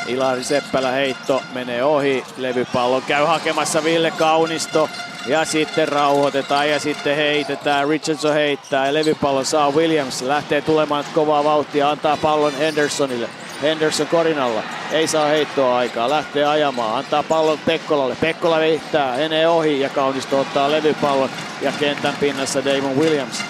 Ilari 0.08 0.44
Seppälä 0.44 0.92
heitto 0.92 1.44
menee 1.54 1.84
ohi, 1.84 2.24
levypallon 2.38 3.02
käy 3.02 3.26
hakemassa 3.26 3.84
Ville 3.84 4.12
Kaunisto 4.12 4.90
ja 5.28 5.46
sitten 5.46 5.88
rauhoitetaan 5.88 6.70
ja 6.70 6.80
sitten 6.80 7.16
heitetään. 7.16 7.90
Richardson 7.90 8.34
heittää 8.34 8.88
ja 8.88 8.94
levypallon 8.94 9.46
saa 9.46 9.72
Williams. 9.72 10.22
Lähtee 10.22 10.62
tulemaan 10.62 11.06
kovaa 11.14 11.44
vauhtia, 11.44 11.90
antaa 11.90 12.18
pallon 12.18 12.54
Hendersonille. 12.54 13.30
Henderson 13.62 14.08
korinalla. 14.08 14.64
Ei 14.92 15.08
saa 15.08 15.26
heittoa 15.26 15.78
aikaa. 15.78 16.10
Lähtee 16.10 16.46
ajamaan. 16.46 16.98
Antaa 16.98 17.24
pallon 17.24 17.60
Pekkolalle. 17.66 18.16
Pekkola 18.22 18.60
viittää. 18.60 19.18
Menee 19.18 19.48
ohi 19.48 19.80
ja 19.80 19.90
Kaunisto 19.90 20.40
ottaa 20.40 20.72
levypallon. 20.72 21.30
Ja 21.62 21.72
kentän 21.80 22.14
pinnassa 22.20 22.66
Damon 22.66 22.98
Williams. 22.98 23.44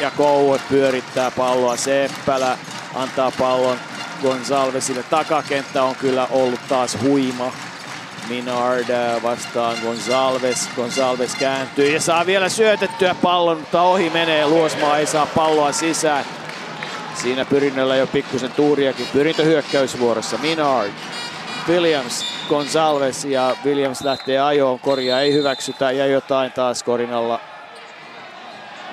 Ja 0.00 0.10
Kouot 0.10 0.60
pyörittää 0.68 1.30
palloa. 1.30 1.76
Seppälä 1.76 2.58
antaa 2.94 3.32
pallon 3.38 3.78
Gonzalvesille. 4.22 5.02
Takakenttä 5.02 5.82
on 5.82 5.94
kyllä 5.94 6.26
ollut 6.30 6.60
taas 6.68 6.98
huima. 7.02 7.52
Minard 8.28 8.90
äh, 8.90 9.22
vastaan 9.22 9.76
Gonzalves. 9.82 10.68
Gonzalves 10.76 11.34
kääntyy 11.34 11.90
ja 11.90 12.00
saa 12.00 12.26
vielä 12.26 12.48
syötettyä 12.48 13.14
pallon, 13.22 13.58
mutta 13.58 13.82
ohi 13.82 14.10
menee. 14.10 14.46
Luosmaa 14.46 14.98
ei 14.98 15.06
saa 15.06 15.26
palloa 15.26 15.72
sisään. 15.72 16.24
Siinä 17.14 17.44
pyrinnöllä 17.44 17.96
jo 17.96 18.06
pikkusen 18.06 18.52
tuuriakin. 18.52 19.06
Pyrintö 19.12 19.44
hyökkäysvuorossa. 19.44 20.38
Minard. 20.38 20.90
Williams 21.68 22.24
Gonzalez 22.48 23.24
ja 23.24 23.56
Williams 23.64 24.00
lähtee 24.00 24.40
ajoon, 24.40 24.78
korjaa 24.78 25.20
ei 25.20 25.32
hyväksytä 25.32 25.90
ja 25.90 26.06
jotain 26.06 26.52
taas 26.52 26.82
korinalla. 26.82 27.40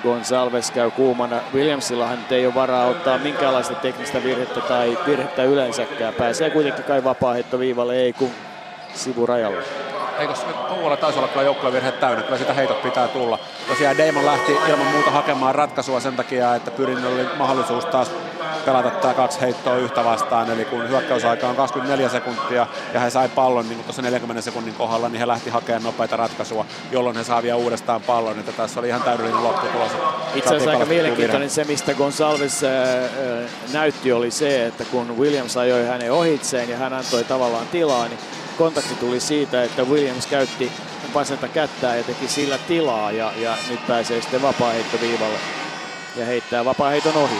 Gonzalez 0.02 0.70
käy 0.70 0.90
kuumana. 0.90 1.40
Williamsillahan 1.54 2.18
ei 2.30 2.46
ole 2.46 2.54
varaa 2.54 2.86
ottaa 2.86 3.18
minkäänlaista 3.18 3.74
teknistä 3.74 4.24
virhettä 4.24 4.60
tai 4.60 4.98
virhettä 5.06 5.44
yleensäkään. 5.44 6.14
Pääsee 6.14 6.50
kuitenkin 6.50 6.84
kai 6.84 7.04
vapaa 7.04 7.34
viivalle, 7.58 7.96
ei 7.96 8.12
kun 8.12 8.30
sivurajalle. 8.94 9.89
Eikö 10.20 10.34
Kouvola 10.68 10.96
taisi 10.96 11.18
olla 11.18 11.28
kyllä 11.28 11.42
joukkueen 11.42 11.74
virhe 11.74 11.92
täynnä, 11.92 12.22
kyllä 12.22 12.38
sitä 12.38 12.54
heitot 12.54 12.82
pitää 12.82 13.08
tulla. 13.08 13.38
Tosiaan 13.68 13.98
Damon 13.98 14.26
lähti 14.26 14.52
ilman 14.68 14.86
muuta 14.86 15.10
hakemaan 15.10 15.54
ratkaisua 15.54 16.00
sen 16.00 16.16
takia, 16.16 16.54
että 16.54 16.70
Pyrin 16.70 17.06
oli 17.06 17.26
mahdollisuus 17.36 17.84
taas 17.84 18.10
pelata 18.64 18.90
tämä 18.90 19.14
kaksi 19.14 19.40
heittoa 19.40 19.76
yhtä 19.76 20.04
vastaan. 20.04 20.50
Eli 20.50 20.64
kun 20.64 20.88
hyökkäysaika 20.88 21.48
on 21.48 21.56
24 21.56 22.08
sekuntia 22.08 22.66
ja 22.94 23.00
he 23.00 23.10
sai 23.10 23.28
pallon 23.28 23.68
niin 23.68 23.84
tuossa 23.84 24.02
40 24.02 24.42
sekunnin 24.42 24.74
kohdalla, 24.74 25.08
niin 25.08 25.20
he 25.20 25.26
lähti 25.26 25.50
hakemaan 25.50 25.82
nopeita 25.82 26.16
ratkaisua, 26.16 26.66
jolloin 26.90 27.16
he 27.16 27.24
saa 27.24 27.42
vielä 27.42 27.56
uudestaan 27.56 28.00
pallon. 28.00 28.38
Että 28.38 28.52
tässä 28.52 28.80
oli 28.80 28.88
ihan 28.88 29.02
täydellinen 29.02 29.44
lopputulos. 29.44 29.92
Itse 30.34 30.48
asiassa 30.48 30.70
aika 30.70 30.84
mielenkiintoinen 30.84 31.50
se, 31.50 31.64
mistä 31.64 31.94
Gonsalves 31.94 32.60
näytti, 33.72 34.12
oli 34.12 34.30
se, 34.30 34.66
että 34.66 34.84
kun 34.84 35.18
Williams 35.18 35.56
ajoi 35.56 35.86
hänen 35.86 36.12
ohitseen 36.12 36.68
ja 36.68 36.76
hän 36.76 36.92
antoi 36.92 37.24
tavallaan 37.24 37.66
tilaa, 37.66 38.08
niin 38.08 38.18
kontakti 38.60 38.94
tuli 38.94 39.20
siitä, 39.20 39.62
että 39.64 39.84
Williams 39.84 40.26
käytti 40.26 40.72
vasenta 41.14 41.48
kättää 41.48 41.96
ja 41.96 42.04
teki 42.04 42.28
sillä 42.28 42.58
tilaa 42.58 43.12
ja, 43.12 43.32
ja 43.36 43.56
nyt 43.70 43.86
pääsee 43.86 44.20
sitten 44.20 44.42
vapaa-heittoviivalle 44.42 45.38
ja 46.16 46.26
heittää 46.26 46.64
vapaa-heiton 46.64 47.16
ohi. 47.16 47.36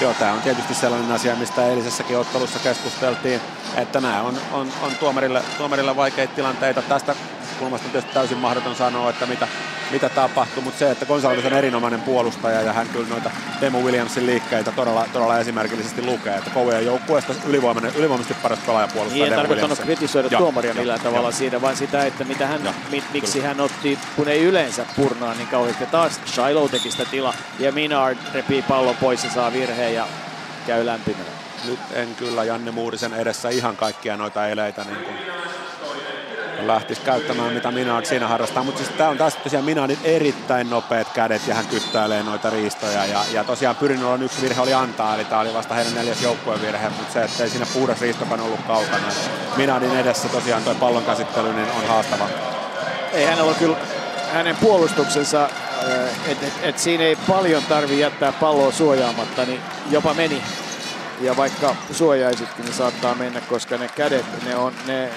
Joo, 0.00 0.14
tämä 0.18 0.32
on 0.32 0.42
tietysti 0.42 0.74
sellainen 0.74 1.12
asia, 1.12 1.36
mistä 1.36 1.66
eilisessäkin 1.66 2.18
ottelussa 2.18 2.58
keskusteltiin, 2.58 3.40
että 3.76 4.00
nämä 4.00 4.22
on, 4.22 4.38
on, 4.52 4.68
on 4.82 4.96
tuomarille, 5.00 5.42
tuomarille 5.58 5.96
vaikeita 5.96 6.34
tilanteita. 6.34 6.82
Tästä 6.82 7.16
kulmasta 7.58 7.86
on 7.86 7.92
tietysti 7.92 8.14
täysin 8.14 8.38
mahdoton 8.38 8.76
sanoa, 8.76 9.10
että 9.10 9.26
mitä, 9.26 9.48
mitä 9.90 10.08
tapahtuu, 10.08 10.62
mutta 10.62 10.78
se, 10.78 10.90
että 10.90 11.06
Gonzalez 11.06 11.46
on 11.46 11.52
erinomainen 11.52 12.00
puolustaja 12.00 12.62
ja 12.62 12.72
hän 12.72 12.88
kyllä 12.88 13.08
noita 13.08 13.30
Demo 13.60 13.80
Williamsin 13.80 14.26
liikkeitä 14.26 14.72
todella, 14.72 15.06
todella 15.12 15.38
esimerkillisesti 15.38 16.02
lukee, 16.02 16.36
että 16.36 16.50
kovien 16.50 16.86
joukkueesta 16.86 17.34
ylivoimainen, 17.46 17.92
ylivoimaisesti 17.96 18.42
paras 18.42 18.58
pelaajapuolustaja 18.66 19.24
Niin, 19.24 19.32
ei 19.32 19.38
tarkoittanut 19.38 19.78
kritisoida 19.78 20.28
ja, 20.30 20.38
tuomaria 20.38 20.70
ja, 20.70 20.74
millään 20.74 21.00
ja, 21.00 21.04
tavalla 21.04 21.28
ja, 21.28 21.32
siinä, 21.32 21.60
vaan 21.60 21.76
sitä, 21.76 22.04
että 22.04 22.24
mitä 22.24 22.46
hän, 22.46 22.64
ja, 22.64 22.74
mi, 22.90 23.04
miksi 23.12 23.32
kyllä. 23.32 23.48
hän 23.48 23.60
otti, 23.60 23.98
kun 24.16 24.28
ei 24.28 24.42
yleensä 24.42 24.86
purnaa 24.96 25.34
niin 25.34 25.48
kauheasti. 25.48 25.86
Taas 25.86 26.20
Shiloh 26.26 26.70
teki 26.70 26.90
sitä 26.90 27.04
tila 27.04 27.34
ja 27.58 27.72
Minard 27.72 28.18
repii 28.34 28.62
pallon 28.62 28.96
pois 28.96 29.24
ja 29.24 29.30
saa 29.30 29.52
virheen 29.52 29.94
ja 29.94 30.06
käy 30.66 30.86
lämpimänä. 30.86 31.30
Nyt 31.64 31.78
en 31.92 32.14
kyllä 32.14 32.44
Janne 32.44 32.70
Muurisen 32.70 33.14
edessä 33.14 33.48
ihan 33.48 33.76
kaikkia 33.76 34.16
noita 34.16 34.48
eleitä 34.48 34.84
niin 34.84 35.04
kuin 35.04 35.16
lähtisi 36.66 37.00
käyttämään, 37.00 37.52
mitä 37.52 37.70
Minard 37.70 38.06
siinä 38.06 38.28
harrastaa. 38.28 38.64
Mutta 38.64 38.78
siis 38.78 38.96
tämä 38.96 39.10
on 39.10 39.18
taas 39.18 39.36
tosiaan 39.36 39.64
Minardin 39.64 39.98
erittäin 40.04 40.70
nopeat 40.70 41.08
kädet 41.14 41.42
ja 41.46 41.54
hän 41.54 41.66
kyttäilee 41.66 42.22
noita 42.22 42.50
riistoja. 42.50 43.06
Ja, 43.06 43.24
ja 43.32 43.44
tosiaan 43.44 43.76
Pyrinolon 43.76 44.22
yksi 44.22 44.42
virhe 44.42 44.60
oli 44.60 44.74
antaa, 44.74 45.14
eli 45.14 45.24
tämä 45.24 45.40
oli 45.40 45.54
vasta 45.54 45.74
heidän 45.74 45.94
neljäs 45.94 46.22
joukkueen 46.22 46.62
virhe, 46.62 46.88
mutta 46.88 47.12
se, 47.12 47.22
että 47.22 47.42
ei 47.42 47.50
siinä 47.50 47.66
puhdas 47.74 48.00
riistokan 48.00 48.40
ollut 48.40 48.62
kaukana. 48.66 49.06
Minardin 49.56 49.96
edessä 49.96 50.28
tosiaan 50.28 50.62
tuo 50.62 50.74
pallon 50.74 51.04
käsittely 51.04 51.52
niin 51.52 51.70
on 51.70 51.88
haastava. 51.88 52.28
Ei 53.12 53.24
hän 53.24 53.40
ole 53.40 53.54
kyllä 53.54 53.76
hänen 54.32 54.56
puolustuksensa, 54.56 55.48
että 56.26 56.46
et, 56.46 56.52
et 56.62 56.78
siinä 56.78 57.04
ei 57.04 57.16
paljon 57.28 57.62
tarvi 57.68 58.00
jättää 58.00 58.32
palloa 58.32 58.72
suojaamatta, 58.72 59.44
niin 59.44 59.60
jopa 59.90 60.14
meni 60.14 60.42
ja 61.20 61.36
vaikka 61.36 61.76
suojaisitkin, 61.92 62.64
niin 62.64 62.74
saattaa 62.74 63.14
mennä, 63.14 63.40
koska 63.40 63.76
ne 63.76 63.88
kädet, 63.88 64.26
ne 64.44 64.56
on, 64.56 64.72
ne, 64.86 65.10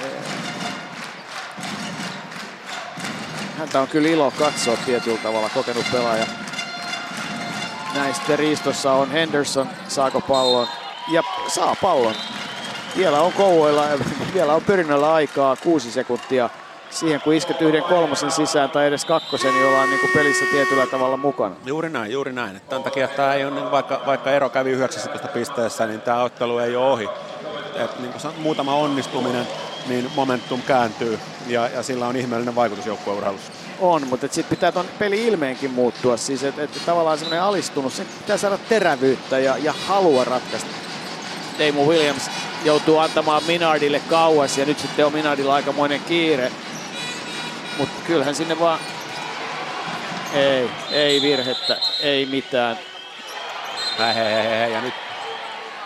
häntä 3.57 3.81
on 3.81 3.87
kyllä 3.87 4.09
ilo 4.09 4.31
katsoa 4.31 4.77
tietyllä 4.85 5.17
tavalla, 5.17 5.49
kokenut 5.49 5.85
pelaaja. 5.91 6.25
Näin 7.95 8.15
sitten 8.15 8.39
riistossa 8.39 8.91
on 8.91 9.11
Henderson, 9.11 9.69
saako 9.87 10.21
pallon? 10.21 10.67
Ja 11.11 11.23
saa 11.47 11.75
pallon. 11.81 12.15
Vielä 12.97 13.21
on 13.21 13.33
kouvoilla, 13.33 13.85
vielä 14.33 14.53
on 14.53 14.61
pyrinnöllä 14.61 15.13
aikaa, 15.13 15.55
kuusi 15.55 15.91
sekuntia 15.91 16.49
siihen, 16.89 17.21
kun 17.21 17.33
isket 17.33 17.61
yhden 17.61 17.83
kolmosen 17.83 18.31
sisään 18.31 18.69
tai 18.69 18.87
edes 18.87 19.05
kakkosen, 19.05 19.53
niin 19.53 19.67
ollaan 19.67 19.89
niin 19.89 19.99
kuin 19.99 20.11
pelissä 20.13 20.45
tietyllä 20.51 20.85
tavalla 20.85 21.17
mukana. 21.17 21.55
Juuri 21.65 21.89
näin, 21.89 22.11
juuri 22.11 22.33
näin. 22.33 22.61
Tämän 22.69 22.83
takia 22.83 23.07
tämä 23.07 23.33
ei 23.33 23.45
ole, 23.45 23.53
niin 23.53 23.71
vaikka, 23.71 24.01
vaikka 24.05 24.31
ero 24.31 24.49
kävi 24.49 24.71
19 24.71 25.27
pisteessä, 25.27 25.85
niin 25.85 26.01
tämä 26.01 26.23
ottelu 26.23 26.57
ei 26.57 26.75
ole 26.75 26.91
ohi. 26.91 27.09
Et 27.75 27.99
niin 27.99 28.13
kuin 28.13 28.33
muutama 28.37 28.75
onnistuminen, 28.75 29.47
niin 29.87 30.11
momentum 30.15 30.61
kääntyy 30.61 31.19
ja, 31.47 31.67
ja 31.67 31.83
sillä 31.83 32.07
on 32.07 32.15
ihmeellinen 32.15 32.55
vaikutus 32.55 32.85
joukkueurheilussa. 32.85 33.51
On, 33.79 34.07
mutta 34.07 34.27
sitten 34.31 34.57
pitää 34.57 34.71
tuon 34.71 34.85
peli 34.99 35.27
ilmeenkin 35.27 35.71
muuttua. 35.71 36.17
Siis 36.17 36.43
että 36.43 36.63
et 36.63 36.81
tavallaan 36.85 37.17
semmoinen 37.17 37.41
alistunut, 37.41 37.93
se 37.93 38.05
pitää 38.19 38.37
saada 38.37 38.57
terävyyttä 38.57 39.39
ja, 39.39 39.57
ja 39.57 39.73
halua 39.87 40.23
ratkaista. 40.23 40.69
Teemu 41.57 41.89
Williams 41.89 42.29
joutuu 42.63 42.97
antamaan 42.97 43.43
Minardille 43.47 43.99
kauas 43.99 44.57
ja 44.57 44.65
nyt 44.65 44.79
sitten 44.79 45.05
on 45.05 45.13
Minardilla 45.13 45.55
aikamoinen 45.55 46.01
kiire. 46.07 46.51
Mutta 47.77 48.01
kyllähän 48.07 48.35
sinne 48.35 48.59
vaan... 48.59 48.79
Ei, 50.33 50.69
ei 50.91 51.21
virhettä, 51.21 51.77
ei 51.99 52.25
mitään. 52.25 52.79
Hei, 53.99 54.15
hei, 54.15 54.33
hei, 54.33 54.59
hei. 54.59 54.73
ja 54.73 54.81
nyt 54.81 54.93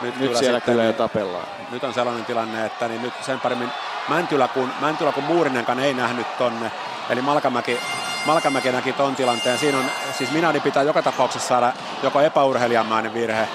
nyt, 0.02 0.20
nyt 0.20 0.38
siellä 0.38 0.60
sitten, 0.60 0.74
kyllä 0.74 0.84
jo 0.84 0.94
tapellaan. 0.94 1.48
Nyt 1.72 1.84
on 1.84 1.94
sellainen 1.94 2.26
tilanne, 2.26 2.66
että 2.66 2.88
niin 2.88 3.02
nyt 3.02 3.14
sen 3.22 3.40
paremmin 3.40 3.70
Mäntylä 4.08 4.48
kuin, 4.48 4.72
Mäntylä 4.82 5.12
kuin 5.12 5.26
Muurinenkaan 5.26 5.80
ei 5.80 5.94
nähnyt 5.94 6.38
tonne. 6.38 6.72
Eli 7.10 7.22
Malkamäki, 7.22 7.80
Malkamäki 8.26 8.72
näki 8.72 8.94
ton 8.94 9.16
tilanteen. 9.16 9.58
Siinä 9.58 9.78
on, 9.78 9.86
siis 10.18 10.32
Minadi 10.32 10.60
pitää 10.60 10.84
joka 10.84 11.02
tapauksessa 11.02 11.48
saada 11.48 11.74
joko 12.04 12.22
epäurheilijamainen 12.22 13.14
virhe, 13.14 13.48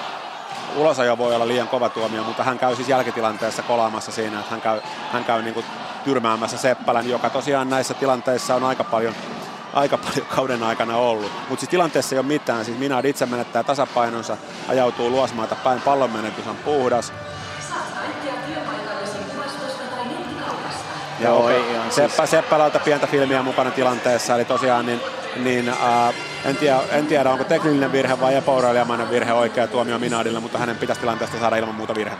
ulosajo 0.75 1.17
voi 1.17 1.35
olla 1.35 1.47
liian 1.47 1.67
kova 1.67 1.89
tuomio, 1.89 2.23
mutta 2.23 2.43
hän 2.43 2.59
käy 2.59 2.75
siis 2.75 2.89
jälkitilanteessa 2.89 3.61
kolaamassa 3.61 4.11
siinä, 4.11 4.39
että 4.39 4.51
hän 4.51 4.61
käy, 4.61 4.81
hän 5.11 5.25
käy 5.25 5.41
niin 5.41 5.53
kuin 5.53 5.65
tyrmäämässä 6.03 6.57
Seppälän, 6.57 7.09
joka 7.09 7.29
tosiaan 7.29 7.69
näissä 7.69 7.93
tilanteissa 7.93 8.55
on 8.55 8.63
aika 8.63 8.83
paljon 8.83 9.15
aika 9.73 9.97
paljon 9.97 10.25
kauden 10.35 10.63
aikana 10.63 10.97
ollut. 10.97 11.31
Mutta 11.49 11.59
siis 11.59 11.69
tilanteessa 11.69 12.15
ei 12.15 12.19
ole 12.19 12.27
mitään. 12.27 12.65
Siis 12.65 12.77
minä 12.77 13.01
itse 13.03 13.25
menettää 13.25 13.63
tasapainonsa, 13.63 14.37
ajautuu 14.67 15.09
luosmaata 15.09 15.55
päin, 15.55 15.81
pallon 15.81 16.11
menetys 16.11 16.47
on 16.47 16.55
puhdas. 16.55 17.13
Ja 21.19 21.29
Joo, 21.29 21.49
ei, 21.49 21.71
ihan 21.71 21.91
Seppä, 21.91 22.15
siis. 22.17 22.29
Seppälältä 22.29 22.79
pientä 22.79 23.07
filmiä 23.07 23.43
mukana 23.43 23.71
tilanteessa, 23.71 24.35
eli 24.35 24.45
tosiaan 24.45 24.85
niin, 24.85 25.01
niin 25.35 25.69
äh, 25.69 26.13
en, 26.45 26.57
tiedä, 26.57 26.79
en 26.91 27.05
tiedä, 27.07 27.29
onko 27.29 27.43
tekninen 27.43 27.91
virhe 27.91 28.19
vai 28.19 28.35
epäurailijamainen 28.35 29.09
virhe 29.09 29.33
oikea 29.33 29.67
tuomio 29.67 29.99
Minadille, 29.99 30.39
mutta 30.39 30.57
hänen 30.57 30.77
pitäisi 30.77 30.99
tilanteesta 31.01 31.39
saada 31.39 31.55
ilman 31.55 31.75
muuta 31.75 31.95
virhe 31.95 32.15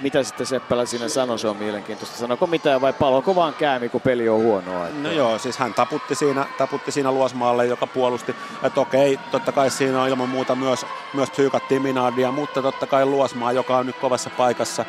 mitä 0.00 0.22
sitten 0.22 0.46
Seppälä 0.46 0.86
sinne 0.86 1.08
sanoi, 1.08 1.38
se 1.38 1.48
on 1.48 1.56
mielenkiintoista. 1.56 2.18
Sanoiko 2.18 2.46
mitään 2.46 2.80
vai 2.80 2.92
palonko 2.92 3.34
vaan 3.34 3.54
käämi, 3.54 3.88
kun 3.88 4.00
peli 4.00 4.28
on 4.28 4.42
huonoa? 4.42 4.86
Että... 4.86 5.02
No 5.02 5.10
joo, 5.10 5.38
siis 5.38 5.58
hän 5.58 5.74
taputti 5.74 6.14
siinä, 6.14 6.46
taputti 6.58 6.92
siinä 6.92 7.12
Luosmaalle, 7.12 7.66
joka 7.66 7.86
puolusti. 7.86 8.34
Että 8.62 8.80
okei, 8.80 9.18
totta 9.30 9.52
kai 9.52 9.70
siinä 9.70 10.02
on 10.02 10.08
ilman 10.08 10.28
muuta 10.28 10.54
myös, 10.54 10.86
myös 11.14 11.30
psyykattiin 11.30 11.82
Minardia, 11.82 12.30
mutta 12.30 12.62
totta 12.62 12.86
kai 12.86 13.06
Luosmaa, 13.06 13.52
joka 13.52 13.76
on 13.76 13.86
nyt 13.86 13.96
kovassa 13.96 14.30
paikassa, 14.30 14.84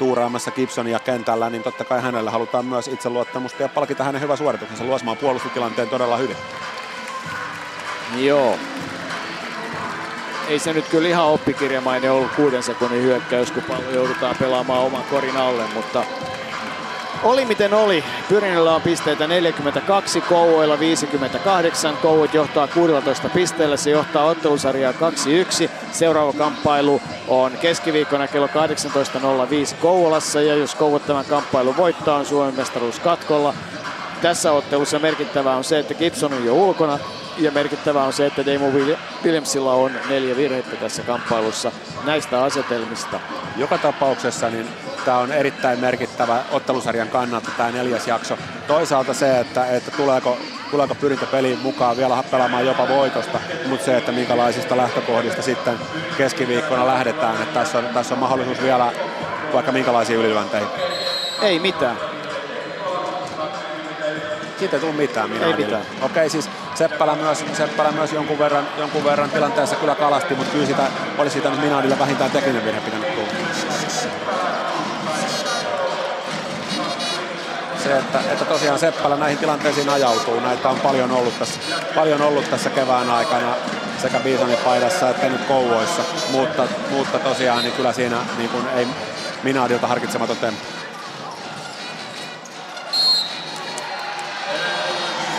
tuuraamassa 0.00 0.50
Gibsonia 0.50 0.98
kentällä, 0.98 1.50
niin 1.50 1.62
totta 1.62 1.84
kai 1.84 2.02
hänelle 2.02 2.30
halutaan 2.30 2.66
myös 2.66 2.88
itseluottamusta 2.88 3.62
ja 3.62 3.68
palkita 3.68 4.04
hänen 4.04 4.20
hyvä 4.20 4.36
suorituksensa. 4.36 4.84
Luosmaa 4.84 5.14
puolusti 5.14 5.48
tilanteen 5.48 5.88
todella 5.88 6.16
hyvin. 6.16 6.36
Joo, 8.16 8.58
ei 10.48 10.58
se 10.58 10.72
nyt 10.72 10.88
kyllä 10.88 11.08
ihan 11.08 11.26
oppikirjamainen 11.26 12.12
ollut 12.12 12.32
kuuden 12.36 12.62
sekunnin 12.62 13.02
hyökkäys, 13.02 13.50
kun 13.50 13.62
joudutaan 13.94 14.36
pelaamaan 14.38 14.80
oman 14.80 15.04
korin 15.10 15.36
alle, 15.36 15.62
mutta 15.74 16.04
oli 17.22 17.44
miten 17.44 17.74
oli. 17.74 18.04
Pyrinillä 18.28 18.74
on 18.74 18.82
pisteitä 18.82 19.26
42, 19.26 20.20
Kouvoilla 20.20 20.78
58. 20.78 21.96
Kouvoit 21.96 22.34
johtaa 22.34 22.68
16 22.68 23.28
pisteellä, 23.28 23.76
se 23.76 23.90
johtaa 23.90 24.24
ottelusarjaa 24.24 24.92
2-1. 24.92 25.70
Seuraava 25.92 26.32
kamppailu 26.32 27.02
on 27.28 27.52
keskiviikkona 27.60 28.28
kello 28.28 28.46
18.05 28.46 29.74
Kouvolassa 29.80 30.42
ja 30.42 30.54
jos 30.54 30.74
Kouvoit 30.74 31.06
tämän 31.06 31.24
kamppailun 31.24 31.76
voittaa 31.76 32.16
on 32.16 32.26
Suomen 32.26 32.54
mestaruus 32.54 33.00
katkolla. 33.00 33.54
Tässä 34.22 34.52
ottelussa 34.52 34.98
merkittävää 34.98 35.56
on 35.56 35.64
se, 35.64 35.78
että 35.78 35.94
Gibson 35.94 36.32
on 36.32 36.44
jo 36.44 36.54
ulkona 36.54 36.98
ja 37.40 37.50
merkittävää 37.50 38.04
on 38.04 38.12
se, 38.12 38.26
että 38.26 38.46
Damo 38.46 38.70
Williamsilla 39.24 39.72
on 39.72 39.92
neljä 40.08 40.36
virhettä 40.36 40.76
tässä 40.76 41.02
kamppailussa 41.02 41.72
näistä 42.04 42.42
asetelmista. 42.42 43.20
Joka 43.56 43.78
tapauksessa 43.78 44.50
niin 44.50 44.66
tämä 45.04 45.18
on 45.18 45.32
erittäin 45.32 45.80
merkittävä 45.80 46.42
ottelusarjan 46.50 47.08
kannalta 47.08 47.50
tämä 47.56 47.70
neljäs 47.70 48.08
jakso. 48.08 48.38
Toisaalta 48.66 49.14
se, 49.14 49.40
että, 49.40 49.66
että 49.66 49.90
tuleeko, 49.90 50.38
tuleeko 50.70 50.94
pyrintä 50.94 51.26
peliin 51.26 51.58
mukaan 51.58 51.96
vielä 51.96 52.24
pelaamaan 52.30 52.66
jopa 52.66 52.88
voitosta, 52.88 53.40
mutta 53.66 53.84
se, 53.84 53.96
että 53.96 54.12
minkälaisista 54.12 54.76
lähtökohdista 54.76 55.42
sitten 55.42 55.78
keskiviikkona 56.18 56.86
lähdetään. 56.86 57.42
Että 57.42 57.60
tässä, 57.60 57.78
on, 57.78 57.84
tässä 57.94 58.14
on 58.14 58.20
mahdollisuus 58.20 58.62
vielä 58.62 58.92
vaikka 59.52 59.72
minkälaisiin 59.72 60.18
ylilyönteihin. 60.18 60.68
Ei 61.42 61.58
mitään. 61.58 62.09
Siitä 64.60 64.76
ei 64.76 64.80
tullut 64.80 64.96
mitään 64.96 65.30
minä 65.30 65.46
Ei 65.46 65.56
mitään. 65.56 65.82
Okei, 66.02 66.30
siis 66.30 66.50
Seppälä 66.74 67.14
myös, 67.14 67.44
Seppälä 67.52 67.92
myös 67.92 68.12
jonkun, 68.12 68.38
verran, 68.38 68.68
jonkun 68.78 69.04
verran 69.04 69.30
tilanteessa 69.30 69.76
kyllä 69.76 69.94
kalasti, 69.94 70.34
mutta 70.34 70.52
kyllä 70.52 70.66
sitä, 70.66 70.82
oli 71.18 71.30
siitä 71.30 71.50
nyt 71.50 71.60
Minadille 71.60 71.98
vähintään 71.98 72.30
tekninen 72.30 72.64
virhe 72.64 72.80
pitänyt 72.80 73.14
tulla. 73.14 73.28
Se, 77.84 77.98
että, 77.98 78.20
että 78.32 78.44
tosiaan 78.44 78.78
Seppälä 78.78 79.16
näihin 79.16 79.38
tilanteisiin 79.38 79.88
ajautuu. 79.88 80.40
Näitä 80.40 80.68
on 80.68 80.80
paljon 80.80 81.10
ollut 81.10 81.38
tässä, 81.38 81.60
paljon 81.94 82.22
ollut 82.22 82.50
tässä 82.50 82.70
kevään 82.70 83.10
aikana 83.10 83.54
sekä 83.98 84.20
Bisonin 84.20 84.58
paidassa 84.64 85.10
että 85.10 85.28
nyt 85.28 85.44
Kouvoissa. 85.44 86.02
Mutta, 86.30 86.62
mutta 86.90 87.18
tosiaan 87.18 87.62
niin 87.62 87.74
kyllä 87.74 87.92
siinä 87.92 88.16
niin 88.36 88.50
kuin 88.50 88.68
ei 88.76 88.86
Minadilta 89.42 89.86
harkitsematon 89.86 90.36
temppu. 90.36 90.79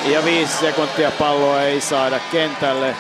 Ja 0.06 0.26
viisi 0.26 0.58
sekuntia 0.58 1.12
palloa 1.12 1.62
ei 1.62 1.82
saada 1.82 2.20
kentälle. 2.32 2.96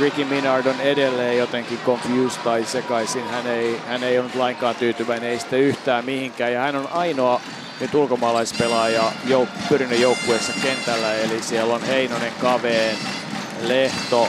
Ricky 0.00 0.24
Minard 0.24 0.66
on 0.66 0.80
edelleen 0.80 1.38
jotenkin 1.38 1.78
confused 1.86 2.42
tai 2.44 2.64
sekaisin. 2.64 3.28
Hän 3.28 3.46
ei, 3.46 3.80
hän 3.86 4.04
ei 4.04 4.18
ollut 4.18 4.34
lainkaan 4.34 4.74
tyytyväinen, 4.74 5.30
ei 5.30 5.38
sitten 5.38 5.60
yhtään 5.60 6.04
mihinkään. 6.04 6.52
Ja 6.52 6.60
hän 6.60 6.76
on 6.76 6.88
ainoa 6.92 7.40
nyt 7.80 7.94
ulkomaalaispelaaja 7.94 9.12
jouk- 9.26 9.68
pyrinnön 9.68 10.00
joukkueessa 10.00 10.52
kentällä. 10.62 11.14
Eli 11.14 11.42
siellä 11.42 11.74
on 11.74 11.82
Heinonen, 11.82 12.32
Kaveen, 12.40 12.96
Lehto, 13.60 14.28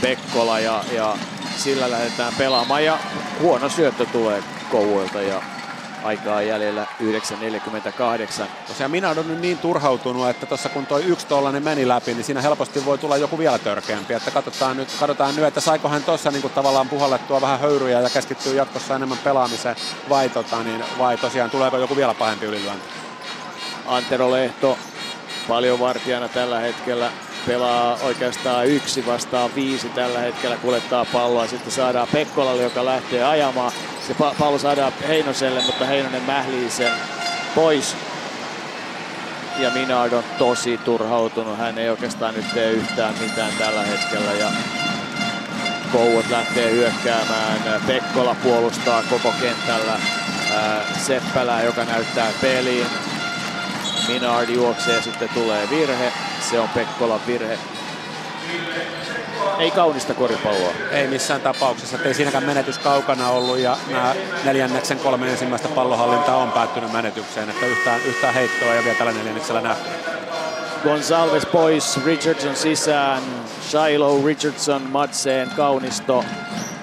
Pekkola 0.00 0.60
ja, 0.60 0.84
ja 0.92 1.16
sillä 1.56 1.90
lähdetään 1.90 2.32
pelaamaan. 2.38 2.84
Ja 2.84 2.98
huono 3.40 3.68
syöttö 3.68 4.06
tulee 4.06 4.42
Kouvoilta 4.70 5.22
ja 5.22 5.42
aikaa 6.04 6.42
jäljellä 6.42 6.86
9.48. 7.00 8.44
Tosiaan 8.68 8.90
minä 8.90 9.10
olen 9.10 9.28
nyt 9.28 9.40
niin 9.40 9.58
turhautunut, 9.58 10.28
että 10.28 10.46
tuossa 10.46 10.68
kun 10.68 10.86
toi 10.86 11.04
yksi 11.04 11.26
tollanen 11.26 11.62
meni 11.62 11.88
läpi, 11.88 12.14
niin 12.14 12.24
siinä 12.24 12.42
helposti 12.42 12.84
voi 12.84 12.98
tulla 12.98 13.16
joku 13.16 13.38
vielä 13.38 13.58
törkeämpi. 13.58 14.14
Että 14.14 14.30
katsotaan 14.30 14.76
nyt, 14.76 14.88
katsotaan 15.00 15.36
nyt 15.36 15.44
että 15.44 15.60
saiko 15.60 15.88
hän 15.88 16.04
tuossa 16.04 16.30
niin 16.30 16.50
tavallaan 16.50 16.88
puhallettua 16.88 17.40
vähän 17.40 17.60
höyryjä 17.60 18.00
ja 18.00 18.10
keskittyy 18.10 18.54
jatkossa 18.54 18.96
enemmän 18.96 19.18
pelaamiseen, 19.18 19.76
vai, 20.08 20.28
tota, 20.28 20.62
niin, 20.62 20.84
vai 20.98 21.16
tosiaan 21.16 21.50
tuleeko 21.50 21.78
joku 21.78 21.96
vielä 21.96 22.14
pahempi 22.14 22.46
ylilyönti. 22.46 22.84
Antero 23.86 24.30
Lehto 24.30 24.78
paljon 25.48 25.80
vartijana 25.80 26.28
tällä 26.28 26.60
hetkellä 26.60 27.10
pelaa 27.46 27.98
oikeastaan 28.02 28.66
yksi 28.66 29.06
vastaan 29.06 29.54
viisi 29.54 29.88
tällä 29.88 30.18
hetkellä, 30.18 30.56
kuljettaa 30.56 31.04
palloa. 31.04 31.46
Sitten 31.46 31.72
saadaan 31.72 32.08
Pekkolalle, 32.12 32.62
joka 32.62 32.84
lähtee 32.84 33.24
ajamaan. 33.24 33.72
Se 34.06 34.14
pallo 34.38 34.58
saadaan 34.58 34.92
Heinoselle, 35.08 35.62
mutta 35.66 35.84
Heinonen 35.84 36.22
mählii 36.22 36.70
sen 36.70 36.92
pois. 37.54 37.96
Ja 39.58 39.70
Minard 39.70 40.12
on 40.12 40.24
tosi 40.38 40.78
turhautunut. 40.78 41.58
Hän 41.58 41.78
ei 41.78 41.90
oikeastaan 41.90 42.34
nyt 42.34 42.54
tee 42.54 42.70
yhtään 42.70 43.14
mitään 43.20 43.52
tällä 43.58 43.82
hetkellä. 43.82 44.32
Ja 44.32 44.50
Kouot 45.92 46.30
lähtee 46.30 46.70
hyökkäämään. 46.70 47.82
Pekkola 47.86 48.36
puolustaa 48.42 49.02
koko 49.10 49.34
kentällä. 49.40 50.00
Seppälää, 50.98 51.62
joka 51.62 51.84
näyttää 51.84 52.30
peliin. 52.40 52.86
Minard 54.08 54.48
juoksee, 54.48 55.02
sitten 55.02 55.28
tulee 55.28 55.70
virhe. 55.70 56.12
Se 56.50 56.60
on 56.60 56.68
Pekkolan 56.68 57.20
virhe. 57.26 57.58
Ei 59.58 59.70
kaunista 59.70 60.14
koripalloa. 60.14 60.72
Ei 60.90 61.06
missään 61.06 61.40
tapauksessa, 61.40 61.98
ei 62.04 62.14
siinäkään 62.14 62.44
menetys 62.44 62.78
kaukana 62.78 63.28
ollut 63.28 63.58
ja 63.58 63.76
nämä 63.90 64.14
neljänneksen 64.44 64.98
kolme 64.98 65.30
ensimmäistä 65.30 65.68
pallohallintaa 65.68 66.36
on 66.36 66.52
päättynyt 66.52 66.92
menetykseen, 66.92 67.50
että 67.50 67.66
yhtään, 67.66 68.00
yhtään 68.06 68.34
heittoa 68.34 68.74
ei 68.74 68.84
vielä 68.84 68.98
tällä 68.98 69.12
neljänneksellä 69.12 69.60
nähty. 69.60 69.90
Gonsalves 70.82 71.46
pois, 71.46 72.04
Richardson 72.04 72.56
sisään, 72.56 73.22
Shiloh, 73.68 74.24
Richardson, 74.24 74.82
Madsen, 74.82 75.50
Kaunisto 75.56 76.24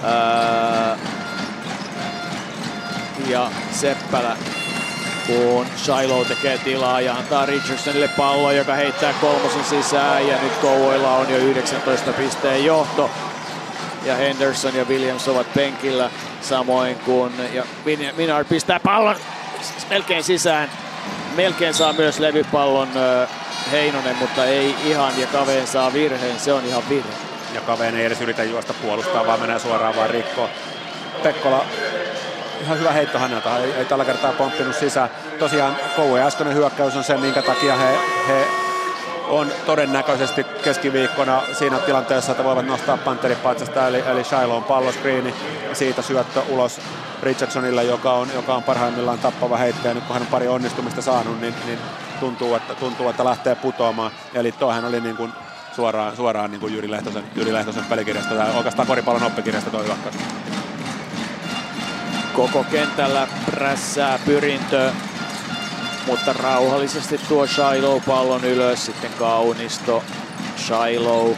ää, 0.03 0.97
ja 3.27 3.51
Seppälä 3.71 4.37
kun 5.27 5.65
Shiloh 5.77 6.27
tekee 6.27 6.57
tilaa 6.57 7.01
ja 7.01 7.15
antaa 7.15 7.45
Richardsonille 7.45 8.07
pallo, 8.07 8.51
joka 8.51 8.73
heittää 8.73 9.13
kolmosen 9.21 9.63
sisään 9.63 10.27
ja 10.27 10.41
nyt 10.41 10.53
Kouvoilla 10.61 11.15
on 11.15 11.29
jo 11.29 11.37
19 11.37 12.13
pisteen 12.13 12.65
johto. 12.65 13.09
Ja 14.05 14.15
Henderson 14.15 14.75
ja 14.75 14.85
Williams 14.85 15.27
ovat 15.27 15.53
penkillä 15.53 16.09
samoin 16.41 16.95
kuin 16.95 17.31
ja 17.53 17.63
Minard 18.17 18.45
pistää 18.49 18.79
pallon 18.79 19.15
melkein 19.89 20.23
sisään. 20.23 20.69
Melkein 21.35 21.73
saa 21.73 21.93
myös 21.93 22.19
levypallon 22.19 22.87
Heinonen, 23.71 24.15
mutta 24.15 24.45
ei 24.45 24.75
ihan 24.85 25.19
ja 25.19 25.27
Kaveen 25.27 25.67
saa 25.67 25.93
virheen, 25.93 26.39
se 26.39 26.53
on 26.53 26.65
ihan 26.65 26.83
virhe. 26.89 27.09
Ja 27.53 27.61
Kaveen 27.61 27.95
ei 27.95 28.05
edes 28.05 28.21
yritä 28.21 28.43
juosta 28.43 28.73
puolustaa, 28.73 29.27
vaan 29.27 29.39
menee 29.39 29.59
suoraan 29.59 29.95
vaan 29.95 30.09
rikkoon. 30.09 30.49
Pekkola 31.23 31.65
ihan 32.61 32.79
hyvä 32.79 32.91
heitto 32.91 33.19
häneltä, 33.19 33.57
ei, 33.57 33.73
ei 33.73 33.85
tällä 33.85 34.05
kertaa 34.05 34.31
pomppinut 34.31 34.75
sisään. 34.75 35.09
Tosiaan 35.39 35.75
Kouvojen 35.95 36.27
äskeinen 36.27 36.55
hyökkäys 36.55 36.95
on 36.95 37.03
se, 37.03 37.17
minkä 37.17 37.41
takia 37.41 37.75
he, 37.75 37.97
he 38.27 38.47
on 39.27 39.51
todennäköisesti 39.65 40.43
keskiviikkona 40.43 41.41
siinä 41.53 41.79
tilanteessa, 41.79 42.31
että 42.31 42.43
voivat 42.43 42.65
nostaa 42.65 42.97
panteripatsasta, 42.97 43.87
eli, 43.87 44.03
eli 44.07 44.23
Shiloh 44.23 44.67
palloskriini, 44.67 45.33
siitä 45.73 46.01
syöttö 46.01 46.41
ulos 46.49 46.81
Richardsonille, 47.23 47.83
joka 47.83 48.13
on, 48.13 48.27
joka 48.35 48.55
on 48.55 48.63
parhaimmillaan 48.63 49.19
tappava 49.19 49.57
heittäjä. 49.57 49.93
Nyt 49.93 50.03
kun 50.03 50.13
hän 50.13 50.21
on 50.21 50.27
pari 50.27 50.47
onnistumista 50.47 51.01
saanut, 51.01 51.41
niin, 51.41 51.53
niin 51.65 51.79
tuntuu, 52.19 52.55
että, 52.55 52.75
tuntuu, 52.75 53.09
että 53.09 53.25
lähtee 53.25 53.55
putoamaan. 53.55 54.11
Eli 54.33 54.51
toihan 54.51 54.85
oli 54.85 55.01
niin 55.01 55.17
kuin 55.17 55.31
suoraan, 55.75 56.15
suoraan 56.15 56.51
niin 56.51 56.61
kuin 56.61 56.73
Jyri 56.73 56.91
Lehtosen, 56.91 57.23
Jyri 57.35 57.53
Lehtosen 57.53 57.85
pelikirjasta, 57.85 58.35
tai 58.35 58.55
oikeastaan 58.55 58.87
koripallon 58.87 59.23
oppikirjasta 59.23 59.69
toi 59.71 59.85
hyökkäys 59.85 60.15
koko 62.37 62.63
kentällä 62.63 63.27
prässää 63.45 64.19
pyrintö, 64.25 64.91
mutta 66.05 66.33
rauhallisesti 66.33 67.17
tuo 67.29 67.47
Shiloh 67.47 68.05
pallon 68.05 68.43
ylös, 68.45 68.85
sitten 68.85 69.11
Kaunisto, 69.19 70.03
Shiloh, 70.57 71.37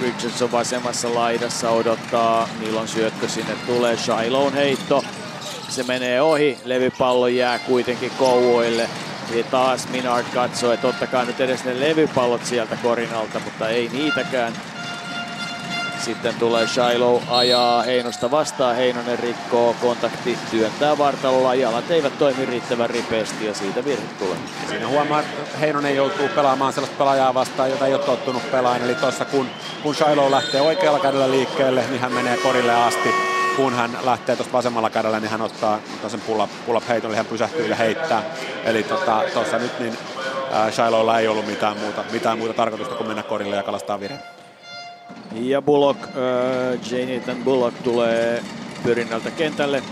Richardson 0.00 0.52
vasemmassa 0.52 1.14
laidassa 1.14 1.70
odottaa, 1.70 2.48
milloin 2.58 2.88
syöttö 2.88 3.28
sinne 3.28 3.54
tulee, 3.66 3.96
Shiloh 3.96 4.54
heitto, 4.54 5.04
se 5.68 5.82
menee 5.82 6.22
ohi, 6.22 6.58
levypallo 6.64 7.28
jää 7.28 7.58
kuitenkin 7.58 8.12
Kouvoille. 8.18 8.88
Ja 9.34 9.44
taas 9.44 9.88
Minard 9.88 10.26
katsoo, 10.34 10.72
että 10.72 10.88
ottakaa 10.88 11.24
nyt 11.24 11.40
edes 11.40 11.64
ne 11.64 11.80
levypallot 11.80 12.46
sieltä 12.46 12.76
korinalta, 12.82 13.40
mutta 13.40 13.68
ei 13.68 13.88
niitäkään. 13.92 14.52
Sitten 16.00 16.34
tulee 16.34 16.66
Shiloh 16.66 17.22
ajaa 17.30 17.82
Heinosta 17.82 18.30
vastaan. 18.30 18.76
Heinonen 18.76 19.18
rikkoo 19.18 19.76
kontakti, 19.80 20.38
työntää 20.50 20.98
vartalolla. 20.98 21.54
Jalat 21.54 21.90
eivät 21.90 22.18
toimi 22.18 22.46
riittävän 22.46 22.90
ripeästi 22.90 23.46
ja 23.46 23.54
siitä 23.54 23.84
virhe 23.84 24.06
tulee. 24.18 24.36
Siinä 24.68 24.88
huomaa, 24.88 25.20
että 25.20 25.58
Heinonen 25.58 25.96
joutuu 25.96 26.28
pelaamaan 26.28 26.72
sellaista 26.72 26.98
pelaajaa 26.98 27.34
vastaan, 27.34 27.70
jota 27.70 27.86
ei 27.86 27.94
ole 27.94 28.02
tottunut 28.02 28.50
pelaamaan. 28.50 28.82
Eli 28.84 28.94
tuossa 28.94 29.24
kun, 29.24 29.46
kun 29.82 29.94
Shiloh 29.94 30.30
lähtee 30.30 30.60
oikealla 30.60 30.98
kädellä 30.98 31.30
liikkeelle, 31.30 31.84
niin 31.90 32.00
hän 32.00 32.12
menee 32.12 32.36
korille 32.36 32.74
asti. 32.74 33.08
Kun 33.56 33.74
hän 33.74 33.98
lähtee 34.04 34.36
tuossa 34.36 34.52
vasemmalla 34.52 34.90
kädellä, 34.90 35.20
niin 35.20 35.30
hän 35.30 35.42
ottaa 35.42 35.78
sen 36.08 36.20
pull-up, 36.20 36.50
pull 36.66 36.80
heiton, 36.88 37.10
eli 37.10 37.16
hän 37.16 37.26
pysähtyy 37.26 37.66
ja 37.66 37.76
heittää. 37.76 38.22
Eli 38.64 38.82
tuossa 38.82 39.22
tota, 39.34 39.58
nyt 39.58 39.78
niin 39.78 39.98
Shilohilla 40.70 41.18
ei 41.18 41.28
ollut 41.28 41.46
mitään 41.46 41.76
muuta, 41.76 42.04
mitään 42.12 42.38
muuta 42.38 42.54
tarkoitusta 42.54 42.94
kuin 42.94 43.08
mennä 43.08 43.22
korille 43.22 43.56
ja 43.56 43.62
kalastaa 43.62 44.00
virhe. 44.00 44.37
Ja 45.32 45.62
Bullock, 45.62 46.02
äh, 46.02 46.12
Jonathan 46.90 47.44
Bullock 47.44 47.82
tulee 47.84 48.42
pyrinnältä 48.82 49.30
kentälle. 49.30 49.82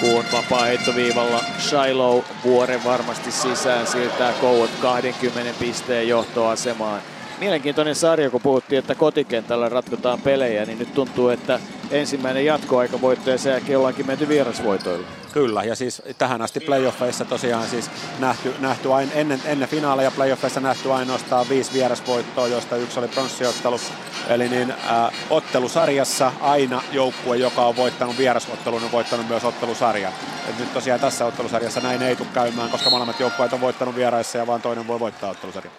Kun 0.00 0.24
vapaa 0.32 0.64
heittoviivalla 0.64 1.44
Shiloh 1.58 2.24
vuoren 2.44 2.84
varmasti 2.84 3.30
sisään 3.30 3.86
siirtää 3.86 4.32
Kouot 4.32 4.70
20 4.82 5.54
pisteen 5.58 6.08
johtoasemaan. 6.08 7.00
Mielenkiintoinen 7.40 7.94
sarja, 7.94 8.30
kun 8.30 8.40
puhuttiin, 8.40 8.78
että 8.78 8.94
kotikentällä 8.94 9.68
ratkotaan 9.68 10.20
pelejä, 10.20 10.64
niin 10.64 10.78
nyt 10.78 10.94
tuntuu, 10.94 11.28
että 11.28 11.60
ensimmäinen 11.90 12.44
jatkoaika 12.44 13.00
voitto 13.00 13.30
ja 13.30 13.38
sen 13.38 13.50
jälkeen 13.50 13.78
ollaankin 13.78 14.06
menty 14.06 14.28
vierasvoitoilla. 14.28 15.06
Kyllä, 15.32 15.64
ja 15.64 15.74
siis 15.74 16.02
tähän 16.18 16.42
asti 16.42 16.60
playoffeissa 16.60 17.24
tosiaan 17.24 17.68
siis 17.68 17.90
nähty, 18.18 18.54
nähty 18.60 18.92
ain, 18.92 19.12
ennen, 19.14 19.40
ennen 19.44 19.68
finaaleja 19.68 20.10
playoffeissa 20.10 20.60
nähty 20.60 20.92
ainoastaan 20.92 21.48
viisi 21.48 21.72
vierasvoittoa, 21.72 22.48
joista 22.48 22.76
yksi 22.76 22.98
oli 22.98 23.08
pronssiottelu. 23.08 23.80
Eli 24.28 24.48
niin 24.48 24.70
äh, 24.70 25.12
ottelusarjassa 25.30 26.32
aina 26.40 26.82
joukkue, 26.92 27.36
joka 27.36 27.66
on 27.66 27.76
voittanut 27.76 28.18
vierasottelun, 28.18 28.84
on 28.84 28.92
voittanut 28.92 29.28
myös 29.28 29.44
ottelusarjan. 29.44 30.12
Et 30.48 30.58
nyt 30.58 30.74
tosiaan 30.74 31.00
tässä 31.00 31.26
ottelusarjassa 31.26 31.80
näin 31.80 32.02
ei 32.02 32.16
tule 32.16 32.28
käymään, 32.34 32.70
koska 32.70 32.90
molemmat 32.90 33.20
joukkueet 33.20 33.52
on 33.52 33.60
voittanut 33.60 33.96
vieraissa 33.96 34.38
ja 34.38 34.46
vaan 34.46 34.62
toinen 34.62 34.86
voi 34.86 35.00
voittaa 35.00 35.30
ottelusarjan. 35.30 35.74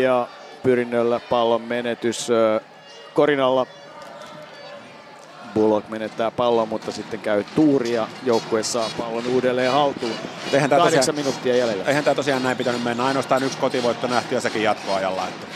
Ja 0.00 0.28
pyrinnöllä 0.62 1.20
pallon 1.20 1.62
menetys 1.62 2.30
äh, 2.30 2.66
Korinalla 3.14 3.66
Bullock 5.54 5.88
menettää 5.88 6.30
pallon, 6.30 6.68
mutta 6.68 6.92
sitten 6.92 7.20
käy 7.20 7.44
tuuri 7.54 7.92
ja 7.92 8.08
joukkue 8.24 8.62
saa 8.62 8.90
pallon 8.98 9.26
uudelleen 9.26 9.72
haltuun. 9.72 10.12
Eihän 10.52 10.70
Kahdeksan 10.70 10.98
tosiaan- 11.00 11.16
minuuttia 11.16 11.56
jäljellä. 11.56 11.84
Eihän 11.86 12.04
tämä 12.04 12.14
tosiaan 12.14 12.42
näin 12.42 12.56
pitänyt 12.56 12.84
mennä. 12.84 13.04
Ainoastaan 13.04 13.42
yksi 13.42 13.58
kotivoitto 13.58 14.06
nähty 14.06 14.34
ja 14.34 14.40
sekin 14.40 14.62
jatkoajalla. 14.62 15.28
Että 15.28 15.46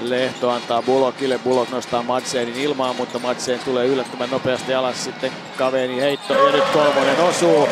Lehto 0.00 0.50
antaa 0.50 0.82
Bullockille, 0.82 1.38
Bullock 1.38 1.70
nostaa 1.70 2.02
Madsenin 2.02 2.56
ilmaan, 2.56 2.96
mutta 2.96 3.18
Madsen 3.18 3.60
tulee 3.64 3.86
yllättävän 3.86 4.30
nopeasti 4.30 4.74
alas 4.74 5.04
sitten 5.04 5.32
Kaveni 5.58 6.00
heitto 6.00 6.46
ja 6.46 6.52
nyt 6.52 6.64
kolmonen 6.64 7.20
osuu. 7.20 7.68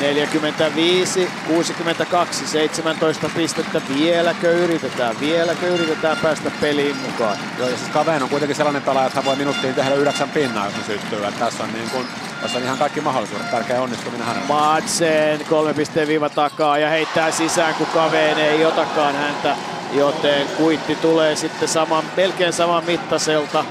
45, 0.00 1.30
62, 1.46 2.46
17 2.46 3.30
pistettä. 3.36 3.80
Vieläkö 3.94 4.52
yritetään, 4.52 5.20
vieläkö 5.20 5.66
yritetään 5.66 6.16
päästä 6.16 6.50
peliin 6.60 6.96
mukaan? 6.96 7.36
Joo, 7.58 7.68
ja 7.68 7.76
siis 7.76 7.90
Kaveen 7.90 8.22
on 8.22 8.28
kuitenkin 8.28 8.56
sellainen 8.56 8.82
pelaaja, 8.82 9.06
että 9.06 9.18
hän 9.18 9.24
voi 9.24 9.36
minuuttiin 9.36 9.74
tehdä 9.74 9.94
yhdeksän 9.94 10.28
pinnaa, 10.28 10.64
jos 10.64 10.76
ne 10.76 10.84
syttyy. 10.84 11.18
Tässä, 11.38 11.62
on 11.64 11.72
niin 11.72 11.90
kuin, 11.90 12.06
tässä 12.42 12.58
on 12.58 12.64
ihan 12.64 12.78
kaikki 12.78 13.00
mahdollisuudet. 13.00 13.50
Tärkeä 13.50 13.82
onnistuminen 13.82 14.26
hänelle. 14.26 14.48
Madsen 14.48 15.40
kolme 15.48 15.74
pisteen 15.74 16.08
viiva 16.08 16.28
takaa 16.28 16.78
ja 16.78 16.88
heittää 16.88 17.30
sisään, 17.30 17.74
kun 17.74 17.86
Kaveen 17.86 18.38
ei 18.38 18.64
otakaan 18.64 19.14
häntä. 19.14 19.56
Joten 19.92 20.46
kuitti 20.56 20.96
tulee 20.96 21.36
sitten 21.36 21.68
saman, 21.68 22.04
melkein 22.16 22.52
saman 22.52 22.84
mittaiselta, 22.84 23.64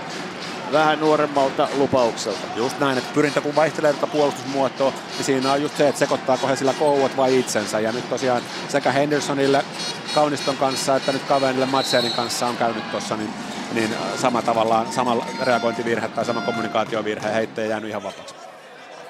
vähän 0.73 0.99
nuoremmalta 0.99 1.67
lupaukselta. 1.77 2.47
Just 2.55 2.79
näin, 2.79 2.97
että 2.97 3.13
pyrintä 3.13 3.41
kun 3.41 3.55
vaihtelee 3.55 3.93
tätä 3.93 4.07
puolustusmuotoa, 4.07 4.93
niin 5.15 5.25
siinä 5.25 5.51
on 5.51 5.61
just 5.61 5.77
se, 5.77 5.87
että 5.87 5.99
sekoittaako 5.99 6.47
he 6.47 6.55
sillä 6.55 6.73
kouvat 6.79 7.17
vai 7.17 7.39
itsensä. 7.39 7.79
Ja 7.79 7.91
nyt 7.91 8.09
tosiaan 8.09 8.41
sekä 8.67 8.91
Hendersonille 8.91 9.65
Kauniston 10.15 10.57
kanssa 10.57 10.95
että 10.95 11.11
nyt 11.11 11.23
Kavenille 11.23 11.65
Madsenin 11.65 12.11
kanssa 12.11 12.47
on 12.47 12.57
käynyt 12.57 12.91
tuossa, 12.91 13.17
niin, 13.17 13.29
niin 13.73 13.89
sama 14.15 14.41
tavallaan, 14.41 14.91
sama 14.91 15.25
reagointivirhe 15.41 16.07
tai 16.07 16.25
sama 16.25 16.41
kommunikaatiovirhe 16.41 17.33
heittäjä 17.33 17.67
jäänyt 17.67 17.89
ihan 17.89 18.03
vapaaksi. 18.03 18.35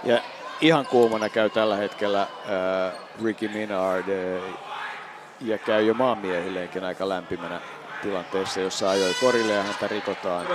Ja 0.03 0.21
ihan 0.61 0.85
kuumana 0.85 1.29
käy 1.29 1.49
tällä 1.49 1.75
hetkellä 1.75 2.21
äh, 2.21 2.93
Ricky 3.23 3.47
Minard 3.47 4.09
äh, 4.09 4.43
ja 5.41 5.57
käy 5.57 5.83
jo 5.85 5.93
maanmiehilleenkin 5.93 6.83
aika 6.83 7.09
lämpimänä 7.09 7.61
tilanteessa, 8.03 8.59
jossa 8.59 8.89
ajoi 8.89 9.13
korille 9.21 9.53
ja 9.53 9.63
häntä 9.63 9.87
rikotaan. 9.87 10.47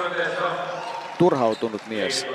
Turhautunut 1.19 1.83
mies. 1.87 2.27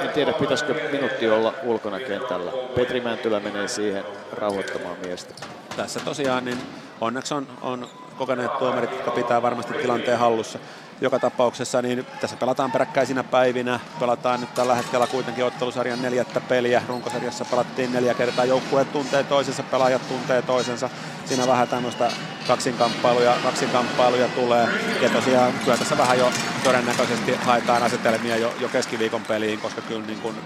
En 0.00 0.08
tiedä, 0.08 0.32
pitäisikö 0.32 0.90
minuutti 0.92 1.28
olla 1.30 1.54
ulkona 1.62 2.00
kentällä. 2.00 2.52
Petri 2.74 3.00
Mäntylä 3.00 3.40
menee 3.40 3.68
siihen 3.68 4.04
rauhoittamaan 4.32 4.96
miestä. 5.06 5.34
Tässä 5.76 6.00
tosiaan 6.00 6.44
niin 6.44 6.58
onneksi 7.00 7.34
on, 7.34 7.46
on 7.62 7.88
kokeneet 8.18 8.58
tuomarit, 8.58 8.90
jotka 8.90 9.10
pitää 9.10 9.42
varmasti 9.42 9.74
tilanteen 9.74 10.18
hallussa. 10.18 10.58
Joka 11.00 11.18
tapauksessa 11.18 11.82
niin 11.82 12.06
tässä 12.20 12.36
pelataan 12.36 12.72
peräkkäisinä 12.72 13.24
päivinä. 13.24 13.80
Pelataan 14.00 14.40
nyt 14.40 14.54
tällä 14.54 14.74
hetkellä 14.74 15.06
kuitenkin 15.06 15.44
ottelusarjan 15.44 16.02
neljättä 16.02 16.40
peliä. 16.40 16.82
Runkosarjassa 16.88 17.44
pelattiin 17.44 17.92
neljä 17.92 18.14
kertaa. 18.14 18.44
Joukkueet 18.44 18.92
tuntee 18.92 19.24
toisensa, 19.24 19.62
pelaajat 19.62 20.08
tuntee 20.08 20.42
toisensa. 20.42 20.90
Siinä 21.24 21.46
vähän 21.46 21.68
tämmöistä 21.68 22.12
kaksinkamppailuja, 22.46 23.36
kaksinkamppailuja 23.42 24.28
tulee. 24.28 24.68
Ja 25.02 25.10
tosiaan 25.10 25.52
kyllä 25.64 25.76
tässä 25.76 25.98
vähän 25.98 26.18
jo 26.18 26.32
todennäköisesti 26.64 27.34
haetaan 27.34 27.82
asetelmia 27.82 28.36
jo, 28.36 28.54
jo 28.60 28.68
keskiviikon 28.68 29.22
peliin, 29.22 29.60
koska 29.60 29.80
kyllä 29.80 30.06
niin 30.06 30.20
kuin 30.20 30.36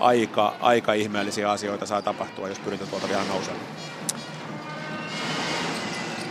aika, 0.00 0.54
aika 0.60 0.92
ihmeellisiä 0.92 1.50
asioita 1.50 1.86
saa 1.86 2.02
tapahtua, 2.02 2.48
jos 2.48 2.58
pyritään 2.58 2.90
tuolta 2.90 3.08
vielä 3.08 3.24
nousemaan. 3.24 3.81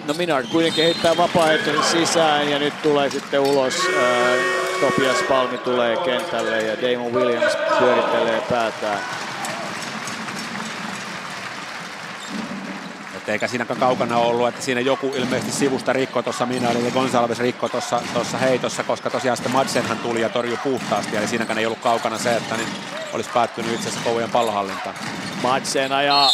No 0.07 0.13
Minard 0.13 0.47
kuitenkin 0.47 0.83
heittää 0.83 1.17
vapaaehtoisen 1.17 1.83
sisään 1.83 2.49
ja 2.49 2.59
nyt 2.59 2.81
tulee 2.81 3.09
sitten 3.09 3.39
ulos. 3.39 3.73
Ää, 4.01 4.35
Topias 4.81 5.17
Palmi 5.29 5.57
tulee 5.57 5.97
kentälle 5.97 6.61
ja 6.61 6.81
Damon 6.81 7.13
Williams 7.13 7.53
pyörittelee 7.79 8.41
päätään. 8.49 8.99
Et 13.17 13.29
eikä 13.29 13.47
siinäkään 13.47 13.79
kaukana 13.79 14.17
ollut, 14.17 14.47
että 14.47 14.61
siinä 14.61 14.81
joku 14.81 15.11
ilmeisesti 15.15 15.51
sivusta 15.51 15.93
rikko 15.93 16.23
tuossa 16.23 16.45
Minari 16.45 16.85
ja 16.85 16.91
Gonsalves 16.91 17.39
rikko 17.39 17.69
tuossa 17.69 18.37
heitossa, 18.41 18.83
koska 18.83 19.09
tosiaan 19.09 19.37
sitten 19.37 19.53
Madsenhan 19.53 19.97
tuli 19.97 20.21
ja 20.21 20.29
torjui 20.29 20.57
puhtaasti, 20.63 21.17
eli 21.17 21.27
siinäkään 21.27 21.59
ei 21.59 21.65
ollut 21.65 21.79
kaukana 21.79 22.17
se, 22.17 22.35
että 22.35 22.57
niin 22.57 22.69
olisi 23.13 23.29
päättynyt 23.33 23.71
itse 23.71 23.89
asiassa 23.89 24.05
koulujen 24.05 24.29
pallohallintaan. 24.29 24.95
Madsen 25.43 25.91
ajaa 25.91 26.29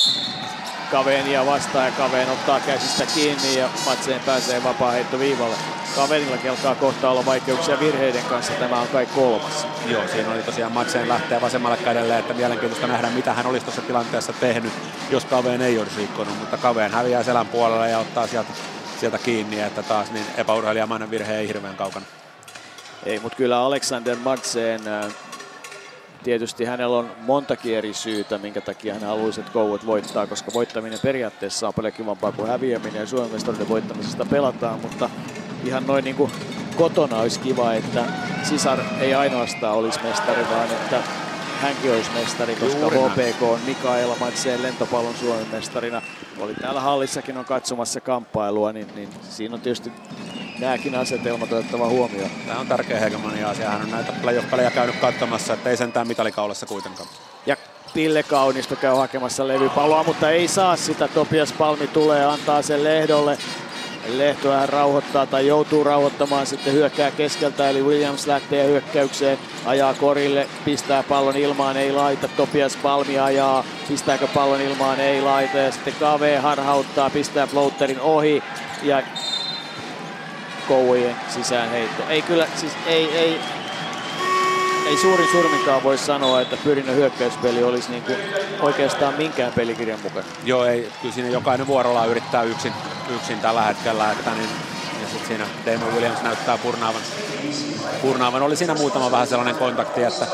Vastaan 1.45 1.85
ja 1.85 1.91
Kaven 1.91 2.30
ottaa 2.30 2.59
käsistä 2.59 3.05
kiinni 3.05 3.57
ja 3.57 3.69
Madsen 3.85 4.19
pääsee 4.26 4.64
vapaa 4.64 4.93
viivalle. 5.19 5.55
Kavenilla 5.95 6.38
kelkaa 6.38 6.76
kohta 6.76 7.09
olla 7.09 7.26
vaikeuksia 7.26 7.80
virheiden 7.80 8.23
kanssa, 8.23 8.53
tämä 8.53 8.81
on 8.81 8.88
kai 8.88 9.05
kolmas. 9.05 9.68
Joo, 9.85 10.07
siinä 10.07 10.31
oli 10.31 10.43
tosiaan 10.43 10.72
Madsen 10.72 11.09
lähteä 11.09 11.41
vasemmalle 11.41 11.77
kädelle, 11.77 12.19
että 12.19 12.34
mielenkiintoista 12.34 12.88
nähdä, 12.88 13.09
mitä 13.09 13.34
hän 13.34 13.45
olisi 13.45 13.65
tuossa 13.65 13.81
tilanteessa 13.81 14.34
tehnyt, 14.34 14.73
jos 15.09 15.26
Kaveen 15.26 15.61
ei 15.61 15.80
olisi 15.80 15.97
rikkonut, 15.97 16.39
mutta 16.39 16.57
Kaveen 16.57 16.91
häviää 16.91 17.23
selän 17.23 17.47
puolella 17.47 17.88
ja 17.88 17.99
ottaa 17.99 18.27
sieltä, 18.27 18.49
sieltä 18.99 19.18
kiinni, 19.18 19.61
että 19.61 19.84
taas 19.84 20.11
niin 20.11 20.26
epäurheilijamainen 20.38 21.11
virhe 21.11 21.38
ei 21.38 21.47
hirveän 21.47 21.76
kaukana. 21.76 22.05
Ei, 23.05 23.19
mutta 23.19 23.35
kyllä 23.35 23.59
Alexander 23.59 24.18
Madsen, 24.23 24.88
äh, 24.88 25.14
tietysti 26.23 26.65
hänellä 26.65 26.98
on 26.98 27.11
montakin 27.22 27.77
eri 27.77 27.94
syytä, 27.94 28.38
minkä 28.38 28.61
takia 28.61 28.94
hän 28.94 29.03
haluaisi, 29.03 29.39
että 29.39 29.52
Kouvet 29.52 29.85
voittaa, 29.85 30.27
koska 30.27 30.52
voittaminen 30.53 30.99
periaatteessa 31.03 31.68
on 31.68 31.73
paljon 31.73 31.94
kivampaa 31.94 32.31
kuin 32.31 32.48
häviäminen 32.48 32.99
ja 32.99 33.07
Suomen 33.07 33.31
mestaruuden 33.31 33.69
voittamisesta 33.69 34.26
pelataan, 34.26 34.80
mutta 34.80 35.10
ihan 35.65 35.88
noin 35.88 36.03
niin 36.03 36.15
kuin 36.15 36.31
kotona 36.76 37.18
olisi 37.18 37.39
kiva, 37.39 37.73
että 37.73 38.06
sisar 38.44 38.80
ei 38.99 39.14
ainoastaan 39.14 39.76
olisi 39.76 39.99
mestari, 40.03 40.44
vaan 40.52 40.72
että 40.72 41.03
hänkin 41.61 41.91
olisi 41.91 42.11
mestari, 42.11 42.56
koska. 42.56 42.88
HPK 42.88 43.41
on 43.41 43.60
Mikaela 43.65 44.15
Madsen 44.19 44.64
lentopallon 44.64 45.15
Suomen 45.15 45.48
mestarina. 45.52 46.02
Oli 46.39 46.53
täällä 46.53 46.81
hallissakin 46.81 47.38
on 47.38 47.45
katsomassa 47.45 48.02
kamppailua, 48.02 48.73
niin, 48.73 48.88
niin 48.95 49.10
siinä 49.30 49.56
on 49.56 49.61
tietysti 49.61 49.91
nämäkin 50.60 50.96
asetelmat 50.96 51.52
otettava 51.52 51.88
huomioon. 51.88 52.30
Tämä 52.48 52.60
on 52.60 52.68
tärkeä 52.68 53.00
hegemonia-asia. 53.00 53.70
Hän 53.70 53.82
on 53.82 53.92
näitä 53.92 54.12
playoff-pelejä 54.22 54.72
käynyt 54.72 54.96
katsomassa, 54.96 55.54
että 55.54 55.70
ei 55.70 55.78
sentään 55.78 56.08
mitalikaulassa 56.08 56.66
kuitenkaan. 56.66 57.10
Ja 57.46 57.58
Ville 57.96 58.24
Kaunisto 58.24 58.76
käy 58.76 58.96
hakemassa 58.96 59.48
levypalloa, 59.48 60.04
mutta 60.04 60.30
ei 60.30 60.48
saa 60.48 60.76
sitä. 60.76 61.08
Topias 61.08 61.54
Palmi 61.54 61.88
tulee, 61.88 62.26
antaa 62.26 62.62
sen 62.62 62.84
Lehdolle. 62.84 63.38
Lehto 64.08 64.50
vähän 64.50 64.70
rauhoittaa 64.70 65.26
tai 65.26 65.48
joutuu 65.48 65.84
rauhoittamaan, 65.84 66.46
sitten 66.46 66.74
hyökkää 66.74 67.12
keskeltä, 67.12 67.70
eli 67.70 67.84
Williams 67.84 68.28
lähtee 68.28 68.68
hyökkäykseen, 68.68 69.38
ajaa 69.66 69.94
korille, 69.94 70.48
pistää 70.66 71.04
pallon 71.04 71.38
ilmaan, 71.38 71.78
ei 71.78 71.92
laita, 71.92 72.28
Topias 72.28 72.76
Palmi 72.76 73.20
ajaa, 73.20 73.64
pistääkö 73.88 74.28
pallon 74.28 74.62
ilmaan, 74.62 75.00
ei 75.00 75.22
laita, 75.22 75.58
ja 75.58 75.72
sitten 75.72 75.94
KV 75.94 76.42
harhauttaa, 76.42 77.10
pistää 77.10 77.48
floaterin 77.48 78.00
ohi, 78.00 78.44
ja 78.84 79.04
Kouvojen 80.68 81.15
sisäänheitto. 81.30 82.03
Ei 82.10 82.22
kyllä, 82.22 82.48
siis 82.56 82.73
ei, 82.85 83.18
ei, 83.18 83.39
ei 84.88 84.98
suurin 84.98 85.27
surminkaan 85.31 85.84
voi 85.84 85.98
sanoa, 85.98 86.41
että 86.41 86.57
pyrinnön 86.64 86.95
hyökkäyspeli 86.95 87.64
olisi 87.64 87.91
niin 87.91 88.03
kuin 88.03 88.18
oikeastaan 88.61 89.14
minkään 89.14 89.53
pelikirjan 89.53 89.99
mukana. 90.03 90.26
Joo, 90.44 90.65
ei, 90.65 90.89
kyllä 91.02 91.14
siinä 91.14 91.30
jokainen 91.30 91.68
vuorolla 91.68 92.06
yrittää 92.06 92.44
yksin, 92.44 92.73
yksin 93.15 93.39
tällä 93.39 93.61
hetkellä, 93.61 94.11
että 94.11 94.31
niin, 94.31 94.49
ja 95.02 95.07
sitten 95.07 95.27
siinä 95.27 95.48
Damon 95.65 95.94
Williams 95.94 96.22
näyttää 96.22 96.57
purnaavan. 96.57 97.02
purnaavan. 98.02 98.41
Oli 98.41 98.56
siinä 98.56 98.73
muutama 98.73 99.11
vähän 99.11 99.27
sellainen 99.27 99.56
kontakti, 99.56 100.03
että, 100.03 100.27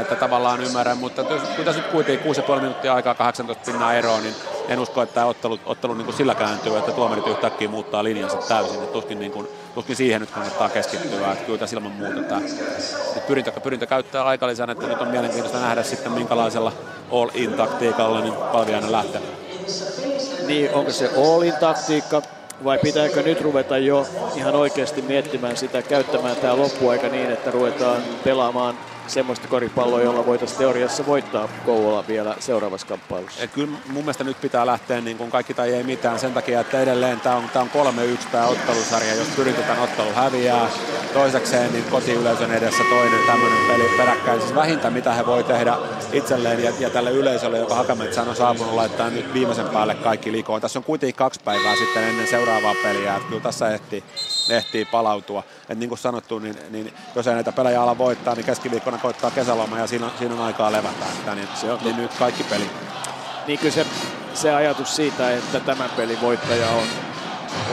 että 0.00 0.16
tavallaan 0.16 0.60
ymmärrän, 0.62 0.98
mutta 0.98 1.24
kyllä 1.24 1.64
tässä 1.64 1.80
nyt 1.80 1.90
kuitenkin 1.90 2.34
6,5 2.34 2.60
minuuttia 2.60 2.94
aikaa 2.94 3.14
18 3.14 3.72
pinnaa 3.72 3.94
eroa, 3.94 4.20
niin 4.20 4.34
en 4.68 4.78
usko, 4.78 5.02
että 5.02 5.14
tämä 5.14 5.26
ottelu, 5.26 5.60
ottelu 5.66 5.94
niin 5.94 6.04
kuin 6.04 6.16
sillä 6.16 6.34
kääntyy, 6.34 6.78
että 6.78 6.92
tuomarit 6.92 7.26
yhtäkkiä 7.26 7.68
muuttaa 7.68 8.04
linjansa 8.04 8.36
täysin. 8.36 8.82
Että 8.82 8.92
tuskin, 8.92 9.18
niin 9.18 9.32
kuin, 9.32 9.48
tuskin 9.74 9.96
siihen 9.96 10.20
nyt 10.20 10.30
kannattaa 10.30 10.68
keskittyä, 10.68 11.32
että 11.32 11.44
kyllä 11.44 11.58
tässä 11.58 11.76
ilman 11.76 11.92
muuta 11.92 12.22
tämä 12.22 12.40
pyrintä, 13.26 13.52
pyrintä 13.52 13.86
käyttää 13.86 14.24
aikalisän, 14.24 14.70
että 14.70 14.86
nyt 14.86 15.00
on 15.00 15.08
mielenkiintoista 15.08 15.60
nähdä 15.60 15.82
sitten 15.82 16.12
minkälaisella 16.12 16.72
all-in 17.12 17.52
taktiikalla 17.52 18.20
niin 18.20 18.34
Palviainen 18.34 18.92
lähtee. 18.92 19.20
Niin, 20.46 20.74
onko 20.74 20.92
se 20.92 21.10
all-in 21.16 21.54
taktiikka 21.60 22.22
vai 22.64 22.78
pitääkö 22.78 23.22
nyt 23.22 23.40
ruveta 23.40 23.78
jo 23.78 24.06
ihan 24.36 24.54
oikeasti 24.54 25.02
miettimään 25.02 25.56
sitä, 25.56 25.82
käyttämään 25.82 26.36
tämä 26.36 26.56
loppuaika 26.56 27.08
niin, 27.08 27.30
että 27.30 27.50
ruvetaan 27.50 28.02
pelaamaan 28.24 28.78
semmoista 29.10 29.48
koripalloa, 29.48 30.02
jolla 30.02 30.26
voitaisiin 30.26 30.58
teoriassa 30.58 31.06
voittaa 31.06 31.48
Kouvola 31.66 32.04
vielä 32.08 32.36
seuraavassa 32.38 32.86
kamppailussa. 32.86 33.42
Et 33.42 33.50
kyllä 33.50 33.68
mun 33.86 34.04
mielestä 34.04 34.24
nyt 34.24 34.40
pitää 34.40 34.66
lähteä 34.66 35.00
niin 35.00 35.16
kuin 35.18 35.30
kaikki 35.30 35.54
tai 35.54 35.74
ei 35.74 35.82
mitään 35.82 36.18
sen 36.18 36.32
takia, 36.32 36.60
että 36.60 36.80
edelleen 36.80 37.20
tämä 37.20 37.36
on, 37.36 37.48
tää 37.52 37.62
on 37.62 37.70
3-1 38.18 38.28
tämä 38.32 38.46
ottelusarja, 38.46 39.14
jos 39.14 39.28
pyritään 39.36 39.78
ottelu 39.78 40.12
häviää. 40.14 40.68
Toisekseen 41.14 41.72
niin 41.72 41.84
kotiyleisön 41.84 42.50
edessä 42.50 42.84
toinen 42.90 43.26
tämmöinen 43.26 43.66
peli 43.68 43.96
peräkkäin. 43.96 44.40
Siis 44.40 44.54
vähintä 44.54 44.90
mitä 44.90 45.14
he 45.14 45.26
voi 45.26 45.44
tehdä 45.44 45.76
itselleen 46.12 46.64
ja, 46.64 46.72
ja 46.78 46.90
tälle 46.90 47.10
yleisölle, 47.10 47.58
joka 47.58 47.74
Hakametsään 47.74 48.28
on 48.28 48.36
saapunut, 48.36 48.74
laittaa 48.74 49.10
nyt 49.10 49.34
viimeisen 49.34 49.68
päälle 49.68 49.94
kaikki 49.94 50.32
likoon. 50.32 50.60
Tässä 50.60 50.78
on 50.78 50.84
kuitenkin 50.84 51.14
kaksi 51.14 51.40
päivää 51.44 51.76
sitten 51.76 52.04
ennen 52.04 52.26
seuraavaa 52.26 52.74
peliä, 52.82 53.16
että 53.16 53.28
kyllä 53.28 53.42
tässä 53.42 53.70
ehtii, 53.70 54.04
ehtii 54.50 54.84
palautua. 54.84 55.42
Et 55.68 55.78
niin 55.78 55.88
kuin 55.88 55.98
sanottu, 55.98 56.38
niin, 56.38 56.56
niin 56.70 56.94
jos 57.14 57.26
ei 57.26 57.34
näitä 57.34 57.52
pelejä 57.52 57.82
ala 57.82 57.98
voittaa, 57.98 58.34
niin 58.34 58.46
keskiviikkona 58.46 58.98
koittaa 58.98 59.30
kesäloma 59.30 59.78
ja 59.78 59.86
siinä, 59.86 60.10
siinä 60.18 60.34
on 60.34 60.40
aikaa 60.40 60.72
levätä. 60.72 61.06
Että 61.18 61.34
niin, 61.34 61.48
se 61.54 61.72
on 61.72 61.78
niin 61.84 61.96
nyt 61.96 62.14
kaikki 62.14 62.44
peli. 62.44 62.70
Niin 63.46 63.58
kyllä 63.58 63.74
se, 63.74 63.86
se 64.34 64.54
ajatus 64.54 64.96
siitä, 64.96 65.30
että 65.30 65.60
tämän 65.60 65.90
pelin 65.90 66.20
voittaja 66.20 66.68
on, 66.68 66.84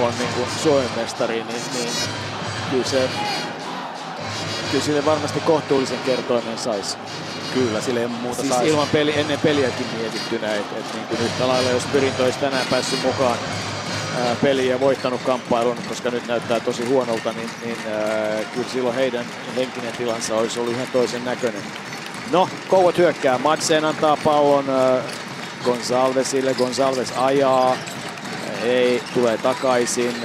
on 0.02 0.14
niin 0.20 0.34
kuin 0.36 0.48
Suomen 0.64 0.90
mestari, 0.96 1.44
niin, 1.44 1.62
niin 1.74 1.90
kyllä 2.72 2.86
se 2.86 3.10
kyllä 4.72 4.84
sille 4.84 5.06
varmasti 5.06 5.40
kohtuullisen 5.40 6.00
kertoimen 6.06 6.58
saisi. 6.58 6.98
Kyllä, 7.54 7.82
sille 7.82 8.00
ei 8.00 8.08
muuta 8.08 8.42
siis 8.42 8.54
saisi. 8.54 8.70
ilman 8.70 8.88
peli, 8.88 9.20
ennen 9.20 9.40
peliäkin 9.40 9.86
mietittynä, 9.98 10.56
että 10.56 10.78
et 10.78 10.94
niin 10.94 11.08
kuin 11.08 11.22
yhtä 11.22 11.48
lailla 11.48 11.72
jos 11.72 11.84
Pyrintö 11.92 12.24
olisi 12.24 12.40
tänään 12.40 12.68
päässyt 12.70 13.04
mukaan 13.04 13.38
ää, 14.18 14.36
peliin 14.42 14.70
ja 14.70 14.80
voittanut 14.80 15.22
kamppailun, 15.22 15.78
koska 15.90 16.10
nyt 16.10 16.28
näyttää 16.28 16.60
tosi 16.60 16.86
huonolta, 16.86 17.32
niin, 17.34 17.50
niin 17.66 17.78
ää, 17.92 18.44
kyllä 18.54 18.68
silloin 18.74 18.96
heidän 18.96 19.26
henkinen 19.56 19.94
tilansa 19.98 20.36
olisi 20.36 20.60
ollut 20.60 20.74
ihan 20.74 20.88
toisen 20.94 21.26
näköinen. 21.26 21.62
No, 22.32 22.50
Kouot 22.68 22.98
hyökkää. 22.98 23.38
Madsen 23.38 23.86
antaa 23.86 24.18
pallon 24.24 24.70
ää, 24.70 25.02
Gonsalvesille. 25.66 26.54
Gonsalves 26.54 27.14
ajaa. 27.18 27.78
Ei, 28.64 29.04
tulee 29.14 29.38
takaisin. 29.38 30.16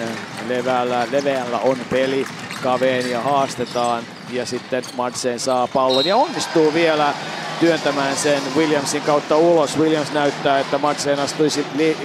Leveällä, 0.49 1.07
leveällä 1.11 1.59
on 1.59 1.77
peli. 1.91 2.27
Kaveenia 2.63 3.21
haastetaan 3.21 4.03
ja 4.31 4.47
sitten 4.47 4.85
Madsen 4.97 5.41
saa 5.41 5.67
pallon 5.67 6.07
ja 6.07 6.17
onnistuu 6.17 6.75
vielä 6.75 7.15
työntämään 7.61 8.17
sen 8.17 8.43
Williamsin 8.57 9.03
kautta 9.03 9.37
ulos. 9.37 9.79
Williams 9.79 10.13
näyttää, 10.13 10.59
että 10.59 10.79
Madsen 10.79 11.21
astuisi 11.21 11.67
li- 11.75 11.97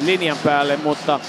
linjan 0.00 0.38
päälle, 0.44 0.76
mutta, 0.76 1.20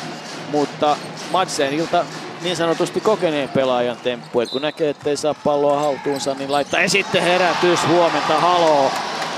mutta 0.52 0.98
Madsenilta 1.32 2.06
niin 2.42 2.56
sanotusti 2.56 3.02
kokeneen 3.02 3.50
pelaajan 3.50 3.98
temppu, 3.98 4.40
että 4.40 4.54
kun 4.54 4.62
näkee, 4.62 4.90
ettei 4.90 5.18
saa 5.18 5.34
palloa 5.34 5.80
haltuunsa, 5.80 6.34
niin 6.34 6.52
laittaa. 6.52 6.82
Ja 6.82 6.90
sitten 6.90 7.24
herätys, 7.24 7.88
huomenta, 7.88 8.40
haloo 8.40 8.92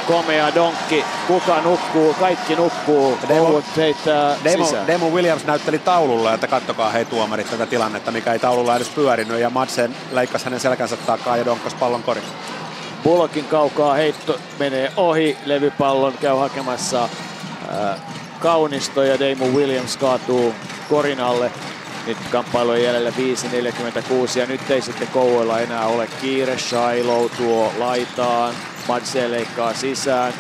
komea 0.08 0.56
donkki, 0.56 1.06
kuka 1.28 1.62
nukkuu, 1.62 2.14
kaikki 2.14 2.56
nukkuu, 2.56 3.18
Demo, 3.28 3.64
heittää 3.78 4.36
Demo, 4.44 4.66
sisään. 4.66 4.88
Demo 4.88 5.10
Williams 5.10 5.46
näytteli 5.46 5.80
taululla, 5.80 6.34
että 6.34 6.48
kattokaa 6.48 6.90
hei 6.90 7.06
tuomarit 7.06 7.50
tätä 7.50 7.66
tilannetta, 7.66 8.12
mikä 8.12 8.34
ei 8.34 8.40
taululla 8.40 8.76
edes 8.76 8.90
pyörinyt 8.90 9.40
ja 9.40 9.50
Madsen 9.50 9.96
leikkasi 10.12 10.46
hänen 10.46 10.60
selkänsä 10.60 10.98
takaa 10.98 11.38
ja 11.38 11.46
donkkas 11.46 11.74
pallon 11.74 12.04
kori. 12.04 12.22
Bullockin 13.04 13.46
kaukaa 13.46 13.94
heitto 13.94 14.40
menee 14.60 14.92
ohi, 14.98 15.38
levypallon 15.46 16.14
käy 16.22 16.36
hakemassa 16.36 17.10
ää, 17.72 17.98
Kaunisto 18.44 19.04
ja 19.04 19.20
Damo 19.20 19.46
Williams 19.46 19.98
kaatuu 19.98 20.54
korin 20.90 21.20
alle. 21.20 21.52
Nyt 22.08 22.18
kamppailu 22.32 22.70
on 22.70 22.84
jäljellä 22.84 23.10
5.46 23.10 24.40
ja 24.40 24.46
nyt 24.46 24.72
ei 24.72 24.82
sitten 24.82 25.08
Kouvoilla 25.08 25.60
enää 25.60 25.86
ole 25.86 26.08
kiire. 26.22 26.58
Shiloh 26.58 27.32
tuo 27.32 27.72
laitaan, 27.78 28.54
Madse 28.88 29.32
leikkaa 29.32 29.74
sisään. 29.74 30.34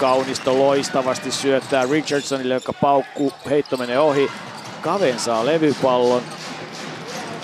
Kaunisto 0.00 0.58
loistavasti 0.58 1.32
syöttää 1.32 1.86
Richardsonille, 1.90 2.54
joka 2.54 2.72
paukkuu, 2.72 3.32
heitto 3.50 3.76
menee 3.76 3.98
ohi. 3.98 4.30
Kaven 4.80 5.18
saa 5.18 5.46
levypallon, 5.46 6.22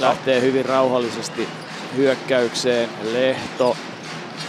lähtee 0.01 0.41
hyvin 0.41 0.65
rauhallisesti 0.65 1.49
hyökkäykseen. 1.97 2.89
Lehto 3.13 3.77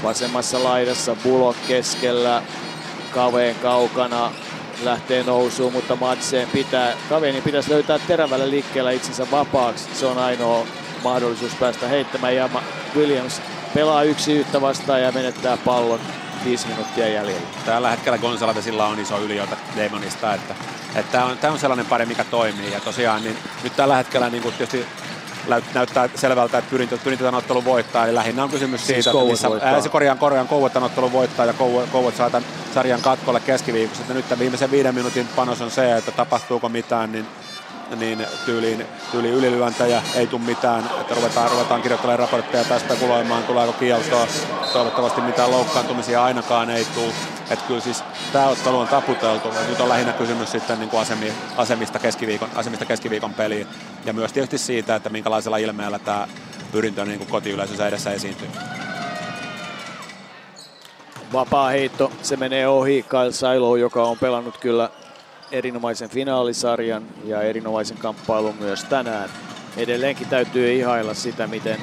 vasemmassa 0.04 0.64
laidassa, 0.64 1.16
Bullock 1.24 1.60
keskellä, 1.68 2.42
Kaveen 3.12 3.56
kaukana, 3.56 4.32
lähtee 4.86 5.24
nousuun, 5.24 5.74
mutta 5.74 5.96
Madsen 5.96 6.48
pitää, 6.48 6.94
Kaveni 7.10 7.42
pitäisi 7.42 7.70
löytää 7.70 8.00
terävällä 8.00 8.50
liikkeellä 8.50 8.92
itsensä 8.92 9.28
vapaaksi. 9.32 9.90
Se 9.94 10.06
on 10.06 10.18
ainoa 10.18 10.66
mahdollisuus 11.04 11.56
päästä 11.56 11.88
heittämään 11.88 12.36
ja 12.36 12.50
Williams 12.96 13.42
pelaa 13.74 14.04
yksi 14.04 14.34
yhtä 14.34 14.62
vastaan 14.62 15.02
ja 15.02 15.12
menettää 15.12 15.58
pallon 15.58 16.00
viisi 16.46 16.68
minuuttia 16.68 17.08
jäljellä. 17.08 17.48
Tällä 17.66 17.90
hetkellä 17.90 18.18
Gonsalvesilla 18.18 18.88
on 18.88 19.00
iso 19.00 19.20
yliota 19.20 19.58
Demonista, 19.76 20.34
että, 20.34 20.56
että 20.96 21.12
tämä 21.12 21.26
on, 21.26 21.38
on 21.52 21.60
sellainen 21.60 21.86
pari, 21.86 22.06
mikä 22.06 22.24
toimii. 22.24 22.72
Ja 22.72 22.80
tosiaan 22.80 23.24
niin 23.24 23.38
nyt 23.64 23.76
tällä 23.76 23.96
hetkellä 23.96 24.30
niin 24.30 24.44
tietysti 24.44 24.86
näyttää 25.74 26.10
selvältä, 26.16 26.58
että 26.58 26.70
pyrintö, 26.70 26.98
pyrintö 27.04 27.24
tämän 27.24 27.38
ottelun 27.38 27.66
voittaa. 27.66 28.06
Eli 28.06 28.16
lähinnä 28.16 28.44
on 28.44 28.50
kysymys 28.50 28.88
siis 28.88 29.04
siitä, 29.04 29.20
että 29.20 29.32
missä, 29.32 29.50
ää, 29.62 29.82
se 29.82 29.90
korjaan 29.90 30.18
korjaan 30.18 30.48
Kouvat 30.48 30.74
tämän 30.74 30.88
ottelun 30.88 31.12
voittaa 31.12 31.46
ja 31.46 31.54
Kouvat 31.92 32.16
saa 32.16 32.30
tämän 32.30 32.50
sarjan 32.74 33.02
katkolle 33.02 33.40
keskiviikossa. 33.40 34.02
Että 34.02 34.14
nyt 34.14 34.40
viimeisen 34.40 34.72
viiden 34.72 34.96
minuutin 34.96 35.28
panos 35.36 35.62
on 35.62 35.72
se, 35.72 35.98
että 35.98 36.12
tapahtuuko 36.12 36.70
mitään, 36.70 37.12
niin 37.12 37.26
niin 37.96 38.28
tyyliin, 38.46 38.86
tyyliin 39.12 39.34
ylilyöntäjä 39.34 40.02
ei 40.16 40.28
tule 40.28 40.42
mitään, 40.42 40.90
että 41.02 41.16
ruvetaan, 41.16 41.52
ruvetaan 41.52 41.82
kirjoittelemaan 41.82 42.20
raportteja 42.20 42.64
tai 42.64 42.80
spekuloimaan, 42.80 43.44
tuleeko 43.44 43.74
kieltoa. 43.74 44.28
Toivottavasti 44.74 45.22
mitään 45.22 45.52
loukkaantumisia 45.52 46.24
ainakaan 46.24 46.70
ei 46.70 46.86
tule. 46.96 47.14
Että 47.50 47.66
kyllä 47.68 47.82
siis 47.82 48.04
tämä 48.34 48.48
ottelu 48.48 48.80
on 48.80 48.88
taputeltu. 48.88 49.48
Nyt 49.70 49.82
on 49.82 49.90
lähinnä 49.90 50.14
kysymys 50.14 50.52
sitten 50.52 50.80
niin 50.80 50.90
kuin 50.90 51.02
asemi, 51.02 51.34
asemista, 51.58 52.00
keskiviikon, 52.00 52.50
asemista 52.56 52.86
keskiviikon 52.86 53.34
peliin. 53.34 53.68
Ja 54.06 54.14
myös 54.14 54.34
tietysti 54.34 54.58
siitä, 54.58 54.96
että 54.96 55.10
minkälaisella 55.10 55.58
ilmeellä 55.58 56.00
tämä 56.00 56.28
pyrintö 56.72 57.06
niin 57.06 57.18
kuin 57.18 57.30
kotiyleisössä 57.30 57.88
edessä 57.88 58.12
esiintyy. 58.12 58.48
Vapaa 61.34 61.70
heitto, 61.70 62.12
se 62.22 62.36
menee 62.38 62.68
ohi 62.68 63.06
Kyle 63.10 63.32
Silo, 63.32 63.76
joka 63.76 64.04
on 64.04 64.18
pelannut 64.18 64.58
kyllä 64.58 64.90
erinomaisen 65.54 66.10
finaalisarjan 66.10 67.04
ja 67.26 67.42
erinomaisen 67.42 67.98
kamppailun 67.98 68.56
myös 68.60 68.84
tänään. 68.84 69.30
Edelleenkin 69.78 70.28
täytyy 70.28 70.74
ihailla 70.74 71.14
sitä, 71.14 71.48
miten 71.48 71.78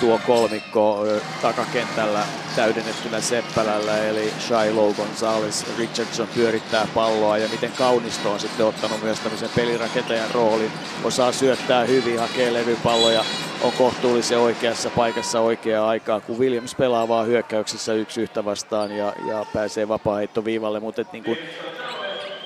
tuo 0.00 0.20
kolmikko 0.26 1.06
takakentällä 1.42 2.20
täydennettynä 2.56 3.20
Seppälällä, 3.20 3.98
eli 3.98 4.32
Shiloh, 4.38 4.96
Gonzalez, 4.96 5.64
Richardson 5.78 6.28
pyörittää 6.34 6.86
palloa 6.94 7.38
ja 7.38 7.48
miten 7.48 7.72
Kaunisto 7.78 8.32
on 8.32 8.40
sitten 8.40 8.66
ottanut 8.66 9.02
myös 9.02 9.20
tämmöisen 9.20 9.50
pelirakentajan 9.56 10.30
roolin. 10.30 10.72
Osaa 11.04 11.32
syöttää 11.32 11.84
hyvin, 11.84 12.18
hakee 12.18 12.52
levypalloja, 12.52 13.24
on 13.62 13.72
kohtuullisen 13.72 14.38
oikeassa 14.38 14.90
paikassa 14.90 15.40
oikeaa 15.40 15.88
aikaa, 15.88 16.20
kun 16.20 16.38
Williams 16.38 16.74
pelaa 16.74 17.08
vaan 17.08 17.26
hyökkäyksessä 17.26 17.92
yksi 17.92 18.20
yhtä 18.20 18.44
vastaan 18.44 18.96
ja, 18.96 19.12
ja 19.28 19.46
pääsee 19.52 19.88
vapaa 19.88 20.20
viivalle, 20.44 20.80
mutta 20.80 21.04
niin 21.12 21.24
kuin 21.24 21.38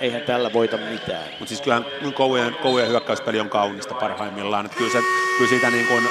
eihän 0.00 0.22
tällä 0.22 0.52
voita 0.52 0.76
mitään. 0.76 1.24
Mutta 1.30 1.46
siis 1.46 1.60
kyllähän 1.60 1.86
koujen, 2.14 2.56
koujen 2.62 2.88
hyökkäyspeli 2.88 3.40
on 3.40 3.50
kaunista 3.50 3.94
parhaimmillaan. 3.94 4.66
Et 4.66 4.74
kyllä, 4.74 4.92
se, 4.92 4.98
kyllä 5.38 5.48
siitä 5.48 5.70
niin 5.70 5.86
kuin 5.86 6.04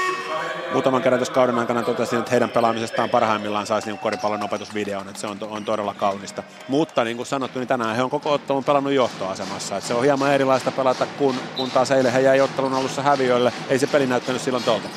muutaman 0.73 1.01
kerran 1.01 1.19
tuossa 1.19 1.33
kauden 1.33 1.59
aikana 1.59 1.83
totesin, 1.83 2.19
että 2.19 2.31
heidän 2.31 2.49
pelaamisestaan 2.49 3.09
parhaimmillaan 3.09 3.67
saisi 3.67 3.87
niin 3.87 3.99
koripallon 3.99 4.43
opetusvideon, 4.43 5.07
että 5.07 5.21
se 5.21 5.27
on, 5.27 5.37
on 5.41 5.65
todella 5.65 5.93
kaunista. 5.93 6.43
Mutta 6.67 7.03
niin 7.03 7.17
kuin 7.17 7.27
sanottu, 7.27 7.59
niin 7.59 7.67
tänään 7.67 7.95
he 7.95 8.03
on 8.03 8.09
koko 8.09 8.33
ottelun 8.33 8.63
pelannut 8.63 8.93
johtoasemassa. 8.93 9.77
Et 9.77 9.83
se 9.83 9.93
on 9.93 10.03
hieman 10.03 10.33
erilaista 10.33 10.71
pelata, 10.71 11.05
kun, 11.17 11.35
kun 11.55 11.71
taas 11.71 11.91
eilen 11.91 12.13
he 12.13 12.21
jäi 12.21 12.41
ottelun 12.41 12.73
alussa 12.73 13.01
häviöille. 13.01 13.53
Ei 13.69 13.79
se 13.79 13.87
peli 13.87 14.07
näyttänyt 14.07 14.41
silloin 14.41 14.63
tuolta. 14.63 14.89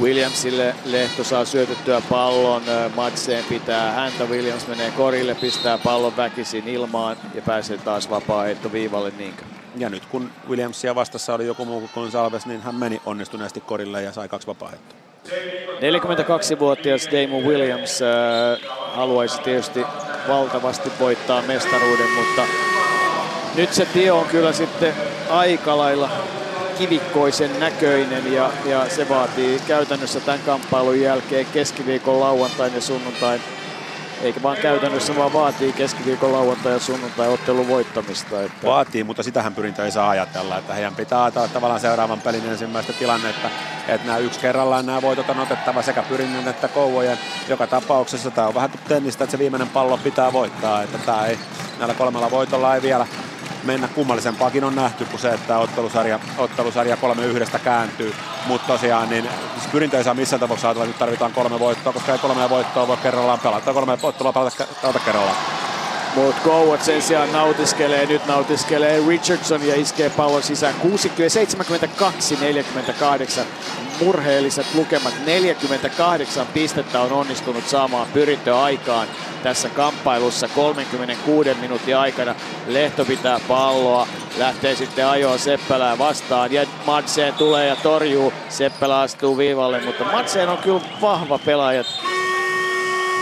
Williamsille 0.00 0.74
Lehto 0.84 1.24
saa 1.24 1.44
syötettyä 1.44 2.02
pallon, 2.10 2.62
Matseen 2.96 3.44
pitää 3.44 3.92
häntä, 3.92 4.24
Williams 4.24 4.68
menee 4.68 4.90
korille, 4.90 5.34
pistää 5.34 5.78
pallon 5.78 6.16
väkisin 6.16 6.68
ilmaan 6.68 7.16
ja 7.34 7.42
pääsee 7.42 7.78
taas 7.78 8.10
vapaa 8.10 8.44
viivalle 8.72 9.12
niinkö. 9.18 9.42
Ja 9.76 9.90
nyt 9.90 10.06
kun 10.06 10.30
Williamsia 10.48 10.94
vastassa 10.94 11.34
oli 11.34 11.46
joku 11.46 11.64
muu 11.64 11.80
kuin 11.80 11.90
Gonsalves, 11.94 12.46
niin 12.46 12.62
hän 12.62 12.74
meni 12.74 13.00
onnistuneesti 13.06 13.60
korille 13.60 14.02
ja 14.02 14.12
sai 14.12 14.28
kaksi 14.28 14.46
vapaa 14.46 14.72
42-vuotias 15.80 17.08
Damon 17.12 17.44
Williams 17.44 18.02
äh, 18.02 18.08
haluaisi 18.94 19.40
tietysti 19.40 19.84
valtavasti 20.28 20.92
voittaa 21.00 21.42
mestaruuden, 21.42 22.10
mutta 22.10 22.42
nyt 23.56 23.72
se 23.72 23.86
tie 23.86 24.12
on 24.12 24.26
kyllä 24.26 24.52
sitten 24.52 24.94
aika 25.30 25.76
lailla 25.76 26.10
kivikkoisen 26.78 27.60
näköinen 27.60 28.32
ja, 28.32 28.50
ja 28.64 28.88
se 28.88 29.08
vaatii 29.08 29.60
käytännössä 29.68 30.20
tämän 30.20 30.40
kamppailun 30.40 31.00
jälkeen 31.00 31.46
keskiviikon 31.46 32.20
lauantain 32.20 32.74
ja 32.74 32.80
sunnuntain 32.80 33.40
eikä 34.22 34.42
vaan 34.42 34.56
käytännössä, 34.56 35.16
vaan 35.16 35.32
vaatii 35.32 35.72
keskiviikon 35.72 36.32
lauantai 36.32 36.72
ja 36.72 36.78
sunnuntai 36.78 37.28
ottelun 37.28 37.68
voittamista. 37.68 38.42
Että... 38.42 38.66
Vaatii, 38.66 39.04
mutta 39.04 39.22
sitähän 39.22 39.54
pyrintö 39.54 39.84
ei 39.84 39.90
saa 39.90 40.10
ajatella, 40.10 40.58
että 40.58 40.74
heidän 40.74 40.94
pitää 40.94 41.22
ajatella 41.24 41.48
tavallaan 41.48 41.80
seuraavan 41.80 42.20
pelin 42.20 42.46
ensimmäistä 42.46 42.92
tilannetta, 42.92 43.50
että 43.88 44.06
nämä 44.06 44.18
yksi 44.18 44.40
kerrallaan 44.40 44.86
nämä 44.86 45.02
voitot 45.02 45.30
on 45.30 45.40
otettava 45.40 45.82
sekä 45.82 46.02
pyrinnön 46.02 46.48
että 46.48 46.68
kouvojen. 46.68 47.18
Joka 47.48 47.66
tapauksessa 47.66 48.30
tämä 48.30 48.46
on 48.46 48.54
vähän 48.54 48.70
tennistä, 48.88 49.24
että 49.24 49.32
se 49.32 49.38
viimeinen 49.38 49.68
pallo 49.68 49.96
pitää 49.96 50.32
voittaa, 50.32 50.82
että 50.82 50.98
tämä 50.98 51.26
ei, 51.26 51.38
näillä 51.78 51.94
kolmella 51.94 52.30
voitolla 52.30 52.74
ei 52.74 52.82
vielä 52.82 53.06
mennä 53.64 53.88
kummallisempaakin 53.88 54.64
on 54.64 54.74
nähty 54.74 55.04
kuin 55.04 55.20
se, 55.20 55.28
että 55.28 55.58
ottelusarja, 55.58 56.20
ottelusarja 56.38 56.96
kolme 56.96 57.24
yhdestä 57.26 57.58
kääntyy. 57.58 58.14
Mutta 58.46 58.66
tosiaan 58.66 59.08
niin 59.08 59.28
siis 59.58 59.66
pyrintö 59.72 59.98
ei 59.98 60.04
saa 60.04 60.14
missään 60.14 60.40
tapauksessa 60.40 60.68
ajatella, 60.68 60.84
että 60.84 60.92
nyt 60.92 60.98
tarvitaan 60.98 61.32
kolme 61.32 61.58
voittoa, 61.60 61.92
koska 61.92 62.12
ei 62.12 62.18
kolme 62.18 62.50
voittoa 62.50 62.88
voi 62.88 62.96
kerrallaan 62.96 63.40
pelata. 63.40 63.72
Kolme 63.72 63.98
ottelua 64.02 64.32
pelata, 64.32 64.66
pelata 64.82 64.98
kerrallaan. 64.98 65.36
Mutta 66.14 66.42
Gowat 66.44 66.84
sen 66.84 67.02
sijaan 67.02 67.32
nautiskelee, 67.32 68.06
nyt 68.06 68.26
nautiskelee 68.26 69.02
Richardson 69.08 69.66
ja 69.66 69.74
iskee 69.74 70.10
pallon 70.10 70.42
sisään 70.42 70.74
72-48 73.40 73.44
murheelliset 74.00 74.66
lukemat. 74.74 75.14
48 75.26 76.46
pistettä 76.46 77.00
on 77.00 77.12
onnistunut 77.12 77.68
saamaan 77.68 78.06
pyrintöaikaan 78.14 79.08
tässä 79.42 79.68
kamppailussa 79.68 80.48
36 80.48 81.54
minuutin 81.60 81.96
aikana. 81.96 82.34
Lehto 82.66 83.04
pitää 83.04 83.40
palloa, 83.48 84.08
lähtee 84.38 84.76
sitten 84.76 85.06
ajoa 85.06 85.38
Seppälää 85.38 85.98
vastaan 85.98 86.52
ja 86.52 86.66
Madsen 86.86 87.34
tulee 87.34 87.66
ja 87.66 87.76
torjuu. 87.76 88.32
Seppälä 88.48 89.00
astuu 89.00 89.38
viivalle, 89.38 89.80
mutta 89.80 90.04
Madsen 90.04 90.48
on 90.48 90.58
kyllä 90.58 90.80
vahva 91.00 91.38
pelaaja 91.38 91.84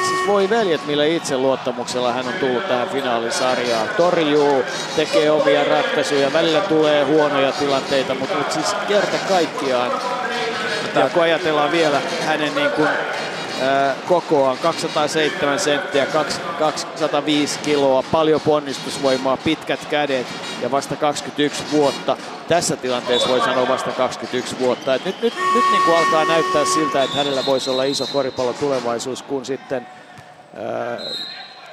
siis 0.02 0.26
voi 0.26 0.50
veljet, 0.50 0.86
millä 0.86 1.04
itseluottamuksella 1.04 2.12
hän 2.12 2.26
on 2.26 2.32
tullut 2.32 2.68
tähän 2.68 2.88
finaalisarjaan. 2.88 3.88
Torjuu, 3.96 4.64
tekee 4.96 5.30
omia 5.30 5.64
ratkaisuja, 5.64 6.32
välillä 6.32 6.60
tulee 6.60 7.04
huonoja 7.04 7.52
tilanteita, 7.52 8.14
mutta 8.14 8.38
nyt 8.38 8.52
siis 8.52 8.76
kerta 8.88 9.16
kaikkiaan. 9.28 9.90
Ja 10.94 11.08
kun 11.08 11.22
ajatellaan 11.22 11.72
vielä 11.72 12.00
hänen 12.26 12.54
niin 12.54 12.70
kuin, 12.70 12.88
ää, 13.62 13.94
kokoaan, 14.08 14.58
207 14.58 15.58
senttiä, 15.58 16.06
205 16.58 17.58
kiloa, 17.58 18.04
paljon 18.12 18.40
ponnistusvoimaa, 18.40 19.36
pitkät 19.36 19.84
kädet 19.90 20.26
ja 20.62 20.70
vasta 20.70 20.96
21 20.96 21.64
vuotta. 21.72 22.16
Tässä 22.48 22.76
tilanteessa 22.76 23.28
voi 23.28 23.40
sanoa 23.40 23.68
vasta 23.68 23.90
21 23.90 24.58
vuotta. 24.58 24.94
Et 24.94 25.04
nyt 25.04 25.22
nyt, 25.22 25.34
nyt 25.54 25.64
niin 25.72 25.82
kuin 25.84 25.98
alkaa 25.98 26.24
näyttää 26.24 26.64
siltä, 26.64 27.02
että 27.02 27.16
hänellä 27.16 27.46
voisi 27.46 27.70
olla 27.70 27.84
iso 27.84 28.06
koripallo 28.06 28.52
tulevaisuus, 28.52 29.22
kun 29.22 29.44
sitten 29.44 29.86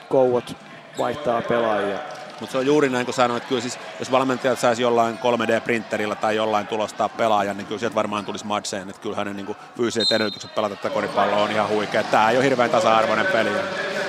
Kouot 0.10 0.56
vaihtaa 0.98 1.42
pelaajia. 1.42 2.00
Mutta 2.40 2.52
se 2.52 2.58
on 2.58 2.66
juuri 2.66 2.90
näin 2.90 3.06
kuin 3.06 3.16
sanoit, 3.16 3.44
että 3.44 3.50
kyllä 3.50 3.62
siis, 3.62 3.80
jos 4.00 4.12
valmentajat 4.12 4.60
saisi 4.60 4.82
jollain 4.82 5.20
3D-printerillä 5.20 6.16
tai 6.16 6.36
jollain 6.36 6.68
tulostaa 6.68 7.10
pelaajan, 7.10 7.58
niin 7.58 7.68
kyllä 7.68 7.80
sieltä 7.80 7.96
varmaan 7.96 8.26
tulisi 8.26 8.46
Madseen, 8.46 8.90
että 8.90 9.02
kyllä 9.02 9.16
hänen 9.16 9.36
niin 9.36 9.56
fyysiset 9.78 10.12
edellytykset 10.12 10.56
pelata 10.56 10.76
tätä 10.76 10.90
koripalloa 10.90 11.44
on 11.44 11.52
ihan 11.52 11.70
huikea. 11.70 12.04
Tämä 12.04 12.30
ei 12.30 12.38
ole 12.38 12.46
hirveän 12.46 12.70
tasa-arvoinen 12.70 13.26
peli, 13.26 13.50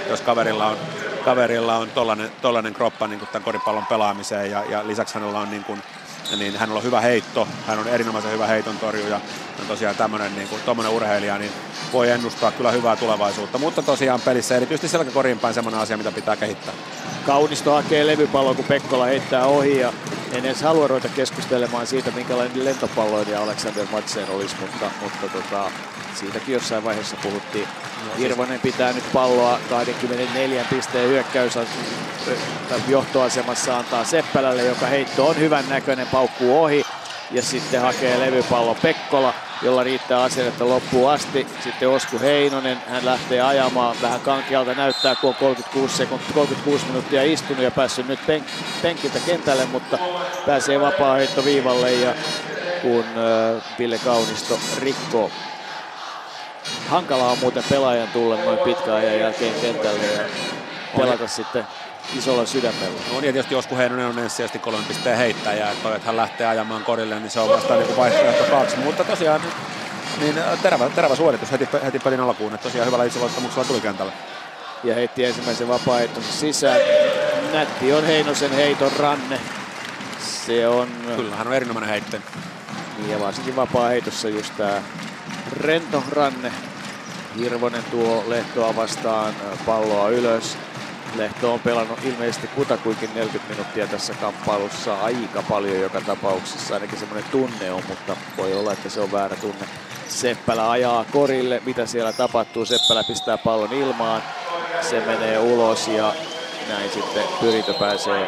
jos 0.08 0.20
kaverilla 0.20 0.66
on, 0.66 0.76
kaverilla 1.24 1.76
on 1.76 1.90
tollainen, 1.90 2.32
tollainen 2.42 2.74
kroppa 2.74 3.06
niin 3.06 3.18
kuin 3.18 3.28
tämän 3.28 3.44
koripallon 3.44 3.86
pelaamiseen 3.86 4.50
ja, 4.50 4.64
ja 4.68 4.86
lisäksi 4.86 5.14
hänellä 5.14 5.38
on 5.38 5.50
niin 5.50 5.64
kuin, 5.64 5.82
niin 6.36 6.56
hänellä 6.56 6.78
on 6.78 6.84
hyvä 6.84 7.00
heitto, 7.00 7.48
hän 7.66 7.78
on 7.78 7.88
erinomaisen 7.88 8.32
hyvä 8.32 8.46
heiton 8.46 8.78
torjuja, 8.78 9.20
on 9.60 9.66
tosiaan 9.68 9.96
tämmöinen 9.96 10.34
niin 10.34 10.48
urheilija, 10.90 11.38
niin 11.38 11.52
voi 11.92 12.10
ennustaa 12.10 12.52
kyllä 12.52 12.70
hyvää 12.70 12.96
tulevaisuutta, 12.96 13.58
mutta 13.58 13.82
tosiaan 13.82 14.20
pelissä 14.20 14.56
erityisesti 14.56 14.88
selkäkorin 14.88 15.38
päin 15.38 15.54
semmoinen 15.54 15.80
asia, 15.80 15.96
mitä 15.96 16.12
pitää 16.12 16.36
kehittää. 16.36 16.74
Kaunisto 17.26 17.72
hakee 17.72 18.06
levypalloa, 18.06 18.54
kun 18.54 18.64
Pekkola 18.64 19.04
heittää 19.04 19.44
ohi 19.44 19.78
ja 19.78 19.92
en 20.32 20.44
edes 20.44 20.62
halua 20.62 20.88
ruveta 20.88 21.08
keskustelemaan 21.08 21.86
siitä, 21.86 22.10
minkälainen 22.10 22.64
lentopalloilija 22.64 23.42
Alexander 23.42 23.86
Madsen 23.92 24.30
olisi, 24.30 24.56
mutta, 24.60 24.90
mutta 25.02 25.28
tota, 25.28 25.70
siitäkin 26.14 26.52
jossain 26.52 26.84
vaiheessa 26.84 27.16
puhuttiin. 27.22 27.68
No, 28.06 28.12
Hirvonen 28.18 28.60
pitää 28.60 28.92
nyt 28.92 29.12
palloa 29.12 29.58
24 29.70 30.64
pisteen 30.70 31.08
hyökkäys 31.08 31.58
johtoasemassa 32.88 33.78
antaa 33.78 34.04
Seppälälle, 34.04 34.62
joka 34.62 34.86
heitto 34.86 35.26
on 35.26 35.36
hyvän 35.36 35.68
näköinen, 35.68 36.06
paukkuu 36.06 36.62
ohi 36.62 36.84
ja 37.30 37.42
sitten 37.42 37.80
hakee 37.80 38.18
levypallo 38.18 38.76
Pekkola, 38.82 39.34
jolla 39.62 39.82
riittää 39.82 40.22
asennetta 40.22 40.68
loppuun 40.68 41.10
asti. 41.10 41.46
Sitten 41.62 41.88
Osku 41.88 42.18
Heinonen, 42.20 42.78
hän 42.86 43.04
lähtee 43.04 43.40
ajamaan 43.40 43.96
vähän 44.02 44.20
kankialta, 44.20 44.74
näyttää 44.74 45.14
kun 45.14 45.28
on 45.28 45.34
36, 45.34 45.96
sekund, 45.96 46.20
36 46.34 46.86
minuuttia 46.86 47.22
istunut 47.22 47.62
ja 47.62 47.70
päässyt 47.70 48.08
nyt 48.08 48.26
pen, 48.26 48.44
penkiltä 48.82 49.18
kentälle, 49.26 49.64
mutta 49.66 49.98
pääsee 50.46 50.80
vapaa 50.80 51.16
viivalle 51.44 51.92
ja 51.92 52.14
kun 52.82 53.04
Ville 53.78 53.98
Kaunisto 53.98 54.58
rikkoo. 54.78 55.30
Hankalaa 56.90 57.30
on 57.30 57.38
muuten 57.38 57.64
pelaajan 57.70 58.08
tulla 58.08 58.36
noin 58.36 58.58
pitkän 58.58 58.94
ajan 58.94 59.20
jälkeen 59.20 59.54
kentälle 59.60 60.04
ja 60.04 60.22
pelata 60.96 61.28
sitten 61.28 61.66
isolla 62.16 62.46
sydämellä. 62.46 63.00
No 63.12 63.20
niin, 63.20 63.32
tietysti 63.32 63.54
joskus 63.54 63.78
Heinonen 63.78 64.06
on 64.06 64.18
ensisijaisesti 64.18 64.58
kolmen 64.58 64.84
pisteen 64.84 65.18
heittäjä, 65.18 65.70
että, 65.70 65.94
että 65.94 66.06
hän 66.06 66.16
lähtee 66.16 66.46
ajamaan 66.46 66.84
korille, 66.84 67.20
niin 67.20 67.30
se 67.30 67.40
on 67.40 67.48
vasta 67.48 67.76
niin 67.76 67.96
vaihtoehto 67.96 68.44
kaksi. 68.44 68.76
Mutta 68.76 69.04
tosiaan 69.04 69.40
niin 70.20 70.34
terävä, 70.62 70.88
terävä 70.88 71.14
suoritus 71.14 71.52
heti, 71.52 71.68
heti 71.84 71.98
pelin 71.98 72.20
alkuun, 72.20 72.54
että 72.54 72.64
tosiaan 72.64 72.86
hyvällä 72.86 73.04
itseluottamuksella 73.04 73.64
tuli 73.64 73.80
kentälle. 73.80 74.12
Ja 74.84 74.94
heitti 74.94 75.24
ensimmäisen 75.24 75.68
vapaa 75.68 76.00
sisään. 76.30 76.80
Nätti 77.52 77.92
on 77.92 78.04
Heinosen 78.04 78.52
heiton 78.52 78.92
ranne. 78.98 79.40
Se 80.18 80.68
on... 80.68 80.88
Kyllä, 81.16 81.36
hän 81.36 81.46
on 81.46 81.54
erinomainen 81.54 81.90
heitte. 81.90 82.20
Niin, 82.98 83.10
ja 83.10 83.20
varsinkin 83.20 83.56
vapaa 83.56 83.88
heitossa 83.88 84.28
just 84.28 84.56
tää 84.56 84.82
rento 85.52 86.04
ranne. 86.10 86.52
Hirvonen 87.38 87.84
tuo 87.90 88.24
Lehtoa 88.26 88.76
vastaan 88.76 89.34
palloa 89.66 90.08
ylös. 90.08 90.56
Lehto 91.16 91.54
on 91.54 91.60
pelannut 91.60 92.04
ilmeisesti 92.04 92.46
kutakuinkin 92.46 93.10
40 93.14 93.52
minuuttia 93.52 93.86
tässä 93.86 94.14
kamppailussa 94.14 95.00
aika 95.02 95.42
paljon 95.42 95.80
joka 95.80 96.00
tapauksessa. 96.00 96.74
Ainakin 96.74 96.98
semmoinen 96.98 97.30
tunne 97.30 97.72
on, 97.72 97.82
mutta 97.88 98.16
voi 98.36 98.54
olla, 98.54 98.72
että 98.72 98.88
se 98.88 99.00
on 99.00 99.12
väärä 99.12 99.36
tunne. 99.36 99.66
Seppälä 100.08 100.70
ajaa 100.70 101.04
korille. 101.12 101.62
Mitä 101.66 101.86
siellä 101.86 102.12
tapahtuu? 102.12 102.64
Seppälä 102.64 103.04
pistää 103.04 103.38
pallon 103.38 103.72
ilmaan. 103.72 104.22
Se 104.80 105.00
menee 105.06 105.38
ulos 105.38 105.88
ja 105.88 106.14
näin 106.68 106.90
sitten 106.90 107.24
Pyritö 107.40 107.74
pääsee 107.74 108.26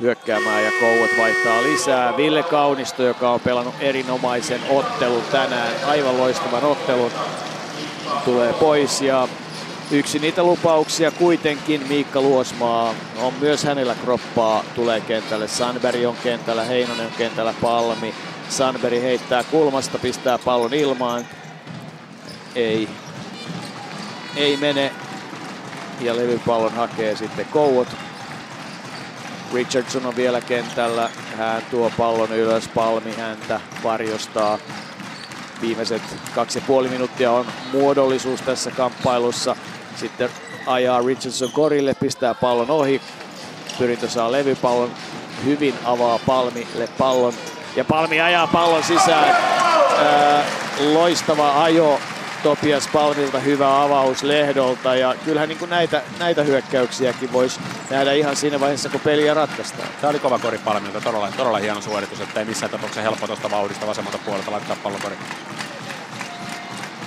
hyökkäämään 0.00 0.64
ja 0.64 0.70
Kouot 0.80 1.10
vaihtaa 1.18 1.62
lisää. 1.62 2.16
Ville 2.16 2.42
Kaunisto, 2.42 3.02
joka 3.02 3.30
on 3.30 3.40
pelannut 3.40 3.74
erinomaisen 3.80 4.60
ottelun 4.70 5.22
tänään, 5.32 5.72
aivan 5.86 6.18
loistavan 6.18 6.64
ottelun, 6.64 7.12
tulee 8.24 8.52
pois 8.52 9.02
ja 9.02 9.28
yksi 9.90 10.18
niitä 10.18 10.42
lupauksia 10.42 11.10
kuitenkin 11.10 11.86
Miikka 11.88 12.20
Luosmaa 12.20 12.94
on 13.22 13.34
myös 13.40 13.64
hänellä 13.64 13.94
kroppaa, 13.94 14.64
tulee 14.74 15.00
kentälle. 15.00 15.48
Sanberg 15.48 16.04
on 16.06 16.16
kentällä, 16.22 16.64
Heinonen 16.64 17.06
on 17.06 17.12
kentällä, 17.18 17.54
Palmi. 17.62 18.14
Sanberg 18.48 19.02
heittää 19.02 19.44
kulmasta, 19.44 19.98
pistää 19.98 20.38
pallon 20.38 20.74
ilmaan. 20.74 21.26
Ei, 22.54 22.88
ei 24.36 24.56
mene. 24.56 24.92
Ja 26.00 26.16
levypallon 26.16 26.72
hakee 26.72 27.16
sitten 27.16 27.46
Kouot. 27.46 27.88
Richardson 29.54 30.06
on 30.06 30.16
vielä 30.16 30.40
kentällä. 30.40 31.10
Hän 31.36 31.62
tuo 31.70 31.92
pallon 31.96 32.32
ylös, 32.32 32.68
Palmi 32.68 33.12
häntä 33.12 33.60
varjostaa. 33.84 34.58
Viimeiset 35.62 36.02
kaksi 36.34 36.58
ja 36.58 36.64
puoli 36.66 36.88
minuuttia 36.88 37.32
on 37.32 37.46
muodollisuus 37.72 38.42
tässä 38.42 38.70
kamppailussa. 38.70 39.56
Sitten 39.96 40.30
ajaa 40.66 41.02
Richardson 41.06 41.52
korille, 41.52 41.94
pistää 41.94 42.34
pallon 42.34 42.70
ohi. 42.70 43.00
Pyrintö 43.78 44.08
saa 44.08 44.32
levypallon, 44.32 44.90
hyvin 45.44 45.74
avaa 45.84 46.18
Palmille 46.26 46.88
pallon. 46.98 47.32
Ja 47.76 47.84
Palmi 47.84 48.20
ajaa 48.20 48.46
pallon 48.46 48.84
sisään. 48.84 49.36
Ää, 49.98 50.44
loistava 50.92 51.62
ajo 51.62 52.00
Topias 52.42 52.88
Palmilta, 52.88 53.38
hyvä 53.38 53.82
avaus 53.82 54.22
Lehdolta. 54.22 54.94
Ja 54.94 55.14
kyllähän 55.24 55.48
niin 55.48 55.58
kuin 55.58 55.70
näitä, 55.70 56.02
näitä 56.18 56.42
hyökkäyksiäkin 56.42 57.32
voisi 57.32 57.60
nähdä 57.90 58.12
ihan 58.12 58.36
siinä 58.36 58.60
vaiheessa, 58.60 58.88
kun 58.88 59.00
peliä 59.00 59.34
ratkaistaan. 59.34 59.88
Tämä 60.00 60.10
oli 60.10 60.18
kova 60.18 60.38
kori 60.38 60.58
Palmilta, 60.58 61.00
todella, 61.00 61.32
todella 61.36 61.58
hieno 61.58 61.80
suoritus, 61.80 62.20
että 62.20 62.40
ei 62.40 62.46
missään 62.46 62.70
tapauksessa 62.70 63.02
helppo 63.02 63.26
tuosta 63.26 63.50
vauhdista 63.50 63.86
vasemmalta 63.86 64.18
puolelta 64.18 64.50
laittaa 64.50 64.76
pallon 64.82 65.00
koriin. 65.02 65.20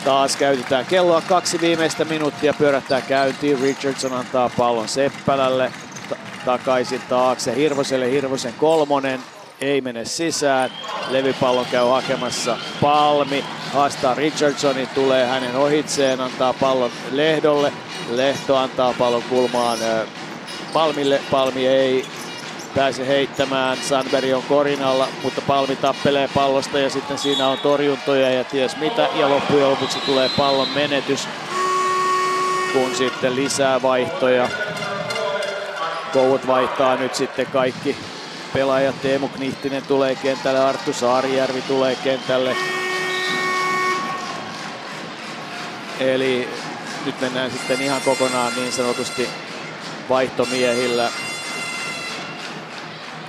Taas 0.06 0.36
käytetään 0.36 0.86
kelloa 0.86 1.22
kaksi 1.22 1.62
viimeistä 1.62 2.06
minuuttia, 2.06 2.54
pyörähtää 2.54 3.02
käyntiin. 3.02 3.60
Richardson 3.60 4.14
antaa 4.14 4.50
pallon 4.58 4.88
Seppälälle 4.88 5.72
ta- 6.10 6.16
takaisin 6.46 7.02
taakse. 7.10 7.56
Hirvoselle 7.56 8.12
Hirvosen 8.12 8.54
kolmonen 8.54 9.20
ei 9.62 9.82
mene 9.82 10.06
sisään. 10.06 10.72
Levypallon 11.10 11.66
käy 11.72 11.86
hakemassa 11.90 12.58
Palmi. 12.82 13.46
Haastaa 13.74 14.14
Richardsonin, 14.14 14.88
tulee 14.88 15.26
hänen 15.26 15.56
ohitseen, 15.56 16.22
antaa 16.22 16.54
pallon 16.54 16.92
Lehdolle. 17.12 17.74
Lehto 18.10 18.58
antaa 18.58 18.94
pallon 19.00 19.24
kulmaan 19.30 19.78
Palmille. 20.74 21.22
Palmi 21.32 21.68
ei 21.68 22.06
pääse 22.76 23.08
heittämään. 23.08 23.78
Sandberg 23.78 24.34
on 24.36 24.44
korinalla, 24.44 25.08
mutta 25.24 25.42
Palmi 25.42 25.76
tappelee 25.76 26.30
pallosta 26.34 26.80
ja 26.80 26.90
sitten 26.90 27.18
siinä 27.18 27.48
on 27.48 27.58
torjuntoja 27.58 28.32
ja 28.32 28.44
ties 28.44 28.78
mitä. 28.78 29.08
Ja 29.16 29.30
loppujen 29.30 29.70
lopuksi 29.70 30.00
tulee 30.06 30.30
pallon 30.38 30.70
menetys, 30.70 31.28
kun 32.74 32.96
sitten 32.96 33.36
lisää 33.36 33.82
vaihtoja. 33.82 34.50
Kouot 36.14 36.48
vaihtaa 36.48 36.96
nyt 36.96 37.16
sitten 37.16 37.46
kaikki 37.46 37.98
pelaajat. 38.54 39.02
Teemu 39.02 39.28
Knihtinen 39.28 39.84
tulee 39.84 40.16
kentälle, 40.16 40.60
Arttu 40.60 40.94
Saarijärvi 40.94 41.62
tulee 41.62 41.96
kentälle. 41.96 42.56
Eli 46.00 46.50
nyt 47.06 47.22
mennään 47.22 47.52
sitten 47.52 47.82
ihan 47.82 48.02
kokonaan 48.02 48.54
niin 48.56 48.72
sanotusti 48.72 49.30
vaihtomiehillä. 50.10 51.12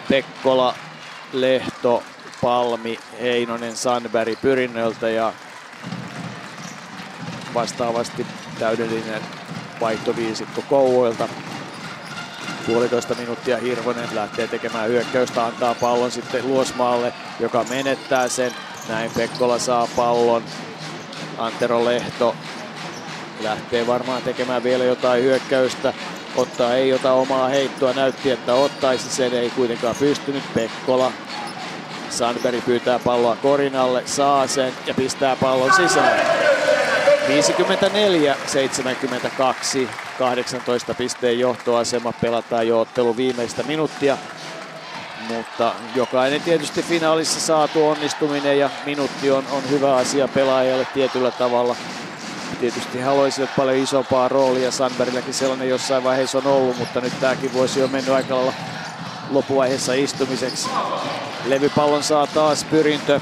Pekkola, 0.08 0.74
Lehto, 1.32 2.02
Palmi, 2.42 2.98
Heinonen, 3.20 3.76
Sandberg 3.76 4.40
Pyrinnöltä 4.40 5.10
ja 5.10 5.32
vastaavasti 7.54 8.26
täydellinen 8.58 9.22
vaihtoviisikko 9.80 10.62
Kouvoilta. 10.68 11.28
Puolitoista 12.66 13.14
minuuttia 13.14 13.56
Hirvonen 13.56 14.09
lähtee 14.12 14.48
tekemään 14.48 14.89
hyökkäystä, 14.89 15.44
antaa 15.44 15.74
pallon 15.74 16.10
sitten 16.10 16.48
Luosmaalle, 16.48 17.12
joka 17.40 17.64
menettää 17.70 18.28
sen. 18.28 18.52
Näin 18.89 19.10
Pekkola 19.16 19.59
saa 19.59 19.89
pallon. 19.97 20.43
Antero 21.39 21.84
Lehto 21.84 22.36
lähtee 23.40 23.86
varmaan 23.86 24.22
tekemään 24.22 24.62
vielä 24.62 24.84
jotain 24.84 25.22
hyökkäystä. 25.22 25.93
Ottaa 26.36 26.74
ei 26.74 26.93
ota 26.93 27.12
omaa 27.12 27.48
heittoa, 27.48 27.93
näytti 27.93 28.30
että 28.30 28.55
ottaisi 28.55 29.10
sen, 29.10 29.34
ei 29.34 29.51
kuitenkaan 29.51 29.97
pystynyt. 29.98 30.55
Pekkola 30.55 31.12
Sandberg 32.10 32.64
pyytää 32.64 32.98
palloa 32.98 33.36
Korinalle, 33.36 34.02
saa 34.06 34.47
sen 34.47 34.72
ja 34.86 34.94
pistää 34.94 35.36
pallon 35.36 35.72
sisään. 35.72 36.20
54-72, 37.32 39.88
18 40.18 40.94
pisteen 40.94 41.38
johtoasema, 41.38 42.12
pelataan 42.12 42.68
jo 42.68 42.80
ottelu 42.80 43.16
viimeistä 43.16 43.62
minuuttia. 43.62 44.18
Mutta 45.28 45.74
jokainen 45.94 46.42
tietysti 46.42 46.82
finaalissa 46.82 47.40
saatu 47.40 47.88
onnistuminen 47.88 48.59
ja 48.59 48.70
minuutti 48.86 49.30
on, 49.30 49.44
on 49.50 49.62
hyvä 49.70 49.96
asia 49.96 50.28
pelaajalle 50.28 50.86
tietyllä 50.94 51.30
tavalla. 51.30 51.76
Tietysti 52.60 53.00
haluaisivat 53.00 53.50
paljon 53.56 53.76
isompaa 53.76 54.28
roolia, 54.28 54.70
Sandbergilläkin 54.70 55.34
sellainen 55.34 55.68
jossain 55.68 56.04
vaiheessa 56.04 56.38
on 56.38 56.46
ollut, 56.46 56.78
mutta 56.78 57.00
nyt 57.00 57.20
tämäkin 57.20 57.54
voisi 57.54 57.80
jo 57.80 57.88
mennyt 57.88 58.14
aika 58.14 58.36
lailla 58.36 58.54
loppuvaiheessa 59.30 59.94
istumiseksi. 59.94 60.68
Levypallon 61.44 62.02
saa 62.02 62.26
taas 62.26 62.64
pyrintö. 62.64 63.20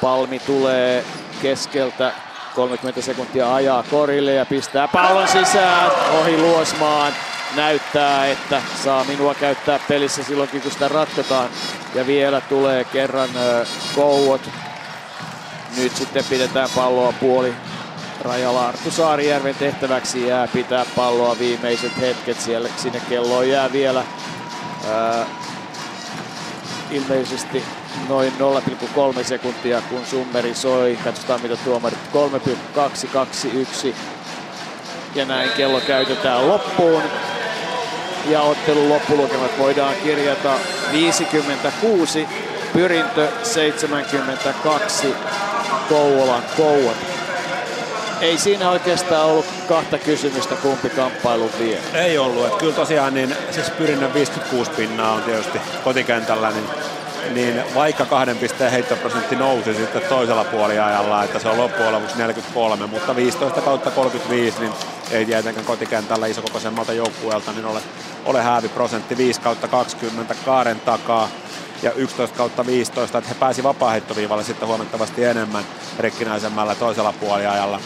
Palmi 0.00 0.38
tulee 0.38 1.04
keskeltä 1.42 2.12
30 2.56 3.02
sekuntia 3.02 3.54
ajaa 3.54 3.82
korille 3.82 4.34
ja 4.34 4.46
pistää 4.46 4.88
pallon 4.88 5.28
sisään 5.28 5.90
ohi 6.20 6.38
Luosmaan. 6.38 7.12
Näyttää, 7.56 8.26
että 8.26 8.62
saa 8.84 9.04
minua 9.04 9.34
käyttää 9.34 9.80
pelissä 9.88 10.24
silloinkin, 10.24 10.62
kun 10.62 10.70
sitä 10.70 10.88
ratkotaan. 10.88 11.48
Ja 11.94 12.06
vielä 12.06 12.40
tulee 12.40 12.84
kerran 12.84 13.28
Kouot. 13.94 14.50
Nyt 15.76 15.96
sitten 15.96 16.24
pidetään 16.24 16.68
palloa 16.74 17.12
puoli 17.12 17.54
rajalla 18.20 18.68
Arttu 18.68 18.90
Saarijärven 18.90 19.54
tehtäväksi 19.54 20.26
jää 20.26 20.48
pitää 20.48 20.84
palloa 20.96 21.38
viimeiset 21.38 22.00
hetket 22.00 22.40
siellä. 22.40 22.68
Sinne 22.76 23.00
kelloon 23.08 23.48
jää 23.48 23.72
vielä 23.72 24.04
ää, 24.90 25.26
ilmeisesti 26.90 27.64
noin 28.08 28.32
0,3 29.16 29.24
sekuntia, 29.24 29.80
kun 29.80 30.06
summeri 30.06 30.54
soi. 30.54 30.98
Katsotaan 31.04 31.42
mitä 31.42 31.56
tuomarit 31.56 31.98
3,221. 32.12 33.94
Ja 35.14 35.24
näin 35.24 35.50
kello 35.56 35.80
käytetään 35.80 36.48
loppuun. 36.48 37.02
Ja 38.28 38.40
ottelun 38.40 38.88
loppulukemat 38.88 39.58
voidaan 39.58 39.94
kirjata 40.04 40.54
56, 40.92 42.28
Pyrintö 42.72 43.28
72, 43.42 45.14
Kouvolan 45.88 46.42
Kouvat. 46.56 46.96
Ei 48.20 48.38
siinä 48.38 48.70
oikeastaan 48.70 49.26
ollut 49.26 49.46
kahta 49.68 49.98
kysymystä, 49.98 50.54
kumpi 50.54 50.90
kamppailu 50.90 51.50
vie. 51.58 51.78
Ei 51.94 52.18
ollut. 52.18 52.46
Että 52.46 52.58
kyllä 52.58 52.74
tosiaan 52.74 53.14
niin, 53.14 53.36
siis 53.50 53.70
Pyrinnön 53.70 54.14
56 54.14 54.70
pinnaa 54.70 55.12
on 55.12 55.22
tietysti 55.22 55.58
kotikentällä, 55.84 56.50
niin 56.50 56.66
niin 57.34 57.62
vaikka 57.74 58.04
kahden 58.04 58.36
pisteen 58.36 58.72
heittoprosentti 58.72 59.36
nousi 59.36 59.74
sitten 59.74 60.02
toisella 60.08 60.44
puoliajalla, 60.44 61.24
että 61.24 61.38
se 61.38 61.48
on 61.48 61.58
loppujen 61.58 61.92
lopuksi 61.92 62.18
43, 62.18 62.86
mutta 62.86 63.16
15 63.16 63.60
kautta 63.60 63.90
35, 63.90 64.60
niin 64.60 64.72
ei 65.10 65.24
tietenkään 65.24 65.66
kotikentällä 65.66 66.26
isokokoisemmalta 66.26 66.92
joukkueelta 66.92 67.52
niin 67.52 67.64
ole, 67.64 67.80
ole 68.24 68.42
hääviprosentti 68.42 69.16
5 69.16 69.40
kautta 69.40 69.68
20 69.68 70.34
kaaren 70.44 70.80
takaa 70.80 71.28
ja 71.82 71.92
11 71.92 72.36
kautta 72.36 72.66
15, 72.66 73.18
että 73.18 73.30
he 73.30 73.34
pääsi 73.34 73.62
vapaaheittoviivalle 73.62 74.44
sitten 74.44 74.68
huomattavasti 74.68 75.24
enemmän 75.24 75.64
rikkinäisemmällä 75.98 76.74
toisella 76.74 77.12
puoliajalla. 77.12 77.80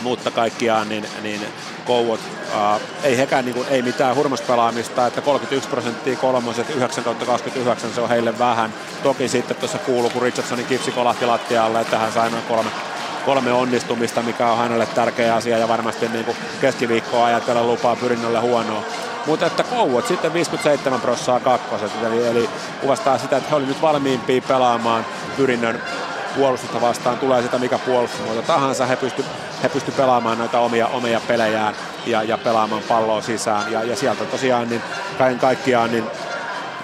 Mutta 0.00 0.30
kaikkiaan 0.30 0.88
niin, 0.88 1.06
niin 1.22 1.40
Kouot, 1.86 2.20
äh, 2.54 2.80
ei 3.02 3.18
hekään 3.18 3.44
niin 3.44 3.54
kuin, 3.54 3.66
ei 3.70 3.82
mitään 3.82 4.16
hurmospelaamista, 4.16 5.06
että 5.06 5.20
31 5.20 5.68
prosenttia 5.68 6.16
kolmoset, 6.16 6.70
9 6.70 7.04
kautta 7.04 7.26
29 7.26 7.92
se 7.92 8.00
on 8.00 8.08
heille 8.08 8.38
vähän. 8.38 8.74
Toki 9.02 9.28
sitten 9.28 9.56
tuossa 9.56 9.78
kuuluu, 9.78 10.10
kun 10.10 10.22
Richardsonin 10.22 10.66
kipsi 10.66 10.90
kolahti 10.90 11.26
lattialle, 11.26 11.80
että 11.80 11.98
hän 11.98 12.12
sai 12.12 12.30
noin 12.30 12.42
kolme, 12.42 12.70
kolme 13.24 13.52
onnistumista, 13.52 14.22
mikä 14.22 14.46
on 14.46 14.58
hänelle 14.58 14.86
tärkeä 14.86 15.34
asia 15.34 15.58
ja 15.58 15.68
varmasti 15.68 16.08
niin 16.08 16.24
kuin 16.24 16.36
keskiviikkoa 16.60 17.26
ajatella 17.26 17.64
lupaa 17.64 17.96
pyrinnölle 17.96 18.40
huonoa. 18.40 18.82
Mutta 19.26 19.46
että 19.46 19.62
Kouot 19.62 20.06
sitten 20.06 20.32
57 20.32 21.00
prossaa 21.00 21.40
kakkoset, 21.40 21.92
eli, 22.06 22.26
eli 22.26 22.50
kuvastaa 22.80 23.18
sitä, 23.18 23.36
että 23.36 23.48
he 23.50 23.56
olivat 23.56 23.68
nyt 23.68 23.82
valmiimpia 23.82 24.42
pelaamaan 24.42 25.06
pyrinnön 25.36 25.82
puolustusta 26.36 26.80
vastaan, 26.80 27.18
tulee 27.18 27.42
sitä 27.42 27.58
mikä 27.58 27.78
puolustusmuoto 27.78 28.42
tahansa, 28.42 28.86
he 28.86 28.96
pysty, 28.96 29.24
he 29.62 29.68
pysty 29.68 29.92
pelaamaan 29.92 30.38
noita 30.38 30.58
omia, 30.58 30.86
omia 30.86 31.20
pelejään 31.20 31.74
ja, 32.06 32.22
ja 32.22 32.38
pelaamaan 32.38 32.82
palloa 32.82 33.22
sisään. 33.22 33.72
Ja, 33.72 33.84
ja 33.84 33.96
sieltä 33.96 34.24
tosiaan 34.24 34.68
niin 34.68 34.82
kaiken 35.18 35.38
kaikkiaan 35.38 35.90
niin 35.90 36.04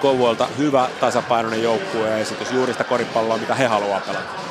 Kouvolta 0.00 0.48
hyvä 0.58 0.88
tasapainoinen 1.00 1.62
joukkue 1.62 2.20
esitys, 2.20 2.52
juuri 2.52 2.72
sitä 2.72 2.84
koripalloa, 2.84 3.38
mitä 3.38 3.54
he 3.54 3.66
haluaa 3.66 4.00
pelata. 4.00 4.48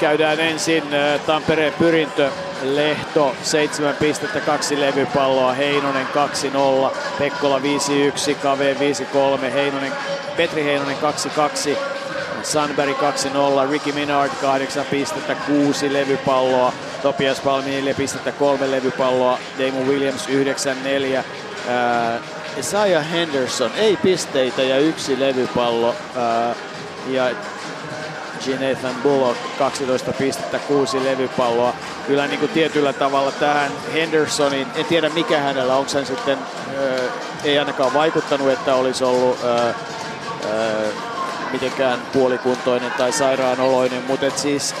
Käydään 0.00 0.40
ensin 0.40 0.84
Tampereen 1.26 1.72
pyrintö, 1.72 2.30
Lehto 2.62 3.36
7 3.42 3.94
pistettä, 3.94 4.40
kaksi 4.40 4.80
levypalloa, 4.80 5.52
Heinonen 5.52 6.06
2-0, 6.90 6.96
Pekkola 7.18 7.58
5-1, 7.58 7.62
Kave 8.42 8.76
5-3, 9.38 9.50
Heinonen, 9.52 9.92
Petri 10.36 10.64
Heinonen 10.64 10.96
2-2, 11.72 11.76
Sunbury 12.42 12.92
2-0, 12.92 13.70
Ricky 13.70 13.92
Minard 13.92 14.32
8 14.40 14.84
pistettä, 14.90 15.34
6 15.34 15.92
levypalloa, 15.92 16.72
Topias 17.02 17.40
Palmi 17.40 17.70
4 17.70 17.94
pistettä, 17.94 18.32
3 18.32 18.70
levypalloa, 18.70 19.38
Damon 19.58 19.88
Williams 19.88 20.28
9-4, 20.28 20.30
äh, 21.16 21.24
Isaiah 22.56 23.10
Henderson 23.10 23.70
ei 23.76 23.96
pisteitä 23.96 24.62
ja 24.62 24.78
yksi 24.78 25.20
levypallo 25.20 25.88
äh, 26.16 26.56
ja 27.06 27.30
Jonathan 28.46 28.94
Bullock 29.02 29.38
12 29.58 30.12
pistettä, 30.12 30.58
6 30.58 31.04
levypalloa. 31.04 31.74
Kyllä 32.06 32.26
niin 32.26 32.38
kuin 32.38 32.50
tietyllä 32.50 32.92
tavalla 32.92 33.32
tähän 33.32 33.72
Hendersonin, 33.92 34.66
en 34.74 34.84
tiedä 34.84 35.08
mikä 35.08 35.38
hänellä, 35.38 35.76
onko 35.76 35.90
hän 35.94 36.06
sitten, 36.06 36.38
äh, 36.38 37.44
ei 37.44 37.58
ainakaan 37.58 37.94
vaikuttanut, 37.94 38.50
että 38.50 38.74
olisi 38.74 39.04
ollut 39.04 39.38
äh, 39.44 39.68
äh, 39.68 39.74
mitenkään 41.52 41.98
puolikuntoinen 42.12 42.92
tai 42.98 43.12
sairaanoloinen, 43.12 44.02
mutta 44.08 44.26
et 44.26 44.38
siis 44.38 44.74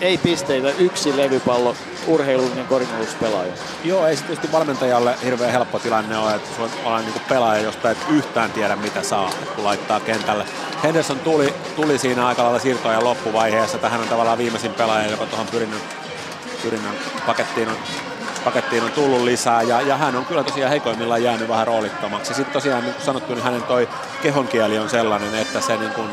ei 0.00 0.18
pisteitä, 0.18 0.70
yksi 0.70 1.16
levypallo, 1.16 1.76
urheilullinen 2.06 2.66
korinnuspelaaja. 2.66 3.52
Joo, 3.84 4.06
ei 4.06 4.16
se 4.16 4.24
tietysti 4.24 4.52
valmentajalle 4.52 5.14
hirveän 5.24 5.52
helppo 5.52 5.78
tilanne 5.78 6.18
ole, 6.18 6.34
että 6.34 6.48
sulla 6.56 6.96
on 6.96 7.00
niin 7.00 7.14
pelaaja, 7.28 7.62
josta 7.62 7.90
et 7.90 7.98
yhtään 8.10 8.52
tiedä 8.52 8.76
mitä 8.76 9.02
saa, 9.02 9.30
kun 9.54 9.64
laittaa 9.64 10.00
kentälle. 10.00 10.44
Henderson 10.84 11.18
tuli, 11.18 11.54
tuli 11.76 11.98
siinä 11.98 12.26
aika 12.26 12.42
lailla 12.42 12.58
siirtoja 12.58 13.04
loppuvaiheessa, 13.04 13.78
tähän 13.78 14.00
on 14.00 14.08
tavallaan 14.08 14.38
viimeisin 14.38 14.74
pelaaja, 14.74 15.10
joka 15.10 15.26
tuohon 15.26 15.46
pyrinnön, 15.46 15.80
pyrinnön 16.62 16.94
pakettiin 17.26 17.68
on 17.68 17.76
pakettiin 18.44 18.82
on 18.82 18.92
tullut 18.92 19.20
lisää 19.20 19.62
ja, 19.62 19.80
ja 19.80 19.96
hän 19.96 20.16
on 20.16 20.26
kyllä 20.26 20.44
tosiaan 20.44 20.70
heikoimmillaan 20.70 21.22
jäänyt 21.22 21.48
vähän 21.48 21.66
roolittomaksi. 21.66 22.34
Sitten 22.34 22.52
tosiaan 22.52 22.84
niin 22.84 22.94
kuin 22.94 23.04
sanottu, 23.04 23.34
niin 23.34 23.44
hänen 23.44 23.62
toi 23.62 23.88
kehonkieli 24.22 24.78
on 24.78 24.90
sellainen, 24.90 25.34
että 25.34 25.60
se 25.60 25.76
niin 25.76 25.92
kuin 25.92 26.08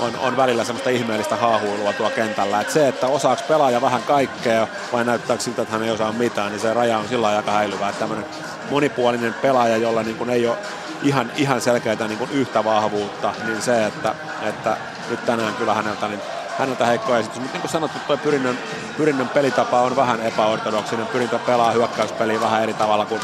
on, 0.00 0.12
on 0.18 0.36
välillä 0.36 0.64
semmoista 0.64 0.90
ihmeellistä 0.90 1.36
haahuilua 1.36 1.92
tuo 1.92 2.10
kentällä. 2.10 2.60
Et 2.60 2.70
se, 2.70 2.88
että 2.88 3.06
osaako 3.06 3.42
pelaaja 3.48 3.80
vähän 3.80 4.02
kaikkea 4.02 4.66
vai 4.92 5.04
näyttääkö 5.04 5.42
siltä, 5.42 5.62
että 5.62 5.72
hän 5.72 5.82
ei 5.82 5.90
osaa 5.90 6.12
mitään, 6.12 6.52
niin 6.52 6.60
se 6.60 6.74
raja 6.74 6.98
on 6.98 7.08
sillä 7.08 7.28
aika 7.28 7.50
häilyvä. 7.50 7.88
Että 7.88 7.98
tämmöinen 7.98 8.26
monipuolinen 8.70 9.34
pelaaja, 9.34 9.76
jolla 9.76 10.02
niin 10.02 10.16
kuin 10.16 10.30
ei 10.30 10.46
ole 10.46 10.56
ihan, 11.02 11.32
ihan 11.36 11.60
selkeää 11.60 12.08
niin 12.08 12.18
kuin 12.18 12.30
yhtä 12.30 12.64
vahvuutta, 12.64 13.32
niin 13.46 13.62
se, 13.62 13.86
että, 13.86 14.14
että 14.42 14.76
nyt 15.10 15.26
tänään 15.26 15.54
kyllä 15.54 15.74
häneltä 15.74 16.08
niin 16.08 16.20
häneltä 16.58 16.86
heikko 16.86 17.16
esitys. 17.16 17.38
Mutta 17.40 17.52
niin 17.52 17.60
kuin 17.60 17.70
sanottu, 17.70 17.98
tuo 18.06 18.16
pyrinnön, 18.16 18.58
pyrinnön 18.96 19.28
pelitapa 19.28 19.80
on 19.80 19.96
vähän 19.96 20.20
epäortodoksinen. 20.20 21.06
Pyrintö 21.06 21.38
pelaa 21.38 21.72
hyökkäyspeliä 21.72 22.40
vähän 22.40 22.62
eri 22.62 22.74
tavalla 22.74 23.06
kuin, 23.06 23.20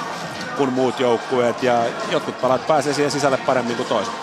kuin 0.57 0.73
muut 0.73 1.01
joukkueet 1.01 1.63
ja 1.63 1.85
jotkut 2.11 2.41
pelaat 2.41 2.67
pääsee 2.67 2.95
siihen 2.95 3.11
sisälle 3.11 3.37
paremmin 3.37 3.77
kuin 3.77 3.89
toiset. 3.89 4.15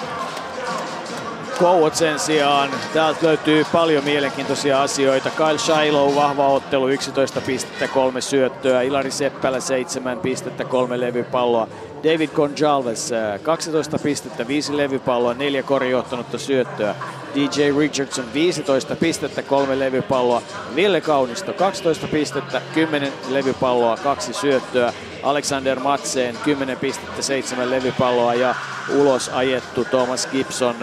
Kouot 1.59 1.95
sen 1.95 2.19
sijaan, 2.19 2.69
täältä 2.93 3.25
löytyy 3.27 3.65
paljon 3.71 4.03
mielenkiintoisia 4.03 4.81
asioita. 4.81 5.29
Kyle 5.29 5.57
Shiloh, 5.57 6.15
vahva 6.15 6.47
ottelu, 6.47 6.87
11 6.87 7.41
pistettä, 7.41 7.87
kolme 7.87 8.21
syöttöä. 8.21 8.81
Ilari 8.81 9.11
Seppälä, 9.11 9.59
7 9.59 10.19
pistettä, 10.19 10.65
kolme 10.65 10.99
levypalloa. 10.99 11.67
David 12.03 12.29
Gonjalves, 12.29 13.11
12 13.43 13.99
pistettä, 13.99 14.47
5 14.47 14.77
levypalloa, 14.77 15.33
4 15.33 15.63
korijohtanutta 15.63 16.37
syöttöä. 16.37 16.95
DJ 17.35 17.79
Richardson 17.79 18.25
15 18.33 18.95
pistettä, 18.95 19.43
kolme 19.43 19.79
levypalloa. 19.79 20.41
Ville 20.75 21.01
Kaunisto 21.01 21.53
12 21.53 22.07
pistettä, 22.07 22.61
10 22.73 23.13
levypalloa, 23.29 23.97
kaksi 23.97 24.33
syöttöä. 24.33 24.93
Alexander 25.23 25.79
Matseen 25.79 26.37
10 26.43 26.77
pistettä, 26.77 27.21
7 27.21 27.71
levypalloa 27.71 28.33
ja 28.33 28.55
ulos 28.95 29.29
ajettu 29.29 29.85
Thomas 29.85 30.27
Gibson 30.27 30.75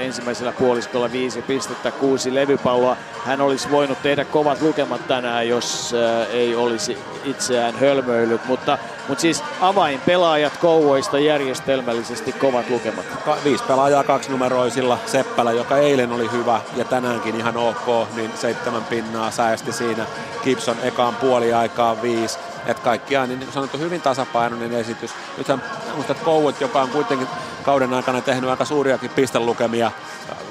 ensimmäisellä 0.00 0.52
puoliskolla 0.52 1.12
5 1.12 1.42
pistettä, 1.42 1.90
6 1.90 2.34
levypalloa. 2.34 2.96
Hän 3.24 3.40
olisi 3.40 3.70
voinut 3.70 4.02
tehdä 4.02 4.24
kovat 4.24 4.62
lukemat 4.62 5.08
tänään, 5.08 5.48
jos 5.48 5.94
ei 6.32 6.54
olisi 6.56 6.98
itseään 7.24 7.74
hölmöillyt, 7.74 8.46
mutta, 8.46 8.78
mutta 9.08 9.22
siis 9.22 9.42
avainpelaajat 9.60 10.56
Kouvoista 10.70 11.18
järjestelmällisesti 11.18 12.32
kovat 12.32 12.70
lukemat. 12.70 13.04
Ka- 13.24 13.36
viisi 13.44 13.64
pelaajaa 13.64 14.04
kaksinumeroisilla. 14.04 14.98
Seppälä, 15.06 15.52
joka 15.52 15.78
eilen 15.78 16.12
oli 16.12 16.32
hyvä 16.32 16.60
ja 16.76 16.84
tänäänkin 16.84 17.36
ihan 17.36 17.56
ok, 17.56 18.08
niin 18.16 18.30
seitsemän 18.34 18.84
pinnaa 18.84 19.30
säästi 19.30 19.72
siinä. 19.72 20.06
Gibson 20.44 20.76
ekaan 20.82 21.14
puoli 21.14 21.52
aikaa 21.52 22.02
viisi. 22.02 22.38
Että 22.66 22.82
kaikkiaan 22.82 23.28
niin, 23.28 23.40
niin 23.40 23.52
sanottu 23.52 23.78
hyvin 23.78 24.00
tasapainoinen 24.00 24.72
esitys. 24.72 25.10
Nythän 25.38 25.62
muistat 25.94 26.18
Kouvet, 26.18 26.60
joka 26.60 26.82
on 26.82 26.88
kuitenkin 26.88 27.28
kauden 27.62 27.94
aikana 27.94 28.20
tehnyt 28.20 28.50
aika 28.50 28.64
suuriakin 28.64 29.10
pistelukemia, 29.10 29.92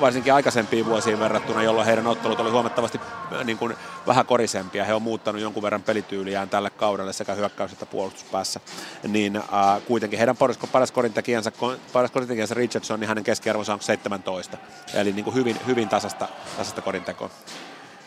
varsinkin 0.01 0.33
aikaisempiin 0.33 0.85
vuosiin 0.85 1.19
verrattuna, 1.19 1.63
jolloin 1.63 1.85
heidän 1.85 2.07
ottelut 2.07 2.39
oli 2.39 2.49
huomattavasti 2.49 2.99
äh, 3.33 3.43
niin 3.43 3.57
kuin, 3.57 3.75
vähän 4.07 4.25
korisempia. 4.25 4.85
He 4.85 4.93
on 4.93 5.01
muuttanut 5.01 5.41
jonkun 5.41 5.63
verran 5.63 5.83
pelityyliään 5.83 6.49
tälle 6.49 6.69
kaudelle 6.69 7.13
sekä 7.13 7.33
hyökkäys- 7.33 7.71
että 7.71 7.85
puolustuspäässä. 7.85 8.59
Niin 9.07 9.35
äh, 9.35 9.43
kuitenkin 9.87 10.19
heidän 10.19 10.37
paras, 10.37 10.59
paras 10.71 10.91
korintekijänsä, 10.91 11.51
paras 11.93 12.11
korintekijänsä 12.11 12.55
Richardson, 12.55 12.99
niin 12.99 13.07
hänen 13.07 13.23
keskiarvonsa 13.23 13.73
on 13.73 13.81
17. 13.81 14.57
Eli 14.93 15.11
niin 15.11 15.23
kuin 15.25 15.35
hyvin, 15.35 15.57
hyvin 15.67 15.89
tasasta, 15.89 16.27
tasasta 16.57 16.81
korintekoa. 16.81 17.29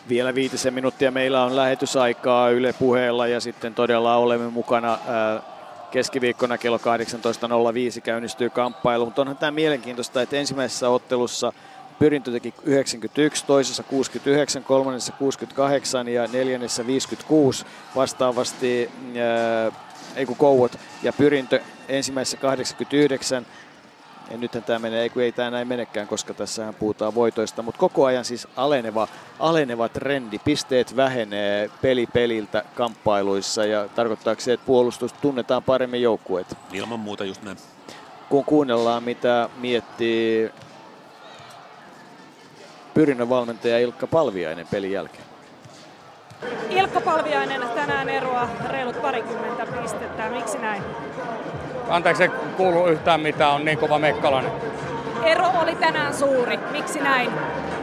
Vielä 0.09 0.35
viitisen 0.35 0.73
minuuttia. 0.73 1.11
Meillä 1.11 1.43
on 1.43 1.55
lähetysaikaa 1.55 2.49
Yle 2.49 2.73
puheella 2.73 3.27
ja 3.27 3.39
sitten 3.39 3.73
todella 3.73 4.15
olemme 4.15 4.49
mukana 4.49 4.99
ää, 5.07 5.41
keskiviikkona 5.91 6.57
kello 6.57 6.77
18.05 6.77 8.01
käynnistyy 8.01 8.49
kamppailu, 8.49 9.05
mutta 9.05 9.21
onhan 9.21 9.37
tämä 9.37 9.51
mielenkiintoista, 9.51 10.21
että 10.21 10.35
ensimmäisessä 10.35 10.89
ottelussa 10.89 11.53
Pyrintö 11.99 12.31
teki 12.31 12.53
91, 12.63 13.45
toisessa 13.45 13.83
69, 13.83 14.63
kolmannessa 14.63 15.13
68 15.13 16.07
ja 16.07 16.27
neljännessä 16.33 16.87
56 16.87 17.65
vastaavasti, 17.95 18.89
ää, 19.21 19.71
ei 20.15 20.25
kun 20.25 20.35
Kouot 20.35 20.79
ja 21.03 21.13
Pyrintö 21.13 21.59
ensimmäisessä 21.87 22.37
89, 22.37 23.45
ja 24.31 24.37
nythän 24.37 24.63
tämä 24.63 24.79
menee, 24.79 25.01
ei 25.01 25.09
kun 25.09 25.21
ei 25.21 25.31
tämä 25.31 25.51
näin 25.51 25.67
menekään, 25.67 26.07
koska 26.07 26.33
tässähän 26.33 26.75
puhutaan 26.75 27.15
voitoista, 27.15 27.61
mutta 27.61 27.79
koko 27.79 28.05
ajan 28.05 28.25
siis 28.25 28.47
aleneva, 28.55 29.07
aleneva 29.39 29.89
trendi. 29.89 30.39
Pisteet 30.39 30.95
vähenee 30.95 31.69
peli 31.81 32.07
peliltä 32.13 32.63
kamppailuissa 32.75 33.65
ja 33.65 33.87
tarkoittaako 33.95 34.41
se, 34.41 34.53
että 34.53 34.65
puolustus 34.65 35.13
tunnetaan 35.13 35.63
paremmin 35.63 36.01
joukkueet? 36.01 36.57
Ilman 36.73 36.99
muuta 36.99 37.25
just 37.25 37.43
näin. 37.43 37.57
Kun 38.29 38.45
kuunnellaan, 38.45 39.03
mitä 39.03 39.49
miettii 39.57 40.51
Pyrinnön 42.93 43.29
valmentaja 43.29 43.79
Ilkka 43.79 44.07
Palviainen 44.07 44.67
pelin 44.67 44.91
jälkeen. 44.91 45.32
Ilkka 46.69 47.01
Palviainen 47.01 47.61
tänään 47.75 48.09
eroa 48.09 48.47
reilut 48.69 49.01
parikymmentä 49.01 49.65
pistettä. 49.81 50.29
Miksi 50.29 50.57
näin? 50.57 50.83
Anteeksi, 51.89 52.31
kuulu 52.57 52.87
yhtään 52.87 53.19
mitään, 53.19 53.51
on 53.51 53.65
niin 53.65 53.77
kova 53.77 53.99
mekkalainen. 53.99 54.51
Ero 55.23 55.45
oli 55.63 55.75
tänään 55.75 56.13
suuri. 56.13 56.59
Miksi 56.71 56.99
näin? 56.99 57.29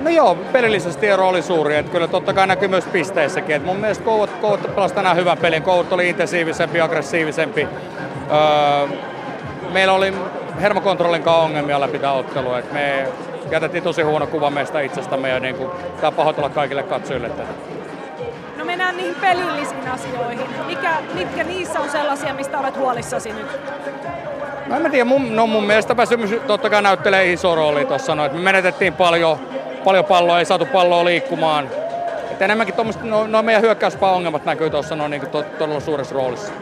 No 0.01 0.11
joo, 0.11 0.35
pelillisesti 0.35 1.07
ero 1.07 1.29
oli 1.29 1.43
suuri. 1.43 1.77
Että 1.77 1.93
kyllä 1.93 2.09
totta 2.09 2.33
kai 2.33 2.47
näkyy 2.47 2.69
myös 2.69 2.85
pisteissäkin. 2.85 3.57
Et 3.57 3.65
mun 3.65 3.77
mielestä 3.77 4.05
Kouvat, 4.05 4.31
Kouvat 4.31 4.75
pelasi 4.75 4.95
tänään 4.95 5.17
hyvän 5.17 5.39
pelin. 5.39 5.63
Kouvat 5.63 5.93
oli 5.93 6.09
intensiivisempi, 6.09 6.81
aggressiivisempi. 6.81 7.69
Öö, 8.31 8.97
meillä 9.73 9.93
oli 9.93 10.15
hermokontrollin 10.61 11.23
kanssa 11.23 11.43
ongelmia 11.43 11.81
läpi 11.81 11.99
tämä 11.99 12.13
ottelu. 12.13 12.55
Et 12.55 12.73
me 12.73 13.09
jätettiin 13.51 13.85
tosi 13.85 14.03
huono 14.03 14.27
kuva 14.27 14.51
meistä 14.51 14.81
itsestämme 14.81 15.29
ja 15.29 15.41
niin 15.41 15.55
kuin, 15.55 15.71
tämä 16.01 16.13
pahoitella 16.13 16.49
kaikille 16.49 16.83
katsojille 16.83 17.31
tätä. 17.31 17.80
Mennään 18.91 19.15
niihin 19.15 19.21
pelillisiin 19.21 19.89
asioihin. 19.89 20.47
Mikä, 20.67 20.91
mitkä 21.15 21.45
niissä 21.45 21.81
on 21.81 21.91
sellaisia, 21.91 22.35
mistä 22.35 22.59
olet 22.59 22.77
huolissasi 22.77 23.33
nyt? 23.33 23.47
No 24.67 24.77
en 24.77 24.83
mä 24.83 24.91
tiedä, 24.91 25.05
mun, 25.05 25.37
no 25.37 25.47
mun 25.47 25.65
mielestä 25.65 25.97
väsymys 25.97 26.31
totta 26.47 26.71
kai 26.71 26.83
näyttelee 26.83 27.33
iso 27.33 27.55
rooli 27.55 27.85
tuossa. 27.85 28.15
No, 28.15 28.23
me 28.23 28.39
menetettiin 28.41 28.93
paljon, 28.93 29.39
paljon 29.85 30.05
palloa, 30.05 30.39
ei 30.39 30.45
saatu 30.45 30.67
palloa 30.67 31.05
liikkumaan. 31.05 31.69
Et 32.31 32.43
enemmänkin 32.43 32.75
tuommoista, 32.75 33.05
no, 33.05 33.27
no 33.27 33.43
meidän 33.43 33.63
hyökkäyspää 33.63 34.11
ongelmat 34.11 34.45
näkyy 34.45 34.71
tuossa 34.71 34.97
no, 34.97 35.09
niin 35.09 35.31
to, 35.31 35.43
todella 35.43 35.81
suuressa 35.81 36.15
roolissa. 36.15 36.53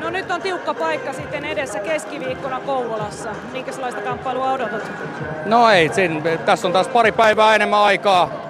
No 0.00 0.10
nyt 0.10 0.30
on 0.30 0.42
tiukka 0.42 0.74
paikka 0.74 1.12
sitten 1.12 1.44
edessä 1.44 1.78
keskiviikkona 1.78 2.60
Kouvolassa. 2.60 3.30
Minkälaista 3.52 4.00
kamppailua 4.00 4.52
odotat? 4.52 4.82
No 5.44 5.70
ei, 5.70 5.90
siinä, 5.92 6.36
tässä 6.36 6.68
on 6.68 6.72
taas 6.72 6.88
pari 6.88 7.12
päivää 7.12 7.54
enemmän 7.54 7.80
aikaa, 7.80 8.47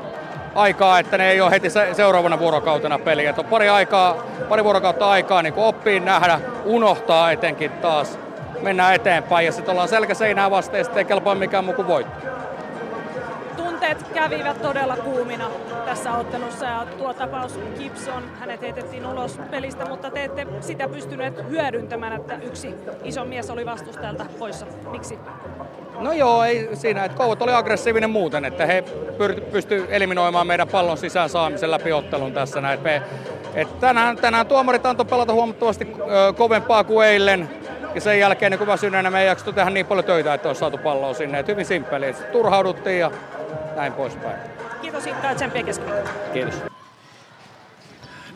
aikaa 0.58 0.98
että 0.98 1.18
ne 1.18 1.30
ei 1.30 1.40
ole 1.40 1.50
heti 1.50 1.70
se, 1.70 1.88
seuraavana 1.92 2.38
vuorokautena 2.38 2.98
peliä. 2.98 3.34
on 3.38 3.44
pari, 3.44 3.68
aikaa, 3.68 4.14
pari 4.48 4.64
vuorokautta 4.64 5.10
aikaa 5.10 5.42
niin 5.42 5.54
oppii, 5.56 6.00
nähdä, 6.00 6.40
unohtaa 6.64 7.32
etenkin 7.32 7.70
taas. 7.70 8.18
Mennään 8.62 8.94
eteenpäin 8.94 9.46
ja 9.46 9.52
sitten 9.52 9.72
ollaan 9.72 9.88
selkä 9.88 10.14
seinää 10.14 10.50
vasten 10.50 10.78
ja 10.78 10.84
sitten 10.84 10.98
ei 10.98 11.04
kelpaa 11.04 11.34
mikään 11.34 11.64
muu 11.64 11.74
kuin 11.74 11.88
voitto. 11.88 12.28
Tunteet 13.56 14.02
kävivät 14.14 14.62
todella 14.62 14.96
kuumina 14.96 15.50
tässä 15.84 16.12
ottelussa 16.12 16.66
ja 16.66 16.86
tuo 16.98 17.14
tapaus 17.14 17.58
Gibson, 17.78 18.22
hänet 18.40 18.60
heitettiin 18.60 19.06
ulos 19.06 19.40
pelistä, 19.50 19.84
mutta 19.84 20.10
te 20.10 20.24
ette 20.24 20.46
sitä 20.60 20.88
pystyneet 20.88 21.48
hyödyntämään, 21.50 22.12
että 22.12 22.34
yksi 22.42 22.74
iso 23.04 23.24
mies 23.24 23.50
oli 23.50 23.66
vastustajalta 23.66 24.26
poissa. 24.38 24.66
Miksi? 24.90 25.18
No 26.00 26.12
joo, 26.12 26.44
ei 26.44 26.68
siinä, 26.74 27.04
että 27.04 27.16
Kouvat 27.16 27.42
oli 27.42 27.52
aggressiivinen 27.52 28.10
muuten, 28.10 28.44
että 28.44 28.66
he 28.66 28.84
pystyivät 29.52 29.86
eliminoimaan 29.90 30.46
meidän 30.46 30.68
pallon 30.68 30.98
sisään 30.98 31.28
saamisen 31.28 31.70
läpi 31.70 31.92
ottelun 31.92 32.32
tässä 32.32 32.60
näin. 32.60 32.80
Me, 32.80 33.02
et 33.54 33.80
tänään, 33.80 34.16
tänään 34.16 34.46
tuomarit 34.46 34.86
antoi 34.86 35.06
pelata 35.06 35.32
huomattavasti 35.32 35.88
ö, 36.00 36.32
kovempaa 36.32 36.84
kuin 36.84 37.06
eilen. 37.06 37.50
Ja 37.94 38.00
sen 38.00 38.18
jälkeen 38.18 38.52
niin 38.52 38.58
kun 38.58 38.66
väsyneenä 38.66 39.10
me 39.10 39.20
ei 39.20 39.26
jaksettu 39.26 39.52
tehdä 39.52 39.70
niin 39.70 39.86
paljon 39.86 40.04
töitä, 40.04 40.34
että 40.34 40.48
olisi 40.48 40.58
saatu 40.58 40.78
palloa 40.78 41.14
sinne. 41.14 41.38
Et 41.38 41.48
hyvin 41.48 41.66
simppeli. 41.66 42.14
Turhauduttiin 42.32 42.98
ja 42.98 43.10
näin 43.76 43.92
poispäin. 43.92 44.36
Kiitos 44.82 45.06
Inkka 45.06 45.26
ja 45.26 45.34
tsemppiä 45.34 45.64
Kiitos. 46.32 46.54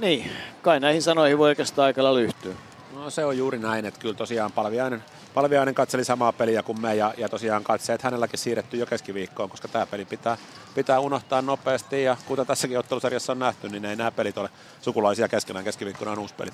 Niin, 0.01 0.31
kai 0.63 0.81
näihin 0.81 1.03
sanoihin 1.03 1.39
voi 1.39 1.49
oikeastaan 1.49 1.87
aika 1.87 2.03
lailla 2.03 2.21
yhtyä. 2.21 2.53
No 2.95 3.11
se 3.11 3.25
on 3.25 3.39
juuri 3.39 3.59
näin, 3.59 3.85
että 3.85 4.01
kyllä 4.01 4.15
tosiaan 4.15 4.53
Palviainen, 4.53 5.03
Palviainen 5.35 5.75
katseli 5.75 6.05
samaa 6.05 6.33
peliä 6.33 6.63
kuin 6.63 6.81
me 6.81 6.95
ja, 6.95 7.15
ja 7.17 7.29
tosiaan 7.29 7.65
katseet 7.65 8.03
hänelläkin 8.03 8.39
siirretty 8.39 8.77
jo 8.77 8.87
keskiviikkoon, 8.87 9.51
koska 9.51 9.69
tämä 9.69 9.87
peli 9.87 10.05
pitää, 10.05 10.37
pitää 10.75 11.01
unohtaa 11.01 11.43
nopeasti 11.43 12.03
ja 12.03 12.17
kuten 12.27 12.47
tässäkin 12.47 12.79
ottelusarjassa 12.79 13.33
on 13.33 13.39
nähty, 13.39 13.69
niin 13.69 13.85
ei 13.85 13.97
nämä 13.97 14.11
pelit 14.11 14.39
ole 14.39 14.51
sukulaisia 14.81 15.29
keskenään. 15.29 15.65
Keskiviikkona 15.65 16.11
on 16.11 16.19
uusi 16.19 16.35
peli. 16.35 16.51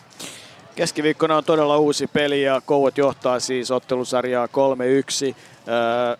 Keskiviikkona 0.76 1.36
on 1.36 1.44
todella 1.44 1.78
uusi 1.78 2.06
peli 2.06 2.42
ja 2.42 2.62
Kouot 2.66 2.98
johtaa 2.98 3.40
siis 3.40 3.70
ottelusarjaa 3.70 4.46
3-1. 4.46 4.48
Öö, 5.68 6.16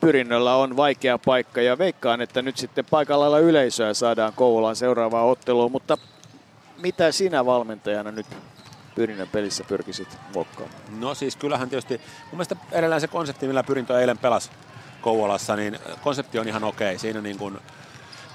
Pyrinnöllä 0.00 0.56
on 0.56 0.76
vaikea 0.76 1.18
paikka 1.18 1.62
ja 1.62 1.78
veikkaan, 1.78 2.20
että 2.20 2.42
nyt 2.42 2.56
sitten 2.56 2.84
paikalla 2.90 3.38
yleisöä 3.38 3.94
saadaan 3.94 4.32
Kouvolaan 4.36 4.76
seuraavaan 4.76 5.26
otteluun, 5.26 5.72
mutta 5.72 5.98
mitä 6.82 7.12
sinä 7.12 7.46
valmentajana 7.46 8.10
nyt 8.10 8.26
Pyrinnön 8.96 9.28
pelissä 9.28 9.64
pyrkisit 9.64 10.18
muokkaamaan? 10.34 11.00
No 11.00 11.14
siis 11.14 11.36
kyllähän 11.36 11.68
tietysti, 11.68 11.98
mun 11.98 12.30
mielestä 12.32 12.56
edelleen 12.72 13.00
se 13.00 13.08
konsepti, 13.08 13.46
millä 13.46 13.62
Pyrintö 13.62 14.00
eilen 14.00 14.18
pelasi 14.18 14.50
Kouvolassa, 15.00 15.56
niin 15.56 15.78
konsepti 16.02 16.38
on 16.38 16.48
ihan 16.48 16.64
okei. 16.64 16.98
Siinä 16.98 17.20
niin 17.20 17.38
kuin 17.38 17.58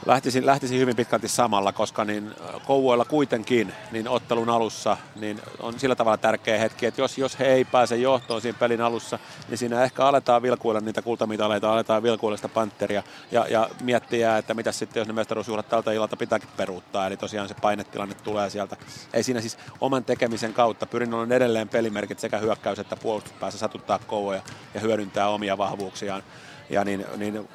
lähtisin, 0.06 0.45
lähtisin 0.45 0.80
hyvin 0.80 0.95
pitkälti 0.95 1.28
samalla, 1.28 1.72
koska 1.72 2.06
niin 2.06 2.32
Kouvoilla 2.68 3.06
kuitenkin 3.06 3.73
niin 3.91 4.07
ottelun 4.07 4.49
alussa 4.49 4.98
niin 5.15 5.41
on 5.60 5.80
sillä 5.80 5.95
tavalla 5.95 6.18
tärkeä 6.18 6.60
hetki, 6.60 6.86
että 6.86 7.02
jos, 7.02 7.18
jos 7.18 7.40
he 7.40 7.45
ei 7.45 7.65
pääse 7.65 7.98
johtoon 7.98 8.41
siinä 8.41 8.57
pelin 8.60 8.82
alussa, 8.82 9.19
niin 9.49 9.57
siinä 9.57 9.84
ehkä 9.84 10.06
aletaan 10.06 10.41
vilkuilla 10.41 10.82
niitä 10.82 11.02
kultamitaleita, 11.02 11.73
aletaan 11.73 12.03
vilkuilla 12.03 12.38
sitä 12.38 12.49
panteria 12.49 13.03
ja, 13.32 13.45
ja 13.49 13.69
miettiä, 13.82 14.38
että 14.38 14.53
mitä 14.53 14.72
sitten, 14.72 15.02
jos 15.02 15.07
ne 15.07 15.14
mestaruusjuhlat 15.14 15.69
tältä 15.69 15.91
illalta 15.91 16.18
pitääkin 16.18 16.49
peruuttaa, 16.57 17.07
eli 17.07 17.18
tosiaan 17.18 17.48
se 17.48 17.56
painetilanne 17.61 18.15
tulee 18.15 18.49
sieltä. 18.49 18.78
Ei 19.14 19.23
siinä 19.23 19.41
siis 19.41 19.57
oman 19.82 20.03
tekemisen 20.03 20.53
kautta, 20.53 20.86
pyrin 20.86 21.14
olemaan 21.14 21.32
edelleen 21.32 21.69
pelimerkit 21.69 22.19
sekä 22.19 22.38
hyökkäys- 22.38 22.80
että 22.80 22.95
puolustuspäässä 22.95 23.60
satuttaa 23.60 23.99
Kouvoja 23.99 24.41
ja 24.73 24.80
hyödyntää 24.80 25.30
omia 25.30 25.57
vahvuuksiaan. 25.57 26.23
Ja 26.69 26.86
niin, 26.86 27.06
niin 27.18 27.49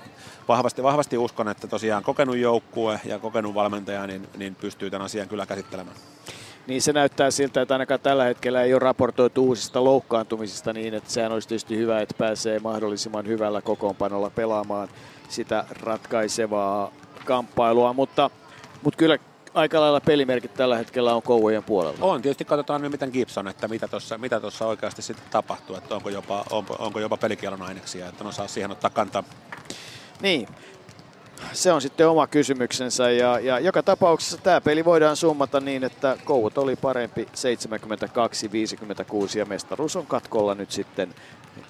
vahvasti, 0.48 0.82
vahvasti 0.82 1.18
uskon, 1.18 1.48
että 1.48 1.66
tosiaan 1.66 2.02
kokenut 2.02 2.36
joukkue 2.36 3.00
ja 3.04 3.18
kokenut 3.18 3.54
valmentaja 3.54 4.06
niin, 4.06 4.28
niin 4.36 4.54
pystyy 4.54 4.90
tämän 4.90 5.04
asian 5.04 5.28
kyllä 5.28 5.46
käsittelemään. 5.46 5.96
Niin 6.66 6.82
se 6.82 6.92
näyttää 6.92 7.30
siltä, 7.30 7.62
että 7.62 7.74
ainakaan 7.74 8.00
tällä 8.00 8.24
hetkellä 8.24 8.62
ei 8.62 8.74
ole 8.74 8.78
raportoitu 8.78 9.44
uusista 9.44 9.84
loukkaantumisista 9.84 10.72
niin, 10.72 10.94
että 10.94 11.10
sehän 11.10 11.32
olisi 11.32 11.48
tietysti 11.48 11.76
hyvä, 11.76 12.00
että 12.00 12.14
pääsee 12.18 12.58
mahdollisimman 12.58 13.26
hyvällä 13.26 13.62
kokoonpanolla 13.62 14.30
pelaamaan 14.30 14.88
sitä 15.28 15.64
ratkaisevaa 15.70 16.92
kamppailua, 17.24 17.92
mutta, 17.92 18.30
mutta 18.82 18.98
kyllä 18.98 19.18
aika 19.54 19.80
lailla 19.80 20.00
pelimerkit 20.00 20.54
tällä 20.54 20.76
hetkellä 20.76 21.14
on 21.14 21.22
Kouvojen 21.22 21.64
puolella. 21.64 21.98
On, 22.00 22.22
tietysti 22.22 22.44
katsotaan 22.44 22.82
nyt 22.82 22.92
miten 22.92 23.10
Gibson, 23.12 23.48
että 23.48 23.68
mitä 23.68 23.88
tuossa 23.88 24.18
mitä 24.18 24.40
tossa 24.40 24.66
oikeasti 24.66 25.02
sitten 25.02 25.26
tapahtuu, 25.30 25.76
että 25.76 25.94
onko 25.94 26.08
jopa, 26.08 26.44
onko, 26.50 26.76
onko 26.78 27.00
jopa 27.00 27.16
pelikielon 27.16 27.62
aineksia, 27.62 28.08
että 28.08 28.24
ne 28.24 28.28
osaa 28.28 28.48
siihen 28.48 28.70
ottaa 28.70 28.90
kantaa. 28.90 29.24
Niin, 30.20 30.48
se 31.52 31.72
on 31.72 31.82
sitten 31.82 32.08
oma 32.08 32.26
kysymyksensä 32.26 33.10
ja, 33.10 33.38
ja 33.38 33.58
joka 33.58 33.82
tapauksessa 33.82 34.38
tämä 34.38 34.60
peli 34.60 34.84
voidaan 34.84 35.16
summata 35.16 35.60
niin, 35.60 35.84
että 35.84 36.16
Kouvot 36.24 36.58
oli 36.58 36.76
parempi 36.76 37.28
72-56 39.34 39.38
ja 39.38 39.44
mestaruus 39.44 39.96
on 39.96 40.06
katkolla 40.06 40.54
nyt 40.54 40.70
sitten 40.70 41.14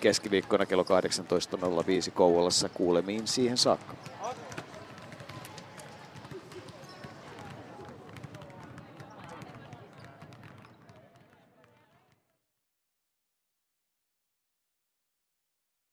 keskiviikkona 0.01 0.67
kello 0.67 0.83
18.05 0.83 2.11
Kouvolassa 2.15 2.69
kuulemiin 2.69 3.27
siihen 3.27 3.59
saakka. 3.59 3.95